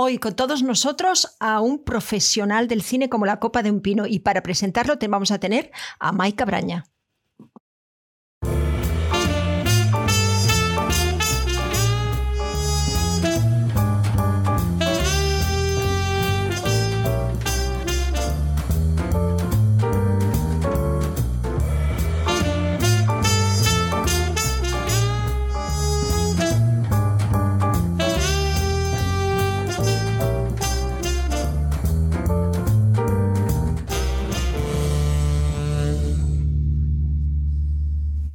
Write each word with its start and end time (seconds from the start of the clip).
hoy 0.00 0.18
con 0.18 0.36
todos 0.36 0.62
nosotros 0.62 1.36
a 1.40 1.60
un 1.60 1.82
profesional 1.82 2.68
del 2.68 2.82
cine 2.82 3.08
como 3.08 3.26
la 3.26 3.40
copa 3.40 3.64
de 3.64 3.72
un 3.72 3.80
pino 3.80 4.06
y 4.06 4.20
para 4.20 4.44
presentarlo 4.44 4.96
te 4.96 5.08
vamos 5.08 5.32
a 5.32 5.40
tener 5.40 5.72
a 5.98 6.12
Maika 6.12 6.44
Braña. 6.44 6.84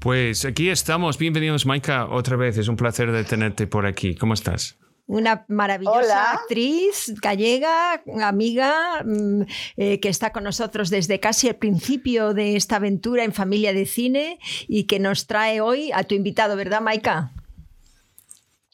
Pues 0.03 0.43
aquí 0.43 0.69
estamos. 0.69 1.17
Bienvenidos, 1.17 1.65
Maika, 1.65 2.07
otra 2.09 2.35
vez. 2.35 2.57
Es 2.57 2.67
un 2.67 2.75
placer 2.75 3.13
de 3.13 3.23
tenerte 3.23 3.67
por 3.67 3.85
aquí. 3.85 4.15
¿Cómo 4.15 4.33
estás? 4.33 4.77
Una 5.05 5.45
maravillosa 5.47 6.33
actriz 6.33 7.13
gallega, 7.21 8.03
amiga, 8.21 9.01
mm, 9.05 9.43
eh, 9.77 10.01
que 10.01 10.09
está 10.09 10.33
con 10.33 10.43
nosotros 10.43 10.89
desde 10.89 11.21
casi 11.21 11.47
el 11.47 11.55
principio 11.55 12.33
de 12.33 12.57
esta 12.57 12.75
aventura 12.75 13.23
en 13.23 13.31
familia 13.31 13.71
de 13.71 13.85
cine 13.85 14.39
y 14.67 14.87
que 14.87 14.99
nos 14.99 15.25
trae 15.25 15.61
hoy 15.61 15.93
a 15.93 16.03
tu 16.03 16.15
invitado, 16.15 16.57
¿verdad, 16.57 16.81
Maika? 16.81 17.31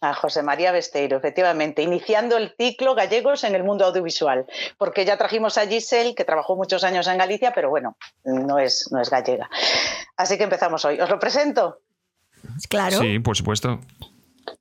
A 0.01 0.13
José 0.13 0.43
María 0.43 0.71
Besteiro, 0.71 1.17
efectivamente, 1.17 1.81
iniciando 1.81 2.37
el 2.37 2.53
ciclo 2.57 2.95
gallegos 2.95 3.43
en 3.43 3.55
el 3.55 3.63
mundo 3.63 3.85
audiovisual, 3.85 4.45
porque 4.77 5.05
ya 5.05 5.17
trajimos 5.17 5.57
a 5.57 5.67
Giselle, 5.67 6.15
que 6.15 6.23
trabajó 6.23 6.55
muchos 6.55 6.83
años 6.83 7.07
en 7.07 7.17
Galicia, 7.17 7.51
pero 7.53 7.69
bueno, 7.69 7.97
no 8.23 8.59
es, 8.59 8.89
no 8.91 9.01
es 9.01 9.09
gallega. 9.09 9.49
Así 10.15 10.37
que 10.37 10.43
empezamos 10.43 10.85
hoy. 10.85 10.99
¿Os 10.99 11.09
lo 11.09 11.19
presento? 11.19 11.79
Claro. 12.69 12.99
Sí, 12.99 13.19
por 13.19 13.35
supuesto. 13.35 13.79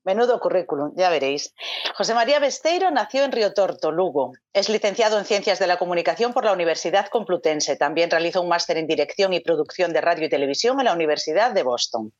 Menudo 0.04 0.40
currículum, 0.40 0.92
ya 0.96 1.10
veréis. 1.10 1.54
José 1.96 2.14
María 2.14 2.38
Besteiro 2.38 2.90
nació 2.90 3.24
en 3.24 3.32
Río 3.32 3.52
Torto, 3.52 3.90
Lugo. 3.90 4.32
Es 4.52 4.68
licenciado 4.68 5.18
en 5.18 5.24
Ciencias 5.24 5.58
de 5.58 5.66
la 5.66 5.78
Comunicación 5.78 6.32
por 6.32 6.44
la 6.44 6.52
Universidad 6.52 7.08
Complutense. 7.08 7.76
También 7.76 8.10
realizó 8.10 8.42
un 8.42 8.48
máster 8.48 8.76
en 8.76 8.86
Dirección 8.86 9.32
y 9.32 9.40
Producción 9.40 9.92
de 9.92 10.00
Radio 10.00 10.26
y 10.26 10.28
Televisión 10.28 10.78
en 10.80 10.86
la 10.86 10.92
Universidad 10.92 11.52
de 11.52 11.62
Boston. 11.62 12.12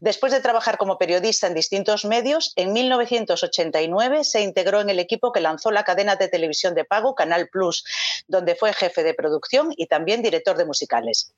Después 0.00 0.32
de 0.32 0.40
trabajar 0.40 0.76
como 0.76 0.98
periodista 0.98 1.46
en 1.46 1.54
distintos 1.54 2.04
medios, 2.04 2.52
en 2.56 2.72
1989 2.72 4.24
se 4.24 4.42
integró 4.42 4.80
en 4.80 4.90
el 4.90 4.98
equipo 4.98 5.32
que 5.32 5.40
lanzó 5.40 5.70
la 5.70 5.84
cadena 5.84 6.16
de 6.16 6.28
televisión 6.28 6.74
de 6.74 6.84
pago 6.84 7.14
Canal 7.14 7.48
Plus, 7.48 7.84
donde 8.26 8.54
fue 8.54 8.72
jefe 8.72 9.02
de 9.02 9.14
producción 9.14 9.72
y 9.76 9.86
también 9.86 10.22
director 10.22 10.56
de 10.56 10.64
musicales. 10.64 11.32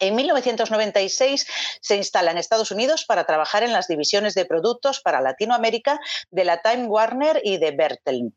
En 0.00 0.14
1996 0.14 1.46
se 1.80 1.96
instala 1.96 2.30
en 2.30 2.38
Estados 2.38 2.70
Unidos 2.70 3.04
para 3.04 3.24
trabajar 3.24 3.62
en 3.62 3.72
las 3.72 3.88
divisiones 3.88 4.34
de 4.34 4.44
productos 4.44 5.00
para 5.00 5.20
Latinoamérica 5.20 5.98
de 6.30 6.44
la 6.44 6.62
Time 6.62 6.86
Warner 6.86 7.40
y 7.42 7.58
de 7.58 7.76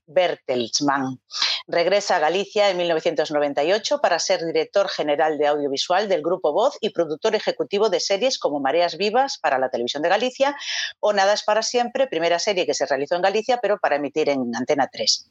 Bertelsmann. 0.08 1.22
Regresa 1.68 2.16
a 2.16 2.20
Galicia 2.20 2.70
en 2.70 2.78
1998 2.78 4.00
para 4.02 4.18
ser 4.20 4.46
director 4.46 4.90
general 4.90 5.38
de 5.38 5.48
audiovisual 5.48 6.10
del 6.10 6.22
Grupo 6.22 6.52
Voz 6.52 6.78
y 6.82 6.90
productor 6.90 7.36
ejecutivo 7.36 7.90
de 7.90 8.00
series 8.00 8.40
como 8.40 8.60
Mareas 8.60 8.98
Vivas 8.98 9.38
para 9.38 9.60
la 9.60 9.70
Televisión 9.70 10.02
de 10.02 10.10
Galicia 10.10 10.56
o 11.00 11.14
Nada 11.14 11.34
es 11.34 11.44
para 11.44 11.62
siempre, 11.62 12.08
primera 12.08 12.40
serie 12.40 12.66
que 12.66 12.74
se 12.74 12.86
realizó 12.86 13.16
en 13.16 13.22
Galicia 13.22 13.60
pero 13.62 13.78
para 13.78 13.98
emitir 13.98 14.30
en 14.30 14.56
Antena 14.56 14.90
3. 14.92 15.30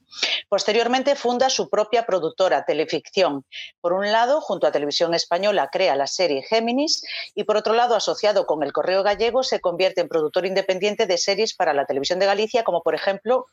Posteriormente 0.48 1.16
funda 1.16 1.50
su 1.50 1.68
propia 1.68 2.06
productora, 2.06 2.64
Teleficción. 2.64 3.44
Por 3.80 3.92
un 3.92 4.12
lado, 4.12 4.40
junto 4.40 4.66
a 4.66 4.72
Televisión 4.72 5.14
Española, 5.14 5.68
crea 5.72 5.96
la 5.96 6.06
serie 6.20 6.42
Géminis 6.42 7.02
y 7.34 7.44
por 7.44 7.56
otro 7.56 7.72
lado, 7.72 7.94
asociado 7.94 8.44
con 8.44 8.62
el 8.62 8.74
Correo 8.74 9.02
Gallego, 9.02 9.42
se 9.42 9.60
convierte 9.60 10.02
en 10.02 10.08
productor 10.08 10.44
independiente 10.44 11.06
de 11.06 11.16
series 11.16 11.54
para 11.54 11.72
la 11.72 11.86
Televisión 11.86 12.18
de 12.18 12.26
Galicia, 12.26 12.62
como 12.62 12.82
por 12.82 12.94
ejemplo 12.94 13.46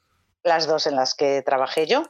las 0.44 0.68
dos 0.68 0.86
en 0.86 0.98
las 0.98 1.14
que 1.14 1.42
trabajé 1.44 1.88
yo. 1.88 2.04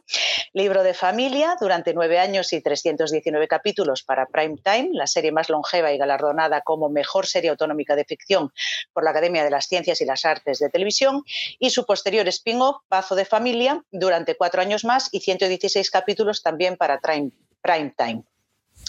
Libro 0.54 0.82
de 0.82 0.96
familia, 0.96 1.58
durante 1.60 1.94
nueve 1.94 2.18
años 2.18 2.54
y 2.54 2.62
319 2.62 3.48
capítulos 3.48 4.02
para 4.02 4.26
Prime 4.26 4.56
Time, 4.64 4.90
la 4.94 5.06
serie 5.06 5.32
más 5.32 5.50
longeva 5.50 5.92
y 5.92 5.98
galardonada 6.00 6.62
como 6.62 6.90
mejor 6.90 7.28
serie 7.28 7.52
autonómica 7.52 7.96
de 7.96 8.06
ficción 8.06 8.52
por 8.94 9.04
la 9.04 9.12
Academia 9.12 9.44
de 9.44 9.52
las 9.52 9.68
Ciencias 9.68 10.02
y 10.02 10.06
las 10.06 10.26
Artes 10.26 10.58
de 10.58 10.70
Televisión, 10.70 11.24
y 11.60 11.70
su 11.70 11.86
posterior 11.86 12.28
spin-off, 12.28 12.78
Pazo 12.88 13.14
de 13.16 13.26
Familia, 13.26 13.84
durante 13.92 14.36
cuatro 14.36 14.62
años 14.62 14.84
más 14.86 15.10
y 15.12 15.20
116 15.20 15.92
capítulos 15.92 16.42
también 16.42 16.78
para 16.78 17.00
Prime 17.00 17.94
Time. 17.96 18.24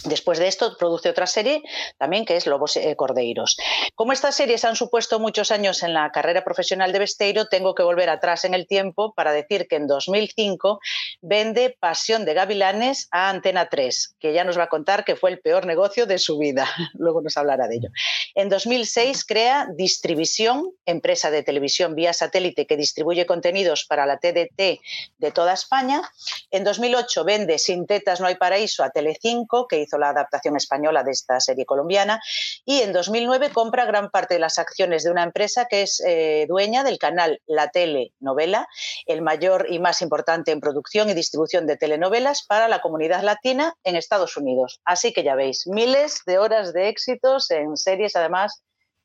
Después 0.05 0.39
de 0.39 0.49
esto 0.49 0.77
produce 0.77 1.09
otra 1.09 1.27
serie 1.27 1.63
también 1.99 2.25
que 2.25 2.37
es 2.37 2.47
Lobos 2.47 2.77
eh, 2.77 2.95
Cordeiros. 2.97 3.57
Como 3.95 4.13
estas 4.13 4.37
series 4.37 4.65
han 4.65 4.77
supuesto 4.77 5.19
muchos 5.19 5.51
años 5.51 5.83
en 5.83 5.95
la 5.95 6.11
carrera 6.11 6.45
profesional 6.45 6.93
de 6.93 7.01
Besteiro, 7.01 7.47
tengo 7.47 7.75
que 7.75 7.83
volver 7.83 8.11
atrás 8.11 8.45
en 8.45 8.55
el 8.55 8.67
tiempo 8.67 9.13
para 9.15 9.33
decir 9.33 9.67
que 9.69 9.77
en 9.77 9.87
2005 9.87 10.81
vende 11.21 11.77
Pasión 11.81 12.25
de 12.25 12.35
Gavilanes 12.35 13.09
a 13.11 13.31
Antena 13.31 13.69
3, 13.69 14.17
que 14.21 14.33
ya 14.33 14.45
nos 14.45 14.59
va 14.59 14.65
a 14.65 14.69
contar 14.69 15.05
que 15.05 15.17
fue 15.17 15.31
el 15.31 15.41
peor 15.41 15.67
negocio 15.67 16.07
de 16.07 16.19
su 16.19 16.39
vida. 16.39 16.69
Luego 16.95 17.21
nos 17.21 17.37
hablará 17.37 17.67
de 17.67 17.77
ello. 17.77 17.89
En 18.35 18.49
2006 18.49 19.25
crea 19.25 19.67
Distrivisión, 19.75 20.71
empresa 20.87 21.31
de 21.31 21.43
televisión 21.43 21.95
vía 21.95 22.13
satélite 22.13 22.67
que 22.67 22.77
distribuye 22.77 23.27
contenidos 23.27 23.85
para 23.85 24.07
la 24.07 24.19
TDT 24.19 24.81
de 25.19 25.31
toda 25.33 25.55
España. 25.55 26.03
En 26.51 26.65
2008 26.65 27.25
vende 27.25 27.59
Sin 27.59 27.87
tetas 27.87 28.21
no 28.21 28.27
hay 28.27 28.37
paraíso 28.37 28.85
a 28.85 28.91
Telecinco, 28.91 29.67
que 29.67 29.88
hizo 29.89 29.99
la 29.99 30.11
adaptación 30.11 30.57
española 30.57 31.03
de 31.03 31.13
esta 31.13 31.41
serie 31.41 31.65
colombiana, 31.65 32.21
y 32.65 32.83
en 32.83 32.93
2009 32.93 33.51
compra 33.51 33.87
gran 33.87 34.11
parte 34.11 34.35
de 34.35 34.41
las 34.41 34.59
acciones 34.59 35.03
de 35.03 35.11
una 35.11 35.23
empresa 35.23 35.65
que 35.65 35.83
es 35.83 36.03
eh, 36.07 36.47
dueña 36.49 36.85
del 36.85 36.99
canal 36.99 37.41
La 37.47 37.69
Tele 37.71 38.13
Novela, 38.21 38.69
el 39.07 39.23
mayor 39.23 39.67
y 39.71 39.79
más 39.79 40.03
importante 40.03 40.53
en 40.53 40.61
producción 40.61 41.09
y 41.09 41.15
distribución 41.15 41.67
de 41.67 41.77
telenovelas 41.77 42.45
para 42.47 42.69
la 42.69 42.81
comunidad 42.81 43.23
latina 43.23 43.75
en 43.85 43.97
Estados 43.97 44.37
Unidos. 44.37 44.81
Así 44.85 45.13
que 45.13 45.25
ya 45.25 45.35
veis, 45.35 45.67
miles 45.67 46.21
de 46.27 46.39
horas 46.39 46.73
de 46.73 46.89
éxitos 46.89 47.51
en 47.51 47.77
series, 47.77 48.15
además 48.17 48.63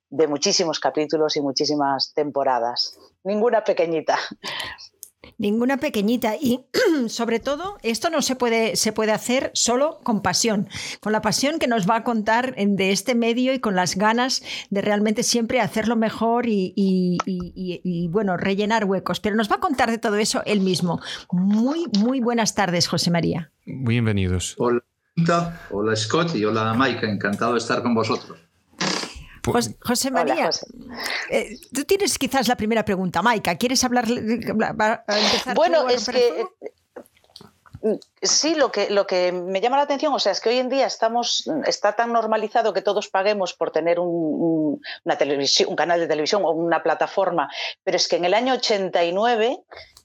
de 0.10 0.28
muchísimos 0.28 0.80
capítulos 0.80 1.36
y 1.38 1.42
muchísimas 1.42 2.14
temporadas. 2.14 2.98
Ninguna 3.24 3.64
pequeñita. 3.64 4.20
Ninguna 5.38 5.78
pequeñita. 5.78 6.36
Y 6.36 6.66
sobre 7.08 7.40
todo, 7.40 7.78
esto 7.82 8.10
no 8.10 8.22
se 8.22 8.36
puede, 8.36 8.76
se 8.76 8.94
puede 8.94 9.12
hacer 9.12 9.52
solo 9.54 10.00
con 10.04 10.22
pasión, 10.22 10.68
con 11.02 11.12
la 11.12 11.22
pasión 11.22 11.60
que 11.60 11.68
nos 11.68 11.90
va 11.90 11.98
a 11.98 12.04
contar 12.04 12.56
de 12.56 12.92
este 12.92 13.16
medio 13.16 13.54
y 13.54 13.60
con 13.60 13.76
las 13.76 13.96
ganas 13.96 14.44
de 14.70 14.82
realmente 14.82 15.24
siempre 15.24 15.62
hacerlo 15.62 15.96
mejor 15.96 16.46
y, 16.48 17.18
bueno, 18.12 18.38
rellenar 18.38 18.86
huecos. 18.86 19.20
Pero 19.20 19.36
nos 19.36 19.52
va 19.52 19.56
a 19.56 19.60
contar 19.60 19.92
de 19.92 19.98
todo 19.98 20.18
eso 20.18 20.42
él 20.46 20.62
mismo. 20.62 21.00
Muy, 21.32 21.86
muy 22.00 22.20
buenas 22.20 22.56
tardes, 22.56 22.88
José 22.88 23.12
María. 23.12 23.52
Bienvenidos. 23.66 24.56
Hola, 24.58 24.82
hola 25.72 25.96
Scott 25.96 26.36
y 26.36 26.44
hola 26.44 26.74
Maika, 26.74 27.10
encantado 27.10 27.54
de 27.54 27.60
estar 27.60 27.82
con 27.82 27.94
vosotros. 27.94 28.40
José 29.44 30.12
María, 30.12 30.50
eh, 31.30 31.58
tú 31.74 31.84
tienes 31.84 32.18
quizás 32.18 32.48
la 32.48 32.56
primera 32.56 32.86
pregunta. 32.86 33.22
Maika, 33.22 33.56
¿quieres 33.56 33.84
hablar? 33.84 34.06
bueno, 35.56 35.90
es 35.90 36.08
que 36.08 36.46
mm, 37.82 37.94
Sí, 38.22 38.56
lo 38.56 38.72
que, 38.72 38.90
lo 38.90 39.06
que 39.06 39.34
me 39.34 39.60
llama 39.60 39.76
la 39.76 39.84
atención, 39.84 40.14
o 40.14 40.20
sea, 40.20 40.32
es 40.32 40.40
que 40.40 40.50
hoy 40.50 40.60
en 40.60 40.70
día 40.70 40.86
estamos, 40.86 41.50
está 41.66 41.94
tan 41.94 42.14
normalizado 42.14 42.74
que 42.74 42.82
todos 42.82 43.10
paguemos 43.10 43.54
por 43.54 43.72
tener 43.72 44.00
un, 44.00 44.82
una 45.04 45.18
televisión, 45.18 45.70
un 45.70 45.76
canal 45.76 46.00
de 46.00 46.08
televisión 46.08 46.44
o 46.46 46.52
una 46.52 46.82
plataforma, 46.82 47.50
pero 47.84 47.98
es 47.98 48.08
que 48.08 48.16
en 48.16 48.24
el 48.24 48.34
año 48.34 48.54
89 48.54 49.60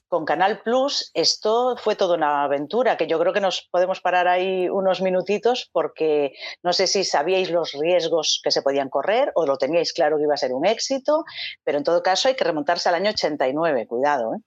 con 0.09 0.25
Canal 0.25 0.61
Plus 0.61 1.11
esto 1.13 1.77
fue 1.77 1.95
toda 1.95 2.15
una 2.15 2.43
aventura, 2.43 2.97
que 2.97 3.07
yo 3.07 3.19
creo 3.19 3.31
que 3.31 3.39
nos 3.39 3.67
podemos 3.71 4.01
parar 4.01 4.27
ahí 4.27 4.67
unos 4.67 5.01
minutitos 5.01 5.69
porque 5.71 6.33
no 6.63 6.73
sé 6.73 6.87
si 6.87 7.03
sabíais 7.03 7.51
los 7.51 7.73
riesgos 7.73 8.41
que 8.43 8.51
se 8.51 8.61
podían 8.61 8.89
correr 8.89 9.31
o 9.35 9.45
lo 9.45 9.57
teníais 9.57 9.93
claro 9.93 10.17
que 10.17 10.23
iba 10.23 10.33
a 10.33 10.37
ser 10.37 10.51
un 10.51 10.65
éxito, 10.65 11.23
pero 11.63 11.77
en 11.77 11.83
todo 11.83 12.01
caso 12.01 12.27
hay 12.27 12.35
que 12.35 12.43
remontarse 12.43 12.89
al 12.89 12.95
año 12.95 13.11
89, 13.11 13.87
cuidado. 13.87 14.33
¿eh? 14.33 14.39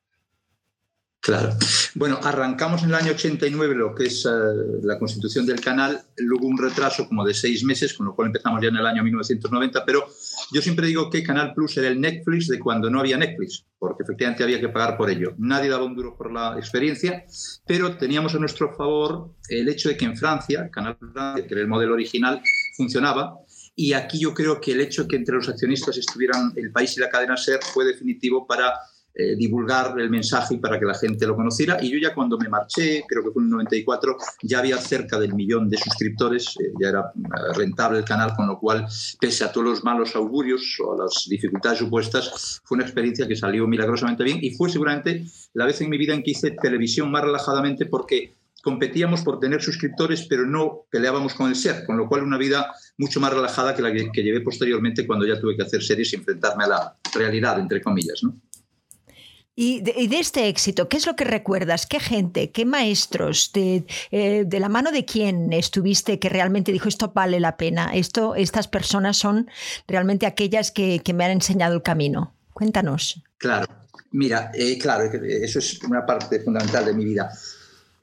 Claro. 1.23 1.51
Bueno, 1.95 2.19
arrancamos 2.21 2.83
en 2.83 2.89
el 2.89 2.97
año 2.97 3.13
89 3.13 3.77
lo 3.77 3.95
que 3.95 4.07
es 4.07 4.27
eh, 4.27 4.29
la 4.83 4.99
constitución 4.99 5.47
del 5.47 5.61
canal, 5.61 6.03
luego 6.17 6.49
un 6.49 6.59
retraso 6.59 7.07
como 7.07 7.25
de 7.25 7.33
seis 7.33 7.63
meses, 7.63 7.95
con 7.95 8.07
lo 8.07 8.15
cual 8.17 8.27
empezamos 8.27 8.61
ya 8.61 8.71
en 8.71 8.77
el 8.77 8.85
año 8.85 9.05
1990, 9.05 9.85
pero 9.85 10.05
yo 10.51 10.61
siempre 10.61 10.89
digo 10.89 11.09
que 11.09 11.23
Canal 11.23 11.55
Plus 11.55 11.77
era 11.77 11.87
el 11.87 12.01
Netflix 12.01 12.49
de 12.49 12.59
cuando 12.59 12.91
no 12.91 12.99
había 12.99 13.17
Netflix, 13.17 13.65
porque 13.79 14.03
efectivamente 14.03 14.43
había 14.43 14.59
que 14.59 14.69
pagar 14.69 14.97
por 14.97 15.11
ello. 15.11 15.33
Nadie 15.39 15.71
daba 15.71 15.85
un 15.85 15.95
duro 15.95 16.17
por 16.17 16.33
la 16.33 16.59
experiencia, 16.59 17.25
pero 17.69 17.97
teníamos 17.97 18.35
a 18.35 18.41
nuestro 18.41 18.75
favor 18.75 19.37
el 19.49 19.69
hecho 19.69 19.91
de 19.91 19.97
que 19.97 20.07
en 20.07 20.17
Francia, 20.17 20.69
Canal 20.73 20.97
Francia, 20.99 21.47
que 21.47 21.55
era 21.55 21.61
el 21.61 21.69
modelo 21.69 21.95
original, 21.95 22.43
funcionaba, 22.77 23.37
y 23.77 23.93
aquí 23.93 24.19
yo 24.19 24.35
creo 24.35 24.61
que 24.61 24.73
el 24.73 24.81
hecho 24.81 25.03
de 25.03 25.09
que 25.09 25.17
entre 25.17 25.37
los 25.37 25.49
accionistas 25.49 25.97
estuvieran 25.97 26.53
el 26.57 26.73
país 26.73 26.97
y 26.97 27.01
la 27.01 27.09
cadena 27.09 27.37
SER 27.37 27.61
fue 27.63 27.85
definitivo 27.85 28.45
para 28.45 28.75
eh, 29.15 29.37
divulgar 29.37 29.99
el 30.01 30.09
mensaje 30.09 30.57
para 30.59 30.79
que 30.79 30.87
la 30.87 30.95
gente 30.95 31.27
lo 31.27 31.37
conociera. 31.37 31.79
Y 31.83 31.91
yo 31.91 31.99
ya 31.99 32.15
cuando 32.15 32.39
me 32.39 32.49
marché, 32.49 33.05
creo 33.07 33.23
que 33.23 33.31
fue 33.31 33.43
en 33.43 33.49
el 33.49 33.53
94, 33.53 34.17
ya 34.43 34.61
había 34.61 34.79
cerca 34.79 35.19
del 35.19 35.35
millón 35.35 35.69
de 35.69 35.77
suscriptores, 35.77 36.55
eh, 36.61 36.73
ya 36.81 36.89
era 36.89 37.13
rentable 37.55 37.99
el 37.99 38.05
canal, 38.05 38.35
con 38.35 38.47
lo 38.47 38.59
cual, 38.59 38.87
pese 39.21 39.45
a 39.45 39.53
todos 39.53 39.67
los 39.67 39.85
malos 39.85 40.17
augurios 40.17 40.63
o 40.85 40.95
a 40.95 41.05
las 41.05 41.27
dificultades 41.29 41.81
supuestas, 41.81 42.61
fue 42.65 42.77
una 42.77 42.85
experiencia 42.85 43.29
que 43.29 43.37
salió 43.37 43.67
milagrosamente 43.67 44.25
bien 44.25 44.39
y 44.41 44.55
fue 44.55 44.71
seguramente 44.71 45.25
la 45.55 45.67
vez 45.67 45.81
en 45.81 45.91
mi 45.91 45.99
vida 45.99 46.15
en 46.15 46.23
que 46.23 46.31
hice 46.31 46.53
televisión 46.53 47.11
más 47.11 47.23
relajadamente 47.23 47.87
porque 47.87 48.35
competíamos 48.63 49.23
por 49.23 49.41
tener 49.41 49.61
suscriptores, 49.61 50.27
pero 50.29 50.47
no 50.47 50.87
peleábamos 50.89 51.35
con 51.35 51.49
el 51.49 51.57
ser, 51.57 51.85
con 51.85 51.97
lo 51.97 52.09
cual 52.09 52.23
una 52.23 52.39
vida 52.39 52.73
mucho 52.97 53.21
más 53.21 53.33
relajada 53.33 53.75
que 53.75 53.83
la 53.83 53.93
que, 53.93 54.23
llevé 54.23 54.41
posteriormente 54.41 55.07
cuando 55.07 55.27
ya 55.27 55.39
tuve 55.39 55.57
que 55.57 55.65
hacer 55.65 55.83
series 55.83 56.13
y 56.13 56.17
enfrentarme 56.17 56.65
a 56.65 56.69
la 56.69 56.97
realidad, 57.15 57.59
entre 57.59 57.83
comillas. 57.83 58.21
¿no? 58.23 58.41
Y 59.55 59.83
de, 59.83 60.19
este 60.19 60.49
éxito, 60.49 60.89
¿qué 60.89 60.97
es 60.97 61.07
lo 61.07 61.15
que 61.15 61.25
recuerdas? 61.25 61.87
¿Qué 61.87 62.01
gente, 62.01 62.51
qué 62.51 62.65
maestros, 62.65 63.51
de, 63.53 63.85
eh, 64.11 64.45
de, 64.47 64.61
la 64.61 64.71
mano 64.71 64.91
de 64.91 65.05
quién 65.05 65.53
estuviste 65.53 66.19
que 66.19 66.31
realmente 66.31 66.73
dijo 66.73 66.89
esto 66.89 67.13
vale 67.15 67.39
la 67.39 67.59
pena? 67.59 67.91
Esto, 67.95 68.35
estas 68.35 68.67
personas 68.67 69.19
son 69.19 69.51
realmente 69.87 70.25
aquellas 70.25 70.71
que, 70.71 71.01
que 71.01 71.13
me 71.13 71.27
han 71.27 71.33
enseñado 71.33 71.75
el 71.75 71.83
camino. 71.83 72.35
Cuéntanos. 72.55 73.23
Claro, 73.37 73.67
mira, 74.11 74.51
eh, 74.55 74.79
claro, 74.79 75.05
eso 75.05 75.59
es 75.59 75.83
una 75.83 76.07
parte 76.07 76.41
fundamental 76.41 76.87
de 76.87 76.95
mi 76.95 77.05
vida. 77.05 77.31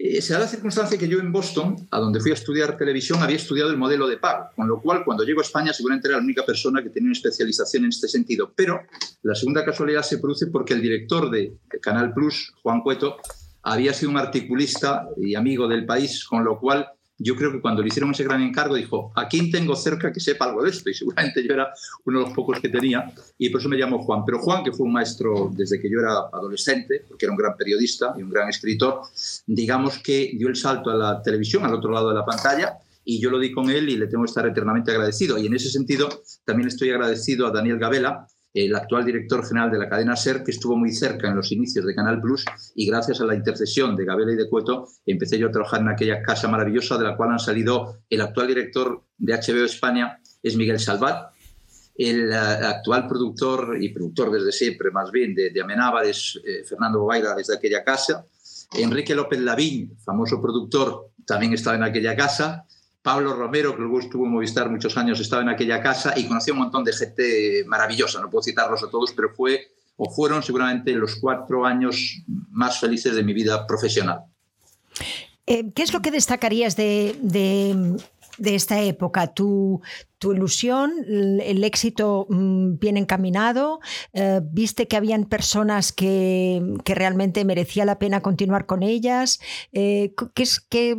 Eh, 0.01 0.21
se 0.21 0.31
da 0.31 0.39
la 0.39 0.47
circunstancia 0.47 0.97
que 0.97 1.09
yo 1.09 1.19
en 1.19 1.29
Boston, 1.29 1.75
a 1.91 1.99
donde 1.99 2.21
fui 2.21 2.31
a 2.31 2.35
estudiar 2.35 2.77
televisión, 2.77 3.21
había 3.21 3.35
estudiado 3.35 3.69
el 3.69 3.75
modelo 3.75 4.07
de 4.07 4.15
pago, 4.15 4.45
con 4.55 4.65
lo 4.65 4.81
cual 4.81 5.03
cuando 5.03 5.25
llego 5.25 5.41
a 5.41 5.43
España 5.43 5.73
seguramente 5.73 6.07
era 6.07 6.15
la 6.15 6.23
única 6.23 6.45
persona 6.45 6.81
que 6.81 6.89
tenía 6.89 7.07
una 7.07 7.17
especialización 7.17 7.83
en 7.83 7.89
este 7.89 8.07
sentido. 8.07 8.53
Pero 8.55 8.79
la 9.23 9.35
segunda 9.35 9.65
casualidad 9.65 10.03
se 10.03 10.19
produce 10.19 10.47
porque 10.47 10.73
el 10.73 10.81
director 10.81 11.29
de 11.29 11.57
Canal 11.81 12.13
Plus, 12.13 12.53
Juan 12.63 12.79
Cueto, 12.79 13.17
había 13.61 13.93
sido 13.93 14.11
un 14.11 14.17
articulista 14.17 15.05
y 15.17 15.35
amigo 15.35 15.67
del 15.67 15.85
país, 15.85 16.23
con 16.23 16.45
lo 16.45 16.61
cual 16.61 16.87
yo 17.19 17.35
creo 17.35 17.51
que 17.51 17.59
cuando 17.59 17.81
le 17.81 17.89
hicieron 17.89 18.11
ese 18.11 18.23
gran 18.23 18.41
encargo 18.41 18.75
dijo, 18.75 19.11
¿a 19.15 19.27
quién 19.27 19.51
tengo 19.51 19.75
cerca 19.75 20.11
que 20.11 20.19
sepa 20.19 20.45
algo 20.45 20.63
de 20.63 20.69
esto? 20.69 20.89
Y 20.89 20.93
seguramente 20.93 21.45
yo 21.45 21.53
era 21.53 21.71
uno 22.05 22.19
de 22.19 22.25
los 22.25 22.33
pocos 22.33 22.59
que 22.59 22.69
tenía 22.69 23.11
y 23.37 23.49
por 23.49 23.59
eso 23.59 23.69
me 23.69 23.77
llamo 23.77 23.99
Juan. 23.99 24.23
Pero 24.25 24.39
Juan, 24.39 24.63
que 24.63 24.71
fue 24.71 24.87
un 24.87 24.93
maestro 24.93 25.51
desde 25.53 25.79
que 25.81 25.89
yo 25.89 25.99
era 25.99 26.13
adolescente, 26.31 27.03
porque 27.07 27.25
era 27.25 27.33
un 27.33 27.37
gran 27.37 27.57
periodista 27.57 28.13
y 28.17 28.23
un 28.23 28.29
gran 28.29 28.49
escritor, 28.49 29.01
digamos 29.45 29.99
que 29.99 30.31
dio 30.33 30.47
el 30.47 30.55
salto 30.55 30.89
a 30.89 30.95
la 30.95 31.21
televisión, 31.21 31.65
al 31.65 31.73
otro 31.73 31.91
lado 31.91 32.09
de 32.09 32.15
la 32.15 32.25
pantalla, 32.25 32.77
y 33.03 33.19
yo 33.19 33.29
lo 33.29 33.39
di 33.39 33.51
con 33.51 33.69
él 33.69 33.89
y 33.89 33.97
le 33.97 34.07
tengo 34.07 34.23
que 34.23 34.29
estar 34.29 34.47
eternamente 34.47 34.91
agradecido. 34.91 35.37
Y 35.37 35.47
en 35.47 35.55
ese 35.55 35.69
sentido 35.69 36.09
también 36.45 36.67
estoy 36.67 36.91
agradecido 36.91 37.47
a 37.47 37.51
Daniel 37.51 37.79
Gabela, 37.79 38.27
el 38.53 38.75
actual 38.75 39.05
director 39.05 39.45
general 39.45 39.71
de 39.71 39.77
la 39.77 39.89
cadena 39.89 40.15
SER, 40.15 40.43
que 40.43 40.51
estuvo 40.51 40.75
muy 40.75 40.91
cerca 40.91 41.27
en 41.27 41.35
los 41.35 41.51
inicios 41.51 41.85
de 41.85 41.93
Canal 41.93 42.19
Plus 42.19 42.45
y 42.75 42.87
gracias 42.87 43.21
a 43.21 43.25
la 43.25 43.35
intercesión 43.35 43.95
de 43.95 44.05
Gabela 44.05 44.33
y 44.33 44.35
de 44.35 44.49
Cueto 44.49 44.87
empecé 45.05 45.37
yo 45.37 45.47
a 45.47 45.51
trabajar 45.51 45.81
en 45.81 45.89
aquella 45.89 46.21
casa 46.23 46.47
maravillosa 46.47 46.97
de 46.97 47.03
la 47.03 47.15
cual 47.15 47.31
han 47.31 47.39
salido 47.39 47.99
el 48.09 48.21
actual 48.21 48.47
director 48.47 49.03
de 49.17 49.33
HBO 49.33 49.65
España, 49.65 50.19
es 50.41 50.55
Miguel 50.55 50.79
Salvat, 50.79 51.31
el 51.95 52.31
eh, 52.31 52.35
actual 52.35 53.07
productor 53.07 53.77
y 53.79 53.89
productor 53.89 54.31
desde 54.31 54.51
siempre 54.51 54.89
más 54.89 55.11
bien 55.11 55.35
de, 55.35 55.49
de 55.51 55.61
Amenábar 55.61 56.05
es 56.05 56.39
eh, 56.45 56.63
Fernando 56.63 57.01
Bobaida 57.01 57.35
desde 57.35 57.55
aquella 57.55 57.83
casa, 57.83 58.25
Enrique 58.73 59.15
López 59.15 59.39
Lavín, 59.39 59.97
famoso 59.99 60.41
productor, 60.41 61.11
también 61.25 61.53
estaba 61.53 61.75
en 61.75 61.83
aquella 61.83 62.15
casa, 62.15 62.65
Pablo 63.01 63.33
Romero, 63.33 63.75
que 63.75 63.81
luego 63.81 63.99
estuvo 63.99 64.25
en 64.25 64.31
Movistar 64.31 64.69
muchos 64.69 64.97
años, 64.97 65.19
estaba 65.19 65.41
en 65.41 65.49
aquella 65.49 65.81
casa 65.81 66.13
y 66.17 66.27
conocía 66.27 66.53
un 66.53 66.59
montón 66.59 66.83
de 66.83 66.93
gente 66.93 67.63
maravillosa. 67.65 68.19
No 68.19 68.29
puedo 68.29 68.43
citarlos 68.43 68.83
a 68.83 68.89
todos, 68.89 69.13
pero 69.13 69.29
fue 69.29 69.67
o 69.95 70.09
fueron 70.09 70.41
seguramente 70.41 70.93
los 70.93 71.17
cuatro 71.17 71.65
años 71.65 72.23
más 72.51 72.79
felices 72.79 73.15
de 73.15 73.23
mi 73.23 73.33
vida 73.33 73.67
profesional. 73.67 74.23
Eh, 75.45 75.71
¿Qué 75.73 75.83
es 75.83 75.93
lo 75.93 76.01
que 76.01 76.11
destacarías 76.11 76.75
de, 76.75 77.97
esta 78.37 78.81
época? 78.81 79.33
¿Tu, 79.33 79.81
ilusión, 80.21 80.91
el 81.07 81.63
éxito 81.63 82.27
mm, 82.29 82.77
bien 82.79 82.97
encaminado? 82.97 83.79
Eh, 84.13 84.41
¿Viste 84.43 84.87
que 84.87 84.95
habían 84.95 85.25
personas 85.25 85.91
que, 85.91 86.61
realmente 86.85 87.43
merecía 87.45 87.83
la 87.83 87.99
pena 87.99 88.21
continuar 88.21 88.67
con 88.67 88.83
ellas? 88.83 89.41
Eh, 89.73 90.13
¿qué, 90.33 90.43
es, 90.43 90.59
qué, 90.61 90.95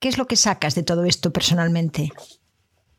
¿Qué 0.00 0.08
es 0.08 0.16
lo 0.16 0.26
que 0.26 0.36
sacas 0.36 0.74
de 0.74 0.82
todo 0.82 1.04
esto 1.04 1.30
personalmente? 1.30 2.10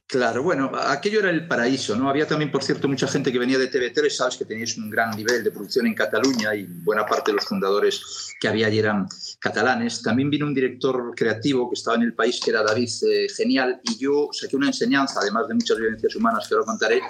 Claro, 0.06 0.44
bueno, 0.44 0.70
aquello 0.76 1.20
era 1.20 1.30
el 1.30 1.48
paraíso, 1.48 1.96
¿no? 1.96 2.10
Había 2.10 2.28
también, 2.28 2.52
por 2.52 2.64
cierto, 2.64 2.90
mucha 2.90 3.08
gente 3.08 3.32
que 3.32 3.40
venía 3.40 3.58
de 3.58 3.72
TV3, 3.72 4.10
sabes 4.10 4.36
que 4.36 4.44
teníais 4.44 4.78
un 4.78 4.90
gran 4.90 5.16
nivel 5.16 5.42
de 5.42 5.52
producción 5.52 5.88
en 5.88 5.96
Cataluña 5.96 6.54
y 6.54 6.66
buena 6.66 7.06
parte 7.06 7.32
de 7.32 7.38
los 7.38 7.46
fundadores 7.46 8.36
que 8.40 8.50
había 8.50 8.68
allí 8.68 8.80
eran 8.80 9.08
catalanes. 9.40 10.02
También 10.04 10.30
vino 10.30 10.46
un 10.46 10.54
director 10.54 11.16
creativo 11.16 11.70
que 11.70 11.76
estaba 11.76 11.96
en 11.96 12.04
el 12.04 12.14
país, 12.14 12.42
que 12.44 12.52
era 12.52 12.62
David 12.62 12.90
eh, 13.10 13.28
Genial, 13.36 13.80
y 13.84 13.98
yo 13.98 14.28
saqué 14.34 14.58
una 14.58 14.68
enseñanza, 14.68 15.22
además 15.22 15.48
de 15.48 15.54
muchas 15.54 15.78
vivencias 15.78 16.14
humanas 16.16 16.46
que 16.46 16.56
ahora 16.56 16.66
contaré, 16.66 17.02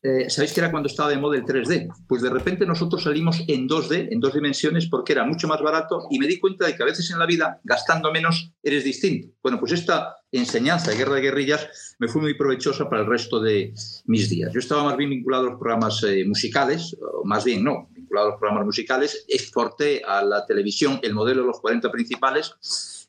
eh, 0.00 0.30
¿sabéis 0.30 0.52
que 0.52 0.60
era 0.60 0.70
cuando 0.70 0.88
estaba 0.88 1.10
de 1.10 1.18
moda 1.18 1.36
el 1.36 1.44
3D? 1.44 1.88
Pues 2.06 2.22
de 2.22 2.30
repente 2.30 2.64
nosotros 2.64 3.02
salimos 3.02 3.42
en 3.48 3.68
2D, 3.68 4.08
en 4.12 4.20
dos 4.20 4.34
dimensiones, 4.34 4.86
porque 4.88 5.12
era 5.12 5.24
mucho 5.24 5.48
más 5.48 5.60
barato 5.60 6.06
y 6.10 6.18
me 6.18 6.28
di 6.28 6.38
cuenta 6.38 6.66
de 6.66 6.76
que 6.76 6.82
a 6.82 6.86
veces 6.86 7.10
en 7.10 7.18
la 7.18 7.26
vida, 7.26 7.60
gastando 7.64 8.12
menos, 8.12 8.52
eres 8.62 8.84
distinto. 8.84 9.28
Bueno, 9.42 9.58
pues 9.58 9.72
esta 9.72 10.16
enseñanza 10.30 10.90
de 10.90 10.98
guerra 10.98 11.16
de 11.16 11.22
guerrillas 11.22 11.96
me 11.98 12.06
fue 12.06 12.22
muy 12.22 12.34
provechosa 12.34 12.88
para 12.88 13.02
el 13.02 13.08
resto 13.08 13.40
de 13.40 13.72
mis 14.04 14.30
días. 14.30 14.52
Yo 14.52 14.60
estaba 14.60 14.84
más 14.84 14.96
bien 14.96 15.10
vinculado 15.10 15.46
a 15.46 15.50
los 15.50 15.58
programas 15.58 16.02
eh, 16.04 16.24
musicales, 16.24 16.96
o 17.00 17.24
más 17.24 17.44
bien 17.44 17.64
no, 17.64 17.88
vinculado 17.90 18.28
a 18.28 18.30
los 18.30 18.38
programas 18.38 18.66
musicales, 18.66 19.24
exporté 19.28 20.02
a 20.06 20.22
la 20.22 20.46
televisión 20.46 21.00
el 21.02 21.14
modelo 21.14 21.40
de 21.40 21.48
los 21.48 21.60
40 21.60 21.90
principales 21.90 22.54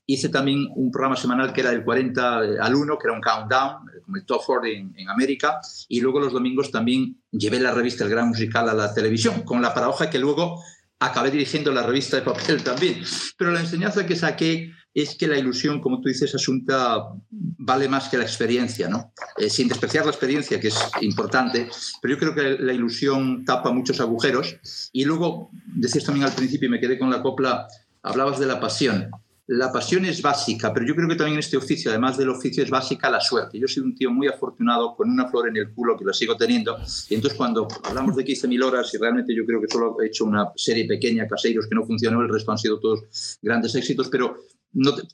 hice 0.10 0.30
también 0.30 0.68
un 0.76 0.92
programa 0.92 1.16
semanal 1.16 1.54
que 1.54 1.62
era 1.62 1.70
del 1.70 1.84
40 1.84 2.38
al 2.62 2.76
1, 2.76 2.98
que 2.98 3.08
era 3.08 3.14
un 3.14 3.22
countdown, 3.22 3.86
como 4.04 4.18
el 4.18 4.26
Top 4.26 4.44
40 4.44 5.00
en, 5.00 5.08
América, 5.08 5.60
y 5.88 6.02
luego 6.02 6.20
los 6.20 6.34
domingos 6.34 6.72
también 6.72 7.22
llevé 7.30 7.60
la 7.60 7.72
revista 7.72 8.06
El 8.06 8.10
Gran 8.10 8.30
Musical 8.30 8.68
a 8.70 8.74
la 8.74 8.92
televisión, 8.92 9.44
con 9.44 9.62
la 9.62 9.72
paradoja 9.72 10.10
que 10.10 10.18
luego 10.18 10.64
acabé 10.98 11.30
dirigiendo 11.30 11.72
la 11.72 11.84
revista 11.84 12.18
de 12.18 12.24
papel 12.24 12.64
también. 12.64 13.04
Pero 13.38 13.52
la 13.52 13.60
enseñanza 13.60 14.08
que 14.08 14.16
saqué 14.16 14.74
es 14.96 15.14
que 15.14 15.28
la 15.28 15.38
ilusión, 15.38 15.80
como 15.80 16.02
tú 16.02 16.10
dices, 16.10 16.34
Asunta, 16.34 17.04
vale 17.30 17.88
más 17.88 18.10
que 18.10 18.18
la 18.18 18.24
experiencia, 18.24 18.90
¿no? 18.90 19.14
Eh, 19.38 19.48
sin 19.48 19.68
despreciar 19.68 20.06
la 20.06 20.12
experiencia, 20.12 20.60
que 20.60 20.70
es 20.70 20.92
importante, 21.02 21.70
pero 22.02 22.16
yo 22.16 22.20
creo 22.20 22.34
que 22.34 22.64
la 22.64 22.74
ilusión 22.74 23.46
tapa 23.46 23.72
muchos 23.72 24.00
agujeros. 24.00 24.58
Y 24.92 25.06
luego, 25.06 25.52
decías 25.76 26.06
también 26.06 26.26
al 26.26 26.34
principio, 26.34 26.68
y 26.68 26.72
me 26.72 26.80
quedé 26.80 26.98
con 26.98 27.12
la 27.12 27.22
copla, 27.22 27.68
hablabas 28.02 28.40
de 28.40 28.48
la 28.48 28.60
pasión 28.60 29.12
la 29.52 29.72
pasión 29.72 30.06
es 30.06 30.22
básica, 30.22 30.72
pero 30.72 30.86
yo 30.86 30.94
creo 30.94 31.08
que 31.08 31.16
también 31.16 31.34
en 31.34 31.40
este 31.40 31.58
oficio, 31.58 31.90
además 31.90 32.18
del 32.18 32.30
oficio, 32.30 32.62
es 32.62 32.70
básica 32.70 33.10
la 33.10 33.20
suerte. 33.20 33.58
Yo 33.58 33.68
soy 33.68 33.82
un 33.82 33.96
tío 33.96 34.12
muy 34.12 34.28
afortunado 34.28 34.96
con 34.96 35.10
una 35.10 35.28
flor 35.28 35.48
en 35.48 35.58
el 35.58 35.74
culo 35.74 35.98
que 35.98 36.06
la 36.06 36.14
sigo 36.14 36.38
teniendo. 36.38 36.78
Y 37.10 37.16
entonces 37.16 37.36
cuando 37.36 37.68
hablamos 37.84 38.16
de 38.16 38.24
15.000 38.24 38.64
horas, 38.64 38.94
y 38.94 39.00
realmente 39.00 39.34
yo 39.36 39.44
creo 39.48 39.60
que 39.60 39.68
solo 39.68 40.00
he 40.02 40.06
hecho 40.06 40.26
una 40.26 40.52
serie 40.56 40.86
pequeña, 40.86 41.28
Caseiros, 41.28 41.66
que 41.68 41.74
no 41.74 41.84
funcionó, 41.84 42.22
el 42.22 42.30
resto 42.30 42.52
han 42.52 42.60
sido 42.60 42.80
todos 42.80 43.40
grandes 43.42 43.74
éxitos, 43.74 44.08
pero 44.10 44.38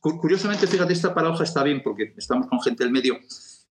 curiosamente, 0.01 0.67
fíjate, 0.67 0.91
esta 0.91 1.13
paradoja 1.13 1.45
está 1.45 1.63
bien 1.63 1.81
porque 1.81 2.13
estamos 2.17 2.47
con 2.47 2.59
gente 2.59 2.83
del 2.83 2.91
medio. 2.91 3.17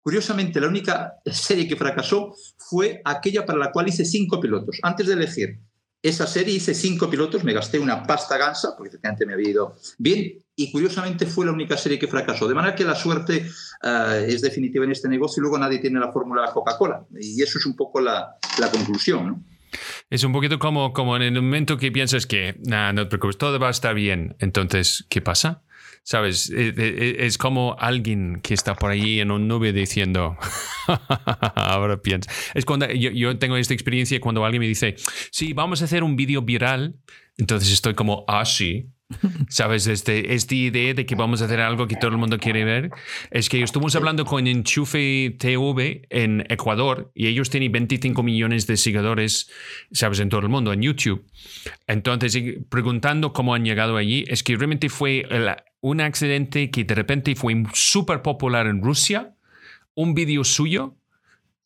Curiosamente, 0.01 0.63
la 0.63 0.69
única 0.69 1.13
serie 1.27 1.69
que 1.69 1.77
fracasó 1.77 2.35
fue 2.57 3.03
aquella 3.05 3.45
para 3.45 3.59
la 3.59 3.71
cual 3.71 3.89
hice 3.89 4.07
cinco 4.07 4.41
pilotos. 4.41 4.79
Antes 4.83 5.09
de 5.09 5.13
elegir 5.13 5.61
esa 6.05 6.27
serie 6.27 6.55
hice 6.55 6.75
cinco 6.75 7.09
pilotos, 7.09 7.45
me 7.45 7.55
gasté 7.55 7.79
una 7.79 8.03
pasta 8.03 8.37
gansa, 8.37 8.77
porque 8.77 8.91
efectivamente 8.91 9.25
me 9.25 9.33
había 9.33 9.49
ido 9.49 9.75
bien, 9.97 10.44
y 10.57 10.71
curiosamente 10.71 11.27
fue 11.27 11.47
la 11.47 11.53
única 11.53 11.77
serie 11.77 11.99
que 11.99 12.07
fracasó. 12.07 12.47
De 12.47 12.55
manera 12.55 12.75
que 12.75 12.85
la 12.85 12.95
suerte 12.95 13.47
eh, 13.83 14.27
es 14.29 14.41
definitiva 14.41 14.85
en 14.85 14.93
este 14.93 15.09
negocio 15.09 15.41
y 15.41 15.43
luego 15.43 15.59
nadie 15.59 15.79
tiene 15.79 15.99
la 15.99 16.13
fórmula 16.13 16.51
Coca-Cola. 16.53 17.05
Y 17.21 17.43
eso 17.43 17.59
es 17.59 17.67
un 17.67 17.75
poco 17.75 18.01
la, 18.01 18.37
conclusión. 18.73 19.27
¿no? 19.27 19.45
Es 20.11 20.23
un 20.23 20.33
poquito 20.33 20.59
como, 20.59 20.93
como 20.93 21.17
en 21.17 21.23
el 21.23 21.33
momento 21.33 21.77
que 21.77 21.91
piensas 21.91 22.27
que, 22.27 22.57
no 22.65 22.95
te 22.95 23.07
preocupes, 23.07 23.37
todo 23.37 23.59
va 23.59 23.69
a 23.69 23.73
estar 23.73 23.95
bien. 23.95 24.37
Entonces, 24.39 25.05
¿qué 25.09 25.21
pasa? 25.21 25.63
¿Sabes? 26.05 26.51
E, 26.51 26.69
e, 26.69 26.75
e, 26.77 27.27
es, 27.27 27.39
como 27.39 27.77
alguien 27.79 28.41
que 28.43 28.53
está 28.53 28.75
por 28.75 28.91
ahí 28.91 29.21
en 29.21 29.31
un 29.31 29.49
nube 29.49 29.73
diciendo, 29.73 30.37
ahora 31.57 32.01
piensa. 32.01 32.31
Es 32.53 32.65
cuando 32.67 32.87
yo, 32.93 33.11
yo, 33.11 33.39
tengo 33.39 33.57
esta 33.57 33.73
experiencia 33.75 34.21
cuando 34.21 34.45
alguien 34.45 34.61
me 34.61 34.69
dice, 34.69 34.97
sí, 35.31 35.55
vamos 35.55 35.81
a 35.81 35.87
hacer 35.87 36.05
un 36.05 36.15
vídeo 36.15 36.43
viral. 36.43 36.97
Entonces 37.39 37.73
estoy 37.73 37.95
como, 37.95 38.25
ah, 38.29 38.45
sí. 38.45 38.94
¿Sabes? 39.49 39.87
Este, 39.87 40.35
esta 40.35 40.55
idea 40.55 40.95
de 40.95 41.07
que 41.07 41.15
vamos 41.15 41.43
a 41.43 41.47
hacer 41.47 41.61
algo 41.61 41.87
que 41.87 41.97
todo 41.97 42.11
el 42.11 42.19
mundo 42.19 42.39
quiere 42.39 42.65
ver. 42.65 42.91
Es 43.31 43.49
que 43.49 43.63
estuvimos 43.63 43.97
hablando 43.97 44.25
con 44.25 44.47
Enchufe 44.47 45.37
TV 45.39 46.07
en 46.11 46.45
Ecuador 46.49 47.11
y 47.15 47.27
ellos 47.27 47.51
tienen 47.51 47.73
25 47.73 48.23
millones 48.23 48.67
de 48.67 48.77
seguidores, 48.77 49.51
¿sabes? 49.93 50.21
En 50.21 50.29
todo 50.29 50.41
el 50.41 50.49
mundo, 50.49 50.73
en 50.73 50.83
YouTube. 50.83 51.25
Entonces, 51.87 52.37
preguntando 52.69 53.33
cómo 53.33 53.55
han 53.55 53.65
llegado 53.65 53.97
allí, 53.97 54.25
es 54.29 54.43
que 54.43 54.57
realmente 54.57 54.89
fue 54.89 55.27
un 55.81 56.01
accidente 56.01 56.71
que 56.71 56.85
de 56.85 56.95
repente 56.95 57.35
fue 57.35 57.63
súper 57.73 58.23
popular 58.23 58.67
en 58.67 58.83
Rusia, 58.83 59.35
un 59.95 60.15
vídeo 60.15 60.45
suyo 60.45 60.97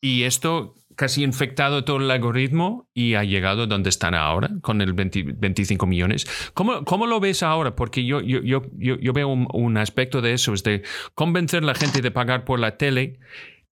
y 0.00 0.22
esto 0.22 0.74
casi 0.98 1.22
infectado 1.22 1.84
todo 1.84 1.98
el 1.98 2.10
algoritmo 2.10 2.90
y 2.92 3.14
ha 3.14 3.22
llegado 3.22 3.68
donde 3.68 3.88
están 3.88 4.14
ahora, 4.14 4.50
con 4.62 4.80
el 4.80 4.94
25 4.94 5.86
millones. 5.86 6.26
¿Cómo, 6.54 6.84
¿Cómo, 6.84 7.06
lo 7.06 7.20
ves 7.20 7.44
ahora? 7.44 7.76
Porque 7.76 8.04
yo, 8.04 8.20
yo, 8.20 8.40
yo, 8.42 8.62
yo 8.76 9.12
veo 9.12 9.28
un, 9.28 9.76
aspecto 9.76 10.20
de 10.20 10.32
eso, 10.32 10.54
es 10.54 10.64
de 10.64 10.82
convencer 11.14 11.62
a 11.62 11.66
la 11.66 11.74
gente 11.76 12.02
de 12.02 12.10
pagar 12.10 12.44
por 12.44 12.58
la 12.58 12.76
tele 12.76 13.20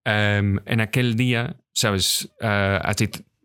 em, 0.05 0.61
en 0.67 0.81
aquel 0.81 1.17
día, 1.17 1.57
¿sabes? 1.73 2.33
Uh, 2.41 2.79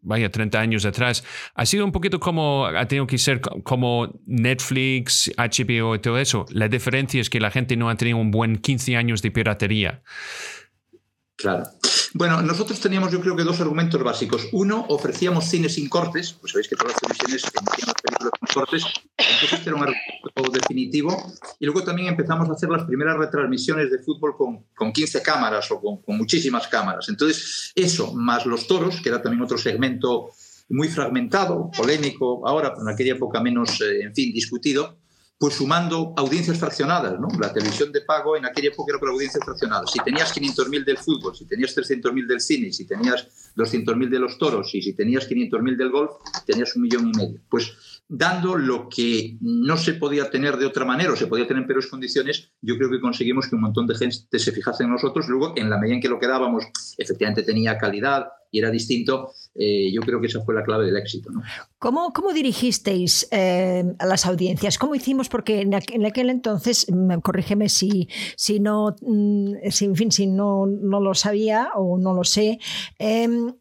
vaya, 0.04 0.30
30 0.30 0.60
años 0.60 0.86
atrás, 0.86 1.24
ha 1.56 1.66
sido 1.66 1.84
un 1.84 1.92
poquito 1.92 2.20
como, 2.20 2.68
ha 2.68 2.86
tenido 2.86 3.08
que 3.08 3.18
ser 3.18 3.42
como 3.42 4.22
Netflix, 4.28 5.32
HBO 5.38 5.96
y 5.96 6.00
todo 6.00 6.20
eso. 6.20 6.46
La 6.52 6.68
diferencia 6.68 7.20
es 7.20 7.32
que 7.32 7.40
la 7.40 7.50
gente 7.50 7.76
no 7.78 7.90
ha 7.90 7.96
tenido 7.96 8.18
un 8.18 8.30
buen 8.30 8.58
15 8.58 8.96
años 8.96 9.24
de 9.24 9.32
piratería. 9.32 10.04
Claro. 11.42 11.64
Bueno, 12.14 12.42
nosotros 12.42 12.80
teníamos 12.80 13.12
yo 13.12 13.22
creo 13.22 13.36
que 13.36 13.44
dos 13.44 13.62
argumentos 13.62 14.04
básicos. 14.04 14.48
Uno, 14.52 14.86
ofrecíamos 14.90 15.46
cine 15.46 15.70
sin 15.70 15.88
cortes, 15.88 16.34
pues 16.34 16.52
sabéis 16.52 16.68
que 16.68 16.76
todas 16.76 16.94
las 16.94 17.02
televisiones 17.02 17.44
emitían 17.44 17.88
las 17.88 18.02
películas 18.02 18.32
sin 18.40 18.54
cortes, 18.54 18.84
entonces 19.18 19.54
este 19.54 19.70
era 19.70 19.78
un 19.78 19.84
argumento 19.84 20.60
definitivo. 20.60 21.34
Y 21.60 21.66
luego 21.66 21.84
también 21.84 22.10
empezamos 22.10 22.50
a 22.50 22.54
hacer 22.54 22.70
las 22.70 22.84
primeras 22.84 23.18
retransmisiones 23.18 23.90
de 23.90 24.00
fútbol 24.00 24.36
con, 24.36 24.66
con 24.76 24.92
15 24.92 25.22
cámaras 25.22 25.72
o 25.72 25.80
con, 25.80 26.02
con 26.02 26.18
muchísimas 26.18 26.68
cámaras. 26.68 27.08
Entonces, 27.08 27.72
eso, 27.76 28.14
más 28.14 28.46
los 28.46 28.68
toros, 28.68 29.00
que 29.02 29.10
era 29.10 29.22
también 29.22 29.44
otro 29.44 29.58
segmento 29.58 30.32
muy 30.70 30.88
fragmentado, 30.88 31.70
polémico 31.76 32.48
ahora, 32.48 32.74
pero 32.74 32.88
en 32.88 32.94
aquella 32.94 33.14
época 33.14 33.42
menos, 33.42 33.82
eh, 33.82 34.04
en 34.04 34.14
fin, 34.14 34.34
discutido, 34.34 35.01
pues 35.42 35.56
sumando 35.56 36.14
audiencias 36.18 36.60
fraccionadas, 36.60 37.20
¿no? 37.20 37.28
La 37.40 37.52
televisión 37.52 37.92
de 37.92 38.02
pago 38.02 38.38
en 38.38 38.46
aquella 38.46 38.68
época 38.68 38.92
era 38.92 39.00
por 39.00 39.10
audiencias 39.10 39.44
fraccionadas. 39.44 39.90
Si 39.92 39.98
tenías 40.04 40.38
500.000 40.38 40.86
del 40.86 41.00
fútbol, 41.00 41.36
si 41.36 41.46
tenías 41.46 41.76
300.000 41.76 42.28
del 42.28 42.40
cine, 42.40 42.72
si 42.72 42.86
tenías 42.86 43.52
200.000 43.56 44.08
de 44.08 44.20
los 44.20 44.38
toros 44.38 44.76
y 44.76 44.84
si 44.84 44.94
tenías 44.94 45.28
500.000 45.28 45.78
del 45.78 45.90
golf, 45.90 46.12
tenías 46.46 46.76
un 46.76 46.84
millón 46.84 47.10
y 47.10 47.18
medio. 47.18 47.42
Pues 47.50 47.74
dando 48.08 48.56
lo 48.56 48.88
que 48.88 49.38
no 49.42 49.78
se 49.78 49.96
podía 49.96 50.30
tener 50.30 50.58
de 50.58 50.68
otra 50.68 50.86
manera 50.86 51.14
o 51.14 51.16
se 51.16 51.26
podía 51.26 51.48
tener 51.48 51.64
en 51.64 51.68
peores 51.68 51.88
condiciones, 51.88 52.52
yo 52.62 52.78
creo 52.78 52.92
que 52.92 53.02
conseguimos 53.02 53.48
que 53.48 53.56
un 53.56 53.62
montón 53.62 53.88
de 53.88 53.96
gente 53.96 54.38
se 54.38 54.52
fijase 54.52 54.84
en 54.84 54.92
nosotros. 54.92 55.28
Luego, 55.28 55.54
en 55.58 55.72
la 55.72 55.80
medida 55.80 55.96
en 55.96 56.02
que 56.02 56.10
lo 56.10 56.20
que 56.20 56.28
dábamos 56.28 56.66
efectivamente 57.00 57.42
tenía 57.42 57.80
calidad 57.80 58.28
y 58.52 58.60
era 58.60 58.70
distinto, 58.70 59.32
eh, 59.56 59.92
yo 59.92 60.02
creo 60.02 60.22
que 60.22 60.28
esa 60.28 60.42
fue 60.42 60.56
la 60.56 60.64
clave 60.64 60.86
del 60.86 60.98
éxito. 60.98 61.30
¿Cómo, 61.78 62.14
¿Cómo, 62.14 62.32
dirigisteis 62.32 63.28
eh, 63.32 63.84
las 64.00 64.26
audiencias? 64.26 64.78
¿Cómo 64.78 64.96
hicimos? 64.96 65.28
Porque 65.28 65.62
en, 65.62 65.74
aquel 66.06 66.30
entonces, 66.30 66.86
mm, 66.90 67.20
corrígeme 67.20 67.68
si, 67.68 68.08
si 68.38 68.60
no, 68.60 68.96
mm, 69.02 69.70
si, 69.70 69.94
fin, 69.96 70.12
si 70.12 70.28
no, 70.28 70.66
no 70.66 71.02
lo 71.02 71.14
sabía 71.14 71.70
o 71.76 71.98
no 71.98 72.14
lo 72.14 72.24
sé, 72.24 72.60
em, 72.98 73.54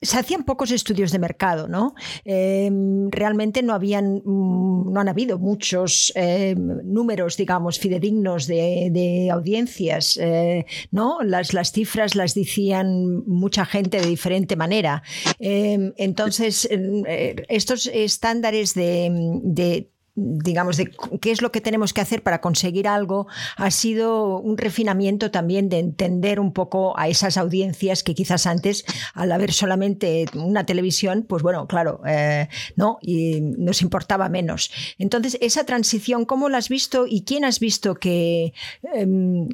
se 0.00 0.18
hacían 0.18 0.44
pocos 0.44 0.70
estudios 0.70 1.10
de 1.10 1.18
mercado, 1.18 1.66
¿no? 1.68 1.94
Em, 2.24 3.10
realmente 3.10 3.62
no 3.62 3.74
habían, 3.74 4.22
mm, 4.24 4.92
no 4.92 5.00
han 5.00 5.08
habido 5.08 5.38
muchos 5.38 6.12
em, 6.14 6.56
números, 6.84 7.36
digamos, 7.36 7.78
fidedignos 7.78 8.46
de, 8.46 9.28
audiencias, 9.32 10.16
eh, 10.20 10.66
¿no? 10.90 11.18
Las, 11.22 11.72
cifras 11.72 12.14
las 12.14 12.34
decían 12.34 13.24
mucha 13.26 13.64
gente 13.64 14.00
de 14.00 14.06
diferente 14.06 14.56
manera. 14.56 15.02
Em, 15.38 15.92
entonces, 15.96 16.68
eh, 16.70 17.36
estos 17.48 17.86
estándares 17.86 18.74
de 18.74 19.90
digamos, 20.18 20.76
de 20.76 20.90
qué 21.20 21.30
es 21.30 21.42
lo 21.42 21.52
que 21.52 21.60
tenemos 21.60 21.92
que 21.92 22.00
hacer 22.00 22.22
para 22.22 22.40
conseguir 22.40 22.88
algo, 22.88 23.26
ha 23.56 23.70
sido 23.70 24.38
un 24.38 24.58
refinamiento 24.58 25.30
también 25.30 25.68
de 25.68 25.78
entender 25.78 26.40
un 26.40 26.52
poco 26.52 26.98
a 26.98 27.08
esas 27.08 27.36
audiencias 27.36 28.02
que 28.02 28.14
quizás 28.14 28.46
antes, 28.46 28.84
al 29.14 29.32
haber 29.32 29.52
solamente 29.52 30.26
una 30.34 30.66
televisión, 30.66 31.24
pues 31.28 31.42
bueno, 31.42 31.66
claro, 31.66 32.00
eh, 32.06 32.48
no, 32.76 32.98
y 33.00 33.40
nos 33.40 33.82
importaba 33.82 34.28
menos. 34.28 34.70
Entonces, 34.98 35.38
esa 35.40 35.64
transición, 35.64 36.24
¿cómo 36.24 36.48
la 36.48 36.58
has 36.58 36.68
visto 36.68 37.06
y 37.08 37.22
quién 37.22 37.44
has 37.44 37.60
visto 37.60 37.94
que, 37.94 38.52
em, 38.94 39.48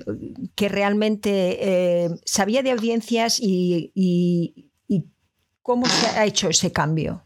que 0.55 0.69
realmente 0.69 1.59
eh, 1.61 2.09
sabía 2.25 2.63
de 2.63 2.71
audiencias 2.71 3.39
y 3.41 4.71
cómo 5.63 5.87
se 5.87 6.07
ha 6.19 6.27
hecho 6.27 6.49
ese 6.49 6.73
cambio? 6.73 7.25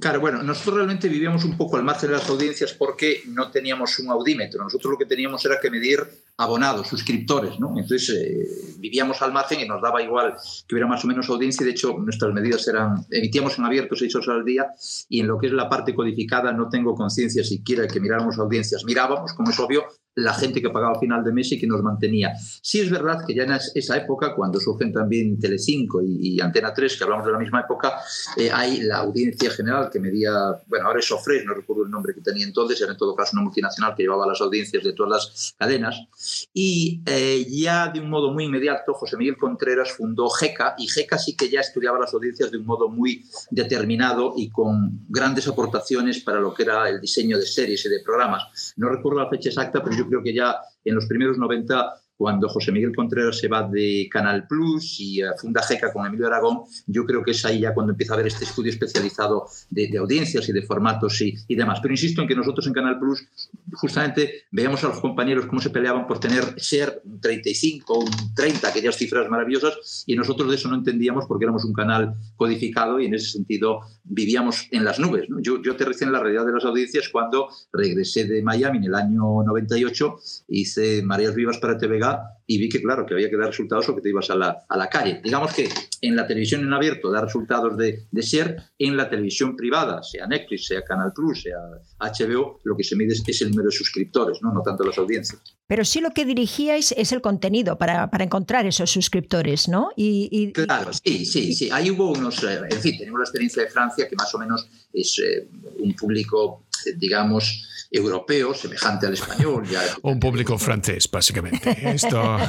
Claro, 0.00 0.20
bueno, 0.20 0.42
nosotros 0.42 0.74
realmente 0.74 1.08
vivíamos 1.08 1.44
un 1.44 1.56
poco 1.56 1.76
al 1.76 1.84
margen 1.84 2.10
de 2.10 2.16
las 2.16 2.28
audiencias 2.28 2.74
porque 2.74 3.22
no 3.28 3.52
teníamos 3.52 3.96
un 4.00 4.10
audímetro. 4.10 4.64
Nosotros 4.64 4.90
lo 4.90 4.98
que 4.98 5.06
teníamos 5.06 5.44
era 5.44 5.60
que 5.60 5.70
medir 5.70 6.00
abonados, 6.36 6.88
suscriptores, 6.88 7.60
¿no? 7.60 7.68
Entonces 7.78 8.08
eh, 8.10 8.74
vivíamos 8.78 9.22
al 9.22 9.32
margen 9.32 9.60
y 9.60 9.68
nos 9.68 9.80
daba 9.80 10.02
igual 10.02 10.34
que 10.66 10.74
hubiera 10.74 10.88
más 10.88 11.04
o 11.04 11.06
menos 11.06 11.28
audiencia 11.30 11.64
de 11.64 11.70
hecho 11.70 11.96
nuestras 11.96 12.32
medidas 12.32 12.66
eran, 12.66 13.06
emitíamos 13.08 13.56
en 13.56 13.66
abierto 13.66 13.94
seis 13.94 14.12
horas 14.16 14.30
al 14.30 14.44
día 14.44 14.66
y 15.08 15.20
en 15.20 15.28
lo 15.28 15.38
que 15.38 15.46
es 15.46 15.52
la 15.52 15.68
parte 15.68 15.94
codificada 15.94 16.52
no 16.52 16.68
tengo 16.68 16.96
conciencia 16.96 17.44
siquiera 17.44 17.82
de 17.82 17.88
que 17.88 18.00
miráramos 18.00 18.36
audiencias. 18.36 18.84
Mirábamos, 18.84 19.32
como 19.32 19.50
es 19.50 19.60
obvio, 19.60 19.84
la 20.16 20.34
gente 20.34 20.62
que 20.62 20.70
pagaba 20.70 20.94
a 20.96 21.00
final 21.00 21.24
de 21.24 21.32
mes 21.32 21.50
y 21.52 21.58
que 21.58 21.66
nos 21.66 21.82
mantenía. 21.82 22.34
Sí 22.62 22.80
es 22.80 22.90
verdad 22.90 23.24
que 23.26 23.34
ya 23.34 23.44
en 23.44 23.52
esa 23.74 23.96
época, 23.96 24.34
cuando 24.34 24.60
surgen 24.60 24.92
también 24.92 25.38
Telecinco 25.38 26.02
y, 26.02 26.36
y 26.36 26.40
Antena 26.40 26.72
3, 26.72 26.96
que 26.96 27.04
hablamos 27.04 27.26
de 27.26 27.32
la 27.32 27.38
misma 27.38 27.60
época, 27.60 27.94
eh, 28.36 28.50
hay 28.52 28.82
la 28.82 28.98
audiencia 28.98 29.50
general 29.50 29.90
que 29.90 30.00
medía, 30.00 30.32
bueno, 30.66 30.86
ahora 30.86 31.00
es 31.00 31.06
Sofres, 31.06 31.44
no 31.44 31.54
recuerdo 31.54 31.84
el 31.84 31.90
nombre 31.90 32.14
que 32.14 32.20
tenía 32.20 32.44
entonces, 32.44 32.80
era 32.80 32.92
en 32.92 32.98
todo 32.98 33.14
caso 33.14 33.30
una 33.34 33.42
multinacional 33.42 33.94
que 33.94 34.02
llevaba 34.04 34.26
las 34.26 34.40
audiencias 34.40 34.84
de 34.84 34.92
todas 34.92 35.10
las 35.10 35.54
cadenas, 35.58 36.08
y 36.52 37.02
eh, 37.06 37.44
ya 37.48 37.88
de 37.88 38.00
un 38.00 38.10
modo 38.10 38.32
muy 38.32 38.44
inmediato 38.44 38.94
José 38.94 39.16
Miguel 39.16 39.36
Contreras 39.36 39.92
fundó 39.92 40.28
GECA, 40.28 40.74
y 40.78 40.86
GECA 40.86 41.18
sí 41.18 41.36
que 41.36 41.48
ya 41.48 41.60
estudiaba 41.60 41.98
las 41.98 42.14
audiencias 42.14 42.50
de 42.50 42.58
un 42.58 42.66
modo 42.66 42.88
muy 42.88 43.24
determinado 43.50 44.34
y 44.36 44.50
con 44.50 45.04
grandes 45.08 45.48
aportaciones 45.48 46.20
para 46.20 46.40
lo 46.40 46.54
que 46.54 46.62
era 46.62 46.88
el 46.88 47.00
diseño 47.00 47.38
de 47.38 47.46
series 47.46 47.84
y 47.86 47.88
de 47.88 48.00
programas. 48.00 48.74
No 48.76 48.88
recuerdo 48.88 49.20
la 49.20 49.28
fecha 49.28 49.48
exacta, 49.48 49.82
pero 49.82 49.96
yo 49.96 50.03
creo 50.08 50.22
que 50.22 50.34
ya 50.34 50.56
en 50.84 50.94
los 50.94 51.06
primeros 51.06 51.38
90 51.38 51.94
cuando 52.16 52.48
José 52.48 52.70
Miguel 52.70 52.94
Contreras 52.94 53.38
se 53.38 53.48
va 53.48 53.68
de 53.68 54.08
Canal 54.10 54.46
Plus 54.46 55.00
y 55.00 55.20
eh, 55.20 55.26
funda 55.40 55.62
GECA 55.62 55.92
con 55.92 56.06
Emilio 56.06 56.26
Aragón, 56.26 56.60
yo 56.86 57.04
creo 57.04 57.22
que 57.22 57.32
es 57.32 57.44
ahí 57.44 57.60
ya 57.60 57.74
cuando 57.74 57.92
empieza 57.92 58.12
a 58.12 58.14
haber 58.14 58.28
este 58.28 58.44
estudio 58.44 58.70
especializado 58.70 59.46
de, 59.70 59.96
audiencias 59.98 60.48
y 60.48 60.52
de 60.52 60.62
formatos 60.62 61.20
y, 61.20 61.34
y, 61.48 61.56
demás. 61.56 61.80
Pero 61.82 61.92
insisto 61.92 62.22
en 62.22 62.28
que 62.28 62.36
nosotros 62.36 62.66
en 62.66 62.72
Canal 62.72 62.98
Plus 62.98 63.26
justamente 63.72 64.44
veíamos 64.50 64.82
a 64.84 64.88
los 64.88 65.00
compañeros 65.00 65.46
cómo 65.46 65.60
se 65.60 65.70
peleaban 65.70 66.06
por 66.06 66.20
tener 66.20 66.58
ser 66.60 67.02
un 67.04 67.20
35, 67.20 67.98
un 67.98 68.34
30, 68.34 68.68
aquellas 68.68 68.96
cifras 68.96 69.28
maravillosas, 69.28 70.04
y 70.06 70.14
nosotros 70.14 70.48
de 70.48 70.56
eso 70.56 70.68
no 70.68 70.76
entendíamos 70.76 71.26
porque 71.26 71.44
éramos 71.44 71.64
un 71.64 71.72
canal 71.72 72.14
codificado 72.36 73.00
y 73.00 73.06
en 73.06 73.14
ese 73.14 73.30
sentido 73.30 73.80
vivíamos 74.04 74.68
en 74.70 74.84
las 74.84 74.98
nubes. 74.98 75.26
Yo, 75.40 75.60
yo 75.62 75.72
aterricé 75.72 76.04
en 76.04 76.12
la 76.12 76.20
realidad 76.20 76.46
de 76.46 76.52
las 76.52 76.64
audiencias 76.64 77.08
cuando 77.08 77.48
regresé 77.72 78.24
de 78.26 78.42
Miami 78.42 78.78
en 78.78 78.84
el 78.84 78.94
año 78.94 79.42
98, 79.42 80.16
hice 80.48 81.02
Marías 81.02 81.34
Vivas 81.34 81.58
para 81.58 81.78
TVG 81.78 82.04
y 82.46 82.58
vi 82.58 82.68
que, 82.68 82.82
claro, 82.82 83.06
que 83.06 83.14
había 83.14 83.30
que 83.30 83.36
dar 83.36 83.48
resultados 83.48 83.88
o 83.88 83.94
que 83.94 84.02
te 84.02 84.10
ibas 84.10 84.28
a 84.30 84.34
la, 84.34 84.64
a 84.68 84.76
la 84.76 84.88
calle. 84.88 85.20
Digamos 85.22 85.54
que 85.54 85.68
en 86.02 86.16
la 86.16 86.26
televisión 86.26 86.62
en 86.62 86.72
abierto 86.72 87.10
da 87.10 87.22
resultados 87.22 87.76
de, 87.76 88.06
de 88.10 88.22
ser, 88.22 88.56
en 88.78 88.96
la 88.96 89.08
televisión 89.08 89.56
privada, 89.56 90.02
sea 90.02 90.26
Netflix, 90.26 90.66
sea 90.66 90.82
Canal 90.82 91.12
Plus, 91.14 91.42
sea 91.42 91.56
HBO, 91.98 92.60
lo 92.64 92.76
que 92.76 92.84
se 92.84 92.96
mide 92.96 93.14
es, 93.14 93.42
el 93.42 93.50
número 93.50 93.70
de 93.70 93.76
suscriptores, 93.76 94.42
¿no? 94.42 94.52
no 94.52 94.62
tanto 94.62 94.84
las 94.84 94.98
audiencias. 94.98 95.40
Pero 95.66 95.84
sí 95.84 96.00
lo 96.00 96.10
que 96.10 96.26
dirigíais 96.26 96.92
es 96.92 97.12
el 97.12 97.22
contenido 97.22 97.78
para, 97.78 98.10
para 98.10 98.24
encontrar 98.24 98.66
esos 98.66 98.90
suscriptores, 98.90 99.68
¿no? 99.68 99.90
Y, 99.96 100.52
Claro, 100.52 100.92
sí, 100.92 101.24
sí, 101.24 101.54
sí. 101.54 101.70
Ahí 101.72 101.90
hubo 101.90 102.10
unos, 102.10 102.42
eh, 102.44 102.60
en 102.70 102.80
fin, 102.80 102.98
tenemos 102.98 103.20
la 103.20 103.24
experiencia 103.24 103.62
de 103.62 103.68
Francia, 103.68 104.08
que 104.08 104.16
más 104.16 104.34
o 104.34 104.38
menos 104.38 104.68
es 104.92 105.18
eh, 105.18 105.48
un 105.78 105.94
público, 105.94 106.64
digamos, 106.92 107.86
europeo, 107.90 108.54
semejante 108.54 109.06
al 109.06 109.14
español. 109.14 109.66
Ya, 109.68 109.82
Un 110.02 110.20
público 110.20 110.58
francés, 110.58 111.08
básicamente. 111.10 111.76
Esto... 111.94 112.38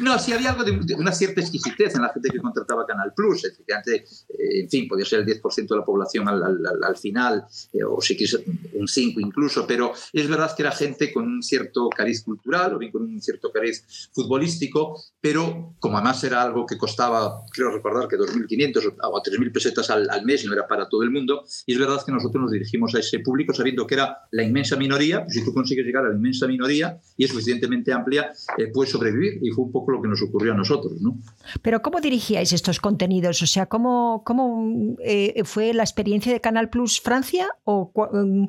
No, 0.00 0.18
sí 0.18 0.32
había 0.32 0.50
algo 0.50 0.64
de, 0.64 0.94
una 0.96 1.12
cierta 1.12 1.40
exquisitez 1.40 1.94
en 1.94 2.02
la 2.02 2.08
gente 2.08 2.28
que 2.28 2.38
contrataba 2.38 2.84
Canal 2.84 3.12
Plus. 3.14 3.44
Efectivamente, 3.44 4.04
eh, 4.28 4.60
en 4.62 4.68
fin, 4.68 4.88
podía 4.88 5.04
ser 5.04 5.20
el 5.20 5.26
10% 5.26 5.68
de 5.68 5.76
la 5.76 5.84
población 5.84 6.26
al, 6.28 6.96
final, 6.96 7.44
eh, 7.72 7.84
o 7.84 8.00
si 8.00 8.16
quieres 8.16 8.40
un 8.72 8.88
5 8.88 9.20
incluso, 9.20 9.66
pero 9.66 9.92
es 10.12 10.28
verdad 10.28 10.52
que 10.56 10.62
era 10.62 10.72
gente 10.72 11.12
con 11.12 11.24
un 11.24 11.42
cierto 11.42 11.88
cariz 11.88 12.22
cultural 12.24 12.74
o 12.74 12.78
bien 12.78 12.90
con 12.90 13.02
un 13.02 13.22
cierto 13.22 13.52
cariz 13.52 14.10
futbolístico, 14.12 15.00
pero 15.20 15.74
como 15.78 15.96
además 15.96 16.24
era 16.24 16.42
algo 16.42 16.66
que 16.66 16.76
costaba, 16.76 17.44
creo 17.52 17.70
recordar 17.70 18.08
que 18.08 18.16
2.500 18.16 18.96
o 19.00 19.22
3.000 19.22 19.52
pesetas 19.52 19.90
al, 19.90 20.24
mes 20.24 20.42
y 20.42 20.46
no 20.48 20.54
era 20.54 20.66
para 20.66 20.88
todo 20.88 21.02
el 21.02 21.10
mundo, 21.10 21.44
y 21.66 21.72
es 21.72 21.78
verdad 21.78 22.00
que 22.04 22.10
nosotros 22.10 22.42
nos 22.42 22.50
dirigimos 22.50 22.94
a 22.94 22.98
ese 22.98 23.20
público 23.20 23.52
sabiendo 23.52 23.86
que 23.86 23.94
era 23.94 24.18
la 24.32 24.42
inmensa 24.42 24.76
minoría, 24.76 25.24
si 25.28 25.44
tú 25.44 25.52
consigues 25.54 25.84
llegar 25.84 26.04
a 26.04 26.08
la 26.08 26.16
inmensa 26.16 26.46
minoría 26.46 26.98
y 27.16 27.24
es 27.24 27.30
suficientemente 27.30 27.92
amplia, 27.92 28.32
eh, 28.58 28.68
puedes 28.72 28.90
sobrevivir. 28.90 29.38
Y 29.42 29.50
fue 29.50 29.64
un 29.64 29.72
poco 29.72 29.83
lo 29.92 30.02
que 30.02 30.08
nos 30.08 30.22
ocurrió 30.22 30.52
a 30.52 30.56
nosotros. 30.56 31.00
¿no? 31.00 31.18
Pero 31.62 31.82
¿cómo 31.82 32.00
dirigíais 32.00 32.52
estos 32.52 32.80
contenidos? 32.80 33.42
O 33.42 33.46
sea, 33.46 33.66
¿cómo, 33.66 34.22
cómo 34.24 34.96
eh, 35.04 35.42
fue 35.44 35.74
la 35.74 35.82
experiencia 35.82 36.32
de 36.32 36.40
Canal 36.40 36.70
Plus 36.70 37.00
Francia? 37.00 37.48
¿O 37.64 37.92
mm, 38.12 38.46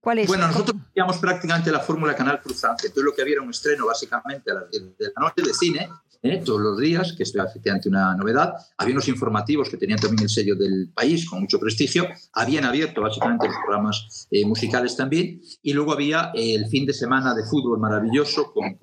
cuál 0.00 0.18
es? 0.18 0.28
Bueno, 0.28 0.46
nosotros 0.46 0.76
teníamos 0.92 1.18
prácticamente 1.18 1.70
la 1.70 1.80
fórmula 1.80 2.14
Canal 2.14 2.40
Plus 2.40 2.60
Francia. 2.60 2.88
Entonces 2.88 3.04
lo 3.04 3.14
que 3.14 3.22
había 3.22 3.34
era 3.34 3.42
un 3.42 3.50
estreno 3.50 3.86
básicamente 3.86 4.50
de 4.52 5.12
la 5.16 5.20
noche 5.20 5.42
de 5.42 5.54
cine 5.54 5.88
¿eh? 6.22 6.42
todos 6.44 6.60
los 6.60 6.78
días, 6.78 7.12
que 7.12 7.22
esto 7.22 7.42
es 7.42 7.50
efectivamente 7.50 7.88
una 7.88 8.14
novedad. 8.14 8.54
Había 8.76 8.94
unos 8.94 9.08
informativos 9.08 9.68
que 9.68 9.76
tenían 9.76 9.98
también 9.98 10.22
el 10.22 10.28
sello 10.28 10.54
del 10.56 10.90
país, 10.94 11.28
con 11.28 11.40
mucho 11.40 11.58
prestigio. 11.58 12.06
Habían 12.32 12.64
abierto 12.64 13.02
básicamente 13.02 13.46
los 13.46 13.56
programas 13.64 14.28
eh, 14.30 14.44
musicales 14.44 14.96
también. 14.96 15.40
Y 15.62 15.72
luego 15.72 15.92
había 15.92 16.30
el 16.34 16.66
fin 16.66 16.86
de 16.86 16.92
semana 16.92 17.34
de 17.34 17.44
fútbol 17.44 17.78
maravilloso 17.78 18.52
con, 18.52 18.78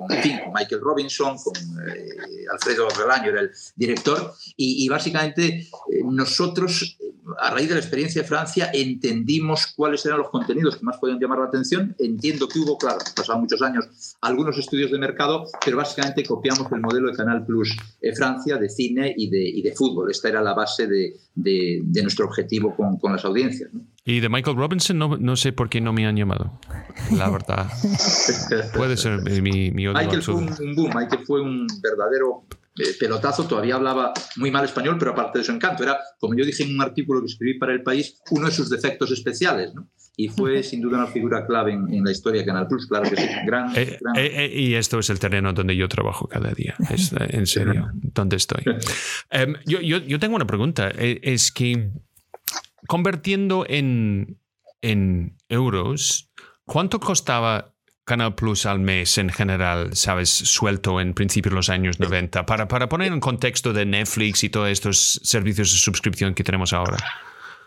Michael 0.54 0.82
Robinson, 0.82 1.38
con 1.38 1.54
eh, 1.56 2.46
Alfredo 2.52 2.88
Relaño, 2.90 3.30
era 3.30 3.42
el 3.42 3.52
director. 3.76 4.34
Y 4.58 4.88
básicamente 4.90 5.68
nosotros 6.04 6.98
a 7.40 7.52
raíz 7.52 7.68
de 7.70 7.76
la 7.76 7.80
experiencia 7.80 8.22
de 8.22 8.28
Francia, 8.28 8.70
entendimos 8.74 9.74
cuáles 9.76 10.06
eran 10.06 10.20
los 10.20 10.30
contenidos 10.30 10.78
que 10.78 10.84
más 10.84 10.98
podían 10.98 11.20
llamar 11.20 11.40
la 11.40 11.46
atención. 11.46 11.96
Entiendo 12.00 12.48
que 12.48 12.60
hubo, 12.60 12.78
claro, 12.78 13.00
pasaron 13.16 13.42
muchos 13.42 13.62
años, 13.62 13.86
algunos 14.22 14.58
estudios 14.58 14.92
de 14.92 15.00
mercado, 15.00 15.46
pero 15.64 15.78
básicamente 15.78 16.24
copiamos 16.24 16.72
el 16.72 16.82
modelo 16.82 17.10
de 17.10 17.18
Canal 17.18 17.46
Plus 17.46 17.76
eh, 18.02 18.16
Francia 18.16 18.58
de 18.58 18.70
cine 18.70 19.14
y 19.16 19.30
de, 19.30 19.44
y 19.44 19.62
de, 19.62 19.74
fútbol. 19.74 20.12
Esta 20.12 20.30
era 20.30 20.42
la 20.42 20.54
base 20.54 20.88
de, 20.88 21.16
de, 21.36 21.82
de 21.84 22.02
nuestro 22.02 22.26
objetivo 22.26 22.76
con, 22.76 22.98
con 22.98 23.12
las 23.12 23.26
audiencias. 23.26 23.74
¿no? 23.74 23.82
Y 24.08 24.20
de 24.20 24.30
Michael 24.30 24.56
Robinson 24.56 25.00
no, 25.00 25.18
no, 25.18 25.36
sé 25.36 25.52
por 25.52 25.68
qué 25.68 25.82
no 25.82 25.92
me 25.92 26.06
han 26.06 26.16
llamado, 26.16 26.60
la 27.12 27.30
verdad. 27.30 27.68
Puede 28.76 28.98
ser 28.98 29.22
mi, 29.42 29.72
mi 29.72 29.88
odio 29.88 29.98
Michael 29.98 30.22
fue 30.22 30.36
un, 30.36 30.50
un 30.50 30.76
boom, 30.76 30.92
Michael 30.96 31.26
fue 31.26 31.42
un 31.42 31.66
verdadero 31.82 32.44
eh, 32.52 32.65
pelotazo, 33.00 33.48
todavía 33.48 33.76
hablaba 33.76 34.14
muy 34.36 34.52
mal 34.52 34.66
español, 34.66 34.98
pero 35.00 35.12
aparte 35.12 35.40
de 35.40 35.46
su 35.46 35.52
encanto, 35.52 35.84
era, 35.84 35.98
como 36.20 36.36
yo 36.36 36.46
dije 36.46 36.64
en 36.64 36.76
un 36.76 36.82
artículo 36.82 37.22
que 37.22 37.28
escribí 37.28 37.58
para 37.58 37.74
El 37.74 37.84
País, 37.84 38.20
uno 38.32 38.48
de 38.48 38.52
sus 38.52 38.70
defectos 38.70 39.12
especiales, 39.12 39.74
¿no? 39.74 39.90
Y 40.18 40.30
fue 40.30 40.64
sin 40.64 40.82
duda 40.82 40.98
una 40.98 41.08
figura 41.08 41.46
clave 41.46 41.74
en, 41.74 41.94
en 41.94 42.04
la 42.04 42.12
historia 42.12 42.42
de 42.42 42.48
Canal 42.48 42.68
Plus, 42.68 42.88
claro 42.88 43.10
que 43.10 43.18
sí. 43.18 43.28
Gran, 43.46 43.72
eh, 43.76 43.98
gran... 44.00 44.16
Eh, 44.16 44.50
y 44.54 44.74
esto 44.76 45.00
es 45.00 45.10
el 45.10 45.20
terreno 45.20 45.52
donde 45.52 45.76
yo 45.76 45.90
trabajo 45.90 46.28
cada 46.28 46.52
día, 46.52 46.76
es, 46.90 47.14
en 47.20 47.46
serio, 47.48 47.90
donde 47.94 48.38
estoy. 48.38 48.64
um, 48.68 49.56
yo, 49.66 49.82
yo, 49.82 49.98
yo, 49.98 50.20
tengo 50.20 50.36
una 50.36 50.48
pregunta, 50.48 50.90
es 50.90 51.52
que 51.52 51.92
convirtiendo 52.88 53.66
en, 53.68 54.40
en 54.82 55.38
euros, 55.50 56.32
¿cuánto 56.66 57.00
costaba 57.00 57.75
Canal 58.06 58.36
Plus 58.36 58.68
al 58.68 58.80
mes 58.80 59.18
en 59.18 59.30
general, 59.30 59.96
sabes, 59.96 60.30
suelto 60.30 61.02
en 61.02 61.16
principios 61.16 61.52
de 61.52 61.56
los 61.56 61.70
años 61.70 62.00
90, 62.00 62.46
para, 62.46 62.68
para 62.68 62.88
poner 62.88 63.12
en 63.12 63.20
contexto 63.20 63.74
de 63.74 63.84
Netflix 63.86 64.44
y 64.44 64.50
todos 64.50 64.70
estos 64.70 65.20
servicios 65.24 65.72
de 65.72 65.80
suscripción 65.80 66.36
que 66.36 66.44
tenemos 66.44 66.72
ahora? 66.72 66.98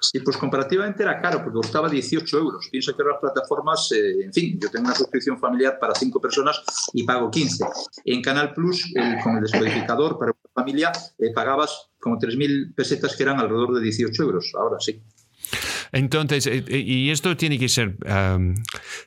Sí, 0.00 0.20
pues 0.20 0.36
comparativamente 0.36 1.02
era 1.02 1.20
caro, 1.20 1.42
porque 1.42 1.56
costaba 1.56 1.88
18 1.88 2.38
euros. 2.38 2.68
Pienso 2.70 2.94
que 2.94 3.02
ahora 3.02 3.14
las 3.14 3.32
plataformas, 3.32 3.90
eh, 3.90 4.26
en 4.26 4.32
fin, 4.32 4.58
yo 4.60 4.70
tengo 4.70 4.86
una 4.86 4.94
suscripción 4.94 5.40
familiar 5.40 5.76
para 5.80 5.92
cinco 5.94 6.20
personas 6.20 6.62
y 6.92 7.02
pago 7.02 7.30
15. 7.30 7.66
En 8.04 8.22
Canal 8.22 8.54
Plus, 8.54 8.92
con 9.24 9.36
el 9.36 9.42
descodificador 9.42 10.18
para 10.20 10.30
una 10.30 10.52
familia, 10.54 10.92
eh, 11.18 11.32
pagabas 11.34 11.90
como 11.98 12.16
3.000 12.16 12.76
pesetas 12.76 13.16
que 13.16 13.24
eran 13.24 13.40
alrededor 13.40 13.74
de 13.74 13.80
18 13.80 14.22
euros. 14.22 14.52
Ahora 14.54 14.76
sí. 14.78 15.02
Entonces, 15.92 16.48
y 16.68 17.10
esto 17.10 17.36
tiene 17.36 17.58
que 17.58 17.68
ser, 17.68 17.96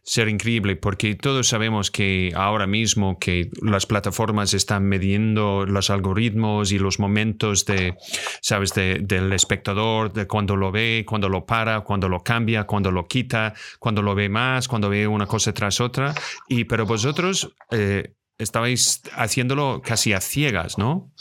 ser 0.03 0.29
increíble 0.29 0.75
porque 0.75 1.15
todos 1.15 1.47
sabemos 1.47 1.91
que 1.91 2.31
ahora 2.35 2.67
mismo 2.67 3.19
que 3.19 3.49
las 3.61 3.85
plataformas 3.85 4.53
están 4.53 4.87
midiendo 4.87 5.65
los 5.65 5.89
algoritmos 5.89 6.71
y 6.71 6.79
los 6.79 6.99
momentos 6.99 7.65
de, 7.65 7.95
sabes, 8.41 8.73
de, 8.73 8.99
del 8.99 9.31
espectador, 9.33 10.11
de 10.13 10.27
cuando 10.27 10.55
lo 10.55 10.71
ve, 10.71 11.05
cuando 11.07 11.29
lo 11.29 11.45
para, 11.45 11.81
cuando 11.81 12.09
lo 12.09 12.23
cambia, 12.23 12.65
cuando 12.65 12.91
lo 12.91 13.07
quita, 13.07 13.53
cuando 13.79 14.01
lo 14.01 14.15
ve 14.15 14.29
más, 14.29 14.67
cuando 14.67 14.89
ve 14.89 15.07
una 15.07 15.25
cosa 15.25 15.53
tras 15.53 15.79
otra. 15.81 16.13
Y, 16.47 16.65
pero 16.65 16.85
vosotros 16.85 17.53
eh, 17.71 18.13
estabais 18.41 19.01
haciéndolo 19.15 19.81
casi 19.83 20.13
a 20.13 20.21
ciegas, 20.21 20.77
¿no? 20.77 21.11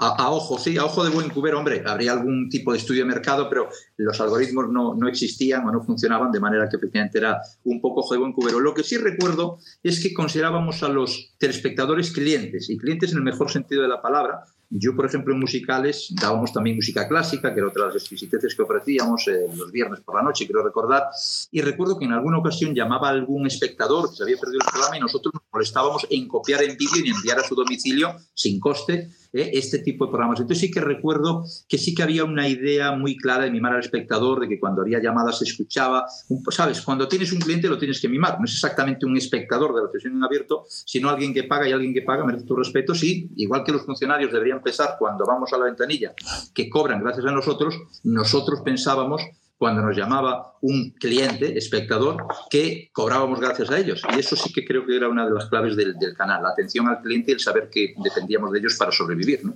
A, 0.00 0.30
ojo, 0.30 0.58
sí, 0.58 0.76
a 0.78 0.84
ojo 0.84 1.02
de 1.02 1.10
buen 1.10 1.28
cubero, 1.28 1.58
hombre, 1.58 1.82
habría 1.84 2.12
algún 2.12 2.48
tipo 2.48 2.70
de 2.70 2.78
estudio 2.78 3.02
de 3.02 3.08
mercado, 3.08 3.48
pero 3.48 3.68
los 3.96 4.20
algoritmos 4.20 4.68
no, 4.70 4.94
no, 4.94 5.08
existían 5.08 5.66
o 5.66 5.72
no 5.72 5.82
funcionaban, 5.82 6.30
de 6.30 6.38
manera 6.38 6.68
que 6.68 6.76
efectivamente 6.76 7.18
era 7.18 7.40
un 7.64 7.80
poco 7.80 8.00
ojo 8.00 8.14
de 8.14 8.20
buen 8.20 8.32
cubero. 8.32 8.60
Lo 8.60 8.74
que 8.74 8.84
sí 8.84 8.96
recuerdo 8.96 9.58
es 9.82 10.00
que 10.00 10.14
considerábamos 10.14 10.84
a 10.84 10.88
los 10.88 11.34
telespectadores 11.38 12.12
clientes, 12.12 12.70
y 12.70 12.78
clientes 12.78 13.10
en 13.10 13.18
el 13.18 13.24
mejor 13.24 13.50
sentido 13.50 13.82
de 13.82 13.88
la 13.88 14.00
palabra. 14.00 14.44
Yo, 14.70 14.94
por 14.94 15.06
ejemplo, 15.06 15.32
en 15.32 15.40
musicales 15.40 16.08
dábamos 16.10 16.52
también 16.52 16.76
música 16.76 17.08
clásica, 17.08 17.54
que 17.54 17.60
era 17.60 17.68
otra 17.68 17.84
de 17.84 17.94
las 17.94 18.02
exquisiteces 18.02 18.54
que 18.54 18.62
ofrecíamos 18.62 19.26
eh, 19.28 19.46
los 19.56 19.72
viernes 19.72 20.00
por 20.00 20.16
la 20.16 20.22
noche, 20.22 20.44
quiero 20.44 20.62
recordar. 20.62 21.04
Y 21.50 21.62
recuerdo 21.62 21.98
que 21.98 22.04
en 22.04 22.12
alguna 22.12 22.38
ocasión 22.38 22.74
llamaba 22.74 23.08
a 23.08 23.12
algún 23.12 23.46
espectador 23.46 24.10
que 24.10 24.16
se 24.16 24.22
había 24.24 24.36
perdido 24.36 24.60
el 24.60 24.70
programa 24.70 24.96
y 24.98 25.00
nosotros 25.00 25.32
nos 25.32 25.42
molestábamos 25.50 26.06
en 26.10 26.28
copiar 26.28 26.62
en 26.62 26.76
vídeo 26.76 27.02
y 27.02 27.10
enviar 27.10 27.38
a 27.38 27.44
su 27.44 27.54
domicilio 27.54 28.14
sin 28.34 28.60
coste 28.60 29.08
¿eh? 29.32 29.50
este 29.54 29.78
tipo 29.80 30.06
de 30.06 30.10
programas. 30.10 30.40
Entonces 30.40 30.60
sí 30.60 30.70
que 30.70 30.80
recuerdo 30.80 31.44
que 31.68 31.78
sí 31.78 31.94
que 31.94 32.02
había 32.02 32.24
una 32.24 32.48
idea 32.48 32.92
muy 32.92 33.16
clara 33.16 33.44
de 33.44 33.50
mimar 33.50 33.74
al 33.74 33.80
espectador, 33.80 34.40
de 34.40 34.48
que 34.48 34.58
cuando 34.58 34.82
había 34.82 35.00
llamadas 35.00 35.38
se 35.38 35.44
escuchaba. 35.44 36.06
Sabes, 36.50 36.82
cuando 36.82 37.08
tienes 37.08 37.32
un 37.32 37.40
cliente 37.40 37.68
lo 37.68 37.78
tienes 37.78 38.00
que 38.00 38.08
mimar. 38.08 38.38
No 38.38 38.44
es 38.44 38.52
exactamente 38.52 39.06
un 39.06 39.16
espectador 39.16 39.74
de 39.74 39.82
la 39.82 39.90
sesión 39.90 40.16
en 40.16 40.24
abierto, 40.24 40.64
sino 40.68 41.08
alguien 41.08 41.32
que 41.32 41.44
paga 41.44 41.68
y 41.68 41.72
alguien 41.72 41.94
que 41.94 42.02
paga 42.02 42.24
merece 42.24 42.46
tu 42.46 42.56
respeto. 42.56 42.94
Sí, 42.94 43.30
igual 43.36 43.64
que 43.64 43.72
los 43.72 43.84
funcionarios 43.84 44.32
deberían 44.32 44.62
pensar 44.62 44.96
cuando 44.98 45.24
vamos 45.26 45.52
a 45.52 45.58
la 45.58 45.64
ventanilla 45.64 46.12
que 46.54 46.68
cobran 46.68 47.00
gracias 47.00 47.26
a 47.26 47.32
nosotros, 47.32 47.78
nosotros 48.04 48.60
pensábamos 48.62 49.22
cuando 49.58 49.82
nos 49.82 49.96
llamaba 49.96 50.56
un 50.62 50.90
cliente, 50.92 51.58
espectador, 51.58 52.26
que 52.48 52.90
cobrábamos 52.92 53.40
gracias 53.40 53.70
a 53.70 53.78
ellos. 53.78 54.02
Y 54.14 54.20
eso 54.20 54.36
sí 54.36 54.52
que 54.52 54.64
creo 54.64 54.86
que 54.86 54.96
era 54.96 55.08
una 55.08 55.26
de 55.26 55.32
las 55.32 55.46
claves 55.46 55.76
del, 55.76 55.98
del 55.98 56.14
canal, 56.14 56.42
la 56.42 56.50
atención 56.50 56.88
al 56.88 57.02
cliente 57.02 57.32
y 57.32 57.34
el 57.34 57.40
saber 57.40 57.68
que 57.68 57.94
dependíamos 58.02 58.52
de 58.52 58.60
ellos 58.60 58.76
para 58.78 58.92
sobrevivir. 58.92 59.44
¿no? 59.44 59.54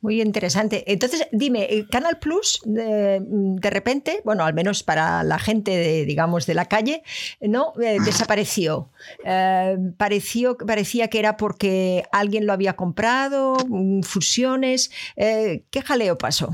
Muy 0.00 0.20
interesante. 0.20 0.84
Entonces, 0.90 1.26
dime, 1.32 1.86
Canal 1.90 2.18
Plus, 2.18 2.60
de, 2.64 3.20
de, 3.20 3.70
repente, 3.70 4.20
bueno, 4.24 4.44
al 4.44 4.54
menos 4.54 4.82
para 4.82 5.22
la 5.24 5.38
gente, 5.38 5.72
de, 5.72 6.04
digamos, 6.04 6.46
de 6.46 6.54
la 6.54 6.66
calle, 6.66 7.02
¿no? 7.40 7.72
Eh, 7.80 7.98
desapareció. 8.04 8.90
Eh, 9.24 9.76
pareció, 9.96 10.56
parecía 10.56 11.08
que 11.08 11.18
era 11.18 11.36
porque 11.36 12.04
alguien 12.12 12.46
lo 12.46 12.52
había 12.52 12.74
comprado, 12.74 13.56
fusiones. 14.02 14.90
Eh, 15.16 15.64
¿Qué 15.70 15.82
jaleo 15.82 16.16
pasó? 16.16 16.50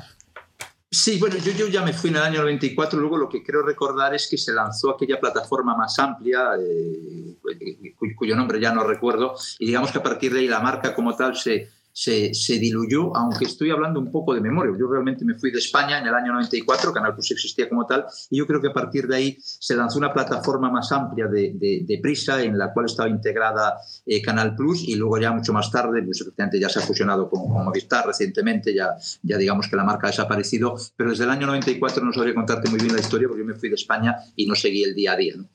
Sí, 0.94 1.18
bueno, 1.18 1.36
yo, 1.38 1.50
yo, 1.50 1.66
ya 1.66 1.82
me 1.82 1.92
fui 1.92 2.10
en 2.10 2.16
el 2.16 2.22
año 2.22 2.40
94, 2.42 3.00
luego 3.00 3.16
lo 3.16 3.28
que 3.28 3.42
creo 3.42 3.62
recordar 3.62 4.14
es 4.14 4.28
que 4.28 4.38
se 4.38 4.52
lanzó 4.52 4.90
aquella 4.90 5.18
plataforma 5.18 5.76
más 5.76 5.98
amplia, 5.98 6.50
eh, 6.56 7.34
cuyo 8.16 8.36
nombre 8.36 8.60
ya 8.60 8.72
no 8.72 8.84
recuerdo, 8.84 9.34
y 9.58 9.66
digamos 9.66 9.90
que 9.90 9.98
a 9.98 10.02
partir 10.04 10.32
de 10.32 10.40
ahí 10.40 10.46
la 10.46 10.60
marca 10.60 10.94
como 10.94 11.16
tal 11.16 11.36
se, 11.36 11.68
se, 11.94 12.58
diluyó, 12.58 13.16
aunque 13.16 13.44
estoy 13.44 13.70
hablando 13.70 14.00
un 14.00 14.10
poco 14.10 14.34
de 14.34 14.40
memoria. 14.40 14.74
Yo 14.76 14.88
realmente 14.88 15.24
me 15.24 15.34
fui 15.34 15.52
de 15.52 15.58
España 15.58 16.00
en 16.00 16.06
el 16.06 16.14
año 16.14 16.32
94, 16.32 16.92
Canal 16.92 17.14
Plus 17.14 17.30
existía 17.30 17.68
como 17.68 17.86
tal, 17.86 18.04
y 18.30 18.38
yo 18.38 18.46
creo 18.46 18.60
que 18.60 18.68
a 18.68 18.72
partir 18.72 19.06
de 19.06 19.16
ahí 19.16 19.38
se 19.40 19.76
lanzó 19.76 19.98
una 19.98 20.12
plataforma 20.12 20.70
más 20.70 20.90
amplia 20.90 21.28
de, 21.28 21.52
de, 21.54 21.84
de 21.86 21.98
prisa 22.02 22.42
en 22.42 22.58
la 22.58 22.72
cual 22.72 22.86
estaba 22.86 23.08
integrada 23.08 23.76
eh, 24.04 24.20
Canal 24.20 24.56
Plus 24.56 24.82
y 24.88 24.96
luego 24.96 25.18
ya 25.18 25.30
mucho 25.30 25.52
más 25.52 25.70
tarde, 25.70 26.02
pues 26.02 26.20
efectivamente 26.20 26.58
ya 26.58 26.68
se 26.68 26.80
ha 26.80 26.82
fusionado 26.82 27.30
con, 27.30 27.48
con 27.48 27.64
Movistar 27.64 28.04
recientemente, 28.06 28.74
ya, 28.74 28.96
ya 29.22 29.38
digamos 29.38 29.68
que 29.68 29.76
la 29.76 29.84
marca 29.84 30.08
ha 30.08 30.10
desaparecido, 30.10 30.74
pero 30.96 31.10
desde 31.10 31.24
el 31.24 31.30
año 31.30 31.46
94 31.46 32.04
no 32.04 32.12
sabría 32.12 32.34
contarte 32.34 32.68
muy 32.68 32.80
bien 32.80 32.94
la 32.94 33.00
historia 33.00 33.28
porque 33.28 33.42
yo 33.42 33.46
me 33.46 33.54
fui 33.54 33.68
de 33.68 33.76
España 33.76 34.16
y 34.34 34.46
no 34.46 34.56
seguí 34.56 34.82
el 34.82 34.94
día 34.94 35.12
a 35.12 35.16
día. 35.16 35.34
¿no? 35.36 35.48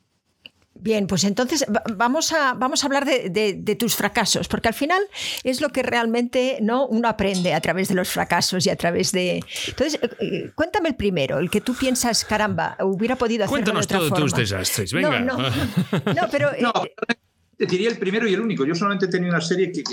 Bien, 0.82 1.08
pues 1.08 1.26
entonces 1.26 1.65
vamos 1.96 2.32
a, 2.32 2.54
vamos 2.54 2.84
a 2.84 2.88
hablar 2.88 3.06
de, 3.06 3.30
de, 3.30 3.54
de, 3.54 3.76
tus 3.76 3.96
fracasos, 3.96 4.48
porque 4.48 4.70
al 4.70 4.74
final 4.74 5.02
es 5.44 5.60
lo 5.60 5.70
que 5.70 5.84
realmente 5.84 6.60
¿no? 6.62 6.88
uno 6.88 7.10
aprende 7.10 7.54
a 7.54 7.60
través 7.60 7.89
de 7.89 7.96
los 7.96 8.10
fracasos 8.10 8.65
y 8.65 8.70
a 8.70 8.78
través 8.78 9.12
de... 9.12 9.44
Entonces, 9.68 10.00
eh, 10.20 10.52
cuéntame 10.56 10.89
el 10.89 10.96
primero, 10.96 11.39
el 11.39 11.50
que 11.50 11.60
tú 11.60 11.76
piensas, 11.76 12.24
caramba, 12.24 12.78
hubiera 12.82 13.18
podido 13.18 13.44
hacerlo 13.44 13.58
Cuéntanos 13.58 13.88
de 13.88 13.96
otra 13.96 13.98
todos 13.98 14.10
forma. 14.10 14.26
tus 14.26 14.36
desastres, 14.38 14.94
venga. 14.94 15.20
No, 15.20 15.38
no, 15.38 15.50
no 16.15 16.28
pero... 16.32 16.52
no, 16.62 16.72
te 16.72 17.29
diría 17.67 17.89
el 17.89 17.98
primero 17.98 18.28
y 18.28 18.34
el 18.34 18.41
único. 18.41 18.65
Yo 18.65 18.74
solamente 18.74 19.06
he 19.06 19.10
tenido 19.10 19.32
una 19.32 19.41
serie 19.41 19.72
que, 19.72 19.84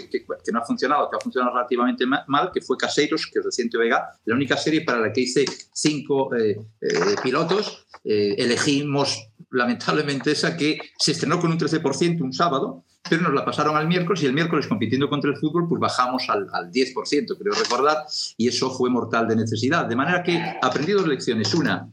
no 0.52 0.58
ha 0.60 0.64
funcionado, 0.64 1.10
que 1.10 1.16
ha 1.16 1.20
funcionado 1.20 1.54
relativamente 1.54 2.06
mal, 2.06 2.50
que 2.52 2.60
fue 2.60 2.76
Caseiros, 2.76 3.26
que 3.26 3.40
es 3.40 3.44
reciente 3.44 3.76
Vega, 3.76 4.08
la 4.24 4.34
única 4.34 4.56
serie 4.56 4.82
para 4.82 5.00
la 5.00 5.12
que 5.12 5.22
hice 5.22 5.44
cinco 5.72 6.34
eh, 6.34 6.56
eh, 6.80 7.16
pilotos. 7.22 7.86
Eh, 8.04 8.36
elegimos 8.38 9.30
lamentablemente 9.50 10.30
esa 10.30 10.56
que 10.56 10.78
se 10.96 11.12
estrenó 11.12 11.40
con 11.40 11.50
un 11.50 11.58
13% 11.58 12.20
un 12.20 12.32
sábado, 12.32 12.84
pero 13.08 13.22
nos 13.22 13.34
la 13.34 13.44
pasaron 13.44 13.76
al 13.76 13.88
miércoles 13.88 14.22
y 14.22 14.26
el 14.26 14.32
miércoles 14.32 14.66
compitiendo 14.68 15.08
contra 15.08 15.30
el 15.30 15.36
fútbol 15.36 15.68
pues 15.68 15.80
bajamos 15.80 16.28
al, 16.28 16.46
al 16.52 16.70
10%, 16.70 16.94
creo 17.38 17.52
recordar, 17.52 18.04
y 18.36 18.48
eso 18.48 18.70
fue 18.70 18.90
mortal 18.90 19.26
de 19.26 19.36
necesidad. 19.36 19.86
De 19.86 19.96
manera 19.96 20.22
que 20.22 20.40
aprendí 20.62 20.92
dos 20.92 21.06
lecciones. 21.06 21.52
Una, 21.54 21.88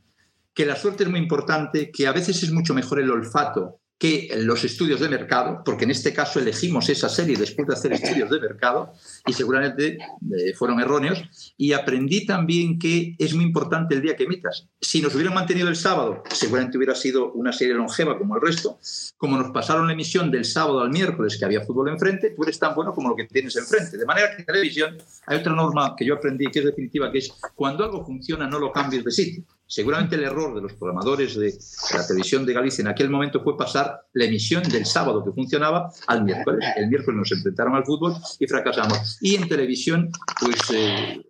que 0.54 0.66
la 0.66 0.76
suerte 0.76 1.04
es 1.04 1.10
muy 1.10 1.20
importante, 1.20 1.92
que 1.92 2.06
a 2.06 2.12
veces 2.12 2.44
es 2.44 2.52
mucho 2.52 2.76
mejor 2.76 3.00
el 3.00 3.10
olfato 3.10 3.80
que 3.98 4.30
los 4.38 4.64
estudios 4.64 5.00
de 5.00 5.08
mercado, 5.08 5.62
porque 5.64 5.86
en 5.86 5.92
este 5.92 6.14
caso 6.14 6.40
elegimos 6.40 6.90
esa 6.90 7.08
serie 7.08 7.38
después 7.38 7.68
de 7.68 7.74
hacer 7.74 7.94
estudios 7.94 8.30
de 8.30 8.40
mercado 8.40 8.92
y 9.26 9.34
seguramente 9.34 9.98
eh, 9.98 10.54
fueron 10.56 10.80
erróneos, 10.82 11.24
y 11.58 11.74
aprendí 11.74 12.26
también 12.26 12.78
que 12.78 13.16
es 13.18 13.34
muy 13.34 13.46
importante 13.46 13.96
el 13.96 14.02
día 14.02 14.16
que 14.16 14.24
emitas. 14.24 14.68
Si 14.82 15.02
nos 15.02 15.16
hubieran 15.16 15.34
mantenido 15.34 15.70
el 15.70 15.76
sábado, 15.76 16.24
seguramente 16.32 16.78
hubiera 16.78 16.96
sido 16.96 17.32
una 17.32 17.54
serie 17.54 17.76
longeva 17.76 18.18
como 18.18 18.36
el 18.36 18.42
resto, 18.42 18.80
como 19.18 19.38
nos 19.38 19.52
pasaron 19.52 19.88
la 19.88 19.94
emisión 19.94 20.30
del 20.30 20.46
sábado 20.46 20.82
al 20.82 20.90
miércoles 20.90 21.38
que 21.38 21.46
había 21.46 21.62
fútbol 21.62 21.90
enfrente, 21.90 22.32
tú 22.32 22.44
eres 22.44 22.60
tan 22.60 22.76
bueno 22.76 22.94
como 22.94 23.10
lo 23.10 23.16
que 23.16 23.26
tienes 23.26 23.56
enfrente. 23.56 23.98
De 23.98 24.06
manera 24.06 24.32
que 24.32 24.42
en 24.42 24.46
televisión 24.46 24.98
hay 25.28 25.38
otra 25.38 25.54
norma 25.54 25.96
que 25.98 26.06
yo 26.06 26.16
aprendí 26.16 26.48
que 26.48 26.60
es 26.60 26.66
definitiva, 26.66 27.12
que 27.12 27.20
es 27.20 27.32
cuando 27.56 27.86
algo 27.86 28.06
funciona 28.06 28.48
no 28.48 28.60
lo 28.60 28.72
cambies 28.72 29.04
de 29.04 29.12
sitio. 29.12 29.44
Seguramente 29.74 30.18
el 30.18 30.24
error 30.24 30.54
de 30.54 30.62
los 30.62 30.74
programadores 30.74 31.36
de 31.36 31.52
la 31.96 32.06
televisión 32.06 32.46
de 32.46 32.54
Galicia 32.54 32.84
en 32.84 32.90
aquel 32.90 33.10
momento 33.10 33.42
fue 33.44 33.58
pasar 33.58 34.02
la 34.14 34.26
emisión 34.26 34.62
del 34.62 34.86
sábado 34.86 35.26
que 35.26 35.32
funcionaba 35.32 35.92
al 36.06 36.24
miércoles. 36.24 36.64
El 36.76 36.90
miércoles 36.90 37.18
nos 37.18 37.32
enfrentaron 37.32 37.74
al 37.74 37.84
fútbol 37.84 38.14
y 38.38 38.46
fracasamos. 38.46 39.18
Y 39.20 39.34
en 39.34 39.50
televisión, 39.50 40.12
pues, 40.40 40.60
eh, 40.76 41.24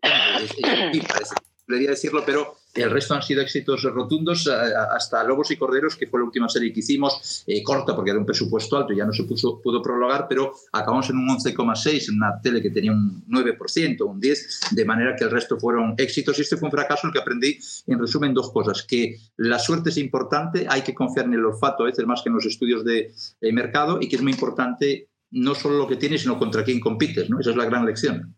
decirlo, 1.70 2.24
pero 2.26 2.58
el 2.74 2.90
resto 2.90 3.14
han 3.14 3.22
sido 3.22 3.42
éxitos 3.42 3.84
rotundos, 3.84 4.48
eh, 4.48 4.52
hasta 4.92 5.24
Lobos 5.24 5.52
y 5.52 5.58
Corderos, 5.58 5.96
que 5.96 6.08
fue 6.08 6.20
la 6.20 6.26
última 6.26 6.50
serie 6.50 6.74
que 6.74 6.80
hicimos, 6.80 7.44
eh, 7.46 7.62
corta 7.62 7.96
porque 7.96 8.12
era 8.12 8.20
un 8.20 8.26
presupuesto 8.26 8.78
alto 8.78 8.94
y 8.94 8.98
ya 8.98 9.06
no 9.06 9.14
se 9.14 9.24
pudo 9.24 9.82
prologar, 9.82 10.26
pero 10.28 10.54
acabamos 10.72 11.10
en 11.10 11.18
un 11.18 11.30
11,6 11.30 12.10
en 12.10 12.16
una 12.16 12.42
tele 12.42 12.62
que 12.62 12.72
tenía 12.72 12.92
un 12.92 13.24
9%, 13.28 14.06
un 14.06 14.20
10%, 14.20 14.70
de 14.72 14.86
manera 14.86 15.16
que 15.16 15.24
el 15.24 15.32
resto 15.32 15.60
fueron 15.60 15.94
éxitos. 15.98 16.38
Y 16.40 16.42
este 16.42 16.58
fue 16.58 16.68
un 16.68 16.72
fracaso 16.72 17.02
en 17.04 17.10
el 17.10 17.14
que 17.14 17.20
aprendí, 17.20 17.60
en 17.88 18.00
resumen, 18.00 18.34
dos 18.34 18.52
cosas. 18.52 18.84
Que 18.84 19.18
la 19.38 19.60
suerte 19.60 19.90
es 19.90 19.98
importante, 19.98 20.66
hay 20.70 20.82
que 20.82 20.94
confiar 20.94 21.28
en 21.28 21.34
el 21.34 21.46
olfato 21.46 21.84
a 21.84 21.88
veces 21.88 22.06
más 22.06 22.22
que 22.22 22.30
en 22.30 22.36
los 22.36 22.46
estudios 22.46 22.84
de, 22.84 23.14
mercado 23.54 24.00
y 24.02 24.08
que 24.08 24.16
es 24.16 24.22
muy 24.22 24.32
importante 24.32 25.10
no 25.30 25.54
solo 25.54 25.78
lo 25.78 25.88
que 25.88 25.96
tienes, 25.96 26.22
sino 26.22 26.40
contra 26.40 26.64
quién 26.64 26.80
compites. 26.80 27.30
¿no? 27.30 27.40
Esa 27.40 27.52
es 27.52 27.56
la 27.56 27.66
gran 27.66 27.86
lección. 27.86 28.36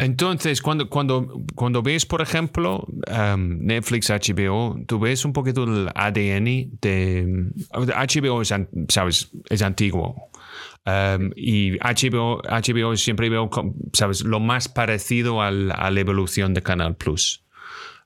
Entonces, 0.00 0.62
cuando, 0.62 0.88
cuando, 0.88 1.42
cuando 1.54 1.82
ves, 1.82 2.06
por 2.06 2.22
ejemplo, 2.22 2.86
um, 2.86 3.58
Netflix, 3.60 4.08
HBO, 4.08 4.78
tú 4.86 4.98
ves 4.98 5.26
un 5.26 5.34
poquito 5.34 5.64
el 5.64 5.88
ADN 5.94 6.78
de... 6.80 7.52
HBO 7.70 8.40
es, 8.40 8.54
¿sabes? 8.88 9.30
es 9.50 9.60
antiguo. 9.62 10.30
Um, 10.86 11.32
y 11.36 11.72
HBO, 11.78 12.40
HBO 12.42 12.96
siempre 12.96 13.28
veo, 13.28 13.50
¿sabes? 13.92 14.24
Lo 14.24 14.40
más 14.40 14.68
parecido 14.68 15.42
al, 15.42 15.70
a 15.70 15.90
la 15.90 16.00
evolución 16.00 16.54
de 16.54 16.62
Canal 16.62 16.96
Plus. 16.96 17.44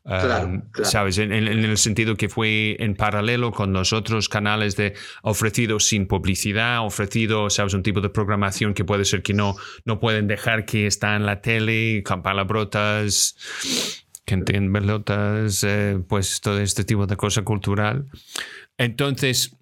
Claro, 0.07 0.63
¿Sabes? 0.83 1.17
En, 1.17 1.33
el 1.33 1.79
sentido 1.79 2.15
que 2.15 2.29
fue 2.29 2.77
en 2.79 2.95
paralelo 2.95 3.53
con 3.53 3.73
los 3.73 3.95
otros 3.95 4.29
canales 4.29 4.77
de 4.77 4.93
ofrecidos 5.23 5.87
sin 5.87 6.07
publicidad, 6.07 6.85
ofrecido, 6.85 7.49
¿sabes? 7.49 7.73
Un 7.73 7.83
tipo 7.83 8.03
de 8.03 8.11
programación 8.11 8.75
que 8.75 8.85
puede 8.85 9.07
ser 9.07 9.23
que 9.23 9.33
no, 9.33 9.57
no 9.87 10.01
pueden 10.01 10.27
dejar 10.27 10.67
que 10.67 10.87
está 10.87 11.17
en 11.17 11.25
la 11.25 11.41
tele, 11.41 12.03
con 12.03 12.23
palabrotas, 12.23 13.35
que 14.27 14.35
entienden 14.35 14.75
pelotas, 14.75 15.65
eh, 15.65 15.99
pues 16.07 16.43
todo 16.43 16.61
este 16.61 16.85
tipo 16.85 17.07
de 17.07 17.17
cosa 17.17 17.41
cultural. 17.41 18.05
Entonces, 18.77 19.57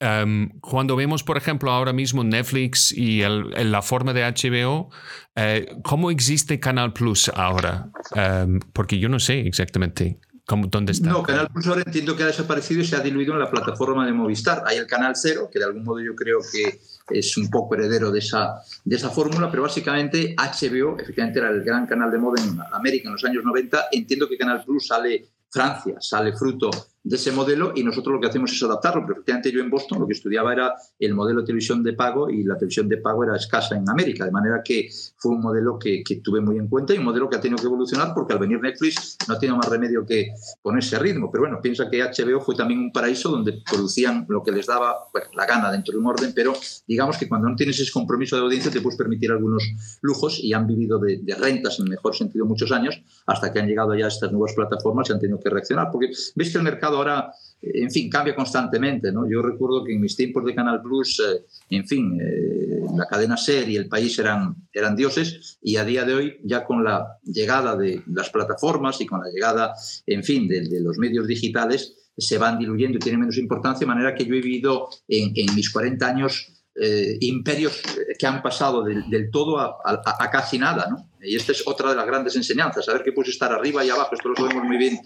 Em, 0.00 0.50
cuando 0.60 0.94
vemos, 0.94 1.24
por 1.24 1.36
ejemplo, 1.36 1.72
ahora 1.72 1.92
mismo 1.92 2.22
Netflix 2.22 2.92
y 2.92 3.22
la 3.22 3.82
forma 3.82 4.12
de 4.12 4.22
HBO, 4.22 4.90
eh, 5.34 5.76
¿cómo 5.82 6.10
existe 6.10 6.60
Canal 6.60 6.92
Plus 6.92 7.30
ahora? 7.34 7.90
Em, 8.14 8.60
porque 8.72 8.98
yo 8.98 9.08
no 9.08 9.18
sé 9.18 9.40
exactamente 9.40 10.20
cómo, 10.46 10.68
dónde 10.68 10.92
está. 10.92 11.10
No, 11.10 11.22
Canal 11.22 11.48
Plus 11.48 11.66
ahora 11.66 11.82
entiendo 11.84 12.16
que 12.16 12.22
ha 12.22 12.26
desaparecido 12.26 12.80
y 12.80 12.84
se 12.84 12.94
ha 12.94 13.00
diluido 13.00 13.32
en 13.32 13.40
la 13.40 13.50
plataforma 13.50 14.06
de 14.06 14.12
Movistar. 14.12 14.62
Hay 14.66 14.76
el 14.76 14.86
Canal 14.86 15.14
Cero, 15.16 15.50
que 15.52 15.58
de 15.58 15.64
algún 15.64 15.82
modo 15.82 16.00
yo 16.00 16.14
creo 16.14 16.38
que 16.40 16.80
es 17.10 17.36
un 17.36 17.50
poco 17.50 17.74
heredero 17.74 18.12
de 18.12 18.20
esa, 18.20 18.54
de 18.84 18.96
esa 18.96 19.10
fórmula, 19.10 19.50
pero 19.50 19.64
básicamente 19.64 20.36
HBO, 20.36 20.96
efectivamente 20.98 21.40
era 21.40 21.50
el 21.50 21.64
gran 21.64 21.86
canal 21.86 22.10
de 22.10 22.18
moda 22.18 22.40
en 22.42 22.56
América 22.72 23.08
en 23.08 23.14
los 23.14 23.24
años 23.24 23.42
90. 23.44 23.86
Entiendo 23.90 24.28
que 24.28 24.38
Canal 24.38 24.62
Plus 24.64 24.86
sale 24.86 25.28
Francia, 25.50 25.96
sale 26.00 26.32
fruto 26.36 26.70
de 27.08 27.16
ese 27.16 27.32
modelo 27.32 27.72
y 27.74 27.82
nosotros 27.82 28.14
lo 28.14 28.20
que 28.20 28.26
hacemos 28.26 28.52
es 28.52 28.62
adaptarlo. 28.62 29.02
Pero 29.02 29.14
efectivamente 29.14 29.50
yo 29.50 29.60
en 29.60 29.70
Boston 29.70 30.00
lo 30.00 30.06
que 30.06 30.12
estudiaba 30.12 30.52
era 30.52 30.74
el 30.98 31.14
modelo 31.14 31.40
de 31.40 31.46
televisión 31.46 31.82
de 31.82 31.94
pago 31.94 32.28
y 32.28 32.44
la 32.44 32.56
televisión 32.56 32.88
de 32.88 32.98
pago 32.98 33.24
era 33.24 33.36
escasa 33.36 33.76
en 33.76 33.88
América, 33.88 34.24
de 34.24 34.30
manera 34.30 34.60
que 34.62 34.88
fue 35.16 35.32
un 35.32 35.40
modelo 35.40 35.78
que, 35.78 36.02
tuve 36.22 36.40
muy 36.40 36.58
en 36.58 36.68
cuenta 36.68 36.94
y 36.94 36.98
un 36.98 37.04
modelo 37.04 37.28
que 37.28 37.36
ha 37.36 37.40
tenido 37.40 37.58
que 37.58 37.66
evolucionar 37.66 38.12
porque 38.14 38.32
al 38.32 38.38
venir 38.38 38.60
Netflix 38.60 39.16
no 39.26 39.34
ha 39.34 39.38
tenido 39.38 39.56
más 39.56 39.68
remedio 39.68 40.04
que 40.04 40.28
ponerse 40.62 40.96
a 40.96 40.98
ritmo. 40.98 41.30
Pero 41.30 41.44
bueno, 41.44 41.60
piensa 41.62 41.88
que 41.88 42.02
HBO 42.02 42.40
fue 42.40 42.54
también 42.54 42.80
un 42.80 42.92
paraíso 42.92 43.30
donde 43.30 43.62
producían 43.68 44.26
lo 44.28 44.42
que 44.42 44.52
les 44.52 44.66
daba 44.66 44.94
la 45.34 45.46
gana 45.46 45.70
dentro 45.70 45.92
de 45.92 45.98
un 45.98 46.06
orden, 46.06 46.32
pero 46.34 46.52
digamos 46.86 47.16
que 47.16 47.28
cuando 47.28 47.48
no 47.48 47.56
tienes 47.56 47.78
ese 47.80 47.92
compromiso 47.92 48.36
de 48.36 48.42
audiencia 48.42 48.70
te 48.70 48.80
puedes 48.80 48.98
permitir 48.98 49.30
algunos 49.30 49.62
lujos 50.02 50.40
y 50.42 50.52
han 50.52 50.66
vivido 50.66 50.98
de, 50.98 51.18
de 51.22 51.34
rentas 51.34 51.78
en 51.78 51.86
el 51.86 51.90
mejor 51.90 52.14
sentido 52.14 52.44
muchos 52.44 52.72
años 52.72 53.00
hasta 53.26 53.52
que 53.52 53.60
han 53.60 53.66
llegado 53.66 53.94
ya 53.94 54.06
a 54.06 54.08
estas 54.08 54.32
nuevas 54.32 54.54
plataformas 54.54 55.08
y 55.08 55.12
han 55.12 55.20
tenido 55.20 55.40
que 55.40 55.50
reaccionar. 55.50 55.88
Porque 55.90 56.08
ves 56.34 56.52
que 56.52 56.58
el 56.58 56.64
mercado 56.64 56.97
ahora 56.98 57.32
en 57.60 57.90
fin, 57.90 58.08
cambia 58.08 58.34
constantemente. 58.34 59.12
¿no? 59.12 59.28
Yo 59.28 59.42
recuerdo 59.42 59.84
que 59.84 59.92
en 59.92 60.00
mis 60.00 60.16
tiempos 60.16 60.44
de 60.44 60.54
Canal 60.54 60.80
Plus, 60.80 61.20
eh, 61.20 61.44
en 61.70 61.86
fin, 61.86 62.18
eh, 62.20 62.82
la 62.96 63.06
cadena 63.06 63.36
SER 63.36 63.68
y 63.68 63.76
el 63.76 63.88
país 63.88 64.18
eran, 64.18 64.54
eran 64.72 64.94
dioses 64.96 65.58
y 65.62 65.76
a 65.76 65.84
día 65.84 66.04
de 66.04 66.14
hoy, 66.14 66.40
ya 66.44 66.64
con 66.64 66.84
la 66.84 67.18
llegada 67.24 67.76
de 67.76 68.02
las 68.06 68.30
plataformas 68.30 69.00
y 69.00 69.06
con 69.06 69.20
la 69.20 69.30
llegada, 69.30 69.74
en 70.06 70.22
fin, 70.22 70.48
de, 70.48 70.80
los 70.80 70.98
medios 70.98 71.26
digitales, 71.26 71.94
se 72.16 72.38
van 72.38 72.58
diluyendo 72.58 72.96
y 72.96 73.00
tienen 73.00 73.20
menos 73.20 73.38
importancia, 73.38 73.80
de 73.80 73.94
manera 73.94 74.14
que 74.14 74.24
yo 74.24 74.34
he 74.34 74.40
vivido 74.40 74.88
en, 75.06 75.54
mis 75.54 75.70
40 75.70 76.06
años 76.06 76.52
eh, 76.74 77.16
imperios 77.20 77.80
que 78.18 78.26
han 78.26 78.42
pasado 78.42 78.82
del, 78.84 79.30
todo 79.30 79.58
a, 79.58 79.78
a, 79.84 80.30
casi 80.30 80.58
nada, 80.58 80.86
¿no? 80.90 81.08
Y 81.22 81.36
esta 81.36 81.52
es 81.52 81.66
otra 81.66 81.90
de 81.90 81.96
las 81.96 82.06
grandes 82.06 82.36
enseñanzas, 82.36 82.84
saber 82.84 83.02
que 83.02 83.12
puedes 83.12 83.32
estar 83.32 83.52
arriba 83.52 83.84
y 83.84 83.90
abajo, 83.90 84.14
esto 84.14 84.28
lo 84.28 84.36
sabemos 84.36 84.64
muy 84.64 84.76
bien 84.76 85.00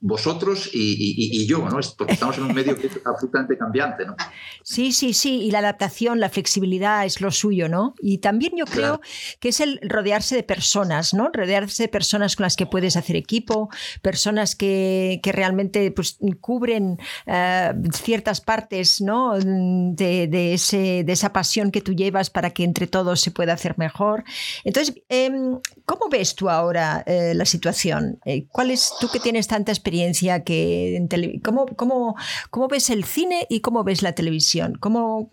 vosotros 0.00 0.70
y, 0.72 1.46
yo, 1.46 1.58
¿no? 1.68 1.78
Porque 1.98 2.14
estamos 2.14 2.38
en 2.38 2.44
un 2.44 2.54
medio 2.54 2.76
que 2.76 2.86
es 2.86 2.98
absolutamente 3.04 3.58
cambiante, 3.58 4.06
¿no? 4.06 4.16
Sí, 4.62 4.92
sí, 4.92 5.12
sí, 5.12 5.42
y 5.42 5.50
la 5.50 5.58
adaptación, 5.58 6.18
la 6.18 6.30
flexibilidad 6.30 7.04
es 7.04 7.20
lo 7.20 7.30
suyo, 7.30 7.68
¿no? 7.68 7.94
Y 8.00 8.18
también 8.18 8.52
yo 8.56 8.64
creo 8.64 9.00
que 9.40 9.50
es 9.50 9.60
el 9.60 9.80
rodearse 9.82 10.34
de 10.34 10.42
personas, 10.42 11.12
¿no? 11.12 11.30
Rodearse 11.32 11.84
de 11.84 11.88
personas 11.88 12.36
con 12.36 12.44
las 12.44 12.56
que 12.56 12.66
puedes 12.66 12.96
hacer 12.96 13.16
equipo, 13.16 13.68
personas 14.00 14.56
que, 14.56 15.20
realmente 15.24 15.90
pues, 15.90 16.18
cubren 16.40 16.98
eh, 17.26 17.72
ciertas 17.92 18.40
partes, 18.40 19.00
¿no? 19.02 19.38
De, 19.38 20.54
ese, 20.54 21.04
de 21.04 21.12
esa 21.12 21.32
pasión 21.32 21.70
que 21.70 21.82
tú 21.82 21.92
llevas 21.92 22.30
para 22.30 22.50
que 22.50 22.64
entre 22.64 22.86
todos 22.86 23.20
se 23.20 23.30
pueda 23.30 23.52
hacer 23.52 23.76
mejor. 23.78 24.24
Entonces, 24.64 24.94
em, 25.14 25.58
¿cómo 25.84 26.08
ves 26.10 26.34
tú 26.34 26.48
ahora 26.48 27.02
eh, 27.06 27.34
la 27.34 27.44
situación? 27.44 28.18
Eh, 28.24 28.46
¿Cuál 28.48 28.70
es 28.70 28.92
tú 29.00 29.08
que 29.12 29.20
tienes 29.20 29.46
tanta 29.46 29.72
experiencia 29.72 30.44
que 30.44 30.96
en 30.96 31.08
¿Cómo, 31.40 31.66
cómo, 31.76 32.16
cómo 32.50 32.68
ves 32.68 32.90
el 32.90 33.04
cine 33.04 33.46
y 33.48 33.60
cómo 33.60 33.84
ves 33.84 34.02
la 34.02 34.12
televisión? 34.12 34.76
¿Cómo, 34.80 35.28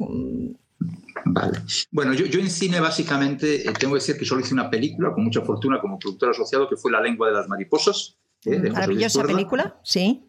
Vale. 1.26 1.60
Bueno, 1.92 2.14
yo, 2.14 2.26
yo, 2.26 2.40
en 2.40 2.50
cine 2.50 2.80
básicamente 2.80 3.68
eh, 3.68 3.74
tengo 3.80 3.94
que 3.94 4.00
decir 4.00 4.18
que 4.18 4.26
solo 4.26 4.42
hice 4.42 4.54
una 4.54 4.70
película 4.70 5.14
con 5.14 5.24
mucha 5.24 5.42
fortuna 5.42 5.80
como 5.80 6.00
productor 6.00 6.32
asociado 6.32 6.68
que 6.68 6.76
fue 6.76 6.92
La 6.92 7.02
lengua 7.02 7.28
de 7.28 7.34
las 7.34 7.48
mariposas. 7.48 8.18
Eh, 8.46 8.72
Maravillosa 8.72 9.24
película, 9.24 9.80
sí. 9.84 10.24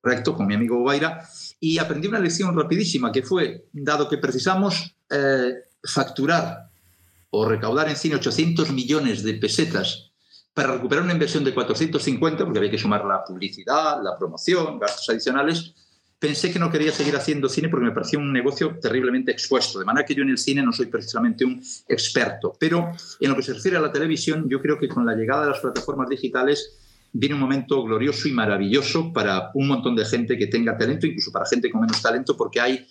Correcto, 0.00 0.36
con 0.36 0.46
mi 0.46 0.54
amigo 0.54 0.80
Guaira. 0.80 1.28
Y 1.58 1.78
aprendí 1.78 2.06
una 2.06 2.20
lección 2.20 2.56
rapidísima 2.56 3.10
que 3.10 3.22
fue, 3.22 3.66
dado 3.72 4.08
que 4.08 4.18
precisamos 4.18 4.96
facturar 5.82 6.65
o 7.38 7.44
recaudar 7.44 7.88
en 7.88 7.96
cine 7.96 8.16
800 8.16 8.72
millones 8.72 9.22
de 9.22 9.34
pesetas 9.34 10.10
para 10.54 10.72
recuperar 10.72 11.04
una 11.04 11.12
inversión 11.12 11.44
de 11.44 11.52
450, 11.52 12.44
porque 12.44 12.58
había 12.58 12.70
que 12.70 12.78
sumar 12.78 13.04
la 13.04 13.22
publicidad, 13.22 14.02
la 14.02 14.16
promoción, 14.16 14.78
gastos 14.78 15.10
adicionales, 15.10 15.74
pensé 16.18 16.50
que 16.50 16.58
no 16.58 16.70
quería 16.70 16.92
seguir 16.92 17.14
haciendo 17.14 17.50
cine 17.50 17.68
porque 17.68 17.84
me 17.84 17.92
parecía 17.92 18.18
un 18.18 18.32
negocio 18.32 18.78
terriblemente 18.80 19.32
expuesto. 19.32 19.78
De 19.78 19.84
manera 19.84 20.06
que 20.06 20.14
yo 20.14 20.22
en 20.22 20.30
el 20.30 20.38
cine 20.38 20.62
no 20.62 20.72
soy 20.72 20.86
precisamente 20.86 21.44
un 21.44 21.62
experto. 21.88 22.54
Pero 22.58 22.90
en 23.20 23.28
lo 23.28 23.36
que 23.36 23.42
se 23.42 23.52
refiere 23.52 23.76
a 23.76 23.80
la 23.80 23.92
televisión, 23.92 24.48
yo 24.48 24.62
creo 24.62 24.78
que 24.78 24.88
con 24.88 25.04
la 25.04 25.14
llegada 25.14 25.42
de 25.42 25.50
las 25.50 25.60
plataformas 25.60 26.08
digitales 26.08 26.78
viene 27.12 27.34
un 27.34 27.40
momento 27.42 27.82
glorioso 27.82 28.28
y 28.28 28.32
maravilloso 28.32 29.12
para 29.12 29.50
un 29.52 29.68
montón 29.68 29.94
de 29.94 30.06
gente 30.06 30.38
que 30.38 30.46
tenga 30.46 30.78
talento, 30.78 31.06
incluso 31.06 31.30
para 31.32 31.44
gente 31.44 31.70
con 31.70 31.82
menos 31.82 32.00
talento, 32.00 32.34
porque 32.34 32.62
hay 32.62 32.86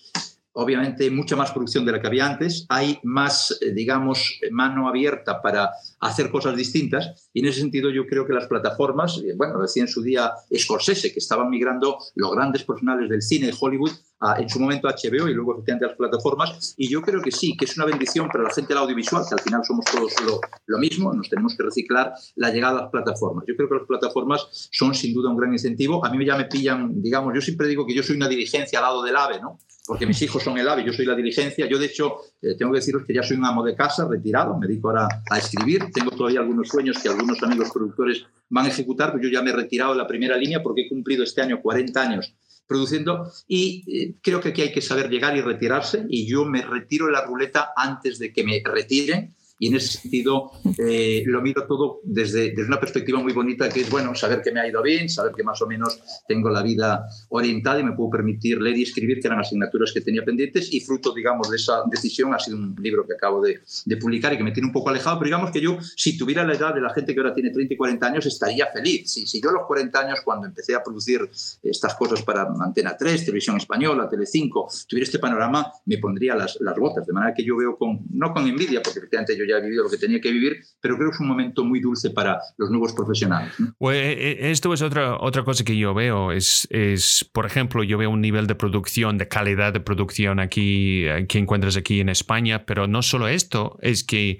obviamente 0.55 1.09
mucha 1.11 1.35
más 1.35 1.51
producción 1.51 1.85
de 1.85 1.91
la 1.91 2.01
que 2.01 2.07
había 2.07 2.25
antes, 2.25 2.65
hay 2.69 2.99
más, 3.03 3.57
eh, 3.61 3.71
digamos, 3.71 4.39
mano 4.51 4.87
abierta 4.87 5.41
para 5.41 5.69
hacer 5.99 6.31
cosas 6.31 6.55
distintas 6.55 7.29
y 7.33 7.41
en 7.41 7.47
ese 7.47 7.61
sentido 7.61 7.89
yo 7.89 8.05
creo 8.07 8.25
que 8.25 8.33
las 8.33 8.47
plataformas, 8.47 9.21
eh, 9.25 9.33
bueno, 9.35 9.61
decía 9.61 9.83
en 9.83 9.89
su 9.89 10.01
día 10.01 10.31
Scorsese, 10.55 11.11
que 11.13 11.19
estaban 11.19 11.49
migrando 11.49 11.97
los 12.15 12.31
grandes 12.31 12.63
profesionales 12.63 13.09
del 13.09 13.21
cine 13.21 13.47
de 13.47 13.55
Hollywood 13.59 13.91
en 14.37 14.49
su 14.49 14.59
momento 14.59 14.87
a 14.87 14.93
HBO 14.93 15.27
y 15.27 15.33
luego 15.33 15.53
efectivamente 15.53 15.85
a 15.85 15.87
las 15.89 15.97
plataformas 15.97 16.73
y 16.77 16.89
yo 16.89 17.01
creo 17.01 17.21
que 17.21 17.31
sí, 17.31 17.55
que 17.55 17.65
es 17.65 17.77
una 17.77 17.85
bendición 17.85 18.27
para 18.27 18.45
la 18.45 18.49
gente 18.49 18.69
del 18.69 18.79
audiovisual, 18.79 19.23
que 19.27 19.35
al 19.35 19.41
final 19.41 19.61
somos 19.63 19.85
todos 19.85 20.13
lo, 20.25 20.39
lo 20.65 20.77
mismo, 20.79 21.13
nos 21.13 21.29
tenemos 21.29 21.55
que 21.55 21.63
reciclar 21.63 22.13
la 22.35 22.49
llegada 22.49 22.79
a 22.79 22.81
las 22.83 22.91
plataformas. 22.91 23.43
Yo 23.47 23.55
creo 23.55 23.69
que 23.69 23.75
las 23.75 23.87
plataformas 23.87 24.69
son 24.71 24.95
sin 24.95 25.13
duda 25.13 25.29
un 25.29 25.37
gran 25.37 25.51
incentivo. 25.51 26.03
A 26.03 26.09
mí 26.09 26.25
ya 26.25 26.37
me 26.37 26.45
pillan, 26.45 27.01
digamos, 27.01 27.33
yo 27.35 27.41
siempre 27.41 27.67
digo 27.67 27.85
que 27.85 27.93
yo 27.93 28.01
soy 28.01 28.15
una 28.15 28.27
dirigencia 28.27 28.79
al 28.79 28.85
lado 28.85 29.03
del 29.03 29.15
AVE, 29.15 29.41
¿no? 29.41 29.59
Porque 29.85 30.05
mis 30.05 30.21
hijos 30.21 30.43
son 30.43 30.57
el 30.57 30.67
AVE, 30.67 30.83
yo 30.83 30.93
soy 30.93 31.05
la 31.05 31.15
diligencia. 31.15 31.67
Yo, 31.67 31.77
de 31.77 31.85
hecho, 31.85 32.17
eh, 32.41 32.55
tengo 32.57 32.71
que 32.71 32.79
deciros 32.79 33.03
que 33.05 33.13
ya 33.13 33.23
soy 33.23 33.37
un 33.37 33.45
amo 33.45 33.63
de 33.63 33.75
casa, 33.75 34.07
retirado, 34.09 34.57
me 34.57 34.67
dedico 34.67 34.89
ahora 34.89 35.07
a 35.29 35.37
escribir. 35.37 35.91
Tengo 35.93 36.11
todavía 36.11 36.39
algunos 36.39 36.69
sueños 36.69 36.97
que 37.01 37.09
algunos 37.09 37.41
amigos 37.43 37.69
productores 37.71 38.25
van 38.49 38.65
a 38.65 38.69
ejecutar, 38.69 39.11
pero 39.11 39.23
yo 39.23 39.29
ya 39.29 39.41
me 39.41 39.51
he 39.51 39.53
retirado 39.53 39.91
de 39.91 39.97
la 39.97 40.07
primera 40.07 40.37
línea 40.37 40.63
porque 40.63 40.81
he 40.81 40.89
cumplido 40.89 41.23
este 41.23 41.41
año 41.41 41.61
40 41.61 42.01
años 42.01 42.35
produciendo 42.67 43.31
y 43.47 43.83
eh, 43.87 44.15
creo 44.21 44.41
que 44.41 44.49
aquí 44.49 44.63
hay 44.63 44.71
que 44.71 44.81
saber 44.81 45.09
llegar 45.09 45.37
y 45.37 45.41
retirarse 45.41 46.05
y 46.09 46.25
yo 46.25 46.45
me 46.45 46.63
retiro 46.63 47.05
de 47.05 47.11
la 47.11 47.23
ruleta 47.23 47.73
antes 47.75 48.17
de 48.17 48.33
que 48.33 48.43
me 48.43 48.61
retiren 48.65 49.35
y 49.59 49.67
en 49.67 49.75
ese 49.75 49.99
sentido 49.99 50.51
eh, 50.77 51.23
lo 51.25 51.41
miro 51.41 51.65
todo 51.65 52.01
desde, 52.03 52.51
desde, 52.51 52.65
una 52.65 52.79
perspectiva 52.79 53.19
muy 53.19 53.33
bonita 53.33 53.69
que 53.69 53.81
es, 53.81 53.89
bueno, 53.89 54.13
saber 54.15 54.41
que 54.41 54.51
me 54.51 54.59
ha 54.59 54.67
ido 54.67 54.81
bien, 54.81 55.09
saber 55.09 55.31
que 55.33 55.43
más 55.43 55.61
o 55.61 55.67
menos 55.67 55.99
tengo 56.27 56.49
la 56.49 56.61
vida 56.61 57.05
orientada 57.29 57.79
y 57.79 57.83
me 57.83 57.93
puedo 57.93 58.09
permitir 58.09 58.61
leer 58.61 58.77
y 58.77 58.83
escribir, 58.83 59.19
que 59.19 59.27
eran 59.27 59.39
asignaturas 59.39 59.91
que 59.93 60.01
tenía 60.01 60.23
pendientes 60.23 60.73
y 60.73 60.81
fruto, 60.81 61.13
digamos, 61.13 61.49
de 61.49 61.57
esa 61.57 61.83
decisión 61.89 62.33
ha 62.33 62.39
sido 62.39 62.57
un 62.57 62.75
libro 62.81 63.05
que 63.05 63.13
acabo 63.13 63.41
de, 63.41 63.61
de 63.85 63.97
publicar 63.97 64.33
y 64.33 64.37
que 64.37 64.43
me 64.43 64.51
tiene 64.51 64.67
un 64.67 64.73
poco 64.73 64.89
alejado, 64.89 65.19
pero 65.19 65.27
digamos 65.27 65.51
que 65.51 65.61
yo, 65.61 65.77
si 65.95 66.17
tuviera 66.17 66.45
la 66.45 66.53
edad 66.53 66.73
de 66.73 66.81
la 66.81 66.93
gente 66.93 67.13
que 67.13 67.19
ahora 67.19 67.33
tiene 67.33 67.51
30 67.51 67.73
y 67.73 67.77
40 67.77 68.07
años, 68.07 68.25
estaría 68.25 68.67
feliz. 68.67 69.11
Si, 69.11 69.25
si 69.25 69.41
yo 69.41 69.49
a 69.49 69.53
los 69.53 69.65
40 69.67 69.99
años, 69.99 70.19
cuando 70.23 70.47
empecé 70.47 70.75
a 70.75 70.83
producir 70.83 71.29
estas 71.63 71.95
cosas 71.95 72.21
para 72.23 72.47
Antena 72.59 72.95
3, 72.97 73.25
Televisión 73.25 73.57
Española, 73.57 74.09
Telecinco, 74.09 74.67
tuviera 74.87 75.05
este 75.05 75.19
panorama, 75.19 75.71
me 75.85 75.97
pondría 75.97 76.35
las, 76.35 76.57
las 76.59 76.75
botas, 76.75 77.05
de 77.05 77.13
manera 77.13 77.33
que 77.33 77.43
yo 77.43 77.55
veo 77.55 77.77
con, 77.77 78.05
no 78.11 78.33
con 78.33 78.47
envidia, 78.47 78.81
porque 78.81 78.99
efectivamente 78.99 79.37
yo 79.37 79.44
ya 79.47 79.57
he 79.57 79.61
vivido 79.61 79.83
lo 79.83 79.89
que 79.89 79.97
tenía 79.97 80.19
que 80.19 80.31
vivir, 80.31 80.57
pero 80.81 80.95
creo 80.95 81.09
que 81.09 81.15
es 81.15 81.21
un 81.21 81.27
momento 81.27 81.63
muy 81.63 81.79
dulce 81.79 82.09
para 82.11 82.39
los 82.57 82.69
nuevos 82.69 82.93
profesionales. 82.93 83.53
Pues, 83.77 84.17
esto 84.19 84.73
es 84.73 84.81
otra, 84.81 85.17
otra 85.19 85.43
cosa 85.43 85.63
que 85.63 85.77
yo 85.77 85.93
veo, 85.93 86.31
es, 86.31 86.67
es, 86.69 87.29
por 87.31 87.45
ejemplo, 87.45 87.83
yo 87.83 87.97
veo 87.97 88.09
un 88.09 88.21
nivel 88.21 88.47
de 88.47 88.55
producción, 88.55 89.17
de 89.17 89.27
calidad 89.27 89.73
de 89.73 89.79
producción 89.79 90.39
aquí, 90.39 91.05
eh, 91.05 91.25
que 91.27 91.37
encuentras 91.37 91.77
aquí 91.77 91.99
en 91.99 92.09
España, 92.09 92.65
pero 92.65 92.87
no 92.87 93.01
solo 93.01 93.27
esto, 93.27 93.77
es 93.81 94.03
que 94.03 94.39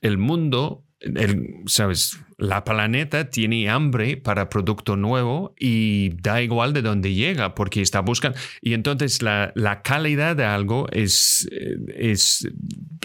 el 0.00 0.18
mundo, 0.18 0.84
el, 1.00 1.62
¿sabes? 1.66 2.18
La 2.38 2.64
planeta 2.64 3.30
tiene 3.30 3.68
hambre 3.68 4.16
para 4.16 4.48
producto 4.48 4.96
nuevo 4.96 5.54
y 5.58 6.10
da 6.20 6.42
igual 6.42 6.72
de 6.72 6.82
dónde 6.82 7.14
llega 7.14 7.54
porque 7.54 7.80
está 7.80 8.00
buscando. 8.00 8.38
Y 8.60 8.74
entonces 8.74 9.22
la, 9.22 9.52
la 9.54 9.82
calidad 9.82 10.36
de 10.36 10.44
algo 10.44 10.86
es, 10.90 11.48
eh, 11.52 11.76
es, 11.96 12.48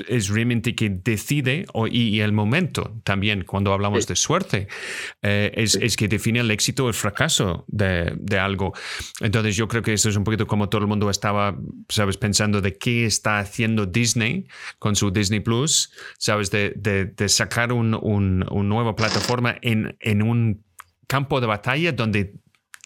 es, 0.07 0.29
realmente 0.29 0.75
que 0.75 0.89
decide 0.89 1.65
o, 1.73 1.87
y, 1.87 2.19
el 2.19 2.33
momento 2.33 2.99
también 3.03 3.43
cuando 3.45 3.71
hablamos 3.73 4.07
de 4.07 4.15
suerte 4.15 4.67
eh, 5.21 5.51
es, 5.55 5.75
es, 5.75 5.95
que 5.95 6.07
define 6.07 6.39
el 6.39 6.51
éxito 6.51 6.85
o 6.85 6.87
el 6.87 6.93
fracaso 6.93 7.65
de, 7.67 8.13
de, 8.17 8.39
algo. 8.39 8.73
Entonces 9.21 9.55
yo 9.55 9.67
creo 9.67 9.81
que 9.81 9.93
esto 9.93 10.09
es 10.09 10.15
un 10.15 10.23
poquito 10.23 10.47
como 10.47 10.69
todo 10.69 10.81
el 10.81 10.87
mundo 10.87 11.09
estaba, 11.09 11.57
sabes, 11.87 12.17
pensando 12.17 12.61
de 12.61 12.77
qué 12.77 13.05
está 13.05 13.39
haciendo 13.39 13.85
Disney 13.85 14.47
con 14.79 14.95
su 14.95 15.11
Disney 15.11 15.39
Plus, 15.39 15.91
sabes, 16.17 16.51
de, 16.51 16.73
de, 16.75 17.05
de 17.05 17.29
sacar 17.29 17.71
un, 17.73 17.93
un, 17.93 18.45
un 18.49 18.69
nuevo 18.69 18.95
plataforma 19.19 19.51
forma 19.51 19.60
en, 19.62 19.97
en 19.99 20.21
un 20.21 20.63
campo 21.08 21.41
de 21.41 21.47
batalla 21.47 21.91
donde 21.91 22.36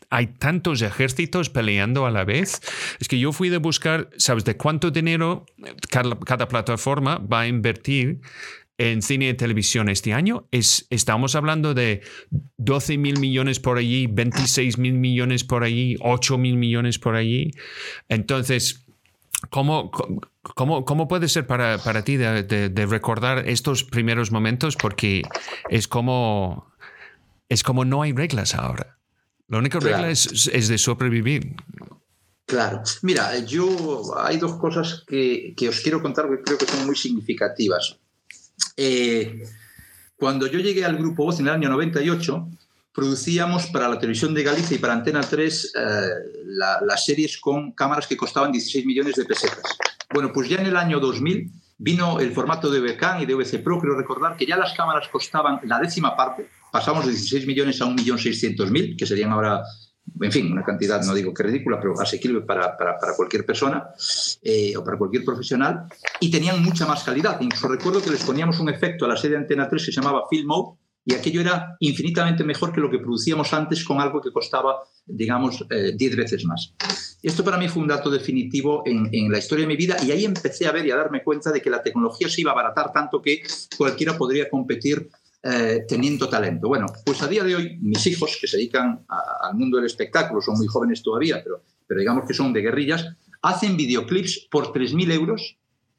hay 0.10 0.28
tantos 0.28 0.82
ejércitos 0.82 1.50
peleando 1.50 2.06
a 2.06 2.12
la 2.12 2.24
vez. 2.24 2.62
Es 3.00 3.08
que 3.08 3.18
yo 3.18 3.32
fui 3.32 3.50
de 3.50 3.58
buscar, 3.58 4.10
¿sabes? 4.18 4.46
De 4.46 4.56
cuánto 4.58 4.92
dinero 4.92 5.46
cada, 5.90 6.20
cada 6.20 6.48
plataforma 6.48 7.18
va 7.18 7.42
a 7.42 7.48
invertir 7.48 8.22
en 8.78 9.02
cine 9.02 9.30
y 9.30 9.34
televisión 9.34 9.90
este 9.90 10.14
año. 10.14 10.48
Es, 10.52 10.86
estamos 10.90 11.36
hablando 11.36 11.74
de 11.74 12.02
12 12.58 12.98
mil 12.98 13.20
millones 13.20 13.60
por 13.60 13.78
allí, 13.78 14.08
26 14.08 14.78
mil 14.78 14.94
millones 14.94 15.44
por 15.44 15.64
allí, 15.64 15.96
8 16.00 16.38
mil 16.38 16.58
millones 16.58 17.00
por 17.00 17.16
allí. 17.16 17.52
Entonces, 18.08 18.86
¿cómo, 19.50 19.92
¿Cómo, 20.56 20.84
¿Cómo, 20.84 21.08
puede 21.08 21.30
ser 21.30 21.48
para, 21.48 21.78
para 21.78 22.04
ti 22.04 22.18
de, 22.18 22.44
de, 22.44 22.86
recordar 22.86 23.48
estos 23.48 23.86
primeros 23.86 24.32
momentos? 24.32 24.76
Porque 24.76 25.22
es 25.70 25.88
como, 25.88 26.70
es 27.48 27.64
como 27.64 27.86
no 27.86 28.02
hay 28.02 28.12
reglas 28.12 28.54
ahora. 28.54 28.98
La 29.48 29.58
única 29.58 29.80
regla 29.80 30.10
es, 30.10 30.50
es, 30.52 30.68
de 30.68 30.78
sobrevivir. 30.78 31.56
Claro. 32.46 32.82
Mira, 33.04 33.40
yo 33.40 34.18
hay 34.18 34.38
dos 34.38 34.56
cosas 34.56 35.06
que, 35.08 35.54
que, 35.56 35.70
os 35.70 35.80
quiero 35.80 36.02
contar 36.02 36.30
que 36.30 36.44
creo 36.44 36.58
que 36.58 36.66
son 36.66 36.86
muy 36.86 36.98
significativas. 36.98 37.98
Eh, 38.76 39.44
cuando 40.18 40.48
yo 40.48 40.60
llegué 40.60 40.84
al 40.84 40.98
Grupo 40.98 41.24
Voz 41.24 41.40
en 41.40 41.48
el 41.48 41.54
año 41.54 41.70
98, 41.70 42.50
producíamos 42.94 43.68
para 43.68 43.88
la 43.90 43.98
televisión 43.98 44.34
de 44.34 44.44
Galicia 44.44 44.76
y 44.76 44.80
para 44.80 44.94
Antena 44.94 45.22
3 45.22 45.74
eh, 45.76 45.82
la, 46.46 46.80
las 46.82 47.06
series 47.06 47.38
con 47.38 47.72
cámaras 47.72 48.08
que 48.08 48.16
costaban 48.16 48.52
16 48.52 48.86
millones 48.86 49.16
de 49.16 49.26
pesetas. 49.26 49.64
Bueno, 50.14 50.32
pues 50.32 50.48
ya 50.48 50.58
en 50.58 50.68
el 50.68 50.78
año 50.78 51.00
2000 51.00 51.52
vino 51.78 52.20
el 52.20 52.32
formato 52.32 52.70
de 52.70 52.80
VCAN 52.80 53.22
y 53.22 53.26
de 53.26 53.36
VC 53.36 53.64
Pro. 53.64 53.80
Quiero 53.80 53.98
recordar 53.98 54.38
que 54.38 54.46
ya 54.46 54.58
las 54.58 54.74
cámaras 54.74 55.08
costaban 55.10 55.60
la 55.64 55.80
décima 55.80 56.16
parte. 56.16 56.48
Pasamos 56.72 57.06
de 57.06 57.12
16 57.12 57.48
millones 57.48 57.82
a 57.82 57.86
1.600.000, 57.86 58.98
que 58.98 59.06
serían 59.06 59.32
ahora, 59.32 59.64
en 60.22 60.32
fin, 60.32 60.52
una 60.52 60.64
cantidad, 60.64 61.04
no 61.04 61.14
digo 61.14 61.34
que 61.34 61.44
ridícula, 61.44 61.80
pero 61.80 62.00
asequible 62.00 62.42
para, 62.42 62.78
para, 62.78 62.98
para 62.98 63.16
cualquier 63.16 63.46
persona 63.46 63.90
eh, 64.42 64.76
o 64.78 64.84
para 64.84 64.98
cualquier 64.98 65.26
profesional. 65.26 65.88
Y 66.20 66.32
tenían 66.32 66.64
mucha 66.64 66.86
más 66.86 67.04
calidad. 67.04 67.40
Incluso 67.42 67.68
recuerdo 67.68 68.02
que 68.02 68.12
les 68.12 68.24
poníamos 68.24 68.60
un 68.60 68.70
efecto 68.70 69.06
a 69.06 69.10
la 69.10 69.18
serie 69.18 69.38
Antena 69.38 69.68
3 69.68 69.86
que 69.86 69.92
se 69.92 70.02
llamaba 70.02 70.28
Film 70.30 70.48
Mode, 70.48 70.78
y 71.06 71.14
aquello 71.14 71.42
era 71.42 71.76
infinitamente 71.80 72.44
mejor 72.44 72.72
que 72.72 72.82
lo 72.82 72.90
que 72.90 73.00
producíamos 73.00 73.54
antes 73.54 73.84
con 73.84 74.00
algo 74.00 74.22
que 74.22 74.32
costaba, 74.32 74.84
digamos, 75.06 75.66
10 75.70 76.00
eh, 76.00 76.16
veces 76.16 76.46
más. 76.46 76.74
Esto 77.22 77.44
para 77.44 77.58
mí 77.58 77.68
fue 77.68 77.82
un 77.82 77.88
dato 77.88 78.10
definitivo 78.10 78.84
en, 78.86 79.10
en, 79.12 79.32
la 79.32 79.38
historia 79.38 79.64
de 79.64 79.68
mi 79.68 79.78
vida 79.78 79.98
y 80.06 80.12
ahí 80.12 80.26
empecé 80.26 80.68
a 80.68 80.72
ver 80.72 80.86
y 80.86 80.92
a 80.92 80.96
darme 80.96 81.24
cuenta 81.24 81.52
de 81.52 81.62
que 81.62 81.70
la 81.70 81.82
tecnología 81.82 82.30
se 82.30 82.42
iba 82.42 82.52
a 82.52 82.54
abaratar 82.54 82.92
tanto 82.92 83.22
que 83.22 83.42
cualquiera 83.78 84.18
podría 84.18 84.50
competir 84.50 85.10
eh, 85.46 85.84
teniendo 85.90 86.30
talento. 86.30 86.70
Bueno, 86.70 86.86
pues 87.06 87.22
a 87.22 87.28
día 87.28 87.44
de 87.44 87.54
hoy 87.54 87.78
mis 87.82 88.08
hijos, 88.08 88.38
que 88.40 88.48
se 88.48 88.56
dedican 88.56 89.04
a, 89.10 89.50
al 89.50 89.56
mundo 89.56 89.76
del 89.76 89.88
espectáculo, 89.88 90.40
son 90.42 90.56
muy 90.56 90.68
jóvenes 90.68 91.04
todavía, 91.04 91.42
pero, 91.44 91.62
pero 91.86 92.00
digamos 92.00 92.26
que 92.26 92.34
son 92.34 92.54
de 92.54 92.62
guerrillas, 92.62 93.06
hacen 93.42 93.76
videoclips 93.76 94.48
por 94.50 94.72
3.000 94.72 95.12
euros 95.12 95.58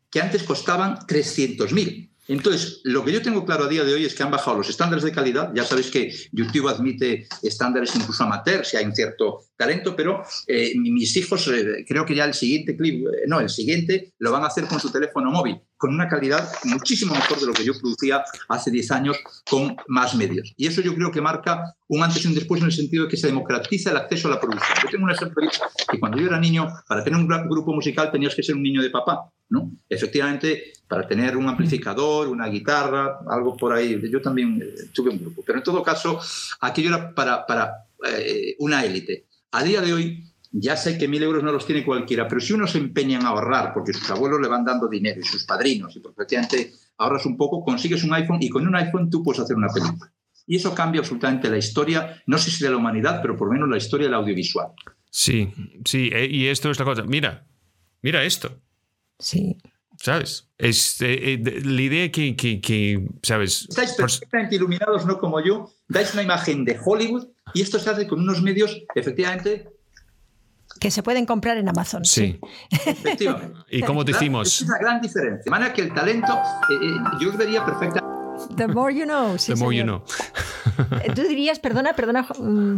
que 0.08 0.22
antes 0.22 0.44
costaban 0.44 0.96
300.000. 0.96 2.08
Entonces, 2.28 2.80
lo 2.84 3.04
que 3.04 3.12
yo 3.12 3.22
tengo 3.22 3.44
claro 3.44 3.64
a 3.64 3.68
día 3.68 3.84
de 3.84 3.94
hoy 3.94 4.04
es 4.04 4.14
que 4.14 4.22
han 4.22 4.30
bajado 4.30 4.58
los 4.58 4.68
estándares 4.68 5.04
de 5.04 5.12
calidad. 5.12 5.52
Ya 5.54 5.64
sabéis 5.64 5.90
que 5.90 6.14
YouTube 6.32 6.68
admite 6.68 7.26
estándares 7.42 7.94
incluso 7.94 8.24
amateur 8.24 8.64
si 8.64 8.76
hay 8.76 8.86
un 8.86 8.94
cierto 8.94 9.40
talento, 9.56 9.94
pero 9.94 10.22
eh, 10.46 10.72
mis 10.78 11.16
hijos, 11.16 11.46
eh, 11.48 11.84
creo 11.86 12.04
que 12.04 12.14
ya 12.14 12.24
el 12.24 12.34
siguiente 12.34 12.76
clip, 12.76 13.06
eh, 13.06 13.24
no, 13.26 13.40
el 13.40 13.50
siguiente 13.50 14.12
lo 14.18 14.32
van 14.32 14.42
a 14.42 14.46
hacer 14.46 14.66
con 14.66 14.80
su 14.80 14.90
teléfono 14.90 15.30
móvil, 15.30 15.60
con 15.76 15.92
una 15.92 16.08
calidad 16.08 16.48
muchísimo 16.64 17.14
mejor 17.14 17.40
de 17.40 17.46
lo 17.46 17.52
que 17.52 17.64
yo 17.64 17.72
producía 17.78 18.24
hace 18.48 18.70
10 18.70 18.90
años 18.92 19.16
con 19.48 19.76
más 19.88 20.14
medios. 20.14 20.52
Y 20.56 20.66
eso 20.66 20.80
yo 20.80 20.94
creo 20.94 21.10
que 21.10 21.20
marca 21.20 21.74
un 21.88 22.02
antes 22.02 22.24
y 22.24 22.28
un 22.28 22.34
después 22.34 22.60
en 22.60 22.66
el 22.66 22.72
sentido 22.72 23.04
de 23.04 23.10
que 23.10 23.16
se 23.16 23.26
democratiza 23.26 23.90
el 23.90 23.96
acceso 23.96 24.28
a 24.28 24.32
la 24.32 24.40
producción. 24.40 24.78
Yo 24.82 24.88
tengo 24.90 25.04
un 25.04 25.10
ejemplo 25.10 25.48
que 25.90 26.00
cuando 26.00 26.18
yo 26.18 26.26
era 26.26 26.38
niño, 26.38 26.68
para 26.88 27.04
tener 27.04 27.18
un 27.18 27.26
grupo 27.26 27.72
musical 27.72 28.10
tenías 28.10 28.34
que 28.34 28.42
ser 28.42 28.54
un 28.54 28.62
niño 28.62 28.82
de 28.82 28.90
papá. 28.90 29.30
¿no? 29.50 29.70
Efectivamente, 29.88 30.72
para 30.88 31.06
tener 31.06 31.36
un 31.36 31.48
amplificador, 31.48 32.28
una 32.28 32.46
guitarra, 32.48 33.20
algo 33.28 33.56
por 33.56 33.72
ahí. 33.72 34.00
Yo 34.10 34.20
también 34.20 34.62
tuve 34.92 35.10
un 35.10 35.18
grupo. 35.18 35.42
Pero 35.46 35.58
en 35.58 35.64
todo 35.64 35.82
caso, 35.82 36.18
aquello 36.60 36.88
era 36.88 37.14
para, 37.14 37.46
para 37.46 37.86
eh, 38.08 38.56
una 38.58 38.84
élite. 38.84 39.26
A 39.52 39.62
día 39.62 39.80
de 39.80 39.92
hoy, 39.92 40.33
ya 40.56 40.76
sé 40.76 40.96
que 40.96 41.08
mil 41.08 41.22
euros 41.22 41.42
no 41.42 41.50
los 41.50 41.66
tiene 41.66 41.84
cualquiera, 41.84 42.28
pero 42.28 42.40
si 42.40 42.52
uno 42.52 42.68
se 42.68 42.78
empeña 42.78 43.18
en 43.18 43.26
ahorrar, 43.26 43.74
porque 43.74 43.92
sus 43.92 44.08
abuelos 44.08 44.40
le 44.40 44.46
van 44.46 44.64
dando 44.64 44.86
dinero 44.86 45.20
y 45.20 45.24
sus 45.24 45.44
padrinos, 45.44 45.96
y 45.96 45.98
efectivamente 45.98 46.72
ahorras 46.98 47.26
un 47.26 47.36
poco, 47.36 47.64
consigues 47.64 48.04
un 48.04 48.14
iPhone 48.14 48.38
y 48.40 48.48
con 48.48 48.66
un 48.66 48.76
iPhone 48.76 49.10
tú 49.10 49.22
puedes 49.22 49.40
hacer 49.40 49.56
una 49.56 49.66
película. 49.68 50.12
Y 50.46 50.56
eso 50.56 50.72
cambia 50.72 51.00
absolutamente 51.00 51.50
la 51.50 51.58
historia, 51.58 52.22
no 52.26 52.38
sé 52.38 52.52
si 52.52 52.62
de 52.62 52.70
la 52.70 52.76
humanidad, 52.76 53.20
pero 53.20 53.36
por 53.36 53.48
lo 53.48 53.54
menos 53.54 53.68
la 53.68 53.78
historia 53.78 54.06
del 54.06 54.14
audiovisual. 54.14 54.68
Sí, 55.10 55.52
sí, 55.84 56.10
eh, 56.12 56.28
y 56.30 56.46
esto 56.46 56.70
es 56.70 56.78
la 56.78 56.84
cosa. 56.84 57.02
Mira, 57.02 57.46
mira 58.02 58.22
esto. 58.22 58.60
Sí. 59.18 59.56
¿Sabes? 59.98 60.50
Es, 60.58 61.00
eh, 61.00 61.34
eh, 61.34 61.62
la 61.64 61.82
idea 61.82 62.12
que, 62.12 62.36
que, 62.36 62.60
que, 62.60 63.08
¿sabes? 63.22 63.66
Estáis 63.68 63.92
perfectamente 63.92 64.56
iluminados, 64.56 65.06
no 65.06 65.18
como 65.18 65.42
yo. 65.42 65.72
Dais 65.88 66.12
una 66.12 66.22
imagen 66.22 66.64
de 66.64 66.78
Hollywood 66.84 67.28
y 67.54 67.62
esto 67.62 67.78
se 67.78 67.90
hace 67.90 68.06
con 68.06 68.20
unos 68.20 68.42
medios, 68.42 68.84
efectivamente, 68.94 69.73
Que 70.80 70.90
se 70.90 71.02
pueden 71.02 71.24
comprar 71.24 71.56
en 71.56 71.68
Amazon. 71.68 72.04
Sí. 72.04 72.38
Efectivamente. 72.70 73.58
Y 73.70 73.82
como 73.82 74.04
decimos... 74.04 74.48
Es 74.48 74.62
una 74.62 74.78
gran 74.78 75.00
diferencia. 75.00 75.42
De 75.44 75.50
manera 75.50 75.72
que 75.72 75.82
el 75.82 75.94
talento, 75.94 76.32
eh, 76.32 76.74
eh, 76.82 76.94
yo 77.20 77.32
vería 77.36 77.64
perfecta. 77.64 78.02
The 78.56 78.68
more 78.68 78.94
you 78.94 79.04
know. 79.04 79.38
Sí, 79.38 79.52
The 79.54 79.58
more 79.58 79.74
you 79.76 79.84
know. 79.84 80.02
Eh, 81.02 81.12
Tú 81.14 81.22
dirías, 81.22 81.58
perdona, 81.58 81.94
perdona, 81.94 82.22
mm, 82.22 82.76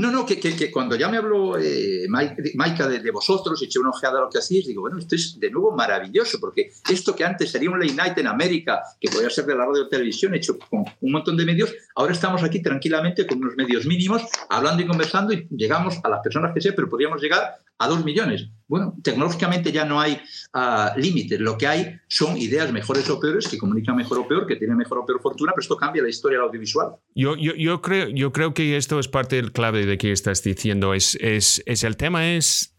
No, 0.00 0.10
no, 0.10 0.26
que, 0.26 0.38
que- 0.38 0.70
cuando 0.70 0.96
ya 0.96 1.08
me 1.08 1.16
habló 1.16 1.56
eh, 1.58 2.06
Mai- 2.08 2.34
Maika 2.54 2.86
de, 2.88 3.00
de 3.00 3.10
vosotros, 3.10 3.62
eché 3.62 3.78
una 3.78 3.90
ojeada 3.90 4.18
a 4.18 4.22
lo 4.22 4.28
que 4.30 4.38
hacéis, 4.38 4.66
digo, 4.66 4.82
bueno, 4.82 4.98
esto 4.98 5.14
es 5.14 5.38
de 5.40 5.50
nuevo 5.50 5.72
maravilloso, 5.72 6.38
porque 6.40 6.70
esto 6.90 7.14
que 7.14 7.24
antes 7.24 7.50
sería 7.50 7.70
un 7.70 7.78
late 7.78 7.94
night 7.94 8.18
en 8.18 8.26
América, 8.26 8.82
que 9.00 9.08
podía 9.10 9.30
ser 9.30 9.46
de 9.46 9.54
la 9.56 9.64
radio 9.66 9.88
televisión, 9.88 10.34
hecho 10.34 10.58
con 10.58 10.84
un 11.00 11.12
montón 11.12 11.36
de 11.36 11.44
medios, 11.44 11.72
ahora 11.94 12.12
estamos 12.12 12.42
aquí 12.42 12.60
tranquilamente 12.62 13.26
con 13.26 13.38
unos 13.38 13.54
medios 13.56 13.86
mínimos, 13.86 14.22
hablando 14.48 14.82
y 14.82 14.86
conversando, 14.86 15.32
y 15.32 15.46
llegamos 15.50 15.98
a 16.02 16.08
las 16.08 16.20
personas 16.20 16.52
que 16.54 16.60
sé, 16.60 16.72
pero 16.72 16.88
podríamos 16.88 17.20
llegar 17.22 17.54
a 17.78 17.88
dos 17.88 18.04
millones. 18.04 18.46
Bueno, 18.66 18.94
tecnológicamente 19.02 19.72
ya 19.72 19.84
no 19.84 20.00
hay 20.00 20.20
ah, 20.54 20.94
límites, 20.96 21.38
lo 21.40 21.58
que 21.58 21.66
hay 21.66 21.96
son 22.08 22.36
ideas 22.38 22.72
mejores 22.72 23.08
o 23.10 23.20
peores, 23.20 23.48
que 23.48 23.58
comunican 23.58 23.96
mejor 23.96 24.18
o 24.18 24.28
peor, 24.28 24.46
que 24.46 24.56
tienen 24.56 24.76
mejor 24.76 24.98
o 24.98 25.06
peor 25.06 25.20
fortuna, 25.20 25.52
pero 25.54 25.62
esto 25.62 25.76
cambia 25.76 26.02
la 26.02 26.08
historia 26.08 26.38
del 26.38 26.48
audiovisual. 26.48 26.96
Yo, 27.14 27.36
yo, 27.36 27.54
yo, 27.54 27.82
creo, 27.82 28.08
yo 28.08 28.32
creo 28.32 28.54
que 28.54 28.76
esto 28.76 28.98
es 28.98 29.08
parte 29.08 29.36
del 29.36 29.52
clave 29.52 29.84
de 29.86 29.98
que 29.98 30.12
estás 30.12 30.42
diciendo. 30.42 30.94
Es, 30.94 31.16
es, 31.20 31.62
es 31.66 31.84
el 31.84 31.96
tema 31.96 32.32
es, 32.34 32.74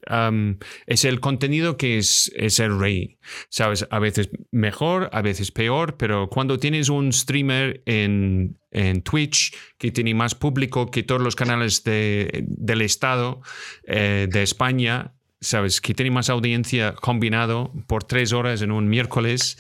es 0.88 1.06
el 1.06 1.20
contenido 1.20 1.78
que 1.78 1.98
es, 1.98 2.32
es 2.36 2.60
el 2.60 2.80
rey. 2.80 3.18
Sabes, 3.50 3.88
a 3.90 4.00
veces 4.00 4.30
mejor, 4.52 5.10
a 5.12 5.22
veces 5.22 5.52
peor, 5.52 5.98
pero 5.98 6.30
cuando 6.30 6.58
tienes 6.58 6.90
un 6.90 7.14
streamer 7.14 7.82
en, 7.86 8.58
en 8.72 9.02
Twitch 9.02 9.54
que 9.78 9.92
tiene 9.92 10.14
más 10.14 10.36
público 10.36 10.92
que 10.92 11.04
todos 11.04 11.22
los 11.22 11.36
canales 11.36 11.84
de, 11.84 12.44
del 12.48 12.82
Estado 12.82 13.42
eh, 13.86 14.28
de 14.30 14.44
España, 14.44 15.15
sabes, 15.46 15.82
que 15.82 15.94
tiene 15.94 16.12
más 16.12 16.30
audiencia 16.30 16.94
combinado 16.94 17.72
por 17.88 18.04
tres 18.04 18.34
horas 18.34 18.62
en 18.62 18.72
un 18.72 18.90
miércoles, 18.90 19.58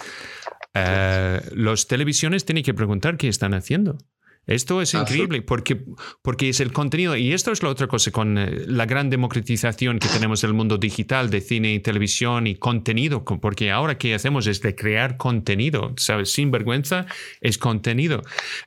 eh, 0.73 1.41
los 1.53 1.87
televisiones 1.87 2.45
tienen 2.45 2.63
que 2.63 2.73
preguntar 2.73 3.17
qué 3.17 3.27
están 3.27 3.53
haciendo. 3.53 3.97
Esto 4.47 4.81
es 4.81 4.93
Absolut- 4.93 5.01
increíble 5.01 5.41
porque, 5.41 5.81
porque 6.21 6.49
es 6.49 6.59
el 6.59 6.71
contenido. 6.71 7.15
Y 7.17 7.33
esto 7.33 7.51
es 7.51 7.63
la 7.63 7.69
otra 7.69 7.87
cosa 7.87 8.11
con 8.11 8.37
eh, 8.37 8.63
la 8.67 8.85
gran 8.85 9.09
democratización 9.09 9.99
que 9.99 10.07
tenemos 10.07 10.41
del 10.41 10.53
mundo 10.53 10.77
digital, 10.77 11.29
de 11.29 11.41
cine 11.41 11.73
y 11.73 11.79
televisión 11.79 12.47
y 12.47 12.55
contenido. 12.55 13.23
con- 13.25 13.39
Porque 13.39 13.71
ahora 13.71 13.97
que 13.97 14.13
hacemos 14.13 14.45
es 14.47 14.61
de 14.61 14.75
crear 14.75 15.17
contenido, 15.17 15.93
¿sabes? 15.97 16.31
Sin 16.31 16.51
vergüenza 16.51 17.05
es 17.41 17.57
contenido. 17.57 18.21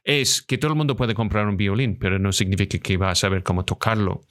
Es 0.04 0.42
que 0.42 0.58
todo 0.58 0.72
el 0.72 0.76
mundo 0.78 0.96
puede 0.96 1.14
comprar 1.14 1.46
un 1.46 1.56
violín, 1.56 1.96
pero 1.98 2.18
no 2.18 2.32
significa 2.32 2.78
que 2.78 2.96
va 2.96 3.10
a 3.10 3.14
saber 3.14 3.42
cómo 3.42 3.64
tocarlo. 3.64 4.22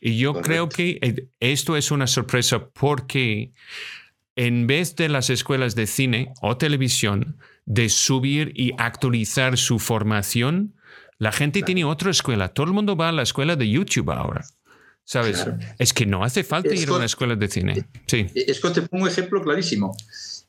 Y 0.00 0.18
yo 0.18 0.34
creo 0.40 0.68
que 0.68 0.98
eh, 1.02 1.26
esto 1.40 1.76
es 1.76 1.90
una 1.90 2.06
sorpresa 2.06 2.68
porque 2.70 3.50
en 4.36 4.66
vez 4.66 4.96
de 4.96 5.08
las 5.08 5.30
escuelas 5.30 5.74
de 5.74 5.86
cine 5.86 6.32
o 6.40 6.56
televisión 6.56 7.36
de 7.66 7.88
subir 7.88 8.52
y 8.56 8.72
actualizar 8.78 9.56
su 9.58 9.78
formación, 9.78 10.74
la 11.22 11.30
gente 11.30 11.62
tiene 11.62 11.84
otra 11.84 12.10
escuela. 12.10 12.48
Todo 12.48 12.66
el 12.66 12.72
mundo 12.72 12.96
va 12.96 13.10
a 13.10 13.12
la 13.12 13.22
escuela 13.22 13.54
de 13.54 13.70
YouTube 13.70 14.10
ahora. 14.10 14.44
¿Sabes? 15.04 15.36
Claro. 15.44 15.58
Es 15.78 15.92
que 15.92 16.04
no 16.04 16.24
hace 16.24 16.42
falta 16.42 16.74
ir 16.74 16.88
a 16.88 16.94
una 16.94 17.04
escuela 17.04 17.36
de 17.36 17.46
cine. 17.46 17.86
Sí. 18.08 18.26
Eh, 18.34 18.46
Es 18.48 18.58
que 18.58 18.70
te 18.70 18.82
pongo 18.82 19.04
un 19.04 19.08
ejemplo 19.08 19.40
clarísimo. 19.40 19.94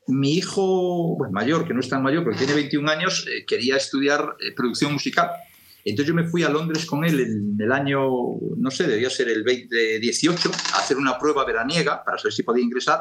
Mi 0.08 0.34
hijo, 0.34 1.14
bueno, 1.16 1.32
mayor, 1.32 1.64
que 1.64 1.74
no 1.74 1.78
es 1.78 1.88
tan 1.88 2.02
mayor, 2.02 2.24
porque 2.24 2.38
tiene 2.38 2.54
21 2.54 2.90
años, 2.90 3.24
eh, 3.28 3.44
quería 3.46 3.76
estudiar 3.76 4.34
eh, 4.40 4.50
producción 4.50 4.92
musical. 4.92 5.30
Entonces 5.84 6.08
yo 6.08 6.14
me 6.14 6.26
fui 6.26 6.42
a 6.42 6.48
Londres 6.48 6.86
con 6.86 7.04
él 7.04 7.20
en 7.20 7.56
el 7.56 7.70
año, 7.70 8.00
no 8.56 8.70
sé, 8.72 8.88
debía 8.88 9.10
ser 9.10 9.28
el 9.28 9.44
2018, 9.44 10.50
a 10.74 10.78
hacer 10.78 10.96
una 10.96 11.16
prueba 11.20 11.44
veraniega 11.44 12.02
para 12.02 12.18
saber 12.18 12.32
si 12.32 12.42
podía 12.42 12.64
ingresar 12.64 12.98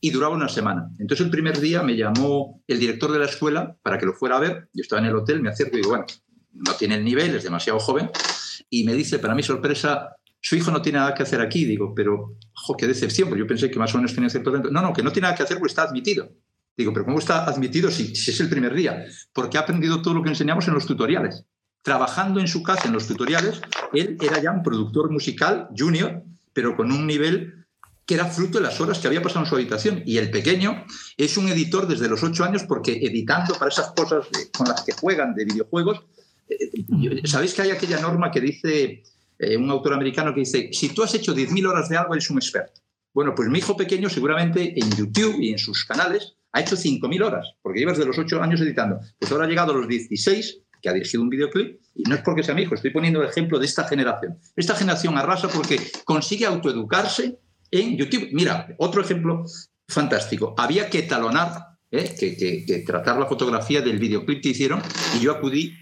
y 0.00 0.10
duraba 0.10 0.34
una 0.34 0.48
semana. 0.48 0.90
Entonces 0.98 1.24
el 1.24 1.30
primer 1.30 1.60
día 1.60 1.84
me 1.84 1.96
llamó 1.96 2.64
el 2.66 2.80
director 2.80 3.12
de 3.12 3.20
la 3.20 3.26
escuela 3.26 3.76
para 3.80 3.96
que 3.96 4.06
lo 4.06 4.12
fuera 4.12 4.38
a 4.38 4.40
ver. 4.40 4.68
Yo 4.72 4.82
estaba 4.82 5.00
en 5.00 5.06
el 5.06 5.14
hotel, 5.14 5.40
me 5.40 5.50
acerco 5.50 5.76
y 5.76 5.82
digo, 5.82 5.90
bueno, 5.90 6.06
no 6.66 6.74
tiene 6.74 6.96
el 6.96 7.04
nivel, 7.04 7.34
es 7.34 7.44
demasiado 7.44 7.78
joven. 7.78 8.10
Y 8.70 8.84
me 8.84 8.94
dice, 8.94 9.18
para 9.18 9.34
mi 9.34 9.42
sorpresa, 9.42 10.16
su 10.40 10.56
hijo 10.56 10.70
no 10.70 10.82
tiene 10.82 10.98
nada 10.98 11.14
que 11.14 11.22
hacer 11.22 11.40
aquí. 11.40 11.64
Digo, 11.64 11.94
pero, 11.94 12.36
jo, 12.52 12.76
qué 12.76 12.86
decepción, 12.86 13.28
porque 13.28 13.40
yo 13.40 13.46
pensé 13.46 13.70
que 13.70 13.78
más 13.78 13.94
o 13.94 13.98
menos 13.98 14.14
tenía 14.14 14.30
cierto 14.30 14.50
talento. 14.50 14.70
No, 14.70 14.82
no, 14.82 14.92
que 14.92 15.02
no 15.02 15.12
tiene 15.12 15.26
nada 15.26 15.36
que 15.36 15.42
hacer 15.42 15.58
porque 15.58 15.72
está 15.72 15.82
admitido. 15.82 16.30
Digo, 16.76 16.92
pero 16.92 17.04
¿cómo 17.04 17.18
está 17.18 17.44
admitido 17.44 17.90
si, 17.90 18.14
si 18.14 18.30
es 18.30 18.40
el 18.40 18.48
primer 18.48 18.74
día? 18.74 19.04
Porque 19.32 19.56
ha 19.56 19.62
aprendido 19.62 20.02
todo 20.02 20.14
lo 20.14 20.22
que 20.22 20.28
enseñamos 20.28 20.68
en 20.68 20.74
los 20.74 20.86
tutoriales. 20.86 21.44
Trabajando 21.82 22.40
en 22.40 22.48
su 22.48 22.62
casa 22.62 22.86
en 22.86 22.92
los 22.92 23.06
tutoriales, 23.06 23.60
él 23.92 24.18
era 24.20 24.42
ya 24.42 24.50
un 24.50 24.62
productor 24.62 25.10
musical 25.10 25.68
junior, 25.76 26.22
pero 26.52 26.76
con 26.76 26.92
un 26.92 27.06
nivel 27.06 27.66
que 28.06 28.14
era 28.14 28.26
fruto 28.26 28.58
de 28.58 28.64
las 28.64 28.80
horas 28.80 28.98
que 28.98 29.08
había 29.08 29.20
pasado 29.20 29.44
en 29.44 29.48
su 29.48 29.56
habitación. 29.56 30.02
Y 30.06 30.18
el 30.18 30.30
pequeño 30.30 30.84
es 31.16 31.36
un 31.36 31.48
editor 31.48 31.88
desde 31.88 32.08
los 32.08 32.22
ocho 32.22 32.44
años 32.44 32.64
porque 32.64 32.92
editando 32.92 33.54
para 33.54 33.70
esas 33.70 33.92
cosas 33.92 34.26
con 34.56 34.68
las 34.68 34.82
que 34.82 34.92
juegan 34.92 35.34
de 35.34 35.44
videojuegos, 35.44 36.04
¿sabéis 37.24 37.54
que 37.54 37.62
hay 37.62 37.70
aquella 37.70 38.00
norma 38.00 38.30
que 38.30 38.40
dice 38.40 39.02
eh, 39.38 39.56
un 39.56 39.70
autor 39.70 39.94
americano 39.94 40.32
que 40.34 40.40
dice, 40.40 40.70
si 40.72 40.88
tú 40.90 41.02
has 41.02 41.14
hecho 41.14 41.34
10.000 41.34 41.66
horas 41.66 41.88
de 41.88 41.96
algo, 41.96 42.14
eres 42.14 42.30
un 42.30 42.38
experto? 42.38 42.80
Bueno, 43.12 43.34
pues 43.34 43.48
mi 43.48 43.58
hijo 43.58 43.76
pequeño 43.76 44.08
seguramente 44.10 44.74
en 44.78 44.90
YouTube 44.90 45.40
y 45.40 45.50
en 45.50 45.58
sus 45.58 45.84
canales 45.84 46.34
ha 46.52 46.60
hecho 46.60 46.76
5.000 46.76 47.22
horas, 47.22 47.46
porque 47.62 47.80
lleva 47.80 47.92
desde 47.92 48.06
los 48.06 48.18
8 48.18 48.42
años 48.42 48.60
editando. 48.60 48.98
Pues 49.18 49.30
ahora 49.32 49.44
ha 49.44 49.48
llegado 49.48 49.72
a 49.72 49.76
los 49.76 49.88
16, 49.88 50.60
que 50.80 50.88
ha 50.88 50.92
dirigido 50.92 51.22
un 51.22 51.28
videoclip, 51.30 51.80
y 51.94 52.02
no 52.08 52.14
es 52.14 52.22
porque 52.22 52.42
sea 52.42 52.54
mi 52.54 52.62
hijo, 52.62 52.74
estoy 52.74 52.90
poniendo 52.90 53.22
el 53.22 53.28
ejemplo 53.28 53.58
de 53.58 53.66
esta 53.66 53.84
generación. 53.88 54.38
Esta 54.54 54.74
generación 54.74 55.16
arrasa 55.16 55.48
porque 55.48 55.78
consigue 56.04 56.44
autoeducarse 56.46 57.38
en 57.70 57.96
YouTube. 57.96 58.28
Mira, 58.32 58.68
otro 58.78 59.00
ejemplo 59.02 59.44
fantástico. 59.88 60.54
Había 60.58 60.88
que 60.90 61.02
talonar, 61.02 61.52
¿eh? 61.90 62.14
que- 62.18 62.36
que 62.66 62.78
tratar 62.80 63.18
la 63.18 63.26
fotografía 63.26 63.80
del 63.80 63.98
videoclip 63.98 64.42
que 64.42 64.50
hicieron, 64.50 64.82
y 65.18 65.20
yo 65.24 65.32
acudí 65.32 65.72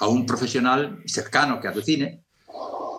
a 0.00 0.08
un 0.08 0.26
profesional 0.26 1.02
cercano 1.06 1.60
que 1.60 1.68
hace 1.68 1.82
cine, 1.82 2.24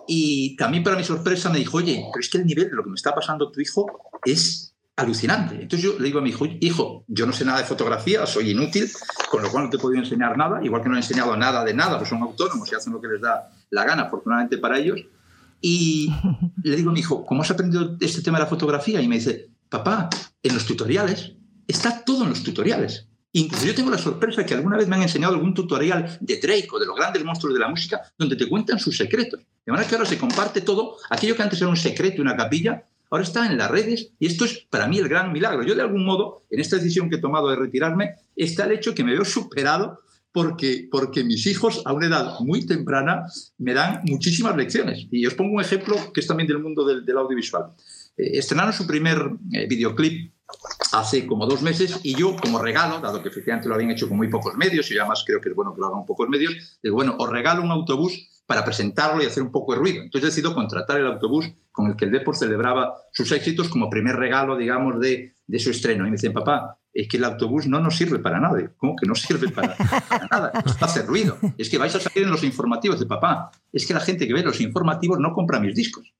y 0.06 0.56
también 0.56 0.82
para 0.82 0.96
mi 0.96 1.04
sorpresa 1.04 1.50
me 1.50 1.58
dijo, 1.58 1.76
oye, 1.76 2.04
pero 2.12 2.20
es 2.20 2.28
que 2.28 2.38
el 2.38 2.46
nivel 2.46 2.70
de 2.70 2.76
lo 2.76 2.82
que 2.82 2.90
me 2.90 2.96
está 2.96 3.14
pasando 3.14 3.50
tu 3.52 3.60
hijo 3.60 3.86
es 4.24 4.74
alucinante. 4.96 5.54
Entonces 5.54 5.82
yo 5.82 5.98
le 5.98 6.06
digo 6.06 6.18
a 6.18 6.22
mi 6.22 6.30
hijo, 6.30 6.46
hijo, 6.60 7.04
yo 7.08 7.26
no 7.26 7.32
sé 7.32 7.44
nada 7.44 7.58
de 7.58 7.64
fotografía, 7.64 8.26
soy 8.26 8.50
inútil, 8.50 8.90
con 9.30 9.42
lo 9.42 9.50
cual 9.50 9.64
no 9.64 9.70
te 9.70 9.76
he 9.76 9.80
podido 9.80 10.02
enseñar 10.02 10.36
nada, 10.36 10.64
igual 10.64 10.82
que 10.82 10.88
no 10.88 10.96
he 10.96 10.98
enseñado 10.98 11.36
nada 11.36 11.64
de 11.64 11.74
nada, 11.74 11.98
pues 11.98 12.10
son 12.10 12.22
autónomos 12.22 12.70
y 12.70 12.74
hacen 12.74 12.92
lo 12.92 13.00
que 13.00 13.08
les 13.08 13.20
da 13.20 13.50
la 13.70 13.84
gana, 13.84 14.02
afortunadamente 14.02 14.58
para 14.58 14.78
ellos. 14.78 15.00
Y 15.60 16.12
le 16.62 16.76
digo 16.76 16.90
a 16.90 16.92
mi 16.92 17.00
hijo, 17.00 17.24
¿cómo 17.24 17.42
has 17.42 17.50
aprendido 17.50 17.96
este 18.00 18.20
tema 18.22 18.38
de 18.38 18.44
la 18.44 18.50
fotografía? 18.50 19.00
Y 19.00 19.08
me 19.08 19.16
dice, 19.16 19.50
papá, 19.68 20.10
en 20.42 20.54
los 20.54 20.66
tutoriales, 20.66 21.32
está 21.66 22.04
todo 22.04 22.24
en 22.24 22.30
los 22.30 22.42
tutoriales. 22.42 23.08
Incluso 23.32 23.66
yo 23.66 23.74
tengo 23.74 23.90
la 23.90 23.98
sorpresa 23.98 24.44
que 24.44 24.54
alguna 24.54 24.76
vez 24.76 24.86
me 24.88 24.96
han 24.96 25.02
enseñado 25.02 25.34
algún 25.34 25.54
tutorial 25.54 26.18
de 26.20 26.36
Drake 26.38 26.68
o 26.70 26.78
de 26.78 26.86
los 26.86 26.96
grandes 26.96 27.24
monstruos 27.24 27.54
de 27.54 27.60
la 27.60 27.68
música 27.68 28.02
donde 28.18 28.36
te 28.36 28.46
cuentan 28.46 28.78
sus 28.78 28.96
secretos. 28.96 29.40
De 29.64 29.72
manera 29.72 29.88
que 29.88 29.94
ahora 29.94 30.06
se 30.06 30.18
comparte 30.18 30.60
todo. 30.60 30.96
Aquello 31.08 31.34
que 31.34 31.42
antes 31.42 31.60
era 31.60 31.68
un 31.68 31.76
secreto, 31.76 32.20
una 32.20 32.36
capilla, 32.36 32.84
ahora 33.10 33.24
está 33.24 33.46
en 33.46 33.56
las 33.56 33.70
redes 33.70 34.10
y 34.18 34.26
esto 34.26 34.44
es 34.44 34.66
para 34.68 34.86
mí 34.86 34.98
el 34.98 35.08
gran 35.08 35.32
milagro. 35.32 35.62
Yo 35.62 35.74
de 35.74 35.82
algún 35.82 36.04
modo, 36.04 36.42
en 36.50 36.60
esta 36.60 36.76
decisión 36.76 37.08
que 37.08 37.16
he 37.16 37.20
tomado 37.20 37.48
de 37.48 37.56
retirarme, 37.56 38.16
está 38.36 38.64
el 38.64 38.72
hecho 38.72 38.94
que 38.94 39.04
me 39.04 39.12
veo 39.12 39.24
superado 39.24 40.00
porque, 40.30 40.88
porque 40.90 41.24
mis 41.24 41.46
hijos 41.46 41.82
a 41.84 41.92
una 41.92 42.06
edad 42.06 42.40
muy 42.40 42.66
temprana 42.66 43.26
me 43.58 43.72
dan 43.72 44.00
muchísimas 44.04 44.56
lecciones. 44.56 45.06
Y 45.10 45.24
os 45.24 45.34
pongo 45.34 45.54
un 45.54 45.60
ejemplo 45.62 45.96
que 46.12 46.20
es 46.20 46.26
también 46.26 46.48
del 46.48 46.58
mundo 46.58 46.84
del, 46.84 47.04
del 47.04 47.16
audiovisual. 47.16 47.72
Eh, 48.16 48.38
estrenaron 48.38 48.72
su 48.72 48.86
primer 48.86 49.18
eh, 49.52 49.66
videoclip 49.66 50.32
hace 50.92 51.26
como 51.26 51.46
dos 51.46 51.62
meses 51.62 52.00
y 52.02 52.14
yo 52.14 52.36
como 52.36 52.58
regalo, 52.58 53.00
dado 53.00 53.22
que 53.22 53.28
efectivamente 53.28 53.68
lo 53.68 53.74
habían 53.74 53.90
hecho 53.90 54.08
con 54.08 54.16
muy 54.16 54.28
pocos 54.28 54.54
medios 54.56 54.90
y 54.90 54.98
además 54.98 55.24
creo 55.26 55.40
que 55.40 55.48
es 55.48 55.54
bueno 55.54 55.74
que 55.74 55.80
lo 55.80 55.88
hagan 55.88 56.06
pocos 56.06 56.28
medios, 56.28 56.78
digo, 56.82 56.96
bueno, 56.96 57.16
os 57.18 57.28
regalo 57.28 57.62
un 57.62 57.70
autobús 57.70 58.28
para 58.46 58.64
presentarlo 58.64 59.22
y 59.22 59.26
hacer 59.26 59.42
un 59.42 59.50
poco 59.50 59.72
de 59.72 59.78
ruido. 59.78 60.02
Entonces 60.02 60.34
decido 60.34 60.54
contratar 60.54 61.00
el 61.00 61.06
autobús 61.06 61.50
con 61.70 61.86
el 61.86 61.96
que 61.96 62.04
el 62.04 62.10
Depor 62.10 62.36
celebraba 62.36 62.94
sus 63.12 63.32
éxitos 63.32 63.68
como 63.68 63.88
primer 63.88 64.16
regalo, 64.16 64.56
digamos, 64.56 65.00
de, 65.00 65.36
de 65.46 65.58
su 65.58 65.70
estreno. 65.70 66.06
Y 66.06 66.10
me 66.10 66.16
dicen, 66.16 66.32
papá, 66.32 66.78
es 66.92 67.08
que 67.08 67.16
el 67.16 67.24
autobús 67.24 67.66
no 67.66 67.80
nos 67.80 67.96
sirve 67.96 68.18
para 68.18 68.40
nada. 68.40 68.58
¿Cómo 68.76 68.94
que 68.96 69.06
no 69.06 69.14
sirve 69.14 69.48
para, 69.48 69.74
para 70.08 70.28
nada? 70.30 70.52
Esto 70.66 70.84
hace 70.84 71.02
ruido. 71.02 71.38
Es 71.56 71.70
que 71.70 71.78
vais 71.78 71.94
a 71.94 72.00
salir 72.00 72.24
en 72.24 72.30
los 72.30 72.44
informativos 72.44 73.00
de 73.00 73.06
papá. 73.06 73.50
Es 73.72 73.86
que 73.86 73.94
la 73.94 74.00
gente 74.00 74.26
que 74.26 74.34
ve 74.34 74.42
los 74.42 74.60
informativos 74.60 75.18
no 75.18 75.32
compra 75.32 75.58
mis 75.58 75.74
discos. 75.74 76.12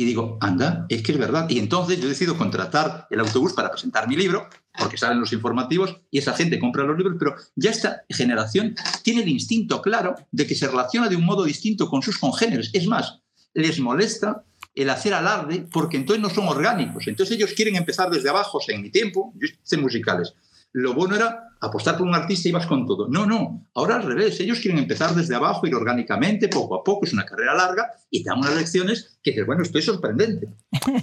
Y 0.00 0.06
digo, 0.06 0.38
anda, 0.40 0.86
es 0.88 1.02
que 1.02 1.12
es 1.12 1.18
verdad. 1.18 1.46
Y 1.50 1.58
entonces 1.58 2.00
yo 2.00 2.08
decido 2.08 2.38
contratar 2.38 3.06
el 3.10 3.20
autobús 3.20 3.52
para 3.52 3.70
presentar 3.70 4.08
mi 4.08 4.16
libro, 4.16 4.48
porque 4.78 4.96
salen 4.96 5.20
los 5.20 5.30
informativos 5.34 5.94
y 6.10 6.16
esa 6.16 6.32
gente 6.32 6.58
compra 6.58 6.84
los 6.84 6.96
libros, 6.96 7.16
pero 7.18 7.34
ya 7.54 7.70
esta 7.70 8.00
generación 8.08 8.74
tiene 9.02 9.20
el 9.20 9.28
instinto 9.28 9.82
claro 9.82 10.14
de 10.32 10.46
que 10.46 10.54
se 10.54 10.68
relaciona 10.68 11.10
de 11.10 11.16
un 11.16 11.26
modo 11.26 11.44
distinto 11.44 11.90
con 11.90 12.00
sus 12.00 12.16
congéneres. 12.16 12.70
Es 12.72 12.86
más, 12.86 13.20
les 13.52 13.78
molesta 13.78 14.42
el 14.74 14.88
hacer 14.88 15.12
alarde 15.12 15.66
porque 15.70 15.98
entonces 15.98 16.22
no 16.22 16.30
son 16.30 16.48
orgánicos. 16.48 17.06
Entonces 17.06 17.36
ellos 17.36 17.52
quieren 17.54 17.76
empezar 17.76 18.08
desde 18.08 18.30
abajo, 18.30 18.56
o 18.56 18.60
sea, 18.62 18.74
en 18.74 18.80
mi 18.80 18.88
tiempo, 18.88 19.34
yo 19.34 19.48
hice 19.62 19.76
musicales. 19.76 20.32
Lo 20.72 20.94
bueno 20.94 21.16
era 21.16 21.50
apostar 21.60 21.98
por 21.98 22.06
un 22.06 22.14
artista 22.14 22.48
y 22.48 22.52
vas 22.52 22.66
con 22.66 22.86
todo. 22.86 23.08
No, 23.08 23.26
no, 23.26 23.66
ahora 23.74 23.96
al 23.96 24.04
revés, 24.04 24.40
ellos 24.40 24.60
quieren 24.60 24.78
empezar 24.78 25.14
desde 25.14 25.34
abajo, 25.34 25.66
ir 25.66 25.74
orgánicamente, 25.74 26.48
poco 26.48 26.76
a 26.76 26.84
poco, 26.84 27.04
es 27.04 27.12
una 27.12 27.24
carrera 27.24 27.54
larga 27.54 27.90
y 28.10 28.22
te 28.22 28.30
dan 28.30 28.38
unas 28.38 28.56
lecciones 28.56 29.18
que 29.22 29.32
dices, 29.32 29.46
bueno, 29.46 29.62
esto 29.62 29.78
es 29.78 29.84
sorprendente. 29.84 30.48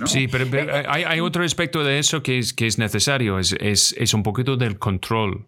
Sí, 0.06 0.28
pero, 0.28 0.48
hay, 0.90 1.20
otro 1.20 1.44
aspecto 1.44 1.84
de 1.84 2.00
eso 2.00 2.24
que 2.24 2.40
es, 2.40 2.54
que 2.54 2.68
es 2.68 2.78
necesario, 2.78 3.40
es, 3.40 3.56
es, 3.60 3.94
es 3.98 4.14
un 4.14 4.24
poquito 4.24 4.58
del 4.58 4.80
control 4.80 5.48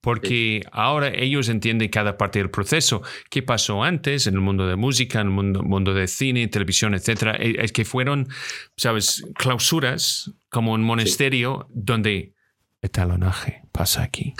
porque 0.00 0.62
ahora 0.72 1.12
ellos 1.14 1.48
entienden 1.48 1.88
cada 1.88 2.16
parte 2.16 2.38
del 2.38 2.50
proceso. 2.50 3.02
¿Qué 3.28 3.42
pasó 3.42 3.82
antes 3.82 4.26
en 4.26 4.34
el 4.34 4.40
mundo 4.40 4.66
de 4.66 4.76
música, 4.76 5.20
en 5.20 5.28
el 5.28 5.32
mundo, 5.32 5.62
mundo 5.62 5.94
de 5.94 6.08
cine, 6.08 6.48
televisión, 6.48 6.94
etcétera? 6.94 7.36
E, 7.36 7.56
es 7.62 7.72
que 7.72 7.84
fueron, 7.84 8.28
¿sabes?, 8.76 9.24
clausuras 9.34 10.32
como 10.48 10.72
un 10.72 10.82
monasterio 10.82 11.68
donde 11.70 12.34
etalonaje 12.82 13.62
pasa 13.72 14.02
aquí, 14.02 14.34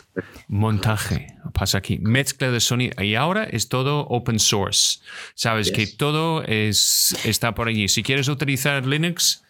montaje 0.49 1.35
pasa 1.53 1.79
aquí, 1.79 1.99
mezcla 1.99 2.51
de 2.51 2.61
sonido 2.61 3.03
y 3.03 3.15
ahora 3.15 3.45
es 3.45 3.69
todo 3.69 4.07
open 4.09 4.39
source. 4.39 5.01
Sabes 5.35 5.71
que 5.71 5.87
todo 5.87 6.43
es, 6.45 7.17
está 7.25 7.55
por 7.55 7.69
allí. 7.69 7.89
Si 7.89 8.03
quieres 8.03 8.29
utilizar 8.29 8.87
Linux, 8.87 9.43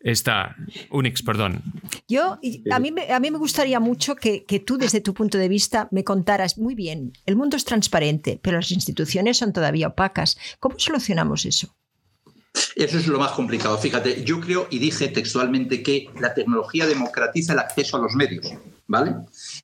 está 0.00 0.56
Unix, 0.90 1.22
perdón. 1.22 1.62
Yo, 2.08 2.38
a 2.70 2.78
mí, 2.78 2.92
a 3.10 3.20
mí 3.20 3.30
me 3.30 3.38
gustaría 3.38 3.80
mucho 3.80 4.16
que, 4.16 4.44
que 4.44 4.60
tú 4.60 4.78
desde 4.78 5.00
tu 5.00 5.14
punto 5.14 5.38
de 5.38 5.48
vista 5.48 5.88
me 5.90 6.04
contaras 6.04 6.58
muy 6.58 6.74
bien, 6.74 7.12
el 7.26 7.36
mundo 7.36 7.56
es 7.56 7.64
transparente, 7.64 8.38
pero 8.42 8.56
las 8.56 8.70
instituciones 8.70 9.36
son 9.36 9.52
todavía 9.52 9.88
opacas. 9.88 10.38
¿Cómo 10.58 10.78
solucionamos 10.78 11.44
eso? 11.44 11.77
Eso 12.76 12.98
es 12.98 13.06
lo 13.06 13.18
más 13.18 13.32
complicado. 13.32 13.76
Fíjate, 13.78 14.24
yo 14.24 14.40
creo 14.40 14.68
y 14.70 14.78
dije 14.78 15.08
textualmente 15.08 15.82
que 15.82 16.08
la 16.20 16.34
tecnología 16.34 16.86
democratiza 16.86 17.52
el 17.52 17.58
acceso 17.58 17.96
a 17.96 18.00
los 18.00 18.14
medios, 18.14 18.46
¿vale? 18.86 19.14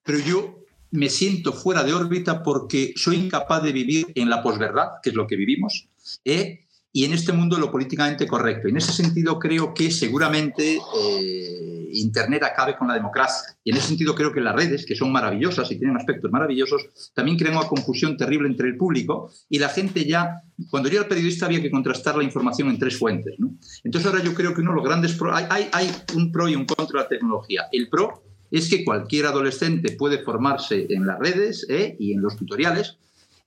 Pero 0.03 0.19
yo 0.19 0.65
me 0.91 1.09
siento 1.09 1.53
fuera 1.53 1.83
de 1.83 1.93
órbita 1.93 2.43
porque 2.43 2.93
soy 2.97 3.17
incapaz 3.17 3.63
de 3.63 3.73
vivir 3.73 4.07
en 4.15 4.31
la 4.31 4.43
posverdad, 4.43 5.01
que 5.03 5.11
es 5.11 5.17
lo 5.17 5.27
que 5.27 5.37
vivimos, 5.37 5.89
¿eh? 6.25 6.64
Y 6.97 7.05
en 7.05 7.13
este 7.13 7.33
mundo 7.33 7.59
lo 7.59 7.73
políticamente 7.73 8.25
correcto. 8.25 8.69
Y 8.69 8.71
en 8.71 8.77
ese 8.77 8.93
sentido 8.93 9.41
creo 9.41 9.75
que 9.75 9.91
seguramente 9.91 10.79
eh, 10.97 11.89
Internet 11.93 12.45
acabe 12.45 12.77
con 12.77 12.87
la 12.87 12.95
democracia. 12.95 13.59
Y 13.65 13.73
en 13.73 13.79
ese 13.79 13.89
sentido 13.89 14.15
creo 14.15 14.33
que 14.33 14.41
las 14.41 14.55
redes, 14.55 14.87
que 14.87 14.95
son 14.95 15.11
maravillosas 15.11 15.69
y 15.73 15.77
tienen 15.77 15.97
aspectos 15.97 16.31
maravillosos, 16.31 17.11
también 17.13 17.37
crean 17.37 17.57
una 17.57 17.67
confusión 17.67 18.17
terrible 18.17 18.47
entre 18.47 18.69
el 18.69 18.77
público 18.77 19.29
y 19.49 19.59
la 19.59 19.71
gente 19.71 20.05
ya, 20.05 20.41
cuando 20.71 20.89
yo 20.89 21.01
era 21.01 21.09
periodista 21.09 21.47
había 21.47 21.61
que 21.61 21.73
contrastar 21.73 22.17
la 22.17 22.23
información 22.23 22.69
en 22.69 22.79
tres 22.79 22.97
fuentes. 22.97 23.35
Entonces 23.83 24.09
ahora 24.09 24.23
yo 24.23 24.33
creo 24.33 24.55
que 24.55 24.61
uno 24.61 24.71
de 24.71 24.77
los 24.77 24.85
grandes... 24.85 25.19
hay, 25.33 25.69
hay, 25.73 25.91
un 26.15 26.31
pro 26.31 26.49
y 26.49 26.55
un 26.55 26.65
contra 26.65 27.01
de 27.01 27.03
la 27.03 27.09
tecnología. 27.09 27.65
El 27.73 27.89
pro 27.89 28.23
es 28.53 28.71
que 28.71 28.85
cualquier 28.85 29.27
adolescente 29.27 29.97
puede 29.97 30.23
formarse 30.23 30.87
en 30.91 31.09
las 31.09 31.19
redes 31.19 31.67
¿eh? 31.69 31.97
y 31.99 32.13
en 32.13 32.23
los 32.23 32.37
tutoriales. 32.37 32.99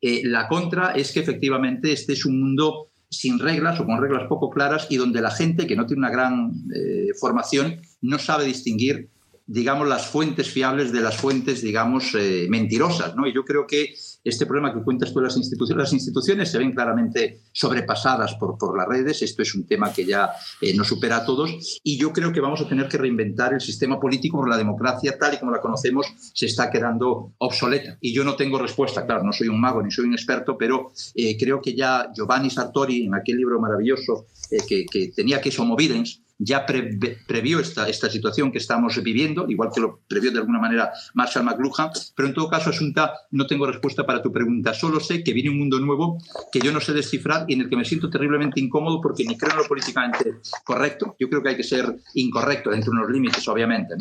Eh, 0.01 0.23
la 0.25 0.49
contra 0.49 0.91
es 0.91 1.13
que 1.13 1.21
efectivamente 1.21 1.93
este 1.93 2.11
es 2.11 2.25
un 2.25 2.41
mundo 2.41 2.89
sin 3.09 3.39
reglas 3.39 3.79
o 3.79 3.85
con 3.85 4.01
reglas 4.01 4.27
poco 4.27 4.49
claras 4.49 4.87
y 4.89 4.97
donde 4.97 5.21
la 5.21 5.31
gente 5.31 5.67
que 5.67 5.75
no 5.75 5.85
tiene 5.85 5.99
una 5.99 6.09
gran 6.09 6.51
eh, 6.75 7.09
formación 7.19 7.81
no 8.01 8.19
sabe 8.19 8.45
distinguir 8.45 9.09
digamos, 9.47 9.87
las 9.87 10.07
fuentes 10.07 10.51
fiables 10.51 10.91
de 10.91 10.99
las 10.99 11.15
fuentes, 11.15 11.61
digamos, 11.61 12.13
eh, 12.15 12.47
mentirosas, 12.49 13.15
¿no? 13.15 13.25
Y 13.25 13.33
yo 13.33 13.45
creo 13.45 13.65
que 13.65 13.95
este 14.29 14.45
problema 14.45 14.73
que 14.73 14.83
cuentas 14.83 15.11
tú 15.11 15.19
de 15.19 15.25
las 15.25 15.37
instituciones, 15.37 15.83
las 15.83 15.93
instituciones 15.93 16.49
se 16.49 16.57
ven 16.57 16.73
claramente 16.73 17.41
sobrepasadas 17.51 18.35
por, 18.35 18.57
por 18.57 18.77
las 18.77 18.87
redes, 18.87 19.21
esto 19.21 19.41
es 19.41 19.55
un 19.55 19.65
tema 19.65 19.93
que 19.93 20.05
ya 20.05 20.31
eh, 20.61 20.73
nos 20.75 20.87
supera 20.87 21.17
a 21.17 21.25
todos, 21.25 21.79
y 21.83 21.97
yo 21.97 22.11
creo 22.11 22.31
que 22.31 22.41
vamos 22.41 22.61
a 22.61 22.67
tener 22.67 22.87
que 22.87 22.97
reinventar 22.97 23.53
el 23.53 23.61
sistema 23.61 23.99
político 23.99 24.37
porque 24.37 24.51
la 24.51 24.57
democracia, 24.57 25.17
tal 25.17 25.33
y 25.33 25.37
como 25.37 25.51
la 25.51 25.61
conocemos, 25.61 26.07
se 26.33 26.45
está 26.45 26.69
quedando 26.69 27.33
obsoleta. 27.37 27.97
Y 28.01 28.13
yo 28.13 28.23
no 28.23 28.35
tengo 28.35 28.57
respuesta, 28.57 29.05
claro, 29.05 29.23
no 29.23 29.33
soy 29.33 29.47
un 29.47 29.59
mago 29.59 29.81
ni 29.81 29.91
soy 29.91 30.05
un 30.05 30.13
experto, 30.13 30.57
pero 30.57 30.91
eh, 31.15 31.37
creo 31.37 31.61
que 31.61 31.75
ya 31.75 32.11
Giovanni 32.13 32.49
Sartori, 32.49 33.05
en 33.05 33.15
aquel 33.15 33.37
libro 33.37 33.59
maravilloso 33.59 34.27
que, 34.67 34.85
que 34.85 35.11
tenía 35.15 35.41
que 35.41 35.51
Videns, 35.75 36.21
ya 36.39 36.65
previó 36.65 37.59
esta, 37.59 37.89
esta 37.89 38.09
situación 38.09 38.51
que 38.51 38.59
estamos 38.59 39.01
viviendo, 39.01 39.45
igual 39.49 39.69
que 39.73 39.81
lo 39.81 40.01
previó 40.07 40.31
de 40.31 40.39
alguna 40.39 40.59
manera 40.59 40.91
Marshall 41.13 41.43
McLuhan, 41.43 41.89
pero 42.15 42.27
en 42.27 42.33
todo 42.33 42.49
caso, 42.49 42.69
Asunta, 42.69 43.13
no 43.31 43.47
tengo 43.47 43.65
respuesta 43.65 44.05
para 44.05 44.21
tu 44.21 44.31
pregunta. 44.31 44.73
Solo 44.73 44.99
sé 44.99 45.23
que 45.23 45.33
viene 45.33 45.49
un 45.49 45.57
mundo 45.57 45.79
nuevo 45.79 46.17
que 46.51 46.59
yo 46.59 46.71
no 46.71 46.79
sé 46.79 46.93
descifrar 46.93 47.45
y 47.47 47.53
en 47.53 47.61
el 47.61 47.69
que 47.69 47.75
me 47.75 47.85
siento 47.85 48.09
terriblemente 48.09 48.59
incómodo 48.59 49.01
porque 49.01 49.23
ni 49.23 49.37
creo 49.37 49.51
en 49.51 49.57
lo 49.57 49.65
políticamente 49.65 50.35
correcto. 50.63 51.15
Yo 51.19 51.29
creo 51.29 51.41
que 51.41 51.49
hay 51.49 51.57
que 51.57 51.63
ser 51.63 51.97
incorrecto 52.13 52.69
dentro 52.69 52.91
de 52.91 52.99
unos 52.99 53.11
límites, 53.11 53.47
obviamente. 53.47 53.95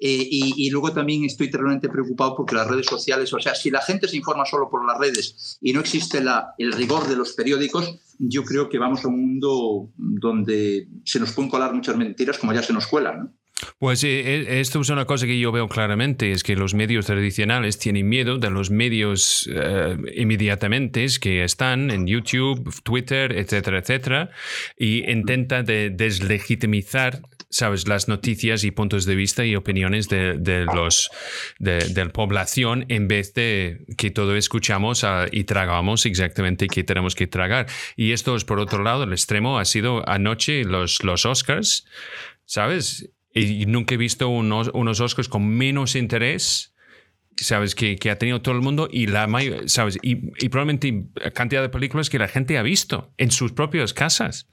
Eh, 0.00 0.28
y, 0.30 0.54
y, 0.66 0.70
luego 0.70 0.92
también 0.92 1.24
estoy 1.24 1.50
terriblemente 1.50 1.88
preocupado 1.88 2.36
porque 2.36 2.54
las 2.54 2.66
redes 2.66 2.86
sociales, 2.86 3.32
o 3.32 3.40
sea, 3.40 3.54
si 3.54 3.70
la 3.70 3.80
gente 3.80 4.08
se 4.08 4.16
informa 4.16 4.44
solo 4.44 4.68
por 4.68 4.86
las 4.86 4.98
redes 4.98 5.58
y 5.60 5.72
no 5.72 5.80
existe 5.80 6.20
la, 6.20 6.54
el 6.58 6.72
rigor 6.72 7.06
de 7.08 7.16
los 7.16 7.32
periódicos, 7.32 7.94
yo 8.18 8.44
creo 8.44 8.68
que 8.68 8.78
vamos 8.78 9.04
a 9.04 9.08
un 9.08 9.20
mundo 9.20 9.90
donde 9.96 10.88
se 11.04 11.20
nos 11.20 11.32
pueden 11.32 11.50
colar 11.50 11.74
muchas 11.74 11.96
mentiras 11.96 12.38
como 12.38 12.52
ya 12.52 12.62
se 12.62 12.72
nos 12.72 12.86
cuelan. 12.86 13.36
Pues 13.78 14.04
eh, 14.04 14.60
esto 14.60 14.80
es 14.80 14.90
una 14.90 15.04
cosa 15.04 15.26
que 15.26 15.38
yo 15.38 15.52
veo 15.52 15.68
claramente, 15.68 16.32
es 16.32 16.42
que 16.42 16.56
los 16.56 16.74
medios 16.74 17.06
tradicionales 17.06 17.78
tienen 17.78 18.08
miedo 18.08 18.38
de 18.38 18.50
los 18.50 18.70
medios 18.70 19.48
uh, 19.48 19.96
inmediatamente 20.14 21.06
que 21.20 21.44
están 21.44 21.90
en 21.90 22.06
YouTube, 22.06 22.72
Twitter, 22.82 23.32
etcétera, 23.32 23.78
etcétera, 23.78 24.30
y 24.78 25.10
intenta 25.10 25.62
de 25.62 25.90
deslegitimizar 25.90 27.20
sabes, 27.48 27.88
las 27.88 28.08
noticias 28.08 28.64
y 28.64 28.70
puntos 28.70 29.04
de 29.04 29.14
vista 29.14 29.44
y 29.44 29.56
opiniones 29.56 30.08
de, 30.08 30.36
de 30.38 30.64
los 30.64 31.10
de, 31.58 31.92
la 31.94 32.10
población 32.10 32.84
en 32.88 33.08
vez 33.08 33.34
de 33.34 33.84
que 33.96 34.10
todo 34.10 34.36
escuchamos 34.36 35.04
ah, 35.04 35.26
y 35.30 35.44
tragamos 35.44 36.06
exactamente 36.06 36.66
qué 36.66 36.84
tenemos 36.84 37.14
que 37.14 37.26
tragar. 37.26 37.66
Y 37.96 38.12
esto 38.12 38.36
es 38.36 38.44
por 38.44 38.58
otro 38.58 38.82
lado, 38.82 39.04
el 39.04 39.12
extremo 39.12 39.58
ha 39.58 39.64
sido 39.64 40.06
anoche 40.08 40.64
los, 40.64 41.02
los 41.02 41.24
Oscars, 41.24 41.86
¿sabes? 42.44 43.10
Y 43.38 43.66
nunca 43.66 43.94
he 43.94 43.98
visto 43.98 44.28
unos, 44.28 44.70
unos 44.72 45.00
Oscars 45.00 45.28
con 45.28 45.46
menos 45.46 45.94
interés 45.94 46.72
sabes 47.38 47.74
que, 47.74 47.96
que, 47.96 48.10
ha 48.10 48.16
tenido 48.16 48.40
todo 48.40 48.54
el 48.54 48.62
mundo 48.62 48.88
y 48.90 49.08
la 49.08 49.26
mayor, 49.26 49.68
sabes 49.68 49.98
y, 50.00 50.30
y, 50.42 50.48
probablemente 50.48 51.04
cantidad 51.34 51.60
de 51.60 51.68
películas 51.68 52.08
que 52.08 52.18
la 52.18 52.28
gente 52.28 52.56
ha 52.56 52.62
visto 52.62 53.12
en 53.18 53.30
sus 53.30 53.52
propias 53.52 53.92
casas 53.92 54.48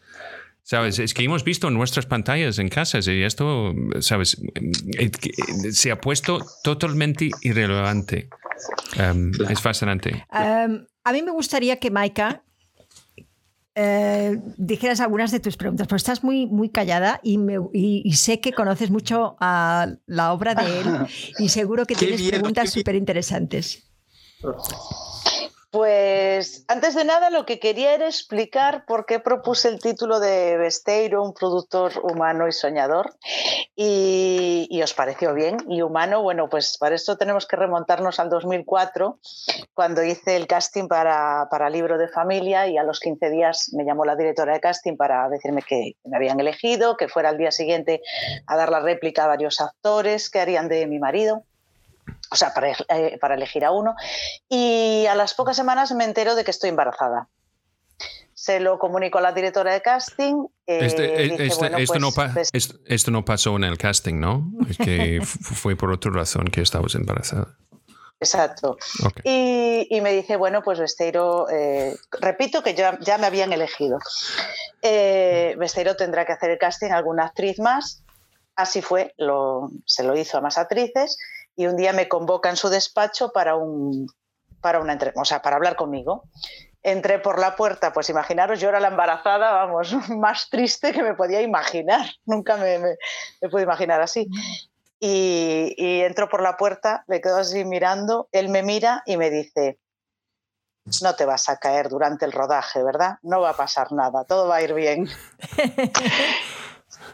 ¿Sabes? 0.64 0.98
Es 0.98 1.14
que 1.14 1.24
hemos 1.24 1.44
visto 1.44 1.70
nuestras 1.70 2.06
pantallas 2.06 2.58
en 2.58 2.70
casa 2.70 3.00
y 3.00 3.24
esto, 3.24 3.76
¿sabes? 4.00 4.42
Eh, 4.98 5.12
se 5.74 5.92
ha 5.92 6.00
puesto 6.00 6.40
totalmente 6.64 7.30
irrelevante. 7.42 8.30
Em, 8.96 9.32
es 9.50 9.60
fascinante. 9.60 10.26
Em, 10.32 10.86
a 11.04 11.12
mí 11.12 11.22
me 11.22 11.32
gustaría 11.32 11.80
que 11.80 11.92
Maika 11.92 12.44
eh, 13.76 14.40
dijeras 14.58 15.00
algunas 15.00 15.32
de 15.32 15.40
tus 15.40 15.58
preguntas, 15.58 15.88
porque 15.88 15.98
estás 15.98 16.24
muy, 16.24 16.46
muy 16.46 16.70
callada 16.70 17.20
y, 17.24 17.40
y, 17.74 18.14
sé 18.14 18.40
que 18.40 18.54
conoces 18.54 18.92
mucho 18.92 19.36
a 19.40 19.88
la 20.06 20.34
obra 20.34 20.54
de 20.54 20.82
él 20.82 20.88
y 21.40 21.50
seguro 21.50 21.86
que 21.86 21.96
tienes 21.96 22.22
preguntas 22.22 22.72
súper 22.72 22.96
interesantes. 22.96 23.84
Pues 25.74 26.66
antes 26.68 26.94
de 26.94 27.04
nada 27.04 27.32
lo 27.32 27.48
que 27.48 27.60
quería 27.60 27.96
era 27.96 28.06
explicar 28.06 28.86
por 28.86 29.08
qué 29.08 29.20
propuse 29.20 29.70
el 29.70 29.80
título 29.80 30.20
de 30.20 30.56
Besteiro, 30.56 31.24
un 31.24 31.34
productor 31.34 31.94
humano 32.04 32.48
y 32.48 32.52
soñador. 32.52 33.16
Y, 33.76 34.80
os 34.84 34.94
pareció 34.94 35.34
bien. 35.34 35.58
Y 35.68 35.82
humano, 35.82 36.22
bueno, 36.22 36.48
pues 36.48 36.78
para 36.78 36.94
esto 36.94 37.18
tenemos 37.18 37.48
que 37.48 37.56
remontarnos 37.56 38.20
al 38.20 38.30
2004, 38.30 39.18
cuando 39.74 40.04
hice 40.04 40.36
el 40.36 40.46
casting 40.46 40.88
para, 40.88 41.48
para 41.50 41.72
Libro 41.72 41.98
de 41.98 42.08
Familia 42.08 42.68
y 42.68 42.78
a 42.78 42.84
los 42.84 43.00
15 43.00 43.32
días 43.32 43.72
me 43.74 43.84
llamó 43.84 44.06
la 44.06 44.16
directora 44.16 44.54
de 44.54 44.60
casting 44.60 44.96
para 44.96 45.28
decirme 45.28 45.64
que 45.64 45.94
me 46.04 46.18
habían 46.18 46.40
elegido, 46.40 46.98
que 46.98 47.08
fuera 47.08 47.30
al 47.30 47.40
día 47.40 47.50
siguiente 47.50 48.04
a 48.46 48.56
dar 48.58 48.70
la 48.70 48.80
réplica 48.80 49.24
a 49.24 49.28
varios 49.28 49.60
actores 49.60 50.30
que 50.30 50.40
harían 50.40 50.68
de 50.68 50.86
mi 50.86 51.00
marido 51.00 51.46
o 52.30 52.36
sea, 52.36 52.54
eh, 52.90 53.18
para, 53.20 53.36
elegir 53.36 53.66
a 53.66 53.72
uno. 53.72 53.96
Y 54.50 55.06
a 55.08 55.16
las 55.16 55.34
pocas 55.34 55.56
semanas 55.56 55.92
me 55.92 56.04
entero 56.04 56.36
de 56.36 56.44
que 56.44 56.52
estoy 56.52 56.70
embarazada 56.70 57.30
se 58.34 58.60
lo 58.60 58.78
comunico 58.78 59.20
a 59.20 59.22
la 59.22 59.32
directora 59.32 59.72
de 59.72 59.82
casting. 59.82 60.48
esto, 60.68 62.02
no 63.12 63.24
pasó 63.24 63.56
en 63.56 63.64
el 63.64 63.78
casting, 63.78 64.20
¿no? 64.20 64.52
Es 64.70 64.78
que 64.78 65.22
fue 65.24 65.78
por 65.78 65.94
otra 65.94 66.12
razón 66.12 66.48
que 66.48 66.60
estabas 66.62 66.96
embarazada. 66.96 67.56
Exacto. 68.20 68.78
Y, 69.24 70.00
me 70.02 70.12
dice, 70.12 70.36
bueno, 70.36 70.62
pues 70.62 70.80
Besteiro, 70.80 71.50
eh, 71.50 71.96
repito 72.20 72.64
que 72.64 72.74
ya, 72.74 72.98
ya, 73.00 73.18
me 73.18 73.28
habían 73.28 73.54
elegido. 73.54 74.00
Eh, 74.82 75.56
Besteiro 75.58 75.96
tendrá 75.96 76.26
que 76.26 76.34
hacer 76.34 76.50
el 76.50 76.58
casting 76.58 76.92
alguna 76.92 77.26
actriz 77.28 77.60
más. 77.60 78.04
Así 78.56 78.82
fue, 78.82 79.14
lo, 79.18 79.72
se 79.86 80.04
lo 80.04 80.18
hizo 80.18 80.38
a 80.38 80.42
más 80.42 80.58
actrices 80.58 81.18
y 81.56 81.68
un 81.68 81.76
día 81.76 81.94
me 81.94 82.08
convoca 82.08 82.50
en 82.50 82.58
su 82.58 82.70
despacho 82.70 83.32
para, 83.32 83.56
un, 83.56 84.08
para, 84.62 84.80
una, 84.80 84.98
para 84.98 85.56
hablar 85.56 85.76
conmigo. 85.76 86.24
Entré 86.82 87.20
por 87.20 87.40
la 87.40 87.56
puerta, 87.56 87.94
pues 87.94 88.10
imaginaros, 88.10 88.60
yo 88.60 88.70
era 88.70 88.80
la 88.80 88.90
embarazada, 88.90 89.52
vamos, 89.52 89.94
más 90.10 90.50
triste 90.50 90.92
que 90.92 91.04
me 91.04 91.14
podía 91.14 91.42
imaginar. 91.42 92.06
Nunca 92.26 92.58
me, 92.58 92.80
me, 92.80 93.50
pude 93.50 93.64
imaginar 93.64 94.02
así. 94.02 94.28
y, 95.00 95.74
y 95.78 96.02
entro 96.02 96.30
por 96.30 96.42
la 96.42 96.58
puerta, 96.58 97.04
me 97.08 97.22
quedo 97.22 97.38
así 97.38 97.66
mirando, 97.66 98.28
él 98.32 98.50
me 98.50 98.64
mira 98.64 99.04
y 99.06 99.18
me 99.18 99.30
dice, 99.30 99.80
no 101.02 101.16
te 101.16 101.26
vas 101.26 101.50
a 101.50 101.58
caer 101.58 101.90
durante 101.90 102.26
el 102.26 102.32
rodaje, 102.32 102.84
¿verdad? 102.84 103.18
No 103.22 103.42
va 103.42 103.52
a 103.52 103.58
pasar 103.58 103.92
nada, 103.92 104.26
todo 104.26 104.48
va 104.48 104.58
a 104.58 104.62
ir 104.62 104.74
bien. 104.74 105.08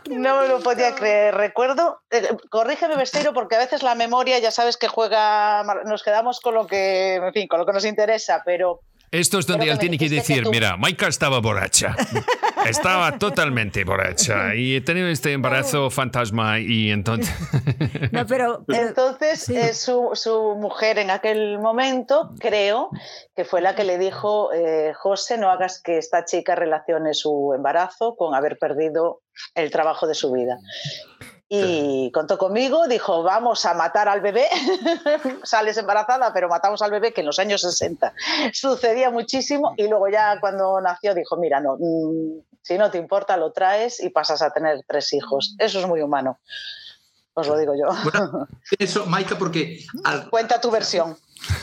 No 0.10 0.42
me 0.42 0.48
lo 0.48 0.60
podía 0.60 0.96
creer. 0.96 1.36
Recuerdo, 1.36 2.02
eh, 2.12 2.36
corrígeme 2.50 2.96
Besteiro, 2.96 3.34
porque 3.34 3.56
a 3.56 3.60
veces 3.60 3.84
la 3.84 3.96
memoria 3.96 4.40
ya 4.40 4.52
sabes 4.52 4.78
que 4.78 4.88
juega, 4.88 5.64
nos 5.86 6.04
quedamos 6.04 6.40
con 6.40 6.54
lo 6.54 6.68
que, 6.68 7.16
en 7.16 7.34
fin, 7.34 7.48
con 7.48 7.60
lo 7.60 7.66
que 7.66 7.74
nos 7.74 7.86
interesa, 7.86 8.42
pero 8.46 8.82
esto 9.12 9.40
es 9.40 9.48
donde 9.48 9.70
él 9.70 9.80
tiene 9.80 9.98
que 9.98 10.08
decir, 10.08 10.48
mira, 10.50 10.78
Maika 10.78 11.08
estaba 11.08 11.40
borracha. 11.40 11.96
estaba 12.68 13.18
totalmente 13.18 13.84
borracha 13.84 14.54
y 14.54 14.76
he 14.76 14.82
tenido 14.82 15.08
este 15.08 15.34
embarazo 15.34 15.90
fantasma 15.90 16.60
y 16.60 16.92
entonces... 16.92 17.34
no, 18.12 18.26
pero, 18.28 18.64
entonces 18.68 19.50
eh, 19.50 19.74
su, 19.74 20.12
su, 20.14 20.56
mujer 20.60 21.00
en 21.00 21.10
aquel 21.10 21.58
momento, 21.58 22.32
creo, 22.40 22.90
que 23.36 23.46
fue 23.46 23.62
la 23.62 23.76
que 23.76 23.84
le 23.84 23.98
dijo, 23.98 24.54
eh, 24.54 24.94
José, 24.96 25.38
no 25.38 25.50
hagas 25.50 25.82
que 25.82 25.98
esta 25.98 26.26
chica 26.26 26.56
relacione 26.56 27.16
su 27.16 27.54
embarazo 27.56 28.16
con 28.16 28.36
haber 28.36 28.60
perdido 28.60 29.22
el 29.56 29.72
trabajo 29.72 30.08
de 30.08 30.16
su 30.16 30.32
vida 30.32 30.58
y 31.52 32.12
contó 32.12 32.38
conmigo, 32.38 32.88
dijo, 32.88 33.24
vamos 33.24 33.66
a 33.66 33.74
matar 33.74 34.08
al 34.08 34.22
bebé, 34.22 34.46
sales 35.44 35.78
embarazada, 35.78 36.32
pero 36.32 36.48
matamos 36.48 36.84
al 36.84 36.92
bebé, 36.92 37.12
que 37.12 37.22
en 37.22 37.28
los 37.28 37.40
años 37.40 37.62
60 37.62 38.14
sucedía 38.54 39.10
muchísimo, 39.10 39.74
y 39.76 39.88
luego 39.88 40.08
ya 40.10 40.40
cuando 40.40 40.80
nació 40.80 41.16
dijo, 41.16 41.38
mira, 41.38 41.60
no, 41.60 41.76
mm, 41.80 42.42
si 42.62 42.78
no 42.78 42.92
te 42.92 43.00
importa, 43.00 43.36
lo 43.36 43.52
traes 43.52 44.00
y 44.00 44.12
pasas 44.12 44.44
a 44.44 44.52
tener 44.52 44.84
tres 44.88 45.12
hijos. 45.14 45.56
Eso 45.58 45.80
es 45.80 45.88
muy 45.88 46.02
humano, 46.02 46.40
os 47.34 47.48
lo 47.48 47.58
digo 47.58 47.74
yo. 47.76 47.88
eso, 48.78 49.08
Maika, 49.08 49.36
porque... 49.36 49.84
Cuenta 50.30 50.62
tu 50.62 50.70
versión. 50.70 51.18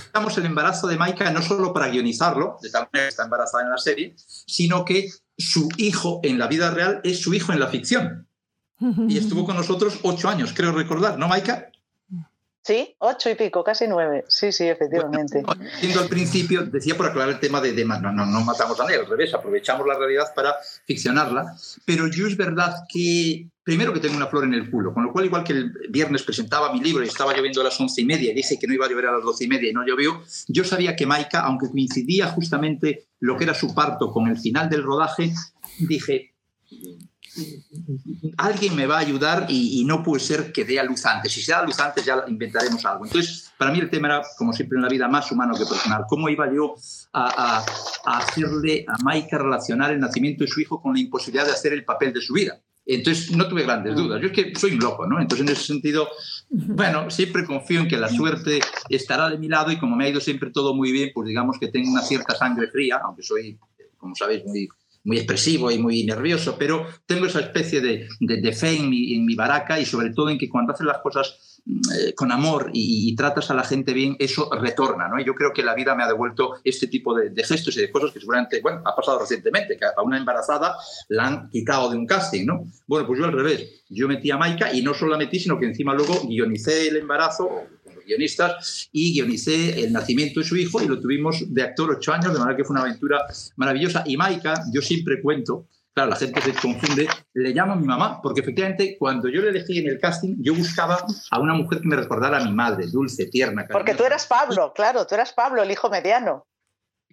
Estamos 0.06 0.36
el 0.38 0.46
embarazo 0.46 0.88
de 0.88 0.96
Maika 0.96 1.30
no 1.30 1.42
solo 1.42 1.72
para 1.72 1.86
guionizarlo, 1.88 2.58
de 2.60 2.70
tal 2.70 2.88
manera 2.92 3.06
que 3.06 3.10
está 3.10 3.22
embarazada 3.22 3.62
en 3.62 3.70
la 3.70 3.78
serie, 3.78 4.16
sino 4.16 4.84
que 4.84 5.10
su 5.38 5.68
hijo 5.76 6.20
en 6.22 6.38
la 6.38 6.46
vida 6.46 6.70
real 6.70 7.00
es 7.04 7.20
su 7.20 7.34
hijo 7.34 7.52
en 7.52 7.60
la 7.60 7.68
ficción 7.68 8.28
y 9.08 9.18
estuvo 9.18 9.44
con 9.44 9.56
nosotros 9.56 10.00
ocho 10.02 10.28
años, 10.28 10.52
creo 10.54 10.72
recordar, 10.72 11.18
¿no, 11.18 11.28
Maika? 11.28 11.70
Sí, 12.66 12.96
ocho 12.98 13.30
y 13.30 13.36
pico, 13.36 13.62
casi 13.62 13.86
nueve. 13.86 14.24
Sí, 14.26 14.50
sí, 14.50 14.64
efectivamente. 14.64 15.40
Bueno, 15.40 16.00
al 16.00 16.08
principio, 16.08 16.64
decía 16.64 16.96
por 16.96 17.06
aclarar 17.06 17.34
el 17.34 17.38
tema 17.38 17.60
de, 17.60 17.72
de 17.72 17.84
no, 17.84 18.00
no, 18.00 18.26
no, 18.26 18.40
matamos 18.40 18.80
a 18.80 18.82
nadie, 18.82 18.96
al 18.96 19.06
revés, 19.06 19.32
aprovechamos 19.34 19.86
la 19.86 19.96
realidad 19.96 20.32
para 20.34 20.52
ficcionarla, 20.84 21.54
pero 21.84 22.08
yo 22.08 22.26
es 22.26 22.36
verdad 22.36 22.74
que, 22.92 23.48
primero 23.62 23.92
que 23.92 24.00
tengo 24.00 24.16
una 24.16 24.26
flor 24.26 24.42
en 24.42 24.54
el 24.54 24.68
culo, 24.68 24.92
con 24.92 25.04
lo 25.04 25.12
cual 25.12 25.26
igual 25.26 25.44
que 25.44 25.52
el 25.52 25.72
viernes 25.90 26.24
presentaba 26.24 26.72
mi 26.72 26.80
libro 26.80 27.04
y 27.04 27.06
estaba 27.06 27.32
lloviendo 27.36 27.60
a 27.60 27.64
las 27.64 27.80
once 27.80 28.00
y 28.00 28.04
media 28.04 28.32
y 28.32 28.34
dije 28.34 28.58
que 28.58 28.66
no 28.66 28.74
iba 28.74 28.86
a 28.86 28.88
llover 28.88 29.06
a 29.06 29.12
las 29.12 29.22
doce 29.22 29.44
y 29.44 29.48
media 29.48 29.70
y 29.70 29.72
no 29.72 29.86
llovió, 29.86 30.24
yo 30.48 30.64
sabía 30.64 30.96
que 30.96 31.06
Maika, 31.06 31.42
aunque 31.42 31.70
coincidía 31.70 32.26
justamente 32.26 33.06
lo 33.20 33.36
que 33.36 33.44
era 33.44 33.54
su 33.54 33.76
parto 33.76 34.10
con 34.10 34.26
el 34.26 34.40
final 34.40 34.68
del 34.68 34.82
rodaje, 34.82 35.32
dije, 35.78 36.34
alguien 38.36 38.76
me 38.76 38.86
va 38.86 38.96
a 38.96 39.00
ayudar 39.00 39.46
y, 39.48 39.84
no 39.84 40.02
puede 40.02 40.22
ser 40.22 40.52
que 40.52 40.64
dé 40.64 40.80
a 40.80 40.84
luz 40.84 41.06
antes. 41.06 41.32
Si 41.32 41.42
se 41.42 41.52
da 41.52 41.60
a 41.60 41.64
luz 41.64 41.78
antes 41.78 42.04
ya 42.04 42.24
inventaremos 42.26 42.84
algo. 42.84 43.06
Entonces, 43.06 43.52
para 43.56 43.70
mí 43.70 43.78
el 43.78 43.88
tema 43.88 44.08
era, 44.08 44.22
como 44.36 44.52
siempre 44.52 44.76
en 44.76 44.82
la 44.82 44.88
vida, 44.88 45.08
más 45.08 45.30
humano 45.30 45.54
que 45.54 45.64
personal. 45.64 46.04
¿Cómo 46.08 46.28
iba 46.28 46.52
yo 46.52 46.74
a, 47.12 47.64
hacerle 48.04 48.84
a 48.88 48.96
Maika 49.02 49.38
relacionar 49.38 49.92
el 49.92 50.00
nacimiento 50.00 50.44
de 50.44 50.50
su 50.50 50.60
hijo 50.60 50.80
con 50.80 50.94
la 50.94 51.00
imposibilidad 51.00 51.46
de 51.46 51.52
hacer 51.52 51.72
el 51.72 51.84
papel 51.84 52.12
de 52.12 52.20
su 52.20 52.34
vida? 52.34 52.60
Entonces 52.84 53.32
no 53.32 53.48
tuve 53.48 53.64
grandes 53.64 53.96
dudas. 53.96 54.20
Yo 54.20 54.28
es 54.28 54.32
que 54.32 54.54
soy 54.54 54.72
un 54.72 54.78
loco, 54.78 55.06
¿no? 55.06 55.20
Entonces 55.20 55.46
en 55.46 55.52
ese 55.52 55.64
sentido, 55.64 56.08
bueno, 56.48 57.10
siempre 57.10 57.44
confío 57.44 57.80
en 57.80 57.88
que 57.88 57.96
la 57.96 58.08
suerte 58.08 58.60
estará 58.88 59.28
de 59.28 59.38
mi 59.38 59.48
lado 59.48 59.72
y 59.72 59.78
como 59.78 59.96
me 59.96 60.04
ha 60.04 60.08
ido 60.08 60.20
siempre 60.20 60.50
todo 60.50 60.72
muy 60.72 60.92
bien, 60.92 61.10
pues 61.12 61.26
digamos 61.26 61.58
que 61.58 61.66
tengo 61.68 61.90
una 61.90 62.02
cierta 62.02 62.36
sangre 62.36 62.68
fría, 62.68 63.00
aunque 63.04 63.24
soy, 63.24 63.58
como 63.98 64.14
sabéis, 64.14 64.44
muy 64.44 64.68
muy 65.06 65.18
expresivo 65.18 65.70
y 65.70 65.78
muy 65.78 66.04
nervioso, 66.04 66.56
pero 66.58 66.84
tengo 67.06 67.26
esa 67.26 67.40
especie 67.40 67.80
de, 67.80 68.08
de, 68.18 68.52
fe 68.52 68.76
en 68.76 68.90
mi, 68.90 69.14
en 69.14 69.24
mi, 69.24 69.36
baraca 69.36 69.78
y 69.78 69.86
sobre 69.86 70.10
todo 70.10 70.30
en 70.30 70.36
que 70.36 70.48
cuando 70.48 70.72
haces 70.72 70.84
las 70.84 70.98
cosas 70.98 71.60
eh, 71.66 72.12
con 72.14 72.30
amor 72.32 72.70
y, 72.72 73.14
tratas 73.14 73.50
a 73.50 73.54
la 73.54 73.62
gente 73.62 73.92
bien, 73.92 74.16
eso 74.18 74.50
retorna, 74.52 75.08
¿no? 75.08 75.20
Yo 75.20 75.34
creo 75.34 75.52
que 75.52 75.62
la 75.62 75.74
vida 75.74 75.94
me 75.94 76.02
ha 76.02 76.08
devuelto 76.08 76.56
este 76.64 76.88
tipo 76.88 77.14
de, 77.14 77.32
gestos 77.44 77.76
y 77.76 77.80
de 77.80 77.90
cosas 77.90 78.10
que 78.10 78.20
seguramente, 78.20 78.60
bueno, 78.60 78.82
ha 78.84 78.94
pasado 78.96 79.20
recientemente, 79.20 79.76
que 79.76 79.84
a 79.84 80.02
una 80.02 80.18
embarazada 80.18 80.76
la 81.08 81.26
han 81.26 81.50
quitado 81.50 81.88
de 81.90 81.96
un 81.96 82.06
casting, 82.06 82.44
¿no? 82.44 82.66
Bueno, 82.86 83.06
pues 83.06 83.20
yo 83.20 83.26
al 83.26 83.32
revés, 83.32 83.84
yo 83.88 84.08
metí 84.08 84.30
a 84.32 84.36
Maika 84.36 84.72
y 84.72 84.82
no 84.82 84.92
solo 84.92 85.12
la 85.12 85.18
metí, 85.18 85.38
sino 85.38 85.58
que 85.58 85.66
encima 85.66 85.94
luego 85.94 86.20
guionicé 86.26 86.88
el 86.88 86.96
embarazo, 86.96 87.48
guionistas, 88.06 88.88
y 88.92 89.14
guionicé 89.14 89.84
el 89.84 89.92
nacimiento 89.92 90.40
de 90.40 90.46
su 90.46 90.56
hijo 90.56 90.82
y 90.82 90.86
lo 90.86 91.00
tuvimos 91.00 91.52
de 91.52 91.62
actor 91.62 91.90
ocho 91.90 92.12
años, 92.12 92.32
de 92.32 92.38
manera 92.38 92.56
que 92.56 92.64
fue 92.64 92.74
una 92.74 92.82
aventura 92.82 93.26
maravillosa. 93.56 94.04
Y 94.06 94.16
Maika, 94.16 94.64
yo 94.72 94.80
siempre 94.80 95.20
cuento, 95.20 95.66
claro, 95.92 96.10
la 96.10 96.16
gente 96.16 96.40
se 96.40 96.52
confunde, 96.54 97.08
le 97.34 97.50
llamo 97.50 97.72
a 97.72 97.76
mi 97.76 97.86
mamá, 97.86 98.20
porque 98.22 98.40
efectivamente 98.40 98.96
cuando 98.98 99.28
yo 99.28 99.42
le 99.42 99.50
elegí 99.50 99.78
en 99.78 99.88
el 99.88 99.98
casting, 99.98 100.36
yo 100.38 100.54
buscaba 100.54 101.04
a 101.30 101.40
una 101.40 101.54
mujer 101.54 101.80
que 101.80 101.88
me 101.88 101.96
recordara 101.96 102.38
a 102.38 102.44
mi 102.44 102.52
madre, 102.52 102.86
dulce, 102.86 103.26
tierna. 103.26 103.66
Porque 103.70 103.94
tú 103.94 104.04
eras 104.04 104.26
Pablo, 104.26 104.72
claro, 104.74 105.06
tú 105.06 105.14
eras 105.14 105.32
Pablo, 105.32 105.62
el 105.62 105.70
hijo 105.70 105.88
mediano. 105.90 106.46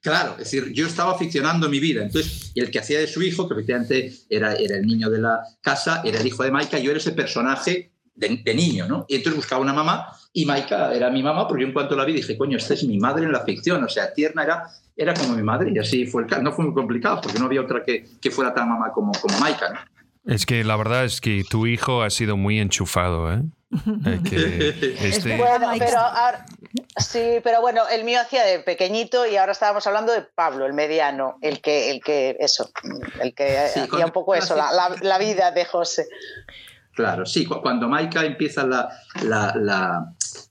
Claro, 0.01 0.33
es 0.33 0.39
decir, 0.39 0.73
yo 0.73 0.85
estaba 0.85 1.17
ficcionando 1.17 1.69
mi 1.69 1.79
vida. 1.79 2.03
Entonces, 2.03 2.51
el 2.55 2.69
que 2.69 2.79
hacía 2.79 2.99
de 2.99 3.07
su 3.07 3.21
hijo, 3.21 3.47
que 3.47 3.53
efectivamente 3.53 4.13
era, 4.29 4.53
era 4.55 4.75
el 4.75 4.85
niño 4.85 5.09
de 5.09 5.19
la 5.19 5.39
casa, 5.61 6.01
era 6.03 6.19
el 6.19 6.27
hijo 6.27 6.43
de 6.43 6.51
Maika, 6.51 6.77
yo 6.77 6.91
era 6.91 6.99
ese 6.99 7.13
personaje 7.13 7.92
de, 8.16 8.53
niño, 8.53 8.88
¿no? 8.88 9.05
Y 9.07 9.16
entonces 9.16 9.38
buscaba 9.38 9.61
una 9.61 9.74
mamá 9.74 10.07
y 10.32 10.45
Maika 10.45 10.93
era 10.93 11.09
mi 11.09 11.24
mamá 11.24 11.47
porque 11.47 11.64
yo 11.64 11.68
en 11.68 11.74
cuanto 11.74 11.95
la 11.95 12.05
vi 12.05 12.14
dije, 12.14 12.38
coño, 12.38 12.57
esta 12.57 12.74
es 12.74 12.84
mi 12.84 12.99
madre 12.99 13.26
en 13.26 13.32
la 13.32 13.43
ficción, 13.43 13.84
o 13.84 13.89
sea, 13.89 14.14
tierna 14.14 14.43
era, 14.43 14.64
era 14.95 15.14
como 15.14 15.36
mi 15.36 15.43
madre 15.43 15.72
y 15.74 15.80
así 15.80 16.05
fue 16.05 16.24
el 16.24 16.30
caso. 16.30 16.41
No 16.41 16.51
fue 16.51 16.66
muy 16.66 16.74
complicado 16.74 17.22
porque 17.22 17.39
no 17.39 17.45
había 17.45 17.61
otra 17.61 17.84
que, 17.84 18.05
que 18.22 18.32
fuera 18.32 18.53
tan 18.53 18.70
mamá 18.70 18.91
como, 18.91 19.11
como 19.14 19.38
Maika, 19.39 19.70
¿no? 19.70 19.80
Es 20.26 20.45
que 20.45 20.64
la 20.64 20.78
verdad 20.78 21.03
es 21.03 21.20
que 21.20 21.43
tu 21.49 21.68
hijo 21.68 22.01
ha 22.01 22.09
sido 22.09 22.38
muy 22.38 22.59
enchufado, 22.59 23.34
¿eh? 23.34 23.41
este... 25.01 25.38
Bueno, 25.38 25.72
pero 25.78 25.99
sí, 26.97 27.39
pero 27.43 27.59
bueno, 27.59 27.84
el 27.89 28.03
mío 28.03 28.22
hacía 28.22 28.43
de 28.43 28.59
pequeñito 28.59 29.26
y 29.26 29.36
ahora 29.36 29.51
estábamos 29.51 29.86
hablando 29.86 30.14
de 30.14 30.22
Pablo, 30.22 30.66
el 30.66 30.74
mediano, 30.74 31.38
el 31.41 31.61
que, 31.61 31.91
el 31.91 32.01
que, 32.01 32.38
eso, 32.39 32.72
el 33.22 33.34
que 33.34 33.57
hacía 33.57 34.05
un 34.05 34.11
poco 34.11 34.36
eso, 34.36 34.55
la, 34.55 34.72
la, 34.72 34.95
la, 35.01 35.18
vida 35.18 35.51
de 35.51 35.66
José. 35.66 36.07
Claro, 36.93 37.25
sí, 37.25 37.45
cuando 37.45 37.89
Maika 37.89 38.23
empieza 38.23 38.65
la, 38.65 38.87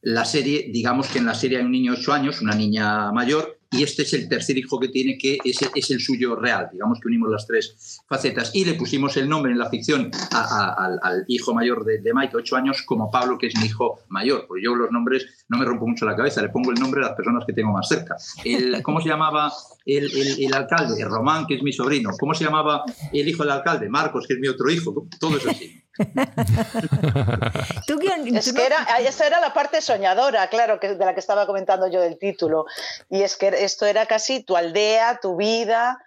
la, 0.03 0.24
serie, 0.24 0.70
digamos 0.72 1.07
que 1.09 1.18
en 1.18 1.26
la 1.26 1.34
serie 1.34 1.59
hay 1.59 1.64
un 1.64 1.70
niño 1.70 1.93
de 1.93 2.01
8 2.01 2.12
años, 2.12 2.40
una 2.40 2.55
niña 2.55 3.12
mayor, 3.12 3.61
y 3.72 3.82
este 3.82 4.03
es 4.03 4.12
el 4.12 4.28
tercer 4.28 4.59
hijo 4.59 4.78
que 4.78 4.88
tiene, 4.88 5.16
que 5.16 5.38
es, 5.43 5.59
es 5.74 5.90
el 5.90 6.01
suyo 6.01 6.36
real. 6.36 6.68
Digamos 6.70 7.01
que 7.01 7.09
unimos 7.09 7.30
las 7.30 7.47
tres 7.47 8.03
facetas. 8.07 8.51
Y 8.55 8.66
le 8.66 8.74
pusimos 8.74 9.16
el 9.16 9.28
nombre 9.28 9.51
en 9.51 9.59
la 9.59 9.70
ficción 9.70 10.11
al, 10.30 11.24
hijo 11.26 11.55
mayor 11.55 11.84
de, 11.84 12.03
de 12.03 12.12
Mike, 12.12 12.36
8 12.36 12.57
años, 12.57 12.82
como 12.82 13.11
Pablo, 13.11 13.38
que 13.38 13.47
es 13.47 13.57
mi 13.59 13.66
hijo 13.66 14.01
mayor. 14.09 14.45
Porque 14.47 14.62
yo 14.62 14.74
los 14.74 14.90
nombres 14.90 15.45
no 15.49 15.57
me 15.57 15.64
rompo 15.64 15.86
mucho 15.86 16.05
la 16.05 16.14
cabeza, 16.14 16.43
le 16.43 16.51
pongo 16.51 16.70
el 16.70 16.78
nombre 16.78 17.01
a 17.01 17.09
las 17.09 17.16
personas 17.16 17.45
que 17.47 17.55
tengo 17.55 17.72
más 17.72 17.88
cerca. 17.88 18.16
El, 18.45 18.82
¿Cómo 18.82 19.01
se 19.01 19.09
llamaba 19.09 19.51
el, 19.86 20.11
el, 20.38 20.53
alcalde? 20.53 21.03
Román, 21.07 21.47
que 21.47 21.55
es 21.55 21.62
mi 21.62 21.72
sobrino. 21.72 22.11
¿Cómo 22.20 22.34
se 22.34 22.45
llamaba 22.45 22.84
el 23.11 23.26
hijo 23.26 23.43
del 23.43 23.53
alcalde? 23.53 23.88
Marcos, 23.88 24.26
que 24.26 24.34
es 24.34 24.40
mi 24.40 24.49
otro 24.49 24.70
hijo. 24.70 25.09
Todo 25.18 25.38
es 25.38 25.47
así. 25.47 25.82
es 28.34 28.53
que 28.53 28.66
era, 28.66 28.84
esa 29.01 29.26
era 29.26 29.40
la 29.40 29.53
parte 29.53 29.82
soñadora, 29.82 30.49
claro, 30.49 30.80
que, 30.80 30.95
de 30.95 31.05
la 31.05 31.14
que 31.14 31.20
estaba 31.20 31.47
comentando 31.47 31.86
yo 31.88 32.01
del 32.01 32.18
título. 32.18 32.66
Y 33.11 33.22
es 33.22 33.36
que 33.36 33.49
esto 33.49 33.86
era 33.86 34.07
casi 34.07 34.43
tu 34.43 34.57
aldea, 34.57 35.20
tu 35.20 35.36
vida, 35.36 36.03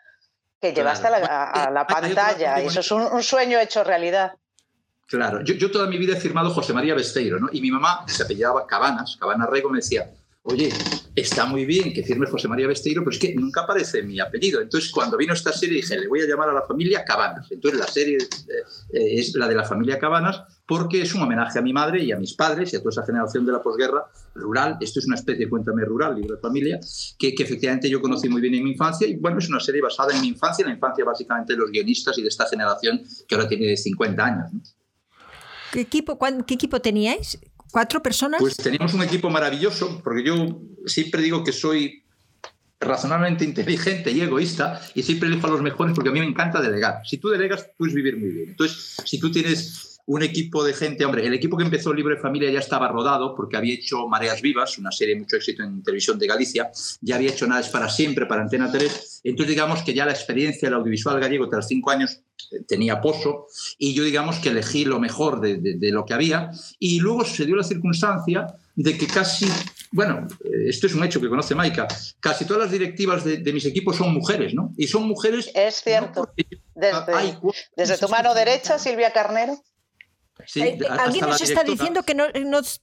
que 0.60 0.74
llevaste 0.74 1.08
a 1.08 1.70
la, 1.72 1.88
pantalla. 1.88 2.62
Y 2.62 2.68
eso 2.68 2.80
es 2.80 2.92
un, 2.92 3.24
sueño 3.24 3.60
hecho 3.60 3.84
realidad. 3.84 4.34
Claro, 5.08 5.44
yo, 5.44 5.54
yo, 5.54 5.70
toda 5.70 5.86
mi 5.86 6.00
vida 6.00 6.18
he 6.18 6.20
firmado 6.20 6.50
José 6.50 6.74
María 6.74 6.96
Besteiro, 6.96 7.40
¿no? 7.40 7.48
Y 7.52 7.62
mi 7.62 7.70
mamá, 7.70 8.06
se 8.08 8.24
apellidaba 8.24 8.66
Cabanas, 8.66 9.18
Cabana 9.20 9.46
Rego, 9.46 9.70
me 9.70 9.78
decía, 9.78 10.10
oye, 10.46 10.70
está 11.16 11.46
muy 11.46 11.66
bien 11.66 11.92
que 11.92 12.04
firme 12.04 12.28
José 12.28 12.48
María 12.48 12.68
Besteiro, 12.68 13.02
pero 13.04 13.12
es 13.12 13.20
que 13.20 13.34
nunca 13.34 13.62
aparece 13.62 14.04
mi 14.04 14.20
apellido. 14.20 14.62
Entonces, 14.62 14.92
cuando 14.92 15.18
vino 15.18 15.34
esta 15.34 15.52
serie, 15.52 15.78
dije, 15.78 15.98
le 16.00 16.08
voy 16.08 16.22
a 16.22 16.28
llamar 16.28 16.50
a 16.50 16.54
la 16.54 16.62
familia 16.62 17.04
Cabanas. 17.04 17.48
Entonces, 17.52 17.80
la 17.80 17.88
serie 17.88 18.18
eh, 18.18 19.20
es 19.20 19.34
la 19.36 19.48
de 19.48 19.56
la 19.56 19.64
familia 19.64 19.98
Cabanas 19.98 20.44
porque 20.68 21.02
es 21.02 21.14
un 21.16 21.24
homenaje 21.24 21.58
a 21.58 21.62
mi 21.62 21.74
madre 21.74 22.04
y 22.04 22.12
a 22.12 22.18
mis 22.18 22.34
padres 22.34 22.74
y 22.74 22.76
a 22.76 22.80
toda 22.80 22.92
esa 22.92 23.06
generación 23.06 23.46
de 23.46 23.54
la 23.54 23.62
posguerra 23.62 24.06
rural. 24.36 24.78
Esto 24.82 25.00
es 25.00 25.08
una 25.08 25.16
especie 25.16 25.50
Cuéntame 25.50 25.84
Rural, 25.84 26.16
libro 26.16 26.36
de 26.36 26.42
familia, 26.42 26.80
que, 27.18 27.34
que, 27.34 27.44
efectivamente 27.44 27.90
yo 27.90 28.02
conocí 28.02 28.30
muy 28.30 28.42
bien 28.42 28.54
en 28.56 28.64
mi 28.64 28.72
infancia. 28.72 29.08
Y 29.08 29.16
bueno, 29.16 29.40
es 29.40 29.50
una 29.50 29.60
serie 29.60 29.82
basada 29.82 30.14
en 30.14 30.22
mi 30.22 30.28
infancia, 30.28 30.64
en 30.64 30.70
la 30.70 30.76
infancia 30.76 31.04
básicamente 31.04 31.54
de 31.54 31.60
los 31.60 31.72
guionistas 31.72 32.18
y 32.20 32.22
de 32.22 32.28
esta 32.28 32.48
generación 32.48 33.02
que 33.28 33.36
ahora 33.36 33.48
tiene 33.48 33.76
50 33.76 34.24
años. 34.24 34.52
¿Qué, 35.72 35.82
equipo, 35.82 36.20
¿Qué 36.46 36.54
equipo 36.54 36.80
teníais? 36.80 37.40
¿Cuatro 37.76 38.02
personas? 38.02 38.40
Pues 38.40 38.56
teníamos 38.56 38.94
un 38.94 39.04
equipo 39.04 39.30
maravilloso, 39.30 40.00
porque 40.02 40.24
yo 40.24 40.62
siempre 40.86 41.22
digo 41.22 41.44
que 41.44 41.52
soy 41.52 42.06
razonablemente 42.80 43.44
inteligente 43.44 44.12
y 44.12 44.22
egoísta 44.22 44.82
y 44.94 45.04
siempre 45.04 45.28
elijo 45.28 45.48
a 45.48 45.50
los 45.50 45.62
mejores 45.62 45.94
porque 45.94 46.08
a 46.08 46.14
mí 46.14 46.22
me 46.22 46.26
encanta 46.26 46.62
delegar. 46.62 47.02
Si 47.04 47.18
tú 47.18 47.28
delegas, 47.28 47.70
puedes 47.78 47.94
vivir 47.94 48.16
muy 48.16 48.30
bien. 48.30 48.50
Entonces, 48.52 48.96
si 49.04 49.20
tú 49.20 49.30
tienes 49.30 49.95
un 50.08 50.22
equipo 50.22 50.64
de 50.64 50.74
gente, 50.74 51.04
hombre, 51.04 51.26
el 51.26 51.34
equipo 51.34 51.58
que 51.58 51.64
empezó 51.64 51.94
Libre 51.94 52.18
Familia 52.18 52.52
ya 52.52 52.60
estaba 52.60 52.88
rodado 52.88 53.36
porque 53.36 53.58
había 53.58 53.74
hecho 53.74 54.08
Mareas 54.08 54.42
Vivas, 54.42 54.78
una 54.78 54.92
serie 54.92 55.16
de 55.16 55.22
mucho 55.22 55.36
éxito 55.36 55.64
en 55.64 55.82
televisión 55.84 56.20
de 56.20 56.28
Galicia, 56.28 56.70
ya 57.02 57.16
había 57.16 57.32
hecho 57.32 57.48
Nada 57.48 57.62
es 57.62 57.70
para 57.70 57.90
siempre 57.90 58.26
para 58.26 58.42
Antena 58.42 58.72
3, 58.72 59.22
entonces 59.24 59.50
digamos 59.50 59.82
que 59.84 59.94
ya 59.94 60.06
la 60.06 60.12
experiencia 60.12 60.68
del 60.68 60.78
audiovisual 60.78 61.20
gallego 61.20 61.50
tras 61.50 61.68
cinco 61.68 61.92
años 61.92 62.22
eh, 62.52 62.62
tenía 62.68 63.02
pozo 63.02 63.48
y 63.78 63.94
yo 63.94 64.04
digamos 64.04 64.38
que 64.38 64.50
elegí 64.50 64.86
lo 64.86 65.00
mejor 65.00 65.42
de, 65.42 65.58
de 65.58 65.92
lo 65.92 66.06
que 66.06 66.14
había 66.14 66.52
y 66.80 67.00
luego 67.00 67.26
se 67.26 67.46
dio 67.46 67.56
la 67.56 67.64
circunstancia 67.64 68.48
de 68.76 68.98
que 68.98 69.08
casi, 69.08 69.48
bueno, 69.92 70.28
eh, 70.44 70.70
esto 70.70 70.88
es 70.88 70.94
un 70.94 71.04
hecho 71.04 71.22
que 71.22 71.30
conoce 71.30 71.56
Maika, 71.56 71.88
casi 72.20 72.46
todas 72.46 72.64
las 72.64 72.72
directivas 72.72 73.24
de, 73.24 73.54
mis 73.54 73.66
equipos 73.66 73.96
son 73.96 74.14
mujeres, 74.14 74.54
¿no? 74.54 74.74
Y 74.78 74.88
son 74.88 75.08
mujeres... 75.08 75.50
Es 75.56 75.82
cierto. 75.82 76.30
desde, 76.76 77.40
desde 77.76 77.98
tu 77.98 78.10
mano 78.10 78.34
derecha, 78.34 78.78
Silvia 78.78 79.12
Carnero. 79.12 79.58
Eh, 80.56 80.78
alguien 81.00 81.26
nos 81.26 81.42
está 81.42 81.64
diciendo 81.64 82.04
que 82.04 82.16
no, 82.16 82.26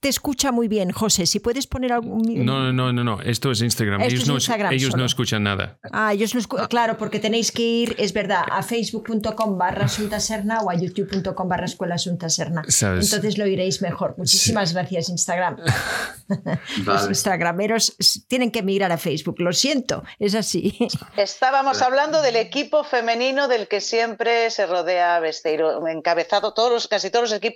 te 0.01 0.09
escucha 0.09 0.53
muy 0.53 0.69
bien, 0.69 0.91
José. 0.91 1.27
Si 1.27 1.41
puedes 1.41 1.67
poner 1.67 1.93
algún. 1.93 2.23
No, 2.45 2.73
no, 2.73 2.93
no, 2.93 3.05
no. 3.05 3.21
Esto 3.23 3.51
es 3.51 3.63
Instagram. 3.63 4.01
ellos, 4.03 4.27
no, 4.27 4.37
ellos 4.71 4.97
no, 4.97 5.05
escuchan 5.05 5.43
nada. 5.43 5.79
Ah, 5.93 6.13
ellos 6.13 6.35
no 6.35 6.41
escuchan. 6.41 6.67
Claro, 6.69 6.97
porque 6.97 7.19
tenéis 7.19 7.53
que 7.53 7.63
ir, 7.63 7.95
es 7.99 8.13
verdad, 8.13 8.45
a 8.51 8.63
facebook.com 8.63 9.59
barra 9.59 9.89
Serna 9.89 10.61
o 10.61 10.71
a 10.71 10.75
youtube.com 10.75 11.49
barra 11.49 11.67
escuela 11.67 11.97
Serna. 11.99 12.63
Entonces 12.67 13.39
lo 13.39 13.47
iréis 13.47 13.83
mejor. 13.83 14.15
Muchísimas 14.17 14.73
gracias, 14.73 15.09
Instagram. 15.09 15.57
Los 16.85 17.09
instagrameros 17.09 17.97
tienen 18.29 18.51
que 18.51 18.63
mirar 18.63 18.93
a 18.93 18.99
Facebook. 18.99 19.41
Lo 19.41 19.53
siento, 19.53 20.03
es 20.19 20.35
así. 20.35 20.77
Estábamos 21.17 21.83
hablando 21.83 22.23
del 22.23 22.37
equipo 22.37 22.85
femenino 22.85 23.49
del 23.49 23.69
que 23.69 23.81
siempre 23.81 24.51
se 24.51 24.67
rodea 24.67 25.21
Besteiro, 25.21 25.87
encabezado 25.87 26.55
todos 26.55 26.73
los, 26.73 26.89
casi 26.89 27.11
todos 27.11 27.31
los 27.31 27.37
equipos 27.37 27.52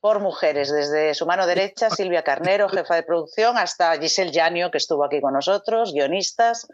por 0.00 0.20
mujeres, 0.20 0.72
desde 0.72 1.14
su 1.14 1.26
mano 1.26 1.46
derecha 1.46 1.90
Silvia 1.90 2.22
Carnero, 2.22 2.68
jefa 2.68 2.96
de 2.96 3.02
producción, 3.02 3.58
hasta 3.58 3.98
Giselle 3.98 4.32
Janio, 4.32 4.70
que 4.70 4.78
estuvo 4.78 5.04
aquí 5.04 5.20
con 5.20 5.34
nosotros, 5.34 5.92
guionistas. 5.92 6.68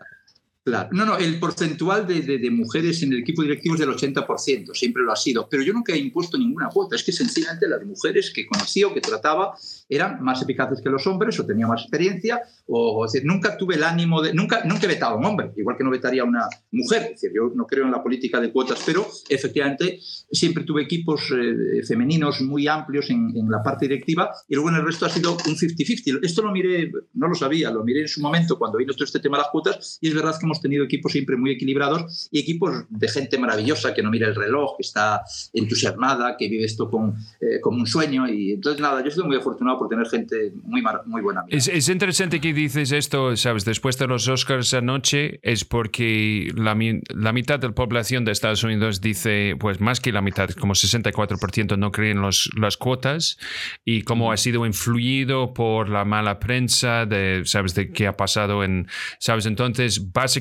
Claro. 0.63 0.91
No, 0.93 1.07
no, 1.07 1.17
el 1.17 1.41
porcentual 1.41 2.07
de, 2.07 2.21
de, 2.21 2.51
mujeres 2.51 3.03
en 3.03 3.15
el 3.15 3.21
equipo 3.21 3.41
directivo 3.41 3.77
es 3.77 3.81
del 3.81 3.89
80%, 3.89 4.75
siempre 4.75 5.03
lo 5.03 5.11
ha 5.11 5.17
sido, 5.17 5.49
pero 5.49 5.63
yo 5.63 5.73
nunca 5.73 5.95
he 5.95 5.99
impuesto 5.99 6.37
ninguna 6.37 6.69
cuota, 6.69 6.97
es 6.97 7.03
que 7.03 7.13
sencillamente 7.13 7.67
las 7.67 7.83
mujeres 7.83 8.31
que 8.31 8.47
conocí 8.47 8.85
o 8.85 8.93
que 8.93 9.01
trataba 9.01 9.55
eran 9.89 10.23
más 10.23 10.43
eficaces 10.43 10.83
que 10.83 10.91
los 10.91 11.07
hombres 11.07 11.41
o 11.41 11.47
tenía 11.47 11.67
más 11.67 11.81
experiencia, 11.81 12.43
o, 12.67 13.07
nunca 13.25 13.57
tuve 13.57 13.77
el 13.77 13.85
ánimo 13.85 14.21
de, 14.21 14.35
nunca, 14.35 14.63
nunca 14.65 14.85
he 14.85 14.89
vetado 14.89 15.15
a 15.15 15.17
un 15.17 15.25
hombre, 15.25 15.51
igual 15.57 15.79
que 15.79 15.85
no 15.85 15.91
vetaría 15.91 16.23
a 16.23 16.27
una 16.27 16.47
mujer, 16.73 17.05
es 17.05 17.11
decir, 17.23 17.31
yo 17.35 17.51
no 17.55 17.67
creo 17.67 17.87
en 17.87 17.93
la 17.93 18.03
política 18.03 18.39
de 18.39 18.53
cuotas, 18.53 18.83
pero 18.85 19.07
efectivamente 19.31 19.99
siempre 20.31 20.65
tuve 20.65 20.83
equipos 20.83 21.33
eh, 21.33 21.83
femeninos 21.87 22.43
muy 22.43 22.69
amplios 22.69 23.09
en, 23.09 23.33
en, 23.35 23.51
la 23.51 23.63
parte 23.63 23.87
directiva 23.87 24.31
y 24.47 24.57
luego 24.57 24.69
en 24.69 24.77
el 24.77 24.85
resto 24.85 25.07
ha 25.07 25.09
sido 25.09 25.33
un 25.33 25.57
50-50. 25.57 26.21
Esto 26.23 26.43
lo 26.43 26.53
miré, 26.53 26.93
no 27.15 27.29
lo 27.29 27.35
sabía, 27.35 27.71
lo 27.71 27.83
miré 27.83 28.03
en 28.03 28.09
su 28.09 28.21
momento 28.21 28.59
cuando 28.59 28.77
vino 28.77 28.93
todo 28.93 29.05
este 29.05 29.21
tema 29.21 29.39
de 29.39 29.43
las 29.45 29.51
cuotas 29.51 29.99
y 30.03 30.09
es 30.09 30.15
verdad 30.15 30.37
que 30.39 30.47
hemos 30.47 30.60
tenido 30.61 30.85
equipos 30.85 31.13
siempre 31.13 31.37
muy 31.37 31.51
equilibrados 31.51 32.29
y 32.31 32.41
equipos 32.41 32.85
de 32.89 33.09
gente 33.09 33.39
maravillosa 33.39 33.95
que 33.95 34.03
no 34.03 34.11
mira 34.11 34.29
el 34.29 34.35
reloj, 34.35 34.77
que 34.77 34.83
está 34.83 35.23
entusiasmada, 35.53 36.37
que 36.37 36.49
vive 36.49 36.65
esto 36.65 36.91
con, 36.91 37.15
eh, 37.41 37.61
como 37.61 37.79
un 37.79 37.87
sueño 37.87 38.29
y 38.29 38.53
entonces 38.53 38.81
nada, 38.81 39.01
yo 39.03 39.09
estoy 39.09 39.27
muy 39.27 39.37
afortunado 39.37 39.79
por 39.79 39.89
tener 39.89 40.07
gente 40.09 40.53
muy, 40.63 40.83
muy 41.07 41.23
buena. 41.23 41.45
Es, 41.49 41.69
es, 41.69 41.89
interesante 41.89 42.41
que 42.41 42.53
dices 42.53 42.93
esto, 42.93 43.37
¿sabes? 43.37 43.65
Después 43.65 43.99
de 43.99 44.07
los 44.07 44.29
Oscars 44.29 44.75
anoche, 44.75 45.41
es 45.43 45.65
porque 45.65 46.53
la, 46.55 46.77
la, 47.15 47.33
mitad 47.33 47.59
de 47.59 47.69
la 47.69 47.75
población 47.75 48.25
de 48.25 48.33
Estados 48.33 48.63
Unidos 48.65 49.01
dice, 49.01 49.57
pues 49.59 49.81
más 49.81 50.01
que 50.01 50.13
la 50.13 50.23
mitad, 50.23 50.51
como 50.51 50.75
64% 50.75 51.79
no 51.79 51.93
creen 51.93 52.21
los, 52.21 52.51
las 52.57 52.77
cuotas 52.77 53.39
y 53.85 54.03
cómo 54.03 54.33
ha 54.33 54.37
sido 54.37 54.67
influido 54.67 55.53
por 55.55 55.89
la 55.89 56.05
mala 56.05 56.39
prensa 56.39 57.07
de, 57.07 57.43
¿sabes? 57.45 57.75
De 57.75 57.91
qué 57.91 58.07
ha 58.07 58.17
pasado 58.17 58.65
en, 58.65 58.87
¿sabes? 59.19 59.47
Entonces, 59.47 60.13
básicamente 60.13 60.40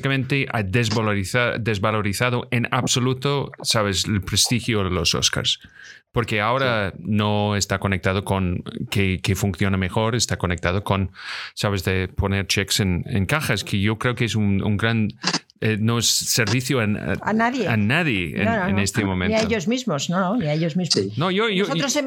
ha 0.52 0.62
desvalorizado, 0.62 1.58
desvalorizado 1.58 2.48
en 2.50 2.68
absoluto, 2.70 3.52
¿sabes? 3.62 4.04
El 4.06 4.20
prestigio 4.22 4.84
de 4.84 4.90
los 4.90 5.14
Oscars. 5.14 5.60
Porque 6.12 6.40
ahora 6.40 6.92
no 6.98 7.54
está 7.54 7.78
conectado 7.78 8.24
con 8.24 8.64
que, 8.90 9.20
que, 9.22 9.36
funciona 9.36 9.76
mejor, 9.76 10.16
está 10.16 10.36
conectado 10.38 10.82
con, 10.82 11.12
sabes, 11.54 11.84
de 11.84 12.08
poner 12.08 12.48
checks 12.48 12.80
en, 12.80 13.04
en 13.06 13.26
cajas, 13.26 13.62
que 13.62 13.80
yo 13.80 13.96
creo 13.96 14.16
que 14.16 14.24
es 14.24 14.34
un, 14.34 14.62
un 14.62 14.76
gran 14.76 15.08
eh, 15.62 15.76
no 15.78 15.98
es 15.98 16.06
servicio 16.06 16.80
a, 16.80 16.86
nadie, 16.86 17.68
a 17.68 17.76
nadie 17.76 18.32
en, 18.34 18.78
este 18.78 19.04
momento. 19.04 19.36
Ni 19.36 19.42
a 19.42 19.44
ellos 19.44 19.68
mismos, 19.68 20.08
no, 20.08 20.38
ni 20.38 20.46
a 20.46 20.54
ellos 20.54 20.74
mismos. 20.74 21.18
No, 21.18 21.30
yo, 21.30 21.50
Nosotros 21.50 21.98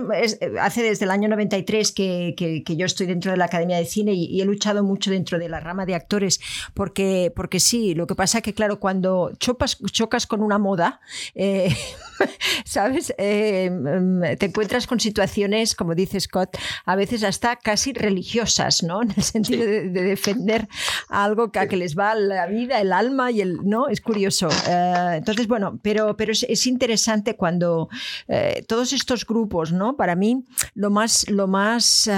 hace 0.59 0.81
desde 0.81 1.05
el 1.05 1.11
año 1.11 1.29
93 1.29 1.91
que, 1.91 2.33
que, 2.35 2.63
que, 2.63 2.75
yo 2.75 2.87
estoy 2.87 3.05
dentro 3.05 3.29
de 3.29 3.37
la 3.37 3.45
Academia 3.45 3.77
de 3.77 3.85
Cine 3.85 4.13
y, 4.13 4.41
he 4.41 4.45
luchado 4.45 4.83
mucho 4.83 5.11
dentro 5.11 5.37
de 5.37 5.49
la 5.49 5.59
rama 5.59 5.85
de 5.85 5.93
actores 5.93 6.39
porque, 6.73 7.31
porque 7.35 7.59
sí, 7.59 7.93
lo 7.93 8.07
que 8.07 8.15
pasa 8.15 8.39
es 8.39 8.43
que 8.43 8.55
claro, 8.55 8.79
cuando 8.79 9.31
chopas, 9.37 9.77
chocas 9.91 10.25
con 10.25 10.41
una 10.41 10.57
moda, 10.57 10.99
eh, 11.35 11.75
¿sabes? 12.65 13.13
Eh, 13.19 13.69
mm, 13.69 14.37
te 14.39 14.47
encuentras 14.47 14.87
con 14.87 14.99
situaciones, 14.99 15.75
como 15.75 15.93
dice 15.93 16.19
Scott, 16.19 16.57
a 16.85 16.95
veces 16.95 17.23
hasta 17.23 17.57
casi 17.57 17.93
religiosas, 17.93 18.81
¿no? 18.81 19.03
En 19.03 19.13
el 19.15 19.21
sentido 19.21 19.63
de, 19.63 19.89
defender 19.89 20.67
algo 21.07 21.51
que, 21.51 21.59
a 21.59 21.67
que 21.67 21.77
les 21.77 21.95
va 21.95 22.15
la 22.15 22.47
vida, 22.47 22.81
el 22.81 22.91
alma 22.91 23.29
y 23.29 23.42
¿no? 23.45 23.87
Es 23.87 24.01
curioso. 24.01 24.49
Eh, 24.67 25.15
entonces, 25.17 25.47
bueno, 25.47 25.79
pero, 25.81 26.15
pero 26.15 26.31
es, 26.31 26.67
interesante 26.67 27.35
cuando 27.35 27.89
eh, 28.27 28.63
todos 28.67 28.93
estos 28.93 29.25
grupos, 29.25 29.71
¿no? 29.71 29.95
Para 29.95 30.15
mí, 30.15 30.45
lo 30.75 30.89
más, 30.89 31.29
lo 31.29 31.47
más, 31.47 32.09
eh, 32.11 32.15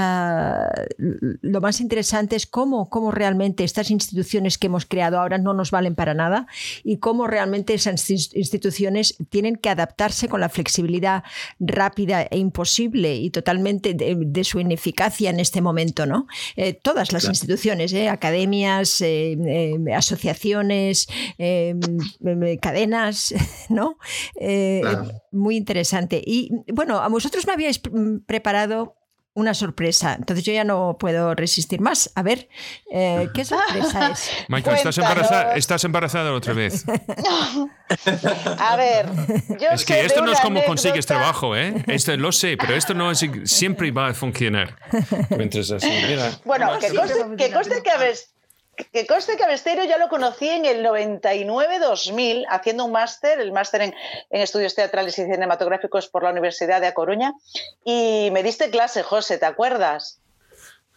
lo 1.41 1.61
más 1.61 1.81
interesante 1.81 2.35
es 2.35 2.45
cómo, 2.45 2.89
cómo 2.89 3.11
realmente 3.11 3.63
estas 3.63 3.91
instituciones 3.91 4.57
que 4.57 4.67
hemos 4.67 4.85
creado 4.85 5.19
ahora 5.19 5.37
no 5.37 5.53
nos 5.53 5.71
valen 5.71 5.95
para 5.95 6.13
nada 6.13 6.47
y 6.83 6.97
cómo 6.97 7.27
realmente 7.27 7.73
esas 7.73 8.09
instituciones 8.09 9.17
tienen 9.29 9.55
que 9.55 9.69
adaptarse 9.69 10.27
con 10.27 10.41
la 10.41 10.49
flexibilidad 10.49 11.23
rápida 11.59 12.23
e 12.23 12.37
imposible 12.37 13.15
y 13.15 13.29
totalmente 13.29 13.93
de, 13.93 14.43
su 14.43 14.59
ineficacia 14.59 15.29
en 15.29 15.39
este 15.39 15.61
momento, 15.61 16.05
¿no? 16.05 16.27
todas 16.83 17.11
las 17.11 17.25
instituciones, 17.25 17.93
academias, 17.93 19.03
asociaciones, 19.95 21.07
Em, 21.37 21.79
cadenas, 22.61 23.33
¿no? 23.69 23.97
Eh, 24.39 24.81
muy 25.31 25.57
interesante. 25.57 26.21
Y 26.25 26.51
bueno, 26.73 26.99
a 26.99 27.07
vosotros 27.09 27.45
me 27.47 27.53
habíais 27.53 27.81
preparado 28.25 28.95
una 29.35 29.53
sorpresa. 29.53 30.15
Entonces 30.17 30.45
yo 30.45 30.53
ya 30.53 30.63
no 30.63 30.97
puedo 30.97 31.35
resistir 31.35 31.81
más. 31.81 32.09
A 32.15 32.23
ver, 32.23 32.47
eh, 32.91 33.27
¿qué 33.33 33.45
sorpresa 33.45 34.11
es? 34.11 34.31
Michael, 34.47 34.77
¿estás 34.77 34.97
embarazada, 34.97 35.55
¿estás 35.55 35.83
embarazada 35.83 36.33
otra 36.33 36.53
vez? 36.53 36.85
A 38.57 38.75
ver, 38.77 39.05
yo 39.59 39.69
es 39.71 39.85
que 39.85 40.05
esto 40.05 40.25
no 40.25 40.31
es 40.31 40.39
como 40.39 40.63
consigues 40.63 41.05
trabajo, 41.05 41.55
¿eh? 41.55 41.83
Esto 41.87 42.17
lo 42.17 42.31
sé, 42.31 42.57
pero 42.57 42.73
esto 42.73 42.95
no 42.95 43.11
es, 43.11 43.23
siempre 43.43 43.91
va 43.91 44.07
a 44.07 44.13
funcionar. 44.13 44.75
Mientras 45.37 45.69
así, 45.69 45.87
Bueno, 46.45 46.79
que 46.79 46.95
conste, 46.95 47.13
que, 47.37 47.51
conste 47.51 47.83
que, 47.83 47.91
que 48.75 49.07
conste 49.07 49.37
que 49.37 49.87
ya 49.87 49.97
lo 49.97 50.09
conocí 50.09 50.49
en 50.49 50.65
el 50.65 50.85
99-2000 50.85 52.45
haciendo 52.49 52.85
un 52.85 52.91
máster, 52.91 53.39
el 53.39 53.51
máster 53.51 53.81
en, 53.81 53.95
estudios 54.29 54.75
teatrales 54.75 55.17
y 55.17 55.23
cinematográficos 55.23 56.07
por 56.07 56.23
la 56.23 56.31
Universidad 56.31 56.81
de 56.81 56.87
A 56.87 56.93
Coruña 56.93 57.33
y 57.83 58.29
me 58.31 58.43
diste 58.43 58.69
clase, 58.69 59.03
José, 59.03 59.37
¿te 59.37 59.45
acuerdas? 59.45 60.19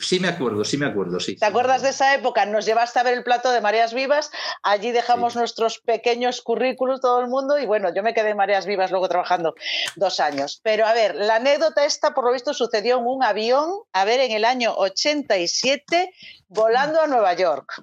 Sí 0.01 0.21
me 0.21 0.29
acuerdo, 0.29 0.65
sí 0.65 0.77
me 0.77 0.87
acuerdo, 0.87 1.19
sí. 1.19 1.35
¿Te 1.37 1.47
acuerdas 1.47 1.83
de 1.83 1.89
esa 1.89 2.15
época? 2.15 2.47
Nos 2.47 2.65
llevaste 2.67 3.01
a 3.01 3.03
ver 3.03 3.15
el 3.15 3.25
plato 3.25 3.51
de 3.51 3.61
Mareas 3.61 3.93
Vivas, 3.93 4.31
allí 4.63 4.93
dejamos 4.93 5.35
nuestros 5.35 5.81
pequeños 5.81 6.41
currículos 6.41 7.01
todo 7.01 7.21
el 7.21 7.27
mundo 7.27 7.59
y 7.59 7.67
bueno, 7.67 7.93
yo 7.93 8.05
me 8.05 8.15
quedé 8.15 8.31
en 8.31 8.37
Mareas 8.37 8.65
Vivas 8.65 8.93
luego 8.93 9.09
trabajando 9.09 9.57
dos 9.97 10.21
años. 10.21 10.61
Pero 10.63 10.87
a 10.87 10.93
ver, 10.93 11.17
la 11.17 11.37
anécdota 11.37 11.85
esta 11.85 12.15
por 12.15 12.25
lo 12.25 12.33
visto 12.33 12.55
sucedió 12.55 12.99
en 12.99 13.07
un 13.07 13.25
avión, 13.25 13.71
a 13.93 14.05
ver, 14.05 14.21
en 14.21 14.31
el 14.31 14.45
año 14.45 14.73
87, 14.77 16.11
volando 16.49 17.01
a 17.01 17.09
Nueva 17.09 17.35
York. 17.35 17.83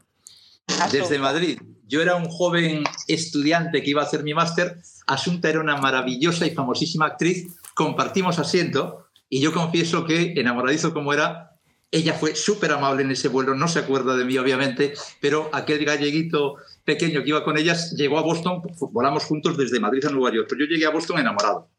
Desde 0.92 1.20
Madrid. 1.20 1.60
Yo 1.88 2.02
era 2.02 2.16
un 2.16 2.30
joven 2.30 2.84
estudiante 3.08 3.84
que 3.84 3.90
iba 3.90 4.02
a 4.02 4.06
hacer 4.06 4.24
mi 4.24 4.34
máster. 4.34 4.78
Asunta 5.06 5.50
era 5.50 5.60
una 5.60 5.78
maravillosa 5.78 6.48
y 6.48 6.52
famosísima 6.52 7.06
actriz. 7.06 7.48
Compartimos 7.76 8.40
asiento 8.40 9.08
y 9.30 9.42
yo 9.42 9.54
confieso 9.54 10.06
que, 10.06 10.34
enamoradizo 10.36 10.94
como 10.94 11.14
era, 11.14 11.55
ella 11.96 12.14
fue 12.14 12.36
súper 12.36 12.74
amable 12.74 13.04
en 13.04 13.12
ese 13.12 13.30
vuelo, 13.30 13.56
no 13.56 13.70
se 13.70 13.80
acuerda 13.80 14.18
de 14.18 14.26
mí, 14.26 14.38
obviamente, 14.38 14.94
pero 15.22 15.50
aquel 15.54 15.86
galleguito 15.86 16.56
pequeño 16.84 17.24
que 17.24 17.30
iba 17.30 17.46
con 17.46 17.58
ellas 17.58 17.96
llegó 17.96 18.20
a 18.20 18.22
Boston, 18.22 18.62
volamos 18.92 19.24
juntos 19.24 19.58
desde 19.58 19.80
Madrid 19.80 20.04
a 20.06 20.12
Nueva 20.12 20.36
York, 20.36 20.48
pero 20.50 20.66
yo 20.66 20.68
llegué 20.68 20.86
a 20.86 20.90
Boston 20.90 21.20
enamorado. 21.20 21.70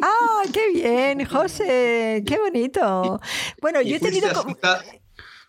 ¡Ah, 0.00 0.42
qué 0.50 0.70
bien, 0.72 1.26
José! 1.26 2.22
¡Qué 2.26 2.38
bonito! 2.38 3.20
Bueno, 3.60 3.82
yo 3.82 3.96
he 3.96 4.00
tenido... 4.00 4.30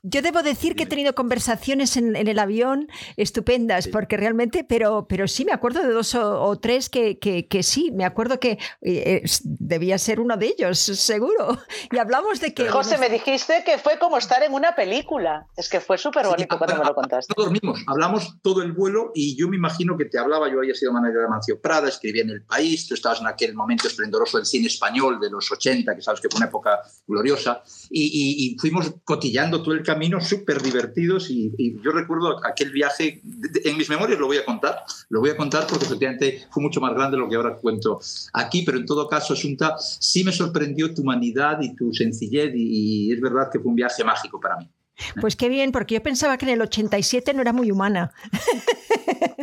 Yo 0.08 0.22
debo 0.22 0.44
decir 0.44 0.76
que 0.76 0.84
he 0.84 0.86
tenido 0.86 1.16
conversaciones 1.16 1.98
en, 1.98 2.16
el 2.16 2.38
avión 2.38 2.88
estupendas, 3.18 3.88
porque 3.88 4.18
realmente, 4.18 4.64
pero, 4.64 5.08
pero 5.10 5.28
sí 5.28 5.46
me 5.46 5.52
acuerdo 5.52 5.82
de 5.82 5.92
dos 5.92 6.14
o, 6.14 6.56
tres 6.60 6.90
que, 6.90 7.18
que, 7.18 7.64
sí, 7.64 7.92
me 7.92 8.06
acuerdo 8.06 8.40
que 8.40 8.60
eh, 8.82 9.24
debía 9.44 9.98
ser 9.98 10.20
uno 10.20 10.38
de 10.38 10.48
ellos, 10.48 10.78
seguro. 10.78 11.58
Y 11.92 11.98
hablamos 11.98 12.40
de 12.40 12.54
que... 12.54 12.68
José, 12.68 12.98
me 12.98 13.10
dijiste 13.10 13.64
que 13.66 13.78
fue 13.78 13.98
como 13.98 14.18
estar 14.18 14.44
en 14.44 14.54
una 14.54 14.76
película. 14.76 15.48
Es 15.56 15.70
que 15.70 15.80
fue 15.80 15.98
súper 15.98 16.28
bonito 16.28 16.58
cuando 16.58 16.78
me 16.78 16.86
lo 16.86 16.94
contaste. 16.94 17.34
No 17.36 17.44
dormimos, 17.44 17.80
hablamos 17.88 18.38
todo 18.42 18.62
el 18.62 18.74
vuelo 18.74 19.12
y 19.16 19.36
yo 19.36 19.48
me 19.48 19.56
imagino 19.56 19.98
que 19.98 20.06
te 20.06 20.20
hablaba, 20.20 20.52
yo 20.52 20.60
había 20.60 20.76
sido 20.76 20.92
manager 20.92 21.22
de 21.22 21.28
Mancio 21.30 21.62
Prada, 21.62 21.88
escribía 21.88 22.24
en 22.24 22.30
El 22.32 22.44
País, 22.44 22.88
tú 22.88 22.94
estabas 22.94 23.22
en 23.22 23.28
aquel 23.28 23.56
momento 23.56 23.88
esplendoroso 23.88 24.38
del 24.38 24.46
cine 24.46 24.68
español 24.68 25.20
de 25.20 25.30
los 25.32 25.52
80, 25.52 25.96
que 25.96 26.02
sabes 26.02 26.22
que 26.22 26.30
fue 26.30 26.38
una 26.38 26.48
época 26.48 26.82
gloriosa, 27.08 27.64
y, 27.90 28.54
y 28.54 28.60
fuimos 28.60 28.94
cotillando 29.04 29.64
todo 29.64 29.74
el 29.74 29.84
camino 29.84 29.95
caminos 29.96 30.28
súper 30.28 30.62
divertidos 30.62 31.30
y, 31.30 31.80
yo 31.82 31.92
recuerdo 31.92 32.46
aquel 32.46 32.72
viaje, 32.72 33.22
en 33.64 33.78
mis 33.78 33.90
memorias 33.90 34.20
lo 34.20 34.28
voy 34.28 34.38
a 34.38 34.44
contar, 34.44 34.84
lo 35.10 35.22
voy 35.22 35.30
a 35.30 35.38
contar 35.38 35.66
porque 35.68 35.86
efectivamente 35.86 36.46
fue 36.52 36.62
mucho 36.62 36.82
más 36.82 36.94
grande 36.94 37.16
de 37.16 37.24
lo 37.24 37.30
que 37.30 37.36
ahora 37.38 37.56
cuento 37.56 38.00
aquí, 38.34 38.64
pero 38.64 38.78
en 38.78 38.86
todo 38.86 39.08
caso, 39.08 39.34
Asunta, 39.34 39.76
sí 39.78 40.26
me 40.26 40.34
sorprendió 40.34 40.94
tu 40.94 41.02
humanidad 41.02 41.62
y 41.62 41.76
tu 41.76 41.94
sencillez 41.94 42.52
y, 42.56 43.14
es 43.14 43.22
verdad 43.22 43.50
que 43.50 43.60
fue 43.60 43.70
un 43.70 43.76
viaje 43.76 44.04
mágico 44.04 44.40
para 44.40 44.58
mí. 44.58 44.70
Pues 45.22 45.36
qué 45.36 45.48
bien, 45.48 45.72
porque 45.72 45.96
yo 45.96 46.04
pensaba 46.04 46.38
que 46.38 46.46
en 46.46 46.52
el 46.52 46.62
87 46.62 47.34
no 47.34 47.42
era 47.42 47.54
muy 47.54 47.72
humana. 47.72 48.12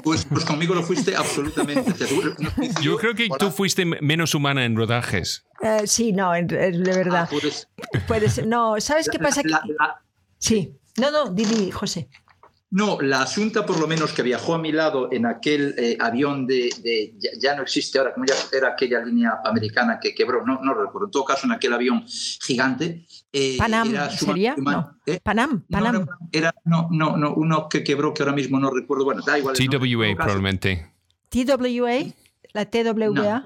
Pues, 0.02 0.24
pues 0.24 0.44
conmigo 0.44 0.74
lo 0.74 0.82
fuiste 0.82 1.14
absolutamente. 1.14 1.92
Yo 2.82 2.96
creo 2.96 3.14
que 3.14 3.28
tú 3.38 3.50
fuiste 3.52 3.84
menos 3.84 4.34
humana 4.34 4.64
en 4.64 4.74
rodajes. 4.76 5.44
Eh, 5.62 5.86
sí, 5.86 6.12
no, 6.12 6.32
de 6.32 6.72
verdad. 6.82 7.28
Ah, 7.30 7.98
puedes... 8.08 8.44
No, 8.44 8.80
¿sabes 8.80 9.08
qué 9.08 9.20
pasa? 9.20 9.42
Sí, 10.42 10.76
no, 10.98 11.12
no, 11.12 11.30
Didi, 11.30 11.70
José. 11.70 12.08
No, 12.70 13.00
la 13.00 13.22
Asunta, 13.22 13.64
por 13.64 13.78
lo 13.78 13.86
menos, 13.86 14.12
que 14.12 14.22
viajó 14.22 14.54
a 14.54 14.58
mi 14.58 14.72
lado 14.72 15.08
en 15.12 15.24
aquel 15.24 15.74
eh, 15.78 15.96
avión 16.00 16.48
de, 16.48 17.14
ya, 17.38 17.54
no 17.54 17.62
existe 17.62 17.98
ahora, 17.98 18.12
como 18.12 18.26
ya 18.26 18.34
era 18.50 18.70
aquella 18.70 19.04
línea 19.04 19.38
americana 19.44 20.00
que 20.00 20.14
quebró, 20.14 20.44
no, 20.44 20.58
no 20.62 20.74
recuerdo, 20.74 21.06
en 21.06 21.10
todo 21.12 21.24
caso, 21.24 21.46
en 21.46 21.52
aquel 21.52 21.74
avión 21.74 22.04
gigante. 22.08 23.06
Eh, 23.32 23.56
Panam, 23.56 23.92
¿sería? 24.10 24.56
No. 24.56 24.98
¿eh? 25.06 25.20
Panam, 25.22 25.64
Panam. 25.70 26.06
No, 26.06 26.06
era, 26.32 26.52
no, 26.64 26.88
no, 26.90 27.16
no, 27.16 27.34
uno 27.34 27.68
que 27.68 27.84
quebró 27.84 28.12
que 28.12 28.24
ahora 28.24 28.34
mismo 28.34 28.58
no 28.58 28.70
recuerdo, 28.70 29.04
bueno, 29.04 29.22
da 29.24 29.38
igual. 29.38 29.54
TWA, 29.54 30.16
probablemente. 30.16 30.92
TWA, 31.28 32.12
la 32.52 32.64
TWA. 32.68 33.44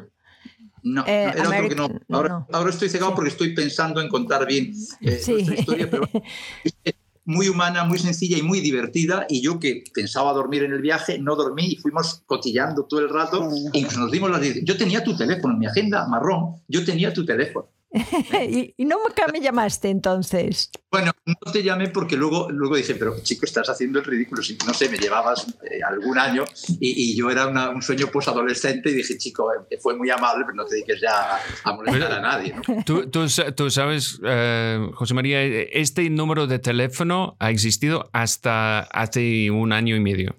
No, 0.86 1.04
era 1.04 1.48
otro 1.48 1.68
que 1.68 1.74
no. 1.74 1.88
Ahora, 2.10 2.46
ahora 2.52 2.70
estoy 2.70 2.88
cegado 2.88 3.12
porque 3.14 3.30
estoy 3.30 3.54
pensando 3.54 4.00
en 4.00 4.08
contar 4.08 4.46
bien 4.46 4.72
eh, 5.00 5.20
historia, 5.58 5.90
pero 5.90 6.08
muy 7.24 7.48
humana, 7.48 7.82
muy 7.82 7.98
sencilla 7.98 8.38
y 8.38 8.42
muy 8.42 8.60
divertida. 8.60 9.26
Y 9.28 9.42
yo 9.42 9.58
que 9.58 9.82
pensaba 9.92 10.32
dormir 10.32 10.62
en 10.62 10.72
el 10.72 10.80
viaje, 10.80 11.18
no 11.18 11.34
dormí 11.34 11.72
y 11.72 11.76
fuimos 11.76 12.22
cotillando 12.26 12.84
todo 12.84 13.00
el 13.00 13.08
rato. 13.08 13.50
Y 13.72 13.82
nos 13.82 14.12
dimos 14.12 14.30
las. 14.30 14.40
Yo 14.62 14.76
tenía 14.76 15.02
tu 15.02 15.16
teléfono 15.16 15.54
en 15.54 15.58
mi 15.58 15.66
agenda 15.66 16.06
marrón, 16.06 16.62
yo 16.68 16.84
tenía 16.84 17.12
tu 17.12 17.26
teléfono. 17.26 17.66
y, 18.48 18.74
nunca 18.78 19.26
me 19.32 19.40
llamaste 19.40 19.88
entonces. 19.88 20.70
Bueno, 20.90 21.12
no 21.24 21.52
te 21.52 21.62
llamé 21.62 21.88
porque 21.88 22.16
luego, 22.16 22.50
luego 22.50 22.76
dije, 22.76 22.94
pero 22.94 23.16
chico, 23.22 23.46
estás 23.46 23.68
haciendo 23.68 24.00
el 24.00 24.04
ridículo. 24.04 24.42
no 24.66 24.74
sé, 24.74 24.88
me 24.88 24.98
llevabas 24.98 25.46
eh, 25.62 25.80
algún 25.86 26.18
año 26.18 26.44
y, 26.80 27.16
yo 27.16 27.30
era 27.30 27.46
un 27.46 27.82
sueño 27.82 28.08
posadolescente 28.08 28.90
y 28.90 28.94
dije, 28.94 29.16
chico, 29.16 29.50
eh, 29.70 29.78
fue 29.80 29.96
muy 29.96 30.10
amable, 30.10 30.44
pero 30.44 30.56
no 30.56 30.64
te 30.64 30.74
dediques 30.74 31.00
ya 31.00 31.38
a, 31.64 31.72
molestar 31.72 32.12
a 32.12 32.20
nadie. 32.20 32.54
Tú, 32.84 33.08
tú, 33.10 33.70
sabes, 33.70 34.20
eh, 34.24 34.88
José 34.94 35.14
María, 35.14 35.42
este 35.42 36.08
número 36.10 36.46
de 36.46 36.58
teléfono 36.58 37.36
ha 37.38 37.50
existido 37.50 38.10
hasta 38.12 38.80
hace 38.80 39.50
un 39.50 39.72
año 39.72 39.96
y 39.96 40.00
medio. 40.00 40.36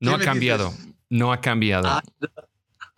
No 0.00 0.14
ha 0.14 0.18
cambiado. 0.18 0.72
No 1.08 1.32
ha 1.32 1.40
cambiado. 1.40 1.88
Ah, 1.88 2.02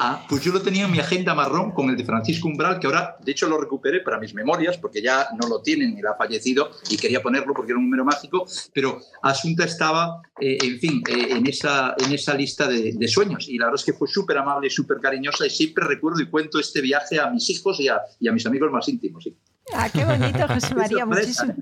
Ah, 0.01 0.25
pues 0.29 0.45
yo 0.45 0.53
lo 0.53 0.63
tenía 0.63 0.85
en 0.85 0.93
mi 0.93 1.01
agenda 1.01 1.35
marrón 1.35 1.73
con 1.73 1.91
el 1.91 1.97
de 1.97 2.05
Francisco 2.05 2.47
Umbral, 2.47 2.79
que 2.79 2.87
ahora, 2.87 3.17
de 3.21 3.33
hecho, 3.33 3.49
lo 3.49 3.59
recuperé 3.59 3.99
para 4.01 4.21
mis 4.21 4.33
memorias, 4.33 4.79
porque 4.79 5.03
ya 5.03 5.27
no 5.41 5.49
lo 5.49 5.61
tienen, 5.61 5.99
él 5.99 6.07
ha 6.07 6.15
fallecido 6.15 6.71
y 6.89 6.97
quería 6.97 7.21
ponerlo 7.21 7.53
porque 7.53 7.73
era 7.73 7.81
un 7.81 7.87
número 7.87 8.05
mágico, 8.05 8.47
pero 8.73 9.01
Asunta 9.23 9.65
estaba, 9.65 10.23
eh, 10.41 10.57
en 10.63 10.79
fin, 10.79 11.03
eh, 11.09 11.31
en, 11.31 11.45
esa, 11.49 11.97
en 11.99 12.13
esa 12.13 12.35
lista 12.35 12.69
de, 12.69 13.09
sueños. 13.09 13.49
Y 13.49 13.59
la 13.59 13.67
verdad 13.67 13.81
es 13.81 13.87
que 13.87 13.93
fue 13.93 14.07
súper 14.07 14.39
amable 14.39 14.69
y 14.69 14.71
súper 14.71 14.99
cariñosa 14.99 15.45
y 15.47 15.51
siempre 15.51 15.85
recuerdo 15.85 16.21
y 16.21 16.31
cuento 16.31 16.61
este 16.61 16.81
viaje 16.81 17.19
a 17.19 17.29
mis 17.31 17.51
hijos 17.51 17.81
y 17.81 17.89
a, 17.89 18.33
mis 18.33 18.47
amigos 18.47 18.71
más 18.71 18.89
íntimos. 18.89 19.29
Ah, 19.75 19.89
qué 19.93 20.05
bonito, 20.05 20.47
José 20.49 20.75
María, 20.75 21.05
muchísimo. 21.07 21.55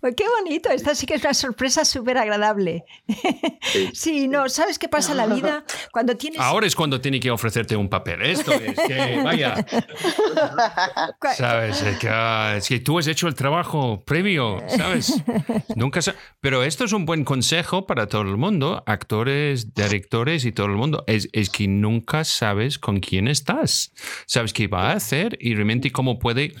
Pues 0.00 0.14
qué 0.16 0.24
bonito, 0.38 0.70
esta 0.70 0.94
sí 0.94 1.06
que 1.06 1.14
es 1.14 1.22
una 1.22 1.34
sorpresa 1.34 1.84
súper 1.84 2.18
agradable. 2.18 2.84
Sí. 3.94 4.28
no, 4.28 4.48
¿sabes 4.48 4.78
qué 4.78 4.88
pasa 4.88 5.12
en 5.12 5.18
la 5.18 5.26
vida? 5.26 5.64
Cuando 5.92 6.16
tienes... 6.16 6.40
Ahora 6.40 6.66
es 6.66 6.74
cuando 6.74 7.00
tiene 7.00 7.20
que 7.20 7.30
ofrecerte 7.30 7.76
un 7.76 7.88
papel, 7.88 8.22
esto 8.22 8.52
es 8.52 8.78
que, 8.86 9.20
vaya. 9.22 9.64
¿Sabes? 11.36 11.80
Es 11.82 11.98
que, 11.98 12.08
ah, 12.10 12.54
es 12.56 12.68
que, 12.68 12.80
tú 12.80 12.98
has 12.98 13.06
hecho 13.06 13.28
el 13.28 13.34
trabajo 13.34 14.02
previo, 14.04 14.62
¿sabes? 14.68 15.22
Nunca 15.76 16.00
Pero 16.40 16.62
esto 16.64 16.84
es 16.84 16.92
un 16.92 17.06
buen 17.06 17.24
consejo 17.24 17.86
para 17.86 18.08
todo 18.08 18.22
el 18.22 18.36
mundo, 18.36 18.82
actores, 18.86 19.74
directores 19.74 20.44
y 20.44 20.52
todo 20.52 20.66
el 20.66 20.76
mundo. 20.76 21.04
Es, 21.06 21.28
es 21.32 21.48
que 21.48 21.68
nunca 21.68 22.24
sabes 22.24 22.78
con 22.78 23.00
quién 23.00 23.28
estás. 23.28 23.92
Sabes 24.26 24.52
qué 24.52 24.66
va 24.66 24.90
a 24.90 24.94
hacer 24.94 25.38
y 25.40 25.54
realmente 25.54 25.92
cómo 25.92 26.18
puede, 26.18 26.54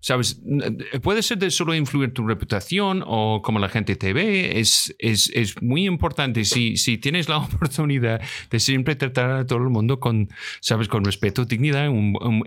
¿sabes? 0.00 0.40
Eh, 0.48 1.00
puede 1.00 1.22
ser 1.22 1.38
de 1.38 1.50
solo 1.50 1.74
influir 1.74 2.14
tu 2.14 2.26
reputación 2.26 3.04
o 3.06 3.42
como 3.42 3.58
la 3.58 3.68
gente 3.68 3.96
te 3.96 4.12
ve, 4.12 4.58
es, 4.58 4.94
es, 4.98 5.30
es 5.34 5.60
muy 5.60 5.86
importante 5.86 6.44
si, 6.44 6.76
si 6.76 6.96
tienes 6.96 7.28
la 7.28 7.38
oportunidad 7.44 8.20
de 8.50 8.60
siempre 8.60 8.96
tratar 8.96 9.30
a 9.30 9.46
todo 9.46 9.58
el 9.58 9.68
mundo 9.68 10.00
con, 10.00 10.28
sabes, 10.60 10.88
con 10.88 11.04
respeto, 11.04 11.44
dignidad 11.44 11.90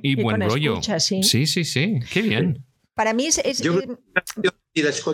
y 0.02 0.16
buen 0.16 0.42
rollo. 0.42 0.82
sí. 1.00 1.22
sí, 1.24 1.46
sí, 1.46 2.00
qué 2.12 2.22
bien. 2.22 2.66
Para 2.96 3.14
mí 3.14 3.28
es... 3.28 3.42
Yo, 3.62 3.80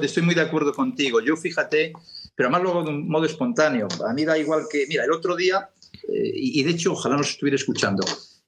estoy 0.02 0.24
muy 0.24 0.36
de 0.36 0.42
acuerdo 0.42 0.74
contigo. 0.74 1.20
Yo 1.22 1.36
fíjate, 1.36 1.94
pero 2.36 2.50
además 2.50 2.64
luego 2.64 2.84
de 2.84 2.90
un 2.90 3.08
modo 3.08 3.26
espontáneo. 3.26 3.88
A 4.08 4.14
mí 4.14 4.24
da 4.24 4.38
igual 4.38 4.64
que, 4.72 4.86
mira, 4.88 5.04
el 5.04 5.12
otro 5.12 5.36
día, 5.36 5.70
eh, 6.08 6.32
y 6.34 6.64
de 6.64 6.72
hecho 6.72 6.94
ojalá 6.94 7.18
nos 7.18 7.32
estuviera 7.32 7.56
escuchando, 7.56 8.04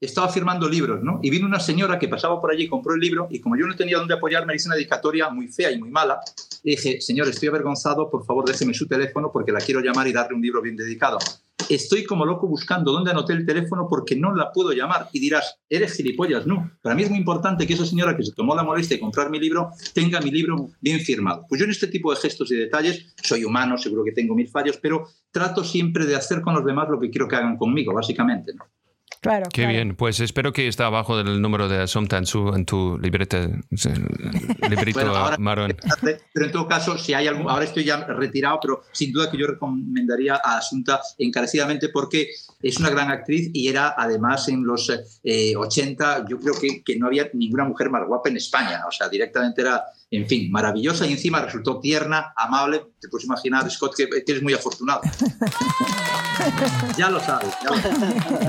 estaba 0.06 0.28
firmando 0.28 0.68
libros, 0.68 1.02
¿no? 1.02 1.20
Y 1.22 1.30
vino 1.30 1.46
una 1.46 1.60
señora 1.60 1.98
que 1.98 2.08
pasaba 2.08 2.40
por 2.40 2.50
allí, 2.50 2.68
compró 2.68 2.94
el 2.94 3.00
libro, 3.00 3.28
y 3.30 3.40
como 3.40 3.56
yo 3.56 3.66
no 3.66 3.76
tenía 3.76 3.98
dónde 3.98 4.14
apoyarme, 4.14 4.52
me 4.52 4.56
hice 4.56 4.68
una 4.68 4.76
dedicatoria 4.76 5.28
muy 5.28 5.48
fea 5.48 5.70
y 5.70 5.78
muy 5.78 5.90
mala. 5.90 6.20
Y 6.62 6.70
dije, 6.70 7.00
señor, 7.00 7.28
estoy 7.28 7.48
avergonzado, 7.48 8.10
por 8.10 8.24
favor, 8.24 8.46
déjeme 8.46 8.74
su 8.74 8.86
teléfono 8.86 9.30
porque 9.32 9.52
la 9.52 9.60
quiero 9.60 9.80
llamar 9.80 10.08
y 10.08 10.12
darle 10.12 10.34
un 10.34 10.42
libro 10.42 10.62
bien 10.62 10.76
dedicado. 10.76 11.18
Estoy 11.68 12.04
como 12.04 12.24
loco 12.24 12.48
buscando 12.48 12.90
dónde 12.90 13.12
anoté 13.12 13.32
el 13.32 13.46
teléfono 13.46 13.86
porque 13.88 14.16
no 14.16 14.34
la 14.34 14.50
puedo 14.50 14.72
llamar. 14.72 15.08
Y 15.12 15.20
dirás, 15.20 15.56
eres 15.68 15.94
gilipollas, 15.94 16.44
no. 16.44 16.72
Para 16.82 16.96
mí 16.96 17.02
es 17.02 17.10
muy 17.10 17.18
importante 17.18 17.64
que 17.64 17.74
esa 17.74 17.86
señora 17.86 18.16
que 18.16 18.24
se 18.24 18.32
tomó 18.32 18.56
la 18.56 18.64
molestia 18.64 18.96
de 18.96 19.00
comprar 19.00 19.30
mi 19.30 19.38
libro 19.38 19.70
tenga 19.94 20.20
mi 20.20 20.32
libro 20.32 20.70
bien 20.80 20.98
firmado. 20.98 21.46
Pues 21.48 21.60
yo 21.60 21.66
en 21.66 21.70
este 21.70 21.86
tipo 21.86 22.12
de 22.12 22.18
gestos 22.18 22.50
y 22.50 22.56
detalles 22.56 23.14
soy 23.22 23.44
humano, 23.44 23.78
seguro 23.78 24.02
que 24.02 24.10
tengo 24.12 24.34
mil 24.34 24.48
fallos, 24.48 24.78
pero 24.82 25.06
trato 25.30 25.62
siempre 25.62 26.06
de 26.06 26.16
hacer 26.16 26.40
con 26.40 26.54
los 26.54 26.64
demás 26.64 26.88
lo 26.88 26.98
que 26.98 27.08
quiero 27.08 27.28
que 27.28 27.36
hagan 27.36 27.56
conmigo, 27.56 27.94
básicamente. 27.94 28.52
¿no? 28.54 28.64
Claro. 29.20 29.48
Qué 29.52 29.66
bien. 29.66 29.96
Pues 29.96 30.18
espero 30.20 30.52
que 30.52 30.66
está 30.66 30.86
abajo 30.86 31.16
del 31.16 31.42
número 31.42 31.68
de 31.68 31.82
Assumpta 31.82 32.16
en, 32.16 32.24
en 32.54 32.64
tu 32.64 32.98
libreta, 32.98 33.48
librito 34.68 35.36
marrón. 35.38 35.76
Pero 36.32 36.46
en 36.46 36.52
todo 36.52 36.66
caso, 36.66 36.96
si 36.96 37.12
hay 37.12 37.26
algún. 37.26 37.50
Ahora 37.50 37.64
estoy 37.64 37.84
ya 37.84 38.04
retirado, 38.04 38.58
pero 38.62 38.82
sin 38.92 39.12
duda 39.12 39.30
que 39.30 39.36
yo 39.36 39.46
recomendaría 39.46 40.40
a 40.42 40.58
Asunta 40.58 41.00
encarecidamente 41.18 41.90
porque 41.90 42.30
es 42.62 42.78
una 42.78 42.90
gran 42.90 43.10
actriz 43.10 43.50
y 43.52 43.68
era 43.68 43.94
además 43.96 44.48
en 44.48 44.64
los 44.64 44.90
80, 44.90 46.18
eh, 46.18 46.24
yo 46.28 46.38
creo 46.38 46.54
que, 46.60 46.82
que 46.82 46.96
no 46.96 47.06
había 47.06 47.30
ninguna 47.32 47.64
mujer 47.64 47.90
más 47.90 48.06
guapa 48.06 48.28
en 48.28 48.36
España. 48.36 48.82
O 48.86 48.92
sea, 48.92 49.08
directamente 49.08 49.62
era 49.62 49.84
en 50.12 50.26
fin, 50.26 50.50
maravillosa 50.50 51.06
y 51.06 51.12
encima 51.12 51.40
resultó 51.40 51.78
tierna, 51.78 52.32
amable. 52.36 52.82
Te 53.00 53.08
puedes 53.08 53.26
imaginar, 53.26 53.70
Scott, 53.70 53.94
que, 53.96 54.08
eres 54.26 54.42
muy 54.42 54.52
afortunado. 54.52 55.02
ya 56.98 57.08
lo 57.10 57.20
sabes. 57.20 57.54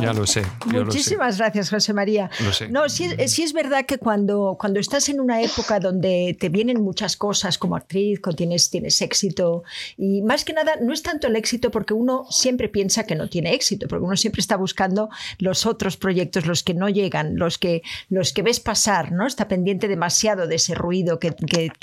Ya 0.02 0.12
lo, 0.12 0.26
sé. 0.26 0.44
Muchísimas 0.66 1.38
gracias, 1.38 1.70
José 1.70 1.94
María. 1.94 2.32
No, 2.72 2.90
sí, 2.90 3.10
es 3.18 3.54
verdad 3.54 3.86
que 3.86 4.00
cuando, 4.00 4.58
cuando 4.60 4.80
estás 4.80 5.08
en 5.10 5.22
una 5.22 5.44
época 5.44 5.80
donde 5.80 6.36
te 6.40 6.50
vienen 6.50 6.82
muchas 6.82 7.16
cosas 7.16 7.60
como 7.60 7.76
actriz, 7.76 8.20
cuando 8.20 8.38
tienes, 8.38 8.72
tienes 8.72 9.00
éxito, 9.02 9.64
y 9.98 10.24
más 10.24 10.44
que 10.44 10.54
nada, 10.54 10.78
no 10.82 10.94
es 10.94 11.04
tanto 11.04 11.28
el 11.28 11.36
éxito 11.36 11.70
porque 11.70 11.94
uno 11.94 12.26
siempre 12.32 12.70
piensa 12.70 13.06
que 13.06 13.16
no 13.16 13.30
tiene 13.30 13.54
éxito, 13.54 13.88
uno 14.02 14.18
siempre 14.18 14.42
está 14.42 14.58
buscando 14.58 15.10
los 15.38 15.66
otros 15.66 15.98
proyectos, 15.98 16.46
los 16.46 16.64
que 16.64 16.74
no 16.74 16.90
llegan, 16.90 17.38
los 17.38 17.58
que, 17.58 17.82
los 18.10 18.34
que 18.34 18.42
ves 18.42 18.60
pasar, 18.60 19.12
¿no? 19.12 19.28
Está 19.28 19.48
pendiente 19.48 19.88
demasiado 19.88 20.48
de 20.48 20.56
ese 20.56 20.76
ruido 20.76 21.20
que, 21.20 21.32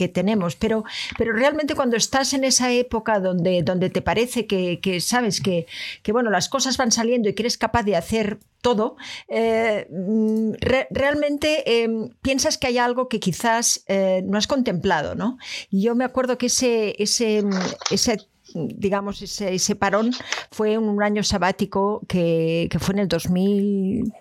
tenemos, 0.09 0.57
pero, 0.57 0.85
pero 1.17 1.33
realmente 1.33 1.75
cuando 1.75 1.97
estás 1.97 2.33
en 2.33 2.45
esa 2.45 2.73
época 2.73 3.21
donde, 3.21 3.63
donde 3.63 3.91
te 3.91 4.03
parece 4.03 4.47
que, 4.47 5.01
sabes 5.01 5.41
que, 5.41 5.67
que, 6.03 6.13
bueno, 6.13 6.31
las 6.31 6.49
cosas 6.49 6.77
van 6.77 6.93
saliendo 6.93 7.29
y 7.29 7.35
que 7.35 7.43
eres 7.43 7.59
capaz 7.59 7.83
de 7.83 7.97
hacer 7.97 8.39
todo, 8.61 8.97
eh, 9.29 9.87
mm, 9.91 10.53
realmente 10.91 11.83
em, 11.83 12.11
piensas 12.23 12.59
que 12.59 12.67
hay 12.67 12.79
algo 12.79 13.09
que 13.09 13.21
quizás 13.21 13.85
eh, 13.87 14.23
no 14.25 14.39
has 14.39 14.47
contemplado, 14.47 15.15
¿no? 15.15 15.39
Y 15.71 15.83
yo 15.83 15.95
me 15.95 16.05
acuerdo 16.05 16.39
que 16.39 16.47
ese, 16.47 16.95
ese, 16.99 17.45
ese 17.91 18.19
digamos, 18.55 19.23
ese, 19.23 19.55
ese 19.55 19.77
parón 19.77 20.13
fue 20.51 20.79
un 20.79 21.03
año 21.03 21.23
sabático 21.23 22.03
que, 22.09 22.69
que 22.71 22.79
fue 22.79 22.95
en 22.95 23.01
el 23.01 23.09
2000 23.09 24.13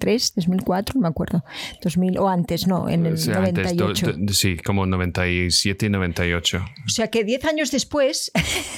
2003, 0.00 0.34
2004, 0.36 0.94
no 0.94 1.02
me 1.02 1.08
acuerdo. 1.08 1.44
2000 1.82 2.18
o 2.18 2.28
antes, 2.28 2.66
no, 2.66 2.88
en 2.88 3.06
el 3.06 3.14
98. 3.14 4.14
sí, 4.32 4.56
como 4.56 4.86
97 4.86 5.86
y 5.86 5.88
98. 5.88 6.64
O 6.86 6.88
sea 6.88 7.08
que 7.08 7.24
10 7.24 7.44
años 7.44 7.70
después 7.70 8.32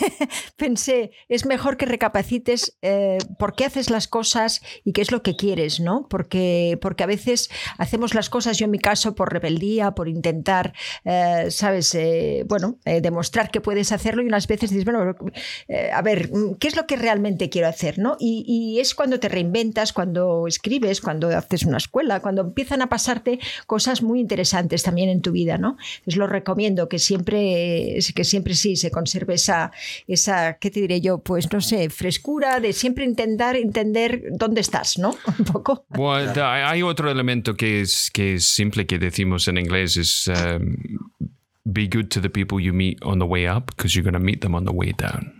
pensé, 0.56 1.12
es 1.28 1.46
mejor 1.46 1.76
que 1.76 1.86
recapacites 1.86 2.76
eh, 2.82 3.18
por 3.38 3.54
qué 3.54 3.64
haces 3.64 3.90
las 3.90 4.08
cosas 4.08 4.62
y 4.84 4.92
qué 4.92 5.00
es 5.00 5.12
lo 5.12 5.22
que 5.22 5.36
quieres, 5.36 5.80
¿no? 5.80 6.06
Porque, 6.08 6.78
porque 6.80 7.04
a 7.04 7.06
veces 7.06 7.50
hacemos 7.78 8.14
las 8.14 8.28
cosas, 8.28 8.58
yo 8.58 8.66
en 8.66 8.72
mi 8.72 8.78
caso, 8.78 9.14
por 9.14 9.32
rebeldía, 9.32 9.92
por 9.92 10.08
intentar, 10.08 10.74
eh, 11.04 11.46
¿sabes? 11.50 11.94
Eh, 11.94 12.44
bueno, 12.48 12.78
demostrar 12.84 13.50
que 13.50 13.60
puedes 13.60 13.92
hacerlo 13.92 14.22
y 14.22 14.26
unas 14.26 14.46
veces 14.46 14.70
dices, 14.70 14.84
bueno, 14.84 15.14
a 15.92 16.02
ver, 16.02 16.30
¿qué 16.58 16.68
es 16.68 16.76
lo 16.76 16.86
que 16.86 16.96
realmente 16.96 17.48
quiero 17.48 17.68
hacer, 17.68 17.98
¿no? 17.98 18.16
Y, 18.18 18.44
y 18.46 18.80
es 18.80 18.94
cuando 18.94 19.20
te 19.20 19.28
reinventas, 19.28 19.92
cuando 19.92 20.46
escribes, 20.46 21.00
cuando 21.00 21.11
haces 21.36 21.64
una 21.64 21.78
escuela, 21.78 22.20
cuando 22.20 22.42
empiezan 22.42 22.82
a 22.82 22.88
pasarte 22.88 23.38
cosas 23.66 24.02
muy 24.02 24.20
interesantes 24.20 24.82
también 24.82 25.08
en 25.08 25.22
tu 25.22 25.32
vida, 25.32 25.58
¿no? 25.58 25.76
Les 26.04 26.16
lo 26.16 26.26
recomiendo 26.26 26.88
que 26.88 26.98
siempre, 26.98 27.98
que 28.14 28.24
siempre 28.24 28.54
sí 28.54 28.76
se 28.76 28.90
conserve 28.90 29.34
esa, 29.34 29.72
esa, 30.06 30.54
¿qué 30.58 30.70
te 30.70 30.80
diré 30.80 31.00
yo? 31.00 31.18
Pues 31.18 31.52
no 31.52 31.60
sé, 31.60 31.90
frescura 31.90 32.60
de 32.60 32.72
siempre 32.72 33.04
intentar 33.04 33.56
entender 33.56 34.24
dónde 34.32 34.60
estás, 34.60 34.98
¿no? 34.98 35.16
Un 35.38 35.44
poco. 35.44 35.86
hay 36.42 36.82
otro 36.82 37.10
elemento 37.10 37.54
que 37.54 37.80
es, 37.80 38.10
que 38.12 38.34
es 38.34 38.46
simple 38.46 38.86
que 38.86 38.98
decimos 38.98 39.48
en 39.48 39.58
inglés, 39.58 39.96
es 39.96 40.28
um, 40.28 40.76
be 41.64 41.86
good 41.86 42.10
to 42.10 42.20
the 42.20 42.28
people 42.28 42.60
you 42.60 42.72
meet 42.72 42.98
on 43.02 43.18
the 43.18 43.26
way 43.26 43.46
up 43.46 43.66
because 43.66 43.94
you're 43.94 44.02
going 44.02 44.12
to 44.14 44.20
meet 44.20 44.40
them 44.40 44.54
on 44.54 44.64
the 44.64 44.72
way 44.72 44.92
down. 44.92 45.32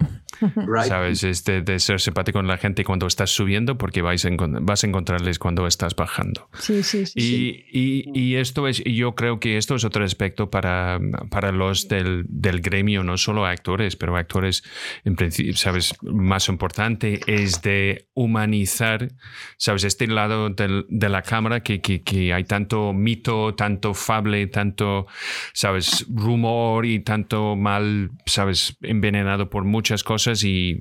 ¿Sabes? 0.86 1.24
Es 1.24 1.44
de, 1.44 1.78
ser 1.78 2.00
simpático 2.00 2.38
con 2.38 2.46
la 2.46 2.58
gente 2.58 2.84
cuando 2.84 3.06
estás 3.06 3.30
subiendo 3.30 3.76
porque 3.78 4.02
vais 4.02 4.26
vas 4.62 4.84
a 4.84 4.86
encontrarles 4.86 5.38
cuando 5.38 5.66
estás 5.66 5.94
bajando. 5.94 6.48
Sí, 6.58 6.82
sí, 6.82 7.06
sí. 7.06 7.64
Y, 7.72 8.18
y, 8.18 8.36
esto 8.36 8.68
es, 8.68 8.82
yo 8.84 9.14
creo 9.14 9.40
que 9.40 9.56
esto 9.56 9.74
es 9.74 9.84
otro 9.84 10.04
aspecto 10.04 10.50
para, 10.50 10.98
para 11.30 11.52
los 11.52 11.88
del, 11.88 12.24
del, 12.28 12.60
gremio, 12.60 13.04
no 13.04 13.16
solo 13.16 13.46
actores, 13.46 13.96
pero 13.96 14.16
actores, 14.16 14.62
en 15.04 15.16
principio, 15.16 15.54
¿sabes? 15.56 15.94
Más 16.02 16.48
importante 16.48 17.20
es 17.26 17.62
de 17.62 18.08
humanizar, 18.14 19.08
¿sabes? 19.56 19.84
Este 19.84 20.06
lado 20.06 20.50
del, 20.50 20.86
de 20.88 21.08
la 21.08 21.22
cámara 21.22 21.60
que, 21.60 21.80
que, 21.80 22.02
que 22.02 22.32
hay 22.32 22.44
tanto 22.44 22.92
mito, 22.92 23.54
tanto 23.54 23.94
fable, 23.94 24.46
tanto, 24.46 25.06
¿sabes? 25.52 26.06
Rumor 26.08 26.86
y 26.86 27.00
tanto 27.00 27.56
mal, 27.56 28.10
¿sabes? 28.26 28.76
Envenenado 28.82 29.50
por 29.50 29.64
muchas 29.64 30.02
cosas 30.04 30.31
y, 30.44 30.80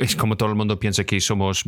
es 0.00 0.16
como 0.16 0.36
todo 0.36 0.48
el 0.48 0.54
mundo 0.54 0.78
piensa 0.78 1.04
que 1.04 1.20
somos 1.20 1.64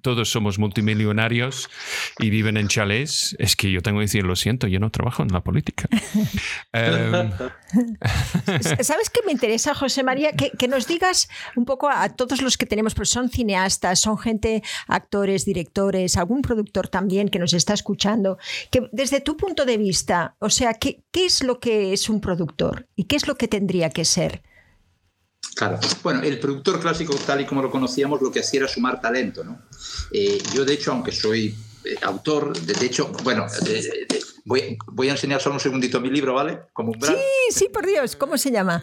todos 0.00 0.30
somos 0.30 0.58
multimillonarios 0.58 1.70
y 2.18 2.30
viven 2.30 2.56
en 2.56 2.68
chalés. 2.68 3.36
Es 3.38 3.56
que 3.56 3.70
yo 3.70 3.82
tengo 3.82 3.98
que 3.98 4.04
decir, 4.04 4.24
lo 4.24 4.36
siento, 4.36 4.66
yo 4.66 4.80
no 4.80 4.90
trabajo 4.90 5.22
en 5.22 5.28
la 5.28 5.40
política. 5.40 5.88
Em, 6.72 7.30
¿Sabes 8.80 9.10
qué 9.10 9.20
me 9.26 9.32
interesa, 9.32 9.74
José 9.74 10.02
María? 10.02 10.32
Que, 10.32 10.50
que, 10.50 10.68
nos 10.68 10.86
digas 10.86 11.28
un 11.56 11.64
poco 11.64 11.88
a 11.88 12.08
todos 12.08 12.40
los 12.42 12.56
que 12.56 12.66
tenemos, 12.66 12.94
pues 12.94 13.08
son 13.08 13.28
cineastas, 13.28 14.00
son 14.00 14.18
gente, 14.18 14.62
actores, 14.86 15.44
directores, 15.44 16.16
algún 16.16 16.42
productor 16.42 16.88
también 16.88 17.28
que 17.28 17.38
nos 17.38 17.52
está 17.52 17.74
escuchando, 17.74 18.38
que 18.70 18.88
desde 18.92 19.20
tu 19.20 19.36
punto 19.36 19.64
de 19.64 19.76
vista, 19.76 20.34
o 20.38 20.50
sea, 20.50 20.74
¿qué, 20.74 21.02
qué 21.10 21.26
es 21.26 21.42
lo 21.42 21.60
que 21.60 21.92
es 21.92 22.08
un 22.08 22.20
productor 22.20 22.88
y 22.96 23.04
qué 23.04 23.16
es 23.16 23.26
lo 23.26 23.36
que 23.36 23.48
tendría 23.48 23.90
que 23.90 24.04
ser? 24.04 24.42
Claro. 25.54 25.78
Bueno, 26.02 26.22
el 26.22 26.38
productor 26.38 26.80
clásico, 26.80 27.14
tal 27.26 27.42
y 27.42 27.46
como 27.46 27.62
lo 27.62 27.70
conocíamos, 27.70 28.20
lo 28.22 28.30
que 28.30 28.40
hacía 28.40 28.60
era 28.60 28.68
sumar 28.68 29.00
talento, 29.00 29.44
¿no? 29.44 29.62
Eh, 30.10 30.42
yo, 30.54 30.64
de 30.64 30.74
hecho, 30.74 30.92
aunque 30.92 31.12
soy 31.12 31.54
eh, 31.84 31.96
autor, 32.02 32.58
de, 32.58 32.86
hecho, 32.86 33.12
bueno, 33.22 33.46
voy, 34.44 34.78
voy, 34.86 35.08
a 35.08 35.12
enseñar 35.12 35.40
solo 35.40 35.56
un 35.56 35.60
segundito 35.60 36.00
mi 36.00 36.10
libro, 36.10 36.34
¿vale? 36.34 36.60
Como 36.72 36.92
sí, 36.94 37.14
sí, 37.50 37.68
por 37.72 37.86
Dios, 37.86 38.16
¿cómo 38.16 38.38
se 38.38 38.50
llama? 38.50 38.82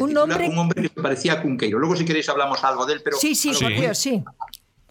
un 0.00 0.16
hombre... 0.16 0.48
un 0.48 0.58
hombre 0.58 0.82
que 0.82 1.00
parecía 1.00 1.34
a 1.34 1.42
Cunqueiro. 1.42 1.78
Luego, 1.78 1.96
si 1.96 2.04
queréis, 2.04 2.28
hablamos 2.28 2.62
algo 2.64 2.84
de 2.84 2.94
él, 2.94 3.00
pero... 3.02 3.16
Sí, 3.16 3.34
sí, 3.34 3.52
por 3.58 3.70
Dios, 3.70 3.98
sí. 3.98 4.22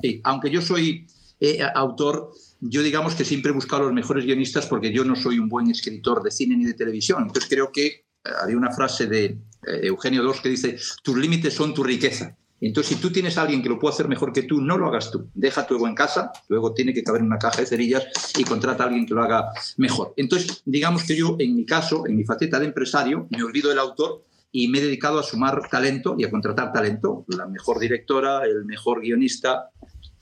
Sí, 0.02 0.22
aunque 0.24 0.50
yo 0.50 0.62
soy 0.62 1.08
eh, 1.40 1.60
autor, 1.76 2.32
yo 2.60 2.82
digamos 2.82 3.16
que 3.16 3.26
siempre 3.26 3.52
he 3.52 3.54
buscado 3.54 3.84
los 3.84 3.94
mejores 3.94 4.26
guionistas 4.26 4.66
porque 4.66 4.92
yo 4.92 5.04
no 5.04 5.16
soy 5.16 5.40
un 5.40 5.50
buen 5.50 5.70
escritor 5.70 6.24
de 6.24 6.32
cine 6.32 6.58
ni 6.58 6.66
de 6.66 6.74
televisión. 6.74 7.24
Entonces 7.24 7.50
creo 7.50 7.72
que 7.72 8.07
había 8.42 8.58
una 8.58 8.72
frase 8.72 9.08
de 9.08 9.26
eh, 9.26 9.40
Eugenio 9.84 10.24
II 10.24 10.40
que 10.42 10.50
dice, 10.50 10.78
tus 11.04 11.18
límites 11.18 11.54
son 11.54 11.74
tu 11.74 11.84
riqueza. 11.84 12.36
Entonces, 12.60 12.96
si 12.96 13.02
tú 13.02 13.12
tienes 13.12 13.38
a 13.38 13.44
alguien 13.44 13.62
que 13.62 13.70
lo 13.70 13.78
puede 13.78 13.94
hacer 13.94 14.08
mejor 14.08 14.34
que 14.34 14.44
tú, 14.44 14.62
no 14.62 14.78
lo 14.78 14.88
hagas 14.88 15.12
tú. 15.12 15.30
Deja 15.36 15.68
tu 15.68 15.76
ego 15.76 15.88
en 15.88 15.94
casa, 15.94 16.32
luego 16.48 16.74
tiene 16.74 16.94
que 16.94 17.04
caber 17.04 17.22
en 17.22 17.28
una 17.28 17.38
caja 17.38 17.62
de 17.62 17.68
cerillas 17.68 18.08
y 18.38 18.44
contrata 18.44 18.84
a 18.84 18.88
alguien 18.88 19.06
que 19.06 19.14
lo 19.14 19.22
haga 19.22 19.52
mejor. 19.78 20.14
Entonces, 20.18 20.64
digamos 20.66 21.04
que 21.04 21.16
yo, 21.16 21.36
en 21.40 21.56
mi 21.56 21.66
caso, 21.66 22.08
en 22.08 22.16
mi 22.16 22.24
faceta 22.24 22.60
de 22.60 22.66
empresario, 22.66 23.28
me 23.30 23.44
olvido 23.44 23.70
del 23.70 23.80
autor 23.80 24.24
y 24.52 24.70
me 24.70 24.80
he 24.80 24.82
dedicado 24.82 25.20
a 25.20 25.24
sumar 25.24 25.70
talento 25.70 26.16
y 26.18 26.24
a 26.24 26.32
contratar 26.32 26.74
talento. 26.74 27.26
La 27.28 27.46
mejor 27.46 27.78
directora, 27.80 28.44
el 28.46 28.66
mejor 28.66 29.02
guionista, 29.02 29.70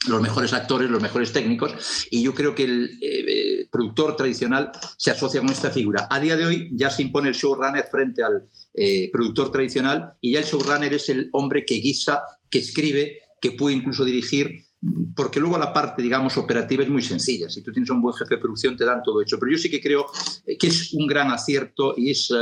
los 0.08 0.20
mejores 0.20 0.52
actores, 0.52 0.90
los 0.90 1.02
mejores 1.02 1.32
técnicos, 1.32 2.06
y 2.10 2.22
yo 2.22 2.34
creo 2.34 2.54
que 2.54 2.64
el 2.64 2.98
eh, 3.00 3.68
productor 3.70 4.16
tradicional 4.16 4.70
se 4.96 5.10
asocia 5.10 5.40
con 5.40 5.50
esta 5.50 5.70
figura. 5.70 6.06
A 6.10 6.20
día 6.20 6.36
de 6.36 6.46
hoy 6.46 6.70
ya 6.72 6.90
se 6.90 7.02
impone 7.02 7.28
el 7.28 7.34
showrunner 7.34 7.86
frente 7.90 8.22
al 8.22 8.48
eh, 8.74 9.10
productor 9.10 9.50
tradicional 9.50 10.12
y 10.20 10.32
ya 10.32 10.40
el 10.40 10.44
showrunner 10.44 10.92
es 10.94 11.08
el 11.08 11.28
hombre 11.32 11.64
que 11.64 11.76
guisa, 11.76 12.22
que 12.48 12.58
escribe, 12.58 13.20
que 13.40 13.52
puede 13.52 13.76
incluso 13.76 14.04
dirigir, 14.04 14.64
porque 15.16 15.40
luego 15.40 15.58
la 15.58 15.72
parte, 15.72 16.02
digamos, 16.02 16.36
operativa 16.36 16.84
es 16.84 16.88
muy 16.88 17.02
sencilla. 17.02 17.48
Si 17.48 17.62
tú 17.62 17.72
tienes 17.72 17.90
un 17.90 18.00
buen 18.00 18.14
jefe 18.14 18.36
de 18.36 18.40
producción, 18.40 18.76
te 18.76 18.84
dan 18.84 19.02
todo 19.02 19.20
hecho. 19.22 19.38
Pero 19.40 19.52
yo 19.52 19.58
sí 19.58 19.70
que 19.70 19.80
creo 19.80 20.06
eh, 20.46 20.56
que 20.56 20.68
es 20.68 20.92
un 20.92 21.06
gran 21.06 21.30
acierto 21.30 21.94
y 21.96 22.10
es 22.10 22.32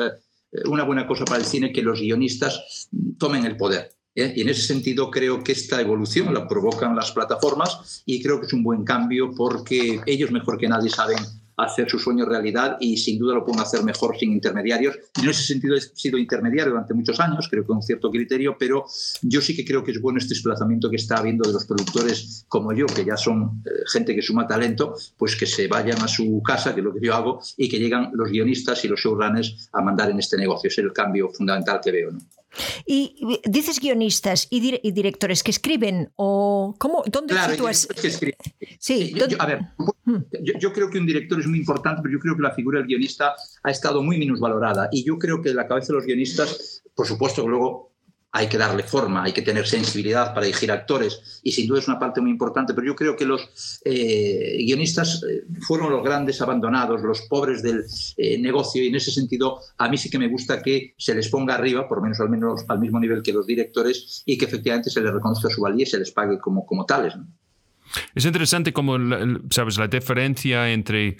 una 0.66 0.84
buena 0.84 1.06
cosa 1.06 1.24
para 1.24 1.40
el 1.40 1.46
cine 1.46 1.72
que 1.72 1.82
los 1.82 2.00
guionistas 2.00 2.88
tomen 3.18 3.44
el 3.44 3.56
poder 3.56 3.93
¿eh? 4.14 4.32
Y 4.36 4.42
en 4.42 4.48
ese 4.48 4.62
sentido 4.62 5.10
creo 5.10 5.42
que 5.42 5.52
esta 5.52 5.80
evolución 5.80 6.32
la 6.32 6.46
provocan 6.46 6.96
las 6.96 7.12
plataformas 7.12 8.02
y 8.06 8.22
creo 8.22 8.40
que 8.40 8.46
es 8.46 8.52
un 8.52 8.62
buen 8.62 8.84
cambio 8.84 9.32
porque 9.34 10.00
ellos 10.06 10.30
mejor 10.30 10.58
que 10.58 10.68
nadie 10.68 10.90
saben 10.90 11.18
hacer 11.56 11.88
su 11.88 11.98
sueño 11.98 12.24
realidad 12.24 12.76
y 12.80 12.96
sin 12.96 13.18
duda 13.18 13.34
lo 13.34 13.44
pueden 13.44 13.60
hacer 13.60 13.82
mejor 13.84 14.16
sin 14.18 14.32
intermediarios. 14.32 14.98
En 15.20 15.28
ese 15.28 15.42
sentido 15.42 15.76
he 15.76 15.80
sido 15.80 16.18
intermediario 16.18 16.72
durante 16.72 16.94
muchos 16.94 17.20
años, 17.20 17.48
creo 17.48 17.62
que 17.62 17.68
con 17.68 17.82
cierto 17.82 18.10
criterio, 18.10 18.56
pero 18.58 18.84
yo 19.22 19.40
sí 19.40 19.54
que 19.54 19.64
creo 19.64 19.84
que 19.84 19.92
es 19.92 20.00
bueno 20.00 20.18
este 20.18 20.34
desplazamiento 20.34 20.90
que 20.90 20.96
está 20.96 21.18
habiendo 21.18 21.46
de 21.48 21.54
los 21.54 21.64
productores 21.64 22.44
como 22.48 22.72
yo, 22.72 22.86
que 22.86 23.04
ya 23.04 23.16
son 23.16 23.62
eh, 23.64 23.70
gente 23.92 24.14
que 24.14 24.22
suma 24.22 24.46
talento, 24.46 24.96
pues 25.16 25.36
que 25.36 25.46
se 25.46 25.68
vayan 25.68 26.00
a 26.02 26.08
su 26.08 26.42
casa, 26.42 26.74
que 26.74 26.80
es 26.80 26.84
lo 26.84 26.92
que 26.92 27.06
yo 27.06 27.14
hago, 27.14 27.40
y 27.56 27.68
que 27.68 27.78
llegan 27.78 28.10
los 28.14 28.30
guionistas 28.30 28.84
y 28.84 28.88
los 28.88 29.00
showrunners 29.00 29.68
a 29.72 29.80
mandar 29.80 30.10
en 30.10 30.18
este 30.18 30.36
negocio. 30.36 30.68
es 30.68 30.78
el 30.78 30.92
cambio 30.92 31.30
fundamental 31.30 31.80
que 31.82 31.92
veo. 31.92 32.10
¿no? 32.10 32.20
Y 32.86 33.40
dices 33.44 33.80
guionistas 33.80 34.46
y, 34.50 34.60
directores 34.60 35.42
que 35.42 35.50
escriben 35.50 36.12
o 36.16 36.74
cómo, 36.78 37.02
dónde 37.06 37.34
claro, 37.34 37.52
sitúas? 37.52 37.86
Que 37.86 38.08
escriben. 38.08 38.38
Sí, 38.78 39.14
yo, 39.14 39.26
a 39.38 39.46
ver, 39.46 39.60
yo, 40.60 40.72
creo 40.72 40.90
que 40.90 40.98
un 40.98 41.06
director 41.06 41.40
es 41.40 41.46
muy 41.46 41.58
importante, 41.58 42.02
pero 42.02 42.12
yo 42.12 42.20
creo 42.20 42.36
que 42.36 42.42
la 42.42 42.54
figura 42.54 42.78
del 42.78 42.88
guionista 42.88 43.34
ha 43.62 43.70
estado 43.70 44.02
muy 44.02 44.18
minusvalorada 44.18 44.88
y 44.92 45.04
yo 45.04 45.18
creo 45.18 45.40
que 45.40 45.54
la 45.54 45.66
cabeza 45.66 45.88
de 45.88 45.94
los 45.94 46.04
guionistas, 46.04 46.82
por 46.94 47.06
supuesto 47.06 47.42
que 47.42 47.48
luego 47.48 47.93
hay 48.36 48.48
que 48.48 48.58
darle 48.58 48.82
forma, 48.82 49.22
hay 49.22 49.32
que 49.32 49.42
tener 49.42 49.64
sensibilidad 49.64 50.34
para 50.34 50.46
dirigir 50.46 50.72
actores 50.72 51.40
y 51.44 51.52
sin 51.52 51.68
duda 51.68 51.78
es 51.78 51.86
una 51.86 52.00
parte 52.00 52.20
muy 52.20 52.32
importante, 52.32 52.74
pero 52.74 52.84
yo 52.84 52.96
creo 52.96 53.16
que 53.16 53.24
los 53.24 53.80
eh, 53.84 54.56
guionistas 54.58 55.22
eh, 55.22 55.44
fueron 55.60 55.92
los 55.92 56.02
grandes 56.02 56.42
abandonados, 56.42 57.00
los 57.02 57.22
pobres 57.22 57.62
del 57.62 57.84
eh, 58.16 58.36
negocio 58.38 58.82
y 58.82 58.88
en 58.88 58.96
ese 58.96 59.12
sentido 59.12 59.60
a 59.78 59.88
mí 59.88 59.96
sí 59.96 60.10
que 60.10 60.18
me 60.18 60.26
gusta 60.28 60.60
que 60.60 60.94
se 60.98 61.14
les 61.14 61.28
ponga 61.28 61.54
arriba, 61.54 61.88
por 61.88 62.02
menos 62.02 62.18
al, 62.18 62.28
menos, 62.28 62.64
al 62.66 62.80
mismo 62.80 62.98
nivel 62.98 63.22
que 63.22 63.32
los 63.32 63.46
directores 63.46 64.24
y 64.26 64.36
que 64.36 64.46
efectivamente 64.46 64.90
se 64.90 65.00
les 65.00 65.12
reconozca 65.12 65.48
su 65.48 65.60
valía 65.60 65.84
y 65.84 65.86
se 65.86 65.98
les 65.98 66.10
pague 66.10 66.40
como, 66.40 66.66
como 66.66 66.84
tales. 66.86 67.14
Es 68.14 68.24
interesante 68.24 68.72
como, 68.72 68.96
sabes, 69.50 69.78
la 69.78 69.88
diferencia 69.88 70.70
entre 70.72 71.16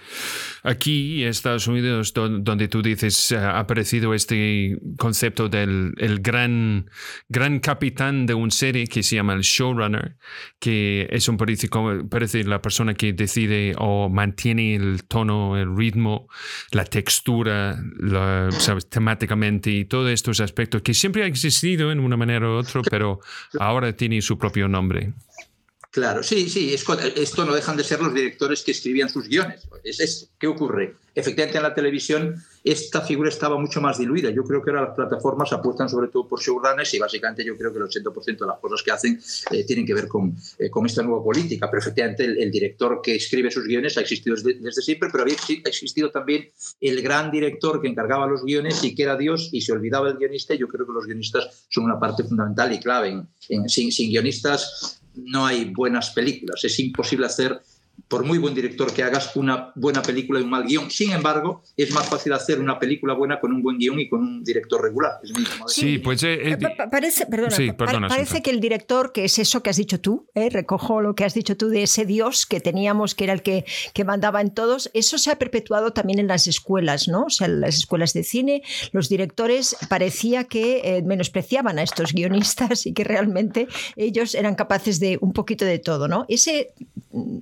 aquí 0.63 1.17
y 1.17 1.25
Estados 1.25 1.67
Unidos, 1.67 2.13
donde 2.15 2.69
tú 2.69 2.83
dices, 2.83 3.33
eh, 3.33 3.37
ha 3.37 3.59
aparecido 3.59 4.15
este 4.15 4.79
concepto 4.99 5.49
del 5.49 5.93
el 5.99 6.21
gran, 6.21 6.91
gran 7.29 7.61
capitán 7.61 8.27
de 8.27 8.35
un 8.35 8.51
serie 8.51 8.87
que 8.87 9.03
se 9.03 9.17
llama 9.17 9.35
el 9.35 9.43
showrunner, 9.43 10.17
que 10.59 11.09
es 11.11 11.29
un 11.29 11.37
parece, 11.37 11.69
parece 12.09 12.45
la 12.45 12.61
persona 12.61 12.95
que 12.95 13.13
decide 13.13 13.75
o 13.79 14.09
mantiene 14.09 14.75
el 14.75 15.05
tono, 15.05 15.57
el 15.57 15.77
ritmo, 15.77 16.29
la 16.73 16.85
textura, 16.85 17.79
sabes, 18.59 18.89
temáticamente 18.89 19.71
y 19.71 19.85
todos 19.85 20.11
estos 20.11 20.41
aspectos 20.41 20.83
que 20.83 20.95
siempre 20.95 21.25
ha 21.25 21.27
existido 21.27 21.93
en 21.93 22.01
una 22.01 22.17
manera 22.17 22.49
u 22.49 22.53
otra, 22.53 22.81
pero 22.91 23.21
ahora 23.59 23.93
tiene 23.93 24.21
su 24.23 24.39
propio 24.39 24.69
nombre. 24.69 25.13
Claro, 25.95 26.25
sí, 26.25 26.49
sí, 26.49 26.75
esto 26.75 27.45
no 27.45 27.55
dejan 27.55 27.77
de 27.77 27.85
ser 27.85 28.01
los 28.01 28.13
directores 28.13 28.65
que 28.65 28.73
escribían 28.73 29.09
sus 29.09 29.29
guiones. 29.29 29.61
Es, 29.85 30.29
¿Qué 30.41 30.49
ocurre? 30.49 30.97
Efectivamente, 31.15 31.59
en 31.59 31.63
la 31.63 31.73
televisión 31.73 32.35
esta 32.65 33.01
figura 33.01 33.29
estaba 33.29 33.57
mucho 33.61 33.81
más 33.81 33.99
diluida. 33.99 34.29
Yo 34.31 34.43
creo 34.43 34.61
que 34.61 34.71
ahora 34.71 34.87
las 34.87 34.97
plataformas 34.97 35.53
apuestan 35.53 35.89
sobre 35.89 36.09
todo 36.09 36.27
por 36.27 36.41
showrunners 36.41 36.93
y 36.95 36.99
básicamente 36.99 37.45
yo 37.45 37.57
creo 37.57 37.73
que 37.73 37.79
el 37.79 37.85
80% 37.85 38.39
de 38.39 38.47
las 38.47 38.59
cosas 38.59 38.83
que 38.83 38.91
hacen 38.91 39.21
eh, 39.53 39.63
tienen 39.63 39.87
que 39.87 39.95
ver 39.95 40.09
con, 40.09 40.35
eh, 40.59 40.69
con, 40.69 40.85
esta 40.85 41.01
nueva 41.05 41.23
política. 41.23 41.71
Pero 41.71 41.81
efectivamente 41.81 42.25
el, 42.25 42.51
director 42.51 43.01
que 43.01 43.15
escribe 43.15 43.53
sus 43.53 43.65
guiones 43.65 43.97
ha 43.97 44.01
existido 44.01 44.35
desde, 44.35 44.83
siempre, 44.83 45.11
pero 45.13 45.23
había 45.23 45.37
existido 45.65 46.11
también 46.11 46.51
el 46.81 47.03
gran 47.03 47.31
director 47.31 47.81
que 47.81 47.87
encargaba 47.87 48.27
los 48.27 48.43
guiones 48.43 48.83
y 48.83 48.97
que 48.97 49.05
era 49.05 49.17
Dios 49.17 49.49
y 49.53 49.61
se 49.61 49.71
olvidaba 49.71 50.09
el 50.09 50.17
guionista. 50.17 50.55
Yo 50.55 50.67
creo 50.67 50.87
que 50.89 50.93
los 50.93 51.07
guionistas 51.07 51.67
son 51.69 51.85
una 51.85 52.01
parte 52.01 52.25
fundamental 52.25 52.73
y 52.73 52.81
clave. 52.81 53.11
En, 53.49 53.69
sin 53.69 54.11
guionistas 54.11 55.01
no 55.17 55.47
hay 55.47 55.67
buenas 55.67 56.11
películas. 56.11 56.65
Es 56.65 56.79
imposible 56.81 57.27
hacer 57.27 57.61
por 58.09 58.25
muy 58.25 58.39
buen 58.39 58.55
director 58.55 58.93
que 58.93 59.03
hagas 59.03 59.35
una 59.35 59.73
buena 59.75 60.03
película 60.03 60.39
y 60.39 60.43
un 60.43 60.51
mal 60.51 60.65
guion. 60.65 60.91
Sin 60.91 61.13
embargo, 61.13 61.63
es 61.77 61.91
más 61.93 62.09
fácil 62.09 62.33
hacer 62.33 62.61
una 62.61 62.79
película 62.79 63.15
buena 63.15 63.41
con 63.41 63.53
un 63.53 63.63
buen 63.63 63.79
guion 63.79 63.99
y 63.99 64.09
con 64.09 64.21
un 64.21 64.45
director 64.45 64.83
regular. 64.83 65.13
sí, 65.67 65.99
pues 65.99 66.23
eh, 66.23 66.51
eh, 66.51 66.59
parece, 66.91 67.27
parece 67.27 68.43
que 68.43 68.51
el 68.51 68.61
director, 68.61 69.13
que 69.13 69.25
es 69.25 69.39
eso 69.39 69.63
que 69.63 69.71
has 69.71 69.77
dicho 69.77 70.01
tú, 70.01 70.29
eh, 70.35 70.51
recojo 70.51 71.01
lo 71.01 71.15
que 71.15 71.25
has 71.25 71.35
dicho 71.35 71.57
tú 71.57 71.69
de 71.69 71.83
ese 71.83 72.05
Dios 72.05 72.47
que 72.47 72.61
teníamos, 72.61 73.15
que 73.15 73.25
era 73.25 73.33
el 73.33 73.43
que, 73.43 73.65
que 73.93 74.05
mandaba 74.05 74.41
en 74.41 74.53
todos, 74.53 74.91
eso 74.95 75.19
se 75.19 75.31
ha 75.31 75.39
perpetuado 75.39 75.93
también 75.93 76.19
en 76.19 76.29
las 76.29 76.47
escuelas, 76.47 77.09
¿no? 77.09 77.25
O 77.25 77.31
sea, 77.31 77.47
en 77.47 77.61
las 77.61 77.77
escuelas 77.77 78.13
de 78.13 78.23
cine, 78.23 78.63
los 78.93 79.09
directores 79.09 79.77
parecía 79.89 80.45
que 80.45 81.03
menospreciaban 81.05 81.79
a 81.79 81.83
estos 81.83 82.13
guionistas 82.13 82.87
y 82.87 82.93
que 82.93 83.05
realmente 83.05 83.67
ellos 83.97 84.35
eran 84.35 84.55
capaces 84.55 85.01
de 85.01 85.19
un 85.21 85.33
poquito 85.33 85.65
de 85.65 85.79
todo, 85.79 86.07
¿no? 86.07 86.27
Ese 86.29 86.75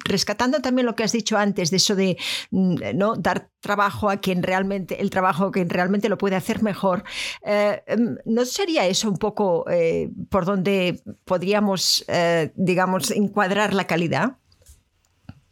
rescatando 0.04 0.60
también 0.60 0.86
lo 0.86 0.94
que 0.94 1.04
has 1.04 1.12
dicho 1.12 1.36
antes, 1.36 1.70
de 1.70 1.76
eso 1.76 1.94
de 1.94 2.16
mm, 2.50 2.76
¿no? 2.94 3.16
dar 3.16 3.50
trabajo 3.60 4.10
a 4.10 4.18
quien 4.18 4.42
realmente, 4.42 5.00
el 5.00 5.10
trabajo 5.10 5.50
quien 5.50 5.70
realmente 5.70 6.08
lo 6.08 6.18
puede 6.18 6.36
hacer 6.36 6.62
mejor, 6.62 7.04
eh, 7.44 7.82
em, 7.86 8.16
¿no 8.24 8.44
sería 8.44 8.86
eso 8.86 9.08
un 9.08 9.18
poco 9.18 9.68
eh, 9.70 10.10
por 10.28 10.44
donde 10.44 11.02
podríamos, 11.24 12.04
eh, 12.08 12.52
digamos, 12.56 13.10
encuadrar 13.10 13.74
la 13.74 13.86
calidad? 13.86 14.38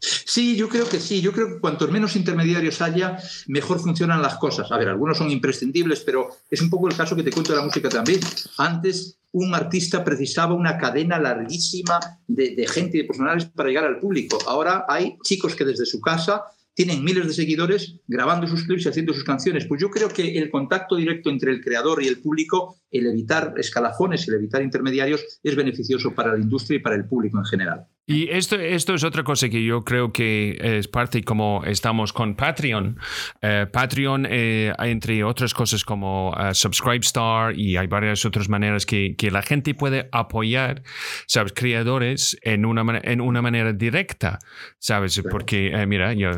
Sí, 0.01 0.55
yo 0.55 0.67
creo 0.67 0.89
que 0.89 0.99
sí. 0.99 1.21
Yo 1.21 1.31
creo 1.31 1.47
que 1.47 1.59
cuantos 1.59 1.91
menos 1.91 2.15
intermediarios 2.15 2.81
haya, 2.81 3.17
mejor 3.47 3.79
funcionan 3.79 4.21
las 4.21 4.35
cosas. 4.37 4.71
A 4.71 4.77
ver, 4.77 4.89
algunos 4.89 5.17
son 5.17 5.29
imprescindibles, 5.29 6.01
pero 6.01 6.29
es 6.49 6.61
un 6.61 6.69
poco 6.69 6.87
el 6.87 6.95
caso 6.95 7.15
que 7.15 7.23
te 7.23 7.31
cuento 7.31 7.51
de 7.51 7.59
la 7.59 7.65
música 7.65 7.87
también. 7.87 8.19
Antes 8.57 9.19
un 9.33 9.53
artista 9.53 10.03
precisaba 10.03 10.55
una 10.55 10.77
cadena 10.77 11.19
larguísima 11.19 11.99
de, 12.27 12.67
gente 12.67 12.97
y 12.97 13.01
de 13.01 13.07
personales 13.07 13.45
para 13.45 13.69
llegar 13.69 13.85
al 13.85 13.99
público. 13.99 14.39
Ahora 14.47 14.85
hay 14.89 15.17
chicos 15.23 15.55
que 15.55 15.65
desde 15.65 15.85
su 15.85 16.01
casa 16.01 16.43
tienen 16.73 17.03
miles 17.03 17.27
de 17.27 17.33
seguidores 17.33 17.97
grabando 18.07 18.47
sus 18.47 18.63
clips 18.63 18.85
y 18.85 18.89
haciendo 18.89 19.13
sus 19.13 19.23
canciones. 19.23 19.65
Pues 19.65 19.81
yo 19.81 19.89
creo 19.89 20.09
que 20.09 20.37
el 20.37 20.49
contacto 20.49 20.95
directo 20.95 21.29
entre 21.29 21.51
el 21.51 21.61
creador 21.61 22.01
y 22.01 22.07
el 22.07 22.21
público, 22.21 22.77
el 22.89 23.07
evitar 23.07 23.53
escalafones, 23.57 24.27
el 24.27 24.35
evitar 24.35 24.61
intermediarios, 24.61 25.39
es 25.43 25.55
beneficioso 25.55 26.15
para 26.15 26.33
la 26.33 26.39
industria 26.39 26.77
y 26.77 26.81
para 26.81 26.95
el 26.95 27.05
público 27.05 27.37
en 27.37 27.45
general. 27.45 27.87
Y 28.11 28.29
esto, 28.29 28.57
esto 28.59 28.93
es 28.93 29.05
otra 29.05 29.23
cosa 29.23 29.47
que 29.47 29.63
yo 29.63 29.85
creo 29.85 30.11
que 30.11 30.57
es 30.59 30.89
parte 30.89 31.23
como 31.23 31.63
estamos 31.65 32.11
con 32.11 32.35
Patreon. 32.35 32.99
Eh, 33.41 33.67
Patreon, 33.71 34.27
eh, 34.29 34.73
entre 34.79 35.23
otras 35.23 35.53
cosas 35.53 35.85
como 35.85 36.31
uh, 36.31 36.53
Subscribe 36.53 36.99
Star 36.99 37.57
y 37.57 37.77
hay 37.77 37.87
varias 37.87 38.25
otras 38.25 38.49
maneras 38.49 38.85
que, 38.85 39.15
que, 39.15 39.31
la 39.31 39.41
gente 39.41 39.73
puede 39.73 40.09
apoyar, 40.11 40.83
¿sabes? 41.25 41.53
Creadores 41.53 42.37
en 42.41 42.65
una, 42.65 42.99
en 43.01 43.21
una 43.21 43.41
manera 43.41 43.71
directa, 43.71 44.39
¿sabes? 44.77 45.21
Porque, 45.31 45.67
eh, 45.67 45.85
mira, 45.85 46.11
yo 46.11 46.31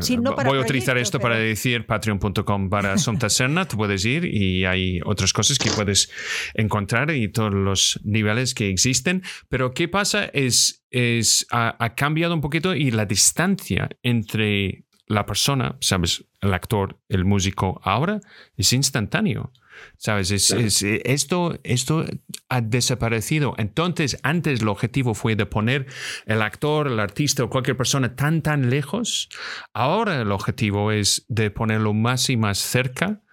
voy 0.46 0.58
a 0.58 0.60
utilizar 0.60 0.96
esto 0.96 1.18
para 1.18 1.36
decir 1.36 1.86
patreon.com 1.86 2.70
para 2.70 2.98
Sontaserna, 2.98 3.64
tú 3.68 3.76
puedes 3.76 4.04
ir 4.04 4.26
y 4.26 4.64
hay 4.64 5.00
otras 5.04 5.32
cosas 5.32 5.58
que 5.58 5.70
puedes 5.70 6.08
encontrar 6.54 7.10
y 7.10 7.26
todos 7.26 7.52
los 7.52 8.00
niveles 8.04 8.54
que 8.54 8.68
existen. 8.68 9.24
Pero 9.48 9.74
¿qué 9.74 9.88
pasa? 9.88 10.26
Es 10.32 10.83
es, 10.94 11.44
ha, 11.50 11.94
cambiado 11.96 12.34
un 12.34 12.40
poquito 12.40 12.72
y 12.72 12.92
la 12.92 13.04
distancia 13.04 13.90
entre 14.04 14.84
la 15.08 15.26
persona, 15.26 15.76
¿sabes? 15.80 16.24
El 16.40 16.54
actor, 16.54 17.00
el 17.08 17.24
músico, 17.24 17.80
ahora 17.82 18.20
es 18.56 18.72
instantáneo. 18.72 19.52
¿Sabes? 19.96 20.30
esto, 20.30 21.58
esto 21.64 22.04
ha 22.48 22.60
desaparecido. 22.60 23.54
Entonces, 23.58 24.16
antes 24.22 24.60
el 24.60 24.68
objetivo 24.68 25.14
fue 25.14 25.34
de 25.34 25.46
poner 25.46 25.86
el 26.26 26.42
actor, 26.42 26.86
el 26.86 27.00
artista 27.00 27.42
o 27.42 27.50
cualquier 27.50 27.76
persona 27.76 28.14
tan, 28.14 28.40
tan 28.40 28.70
lejos. 28.70 29.28
Ahora 29.72 30.22
el 30.22 30.30
objetivo 30.30 30.92
es 30.92 31.26
de 31.26 31.50
ponerlo 31.50 31.92
más 31.92 32.30
y 32.30 32.36
más 32.36 32.58
cerca 32.58 33.23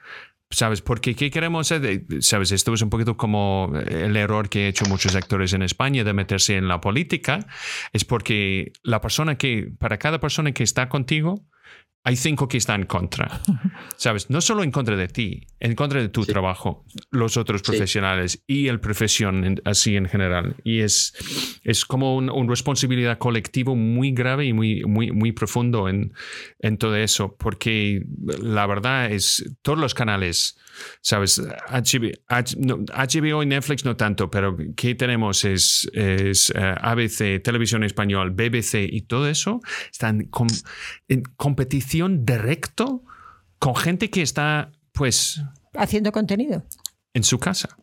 ¿Sabes? 0.51 0.81
Porque 0.81 1.15
¿qué 1.15 1.31
queremos 1.31 1.71
hacer? 1.71 2.03
¿Sabes? 2.19 2.51
Esto 2.51 2.73
es 2.73 2.81
un 2.81 2.89
poquito 2.89 3.15
como 3.15 3.71
el 3.87 4.15
error 4.17 4.49
que 4.49 4.63
han 4.63 4.65
hecho 4.67 4.85
muchos 4.85 5.15
actores 5.15 5.53
en 5.53 5.61
España 5.61 6.03
de 6.03 6.13
meterse 6.13 6.57
en 6.57 6.67
la 6.67 6.81
política. 6.81 7.47
Es 7.93 8.03
porque 8.03 8.73
la 8.83 8.99
persona 8.99 9.37
que, 9.37 9.71
para 9.79 9.97
cada 9.97 10.19
persona 10.19 10.51
que 10.51 10.63
está 10.63 10.89
contigo, 10.89 11.47
hay 12.03 12.15
cinco 12.15 12.47
que 12.47 12.57
están 12.57 12.81
en 12.81 12.87
contra. 12.87 13.41
¿Sabes? 13.97 14.29
No 14.29 14.41
solo 14.41 14.63
en 14.63 14.71
contra 14.71 14.95
de 14.95 15.07
ti, 15.07 15.45
en 15.59 15.75
contra 15.75 16.01
de 16.01 16.09
tu 16.09 16.25
trabajo, 16.25 16.85
los 17.11 17.37
otros 17.37 17.61
profesionales 17.61 18.43
y 18.47 18.67
el 18.67 18.79
profesión 18.79 19.61
así 19.65 19.95
en 19.95 20.07
general. 20.07 20.55
Y 20.63 20.79
es, 20.79 21.13
es 21.63 21.85
como 21.85 22.15
una 22.15 22.33
responsabilidad 22.47 23.17
colectiva 23.17 23.75
muy 23.75 24.11
grave 24.11 24.45
y 24.45 24.53
muy, 24.53 24.83
muy, 24.85 25.11
muy 25.11 25.31
profundo 25.31 25.87
en, 25.87 26.13
en 26.59 26.77
todo 26.77 26.95
eso, 26.95 27.35
porque 27.37 28.03
la 28.41 28.65
verdad 28.65 29.11
es, 29.11 29.55
todos 29.61 29.77
los 29.77 29.93
canales 29.93 30.57
¿Sabes? 31.01 31.41
HBO, 31.69 33.43
y 33.43 33.45
Netflix 33.45 33.85
no 33.85 33.95
tanto, 33.95 34.29
pero 34.29 34.55
¿qué 34.75 34.95
tenemos? 34.95 35.45
Es, 35.45 35.89
es 35.93 36.51
eh, 36.55 36.75
ABC, 36.81 37.41
Televisión 37.43 37.83
Español, 37.83 38.31
BBC 38.31 38.87
y 38.89 39.01
todo 39.01 39.27
eso 39.27 39.61
están 39.91 40.29
en 41.07 41.23
competición 41.35 42.25
directo 42.25 43.03
con 43.59 43.75
gente 43.75 44.09
que 44.09 44.21
está, 44.21 44.71
pues... 44.91 45.41
Haciendo 45.75 46.11
contenido. 46.11 46.65
En 47.13 47.23
su 47.23 47.37
casa. 47.39 47.77